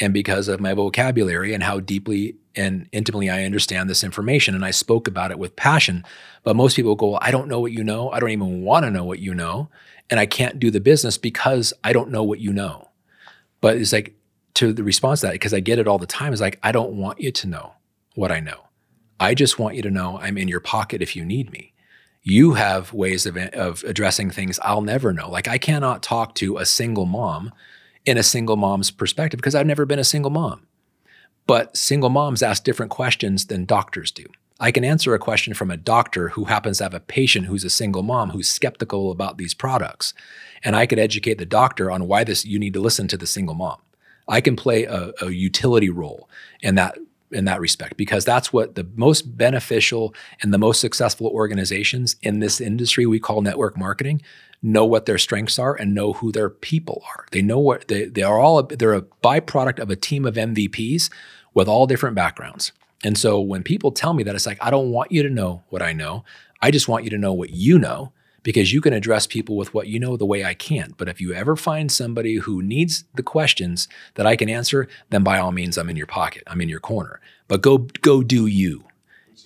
and 0.00 0.12
because 0.12 0.48
of 0.48 0.60
my 0.60 0.74
vocabulary 0.74 1.54
and 1.54 1.62
how 1.62 1.80
deeply 1.80 2.36
and 2.54 2.88
intimately 2.92 3.30
I 3.30 3.44
understand 3.44 3.88
this 3.88 4.04
information. 4.04 4.54
And 4.54 4.64
I 4.64 4.70
spoke 4.70 5.08
about 5.08 5.30
it 5.30 5.38
with 5.38 5.56
passion. 5.56 6.04
But 6.42 6.56
most 6.56 6.76
people 6.76 6.94
go, 6.94 7.10
well, 7.10 7.18
I 7.22 7.30
don't 7.30 7.48
know 7.48 7.60
what 7.60 7.72
you 7.72 7.82
know. 7.84 8.10
I 8.10 8.20
don't 8.20 8.30
even 8.30 8.62
want 8.62 8.84
to 8.84 8.90
know 8.90 9.04
what 9.04 9.20
you 9.20 9.34
know. 9.34 9.68
And 10.10 10.20
I 10.20 10.26
can't 10.26 10.58
do 10.58 10.70
the 10.70 10.80
business 10.80 11.16
because 11.16 11.72
I 11.82 11.92
don't 11.92 12.10
know 12.10 12.22
what 12.22 12.40
you 12.40 12.52
know. 12.52 12.88
But 13.60 13.76
it's 13.76 13.92
like, 13.92 14.14
to 14.54 14.72
the 14.74 14.84
response 14.84 15.20
to 15.20 15.26
that, 15.26 15.32
because 15.32 15.54
I 15.54 15.60
get 15.60 15.78
it 15.78 15.88
all 15.88 15.98
the 15.98 16.06
time, 16.06 16.34
is 16.34 16.40
like, 16.40 16.58
I 16.62 16.72
don't 16.72 16.92
want 16.92 17.20
you 17.20 17.32
to 17.32 17.46
know 17.46 17.72
what 18.14 18.30
I 18.30 18.40
know. 18.40 18.60
I 19.18 19.34
just 19.34 19.58
want 19.58 19.76
you 19.76 19.82
to 19.82 19.90
know 19.90 20.18
I'm 20.18 20.36
in 20.36 20.48
your 20.48 20.60
pocket 20.60 21.00
if 21.00 21.16
you 21.16 21.24
need 21.24 21.50
me. 21.50 21.72
You 22.22 22.52
have 22.54 22.92
ways 22.92 23.24
of, 23.24 23.36
of 23.36 23.82
addressing 23.84 24.30
things 24.30 24.58
I'll 24.62 24.82
never 24.82 25.12
know. 25.12 25.30
Like, 25.30 25.48
I 25.48 25.56
cannot 25.56 26.02
talk 26.02 26.34
to 26.36 26.58
a 26.58 26.66
single 26.66 27.06
mom 27.06 27.52
in 28.04 28.18
a 28.18 28.22
single 28.22 28.56
mom's 28.56 28.90
perspective 28.90 29.38
because 29.38 29.54
I've 29.54 29.66
never 29.66 29.86
been 29.86 29.98
a 29.98 30.04
single 30.04 30.30
mom. 30.30 30.66
But 31.46 31.76
single 31.76 32.10
moms 32.10 32.42
ask 32.42 32.64
different 32.64 32.90
questions 32.90 33.46
than 33.46 33.64
doctors 33.64 34.10
do. 34.10 34.26
I 34.60 34.70
can 34.70 34.84
answer 34.84 35.12
a 35.12 35.18
question 35.18 35.54
from 35.54 35.72
a 35.72 35.76
doctor 35.76 36.28
who 36.30 36.44
happens 36.44 36.78
to 36.78 36.84
have 36.84 36.94
a 36.94 37.00
patient 37.00 37.46
who's 37.46 37.64
a 37.64 37.70
single 37.70 38.04
mom 38.04 38.30
who's 38.30 38.48
skeptical 38.48 39.10
about 39.10 39.36
these 39.36 39.54
products. 39.54 40.14
And 40.62 40.76
I 40.76 40.86
could 40.86 41.00
educate 41.00 41.38
the 41.38 41.46
doctor 41.46 41.90
on 41.90 42.06
why 42.06 42.22
this 42.22 42.44
you 42.44 42.60
need 42.60 42.74
to 42.74 42.80
listen 42.80 43.08
to 43.08 43.16
the 43.16 43.26
single 43.26 43.56
mom. 43.56 43.80
I 44.28 44.40
can 44.40 44.54
play 44.54 44.84
a, 44.84 45.12
a 45.20 45.30
utility 45.30 45.90
role 45.90 46.28
in 46.60 46.76
that 46.76 46.96
in 47.32 47.44
that 47.46 47.60
respect 47.60 47.96
because 47.96 48.24
that's 48.24 48.52
what 48.52 48.74
the 48.74 48.86
most 48.94 49.36
beneficial 49.36 50.14
and 50.40 50.52
the 50.52 50.58
most 50.58 50.80
successful 50.80 51.26
organizations 51.28 52.16
in 52.22 52.40
this 52.40 52.60
industry 52.60 53.06
we 53.06 53.18
call 53.18 53.42
network 53.42 53.76
marketing 53.76 54.20
know 54.62 54.84
what 54.84 55.06
their 55.06 55.18
strengths 55.18 55.58
are 55.58 55.74
and 55.74 55.94
know 55.94 56.12
who 56.12 56.30
their 56.30 56.48
people 56.48 57.02
are. 57.16 57.26
They 57.32 57.42
know 57.42 57.58
what 57.58 57.88
they, 57.88 58.04
they 58.04 58.22
are 58.22 58.38
all 58.38 58.62
they're 58.62 58.94
a 58.94 59.02
byproduct 59.02 59.80
of 59.80 59.90
a 59.90 59.96
team 59.96 60.24
of 60.24 60.34
MVPs 60.34 61.10
with 61.52 61.68
all 61.68 61.86
different 61.86 62.14
backgrounds. 62.14 62.72
And 63.04 63.18
so 63.18 63.40
when 63.40 63.64
people 63.64 63.90
tell 63.90 64.14
me 64.14 64.22
that 64.22 64.34
it's 64.34 64.46
like 64.46 64.58
I 64.60 64.70
don't 64.70 64.90
want 64.90 65.10
you 65.10 65.22
to 65.24 65.30
know 65.30 65.64
what 65.70 65.82
I 65.82 65.92
know. 65.92 66.24
I 66.60 66.70
just 66.70 66.86
want 66.86 67.02
you 67.02 67.10
to 67.10 67.18
know 67.18 67.32
what 67.32 67.50
you 67.50 67.78
know 67.78 68.12
because 68.42 68.72
you 68.72 68.80
can 68.80 68.92
address 68.92 69.26
people 69.26 69.56
with 69.56 69.72
what 69.74 69.86
you 69.86 69.98
know 70.00 70.16
the 70.16 70.26
way 70.26 70.44
I 70.44 70.54
can't. 70.54 70.96
But 70.96 71.08
if 71.08 71.20
you 71.20 71.32
ever 71.32 71.56
find 71.56 71.90
somebody 71.90 72.36
who 72.36 72.62
needs 72.62 73.04
the 73.14 73.22
questions 73.22 73.88
that 74.14 74.26
I 74.26 74.36
can 74.36 74.48
answer, 74.48 74.88
then 75.10 75.22
by 75.22 75.38
all 75.38 75.52
means, 75.52 75.78
I'm 75.78 75.90
in 75.90 75.96
your 75.96 76.06
pocket. 76.06 76.42
I'm 76.46 76.60
in 76.60 76.68
your 76.68 76.80
corner. 76.80 77.20
But 77.48 77.62
go 77.62 77.78
go 77.78 78.22
do 78.22 78.46
you. 78.46 78.84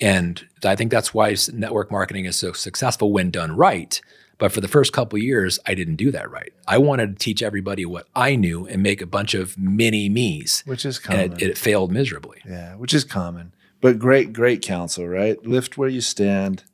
And 0.01 0.47
I 0.65 0.77
think 0.77 0.91
that's 0.91 1.15
why 1.15 1.35
network 1.53 1.91
marketing 1.91 2.27
is 2.27 2.37
so 2.37 2.53
successful 2.53 3.13
when 3.13 3.31
done 3.31 3.57
right. 3.57 4.01
But 4.39 4.53
for 4.53 4.61
the 4.61 4.69
first 4.69 4.93
couple 4.93 5.19
years, 5.19 5.59
I 5.65 5.75
didn't 5.75 5.97
do 5.97 6.11
that 6.11 6.31
right. 6.31 6.53
I 6.69 6.77
wanted 6.77 7.19
to 7.19 7.25
teach 7.25 7.43
everybody 7.43 7.87
what 7.87 8.07
I 8.15 8.37
knew 8.37 8.67
and 8.67 8.83
make 8.83 9.01
a 9.01 9.07
bunch 9.07 9.33
of 9.33 9.57
mini 9.57 10.11
me's, 10.11 10.63
Which 10.67 10.85
is 10.85 10.99
common. 10.99 11.33
and 11.33 11.43
it, 11.43 11.51
it 11.53 11.59
failed 11.59 11.91
miserably. 11.91 12.43
Yeah, 12.47 12.75
which 12.75 12.93
is 12.93 13.03
common. 13.05 13.55
But 13.81 13.99
great, 13.99 14.35
great 14.35 14.61
counsel, 14.61 15.09
right? 15.09 15.43
Lift 15.47 15.79
where 15.79 15.89
you 15.89 16.03
stand, 16.03 16.65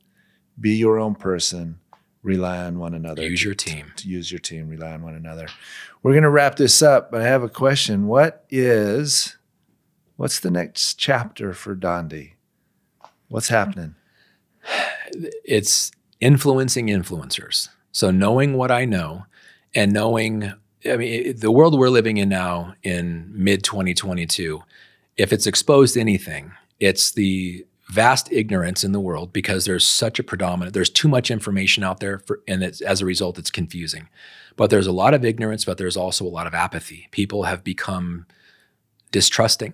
be 0.59 0.75
your 0.75 0.99
own 0.99 1.15
person, 1.15 1.79
rely 2.23 2.57
on 2.63 2.79
one 2.79 2.93
another. 2.93 3.21
Use 3.21 3.43
your 3.43 3.53
team. 3.53 3.91
To 3.97 4.07
use 4.07 4.31
your 4.31 4.39
team, 4.39 4.69
rely 4.69 4.93
on 4.93 5.03
one 5.03 5.15
another. 5.15 5.47
We're 6.01 6.13
going 6.13 6.23
to 6.23 6.29
wrap 6.29 6.55
this 6.55 6.81
up, 6.81 7.11
but 7.11 7.21
I 7.21 7.25
have 7.25 7.43
a 7.43 7.49
question. 7.49 8.07
What 8.07 8.45
is, 8.49 9.37
what's 10.15 10.39
the 10.39 10.49
next 10.49 10.95
chapter 10.95 11.53
for 11.53 11.75
Dondee? 11.75 12.31
What's 13.27 13.49
happening? 13.49 13.95
it's 15.43 15.91
influencing 16.19 16.87
influencers. 16.87 17.69
So 17.91 18.09
knowing 18.09 18.55
what 18.55 18.71
I 18.71 18.85
know 18.85 19.25
and 19.75 19.91
knowing, 19.91 20.53
I 20.85 20.95
mean, 20.95 21.37
the 21.37 21.51
world 21.51 21.77
we're 21.77 21.89
living 21.89 22.17
in 22.17 22.29
now 22.29 22.73
in 22.83 23.31
mid 23.35 23.63
2022, 23.63 24.63
if 25.17 25.33
it's 25.33 25.45
exposed 25.45 25.93
to 25.93 25.99
anything, 25.99 26.53
it's 26.79 27.11
the 27.11 27.65
vast 27.93 28.31
ignorance 28.31 28.83
in 28.83 28.91
the 28.91 28.99
world 28.99 29.31
because 29.31 29.65
there's 29.65 29.87
such 29.87 30.17
a 30.17 30.23
predominant, 30.23 30.73
there's 30.73 30.89
too 30.89 31.07
much 31.07 31.29
information 31.29 31.83
out 31.83 31.99
there, 31.99 32.19
for, 32.19 32.41
and 32.47 32.63
as 32.63 33.01
a 33.01 33.05
result, 33.05 33.37
it's 33.37 33.51
confusing. 33.51 34.09
But 34.55 34.69
there's 34.69 34.87
a 34.87 34.91
lot 34.91 35.13
of 35.13 35.23
ignorance, 35.23 35.65
but 35.65 35.77
there's 35.77 35.97
also 35.97 36.25
a 36.25 36.27
lot 36.27 36.47
of 36.47 36.53
apathy. 36.53 37.07
People 37.11 37.43
have 37.43 37.63
become 37.63 38.25
distrusting 39.11 39.73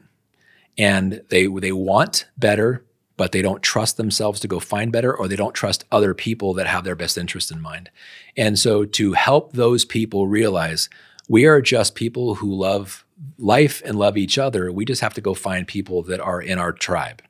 and 0.78 1.22
they 1.30 1.48
they 1.48 1.72
want 1.72 2.28
better 2.38 2.86
but 3.18 3.34
they 3.34 3.42
don't 3.42 3.62
trust 3.62 3.98
themselves 3.98 4.40
to 4.40 4.48
go 4.48 4.60
find 4.60 4.94
better 4.94 5.16
or 5.16 5.28
they 5.28 5.36
don't 5.36 5.54
trust 5.54 5.84
other 5.92 6.14
people 6.14 6.54
that 6.54 6.68
have 6.68 6.84
their 6.84 6.96
best 6.96 7.18
interest 7.18 7.52
in 7.52 7.62
mind 7.62 7.90
and 8.38 8.60
so 8.60 8.86
to 8.86 9.14
help 9.14 9.54
those 9.54 9.86
people 9.86 10.28
realize 10.28 10.90
we 11.28 11.46
are 11.46 11.62
just 11.62 11.96
people 11.96 12.36
who 12.36 12.54
love 12.54 13.06
life 13.38 13.82
and 13.86 13.98
love 13.98 14.18
each 14.18 14.38
other 14.38 14.72
we 14.72 14.86
just 14.86 15.02
have 15.02 15.14
to 15.14 15.22
go 15.22 15.34
find 15.34 15.68
people 15.68 16.04
that 16.04 16.20
are 16.20 16.42
in 16.42 16.60
our 16.60 16.74
tribe 16.74 17.22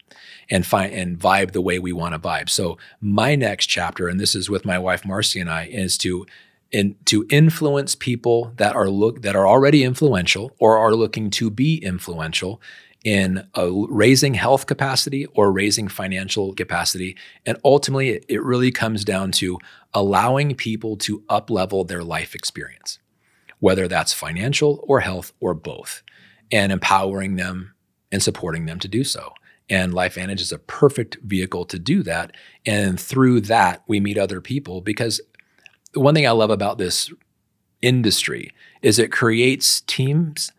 and 0.50 0.66
find 0.66 0.94
and 0.94 1.20
vibe 1.20 1.52
the 1.52 1.62
way 1.62 1.80
we 1.80 1.94
want 1.94 2.14
to 2.14 2.20
vibe 2.20 2.50
so 2.50 2.78
my 3.02 3.36
next 3.36 3.68
chapter 3.68 4.08
and 4.08 4.20
this 4.20 4.36
is 4.36 4.50
with 4.50 4.66
my 4.66 4.78
wife 4.78 5.04
Marci 5.04 5.40
and 5.40 5.50
i 5.50 5.66
is 5.66 5.98
to 5.98 6.26
in, 6.72 6.96
to 7.06 7.26
influence 7.30 7.96
people 7.96 8.54
that 8.58 8.76
are 8.76 8.90
look 8.90 9.24
that 9.24 9.36
are 9.36 9.48
already 9.48 9.84
influential 9.84 10.52
or 10.60 10.78
are 10.78 10.94
looking 10.94 11.30
to 11.32 11.50
be 11.50 11.78
influential 11.78 12.62
in 13.04 13.48
a 13.56 13.70
raising 13.90 14.34
health 14.34 14.66
capacity 14.66 15.26
or 15.28 15.52
raising 15.52 15.88
financial 15.88 16.54
capacity. 16.54 17.16
And 17.46 17.58
ultimately, 17.64 18.24
it 18.28 18.44
really 18.44 18.72
comes 18.72 19.06
down 19.06 19.32
to 19.34 19.58
allowing 19.94 20.56
people 20.56 20.98
to 20.98 21.24
up 21.30 21.50
level 21.50 21.84
their 21.84 22.04
life 22.04 22.36
experience, 22.36 23.00
whether 23.60 23.88
that's 23.88 24.14
financial 24.14 24.84
or 24.88 25.00
health 25.00 25.32
or 25.40 25.54
both, 25.54 26.04
and 26.52 26.72
empowering 26.72 27.38
them 27.38 27.74
and 28.12 28.22
supporting 28.22 28.66
them 28.66 28.80
to 28.80 28.88
do 28.88 29.04
so. 29.04 29.34
And 29.70 29.94
LifeVantage 29.94 30.42
is 30.42 30.52
a 30.52 30.58
perfect 30.58 31.18
vehicle 31.24 31.66
to 31.66 31.78
do 31.78 32.02
that. 32.04 32.36
And 32.66 33.00
through 33.00 33.42
that, 33.42 33.84
we 33.88 34.00
meet 34.00 34.18
other 34.18 34.42
people 34.42 34.82
because 34.82 35.22
the 35.94 36.00
one 36.00 36.16
thing 36.16 36.28
I 36.28 36.32
love 36.32 36.50
about 36.50 36.78
this 36.78 37.12
industry 37.82 38.52
is 38.82 39.00
it 39.00 39.12
creates 39.12 39.82
teams, 39.82 40.52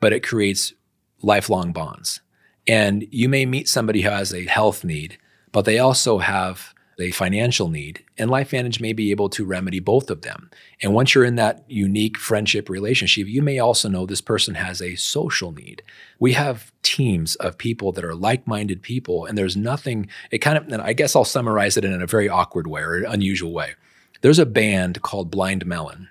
but 0.00 0.12
it 0.12 0.26
creates 0.26 0.74
lifelong 1.22 1.72
bonds. 1.72 2.20
And 2.66 3.06
you 3.10 3.28
may 3.28 3.46
meet 3.46 3.68
somebody 3.68 4.02
who 4.02 4.10
has 4.10 4.32
a 4.34 4.44
health 4.44 4.84
need, 4.84 5.18
but 5.52 5.64
they 5.64 5.78
also 5.78 6.18
have 6.18 6.74
a 6.98 7.10
financial 7.12 7.68
need, 7.68 8.04
and 8.16 8.30
LifeVantage 8.30 8.80
may 8.80 8.92
be 8.92 9.10
able 9.10 9.28
to 9.30 9.44
remedy 9.44 9.80
both 9.80 10.10
of 10.10 10.22
them. 10.22 10.50
And 10.82 10.94
once 10.94 11.14
you're 11.14 11.24
in 11.24 11.36
that 11.36 11.64
unique 11.68 12.18
friendship 12.18 12.68
relationship, 12.68 13.28
you 13.28 13.42
may 13.42 13.58
also 13.58 13.88
know 13.88 14.04
this 14.04 14.20
person 14.20 14.54
has 14.56 14.82
a 14.82 14.96
social 14.96 15.52
need. 15.52 15.82
We 16.18 16.32
have 16.32 16.72
teams 16.82 17.36
of 17.36 17.58
people 17.58 17.92
that 17.92 18.04
are 18.04 18.14
like 18.14 18.46
minded 18.46 18.82
people, 18.82 19.26
and 19.26 19.38
there's 19.38 19.56
nothing, 19.56 20.08
it 20.30 20.38
kind 20.38 20.58
of, 20.58 20.68
and 20.68 20.82
I 20.82 20.92
guess 20.92 21.14
I'll 21.14 21.24
summarize 21.24 21.76
it 21.76 21.84
in 21.84 22.02
a 22.02 22.06
very 22.06 22.28
awkward 22.28 22.66
way 22.66 22.82
or 22.82 23.02
unusual 23.04 23.52
way. 23.52 23.74
There's 24.20 24.40
a 24.40 24.46
band 24.46 25.02
called 25.02 25.30
Blind 25.30 25.64
Melon 25.66 26.08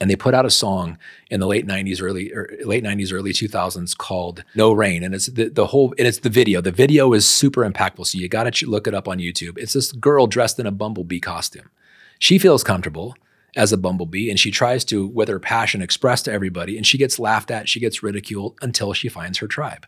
and 0.00 0.08
they 0.08 0.16
put 0.16 0.34
out 0.34 0.46
a 0.46 0.50
song 0.50 0.98
in 1.30 1.40
the 1.40 1.46
late 1.46 1.66
90s 1.66 2.02
early 2.02 2.32
er, 2.32 2.56
late 2.64 2.84
90s 2.84 3.12
early 3.12 3.32
2000s 3.32 3.96
called 3.96 4.44
no 4.54 4.72
rain. 4.72 5.02
And 5.02 5.14
it's 5.14 5.26
the, 5.26 5.48
the 5.48 5.66
whole 5.66 5.94
and 5.98 6.06
it's 6.06 6.20
the 6.20 6.30
video. 6.30 6.60
The 6.60 6.70
video 6.70 7.12
is 7.12 7.28
super 7.28 7.68
impactful. 7.68 8.06
So 8.06 8.18
you 8.18 8.28
got 8.28 8.52
to 8.52 8.70
look 8.70 8.86
it 8.86 8.94
up 8.94 9.08
on 9.08 9.18
youtube. 9.18 9.58
It's 9.58 9.72
this 9.72 9.92
girl 9.92 10.26
dressed 10.26 10.58
in 10.58 10.66
a 10.66 10.70
bumblebee 10.70 11.20
costume. 11.20 11.70
She 12.18 12.38
feels 12.38 12.62
comfortable 12.62 13.16
as 13.56 13.72
a 13.72 13.78
bumblebee 13.78 14.30
and 14.30 14.38
she 14.38 14.50
tries 14.50 14.84
to 14.84 15.06
with 15.06 15.28
her 15.28 15.40
passion 15.40 15.82
express 15.82 16.22
to 16.22 16.32
everybody 16.32 16.76
and 16.76 16.86
she 16.86 16.98
gets 16.98 17.18
laughed 17.18 17.50
at. 17.50 17.68
She 17.68 17.80
gets 17.80 18.02
ridiculed 18.02 18.56
until 18.62 18.92
she 18.92 19.08
finds 19.08 19.38
her 19.38 19.48
tribe. 19.48 19.86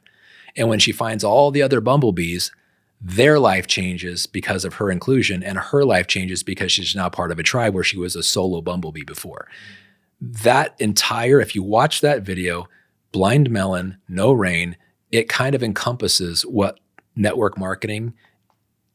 And 0.56 0.68
when 0.68 0.80
she 0.80 0.92
finds 0.92 1.22
all 1.22 1.50
the 1.50 1.62
other 1.62 1.80
bumblebees 1.80 2.50
their 3.02 3.38
life 3.38 3.66
changes 3.66 4.26
because 4.26 4.62
of 4.66 4.74
her 4.74 4.90
inclusion 4.90 5.42
and 5.42 5.56
her 5.56 5.86
life 5.86 6.06
changes 6.06 6.42
because 6.42 6.70
she's 6.70 6.94
now 6.94 7.08
part 7.08 7.32
of 7.32 7.38
a 7.38 7.42
tribe 7.42 7.72
where 7.72 7.84
she 7.84 7.96
was 7.96 8.14
a 8.14 8.22
solo 8.22 8.60
bumblebee 8.60 9.04
before. 9.04 9.48
mm-hmm 9.48 9.79
that 10.20 10.74
entire, 10.78 11.40
if 11.40 11.54
you 11.54 11.62
watch 11.62 12.00
that 12.00 12.22
video, 12.22 12.68
Blind 13.12 13.50
Melon, 13.50 13.98
No 14.08 14.32
Rain, 14.32 14.76
it 15.10 15.28
kind 15.28 15.54
of 15.54 15.62
encompasses 15.62 16.42
what 16.42 16.78
network 17.16 17.58
marketing 17.58 18.14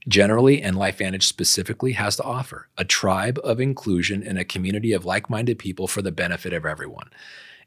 generally 0.08 0.62
and 0.62 0.78
LifeVantage 0.78 1.24
specifically 1.24 1.94
has 1.94 2.16
to 2.16 2.24
offer 2.24 2.68
a 2.78 2.86
tribe 2.86 3.40
of 3.44 3.60
inclusion 3.60 4.24
and 4.24 4.38
a 4.38 4.46
community 4.46 4.94
of 4.94 5.06
like 5.06 5.30
minded 5.30 5.58
people 5.58 5.88
for 5.88 6.02
the 6.02 6.12
benefit 6.12 6.54
of 6.54 6.66
everyone. 6.66 7.10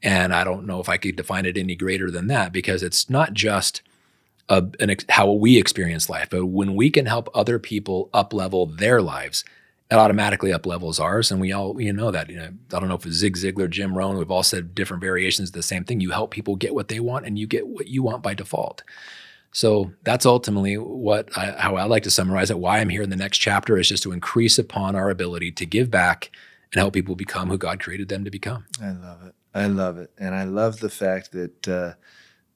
And 0.03 0.33
I 0.33 0.45
don't 0.45 0.67
know 0.67 0.81
if 0.81 0.89
I 0.89 0.97
could 0.97 1.17
define 1.17 1.47
it 1.47 1.57
any 1.57 1.75
greater 1.75 2.11
than 2.11 2.29
that 2.29 2.53
because 2.53 2.83
it's 2.83 3.11
not 3.11 3.33
just 3.33 3.83
a, 4.49 4.65
an, 4.79 4.95
how 5.09 5.33
we 5.33 5.59
experience 5.59 6.09
life, 6.09 6.29
but 6.31 6.47
when 6.47 6.75
we 6.75 6.91
can 6.91 7.07
help 7.07 7.29
other 7.35 7.59
people 7.59 8.09
up 8.15 8.33
level 8.33 8.67
their 8.67 9.03
lives, 9.03 9.45
it 9.91 9.95
automatically 9.95 10.53
up 10.53 10.67
levels 10.67 11.01
ours. 11.01 11.31
And 11.31 11.41
we 11.41 11.53
all, 11.53 11.81
you 11.81 11.93
know 11.93 12.11
that, 12.11 12.29
you 12.29 12.37
know, 12.37 12.51
I 12.73 12.79
don't 12.79 12.89
know 12.89 12.95
if 12.95 13.07
it's 13.07 13.17
Zig 13.17 13.37
Ziglar, 13.37 13.71
Jim 13.71 13.97
Rohn, 13.97 14.19
we've 14.19 14.31
all 14.31 14.43
said 14.43 14.75
different 14.75 15.01
variations 15.03 15.49
of 15.49 15.55
the 15.55 15.63
same 15.63 15.85
thing. 15.85 16.01
You 16.01 16.11
help 16.11 16.31
people 16.31 16.57
get 16.57 16.75
what 16.75 16.89
they 16.89 17.01
want 17.01 17.27
and 17.27 17.39
you 17.39 17.47
get 17.47 17.67
what 17.67 17.89
you 17.89 18.03
want 18.03 18.23
by 18.23 18.35
default. 18.35 18.83
So 19.51 19.93
that's 20.03 20.27
ultimately 20.27 20.77
what 20.77 21.31
I, 21.37 21.53
how 21.53 21.77
I 21.77 21.85
like 21.85 22.03
to 22.03 22.11
summarize 22.11 22.51
it. 22.51 22.59
Why 22.59 22.81
I'm 22.81 22.91
here 22.91 23.03
in 23.03 23.11
the 23.11 23.17
next 23.17 23.39
chapter 23.39 23.79
is 23.79 23.89
just 23.89 24.03
to 24.03 24.13
increase 24.13 24.59
upon 24.59 24.95
our 24.95 25.09
ability 25.09 25.53
to 25.53 25.65
give 25.65 25.91
back 25.91 26.31
and 26.73 26.81
help 26.81 26.93
people 26.93 27.17
become 27.17 27.49
who 27.49 27.57
God 27.57 27.81
created 27.81 28.11
them 28.11 28.25
to 28.25 28.31
become. 28.31 28.67
I 28.83 28.91
love 28.91 29.23
it. 29.25 29.35
I 29.55 29.67
love 29.67 29.97
it, 29.97 30.11
and 30.19 30.35
I 30.35 30.45
love 30.45 30.81
the 30.81 30.91
fact 30.91 31.33
that 31.33 31.67
uh, 31.67 31.95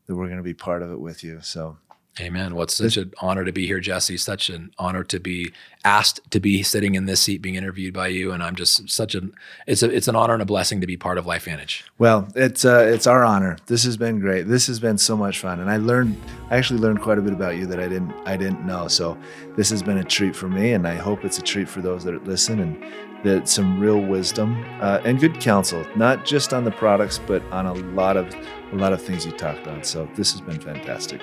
that 0.07 0.15
we're 0.15 0.27
going 0.27 0.37
to 0.37 0.43
be 0.43 0.55
part 0.55 0.83
of 0.83 0.93
it 0.93 1.01
with 1.01 1.25
you. 1.25 1.41
So 1.41 1.79
Amen. 2.21 2.55
Well, 2.55 2.65
it's 2.65 2.77
such 2.77 2.99
an 2.99 3.11
honor 3.23 3.43
to 3.43 3.53
be 3.53 3.67
here, 3.67 3.81
Jesse. 3.81 4.19
Such 4.19 4.51
an 4.51 4.75
honor 4.79 5.03
to 5.05 5.19
be 5.19 5.51
asked 5.83 6.21
to 6.31 6.41
be 6.41 6.63
sitting 6.63 6.95
in 6.95 7.07
this 7.07 7.23
seat, 7.23 7.41
being 7.41 7.55
interviewed 7.55 7.95
by 7.95 8.09
you, 8.09 8.33
and 8.33 8.43
I'm 8.43 8.55
just 8.55 8.91
such 8.91 9.15
an 9.15 9.33
it's 9.67 9.83
a 9.83 9.89
it's 9.89 10.09
an 10.09 10.17
honor 10.17 10.35
and 10.35 10.43
a 10.43 10.47
blessing 10.47 10.83
to 10.83 10.87
be 10.87 10.99
part 10.99 11.17
of 11.17 11.25
LifeVantage. 11.25 11.85
Well, 11.97 12.29
it's 12.35 12.67
uh, 12.67 12.85
it's 12.87 13.07
our 13.07 13.25
honor. 13.25 13.57
This 13.65 13.85
has 13.85 13.97
been 13.97 14.21
great. 14.21 14.43
This 14.43 14.67
has 14.67 14.79
been 14.79 14.99
so 14.99 15.17
much 15.17 15.39
fun, 15.39 15.59
and 15.59 15.71
I 15.71 15.79
learned 15.79 16.21
I 16.51 16.59
actually 16.59 16.81
learned 16.81 17.01
quite 17.01 17.17
a 17.17 17.23
bit 17.23 17.33
about 17.33 17.57
you 17.57 17.65
that 17.67 17.81
I 17.81 17.89
didn't 17.89 18.13
I 18.27 18.37
didn't 18.37 18.67
know. 18.67 18.89
So 18.89 19.17
this 19.57 19.71
has 19.71 19.83
been 19.83 19.97
a 19.97 20.05
treat 20.05 20.37
for 20.37 20.49
me, 20.49 20.75
and 20.75 20.87
I 20.87 20.97
hope 20.97 21.25
it's 21.25 21.39
a 21.39 21.43
treat 21.43 21.69
for 21.69 21.81
those 21.81 22.05
that 22.05 22.25
listen 22.25 22.61
and 22.61 22.85
that 23.25 23.49
some 23.49 23.81
real 23.81 24.01
wisdom 24.01 24.63
uh, 24.83 25.01
and 25.05 25.19
good 25.19 25.41
counsel, 25.41 25.87
not 25.97 26.27
just 26.27 26.53
on 26.53 26.65
the 26.65 26.73
products, 26.73 27.21
but 27.27 27.43
on 27.45 27.65
a 27.65 27.73
lot 27.73 28.19
of 28.19 28.35
a 28.73 28.77
lot 28.77 28.93
of 28.93 29.01
things 29.01 29.25
you 29.25 29.33
talked 29.33 29.67
on. 29.67 29.83
So 29.83 30.07
this 30.15 30.33
has 30.33 30.43
been 30.43 30.61
fantastic. 30.61 31.23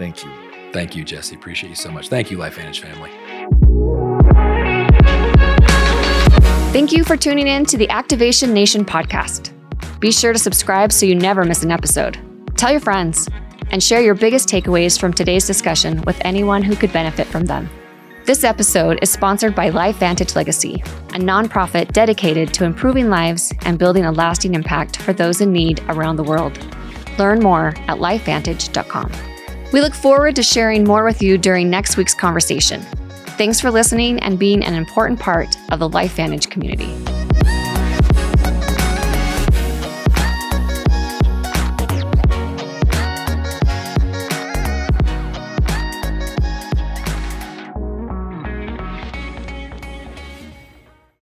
Thank 0.00 0.24
you. 0.24 0.32
Thank 0.72 0.96
you, 0.96 1.04
Jesse. 1.04 1.34
Appreciate 1.36 1.68
you 1.68 1.76
so 1.76 1.90
much. 1.90 2.08
Thank 2.08 2.30
you, 2.30 2.38
LifeVantage 2.38 2.80
family. 2.80 3.10
Thank 6.72 6.90
you 6.90 7.04
for 7.04 7.18
tuning 7.18 7.48
in 7.48 7.66
to 7.66 7.76
the 7.76 7.86
Activation 7.90 8.54
Nation 8.54 8.82
podcast. 8.82 9.52
Be 10.00 10.10
sure 10.10 10.32
to 10.32 10.38
subscribe 10.38 10.90
so 10.90 11.04
you 11.04 11.14
never 11.14 11.44
miss 11.44 11.62
an 11.64 11.70
episode. 11.70 12.18
Tell 12.56 12.70
your 12.70 12.80
friends 12.80 13.28
and 13.72 13.82
share 13.82 14.00
your 14.00 14.14
biggest 14.14 14.48
takeaways 14.48 14.98
from 14.98 15.12
today's 15.12 15.46
discussion 15.46 16.00
with 16.06 16.18
anyone 16.24 16.62
who 16.62 16.76
could 16.76 16.94
benefit 16.94 17.26
from 17.26 17.44
them. 17.44 17.68
This 18.24 18.42
episode 18.42 19.00
is 19.02 19.12
sponsored 19.12 19.54
by 19.54 19.70
LifeVantage 19.70 20.34
Legacy, 20.34 20.76
a 21.10 21.18
nonprofit 21.18 21.92
dedicated 21.92 22.54
to 22.54 22.64
improving 22.64 23.10
lives 23.10 23.52
and 23.66 23.78
building 23.78 24.06
a 24.06 24.12
lasting 24.12 24.54
impact 24.54 24.96
for 24.96 25.12
those 25.12 25.42
in 25.42 25.52
need 25.52 25.82
around 25.88 26.16
the 26.16 26.24
world. 26.24 26.58
Learn 27.18 27.40
more 27.40 27.68
at 27.86 27.98
lifevantage.com. 27.98 29.29
We 29.72 29.80
look 29.80 29.94
forward 29.94 30.34
to 30.36 30.42
sharing 30.42 30.84
more 30.84 31.04
with 31.04 31.22
you 31.22 31.38
during 31.38 31.70
next 31.70 31.96
week's 31.96 32.14
conversation. 32.14 32.80
Thanks 33.38 33.60
for 33.60 33.70
listening 33.70 34.18
and 34.20 34.38
being 34.38 34.64
an 34.64 34.74
important 34.74 35.20
part 35.20 35.56
of 35.70 35.78
the 35.78 35.88
LifeVantage 35.88 36.50
community. 36.50 36.92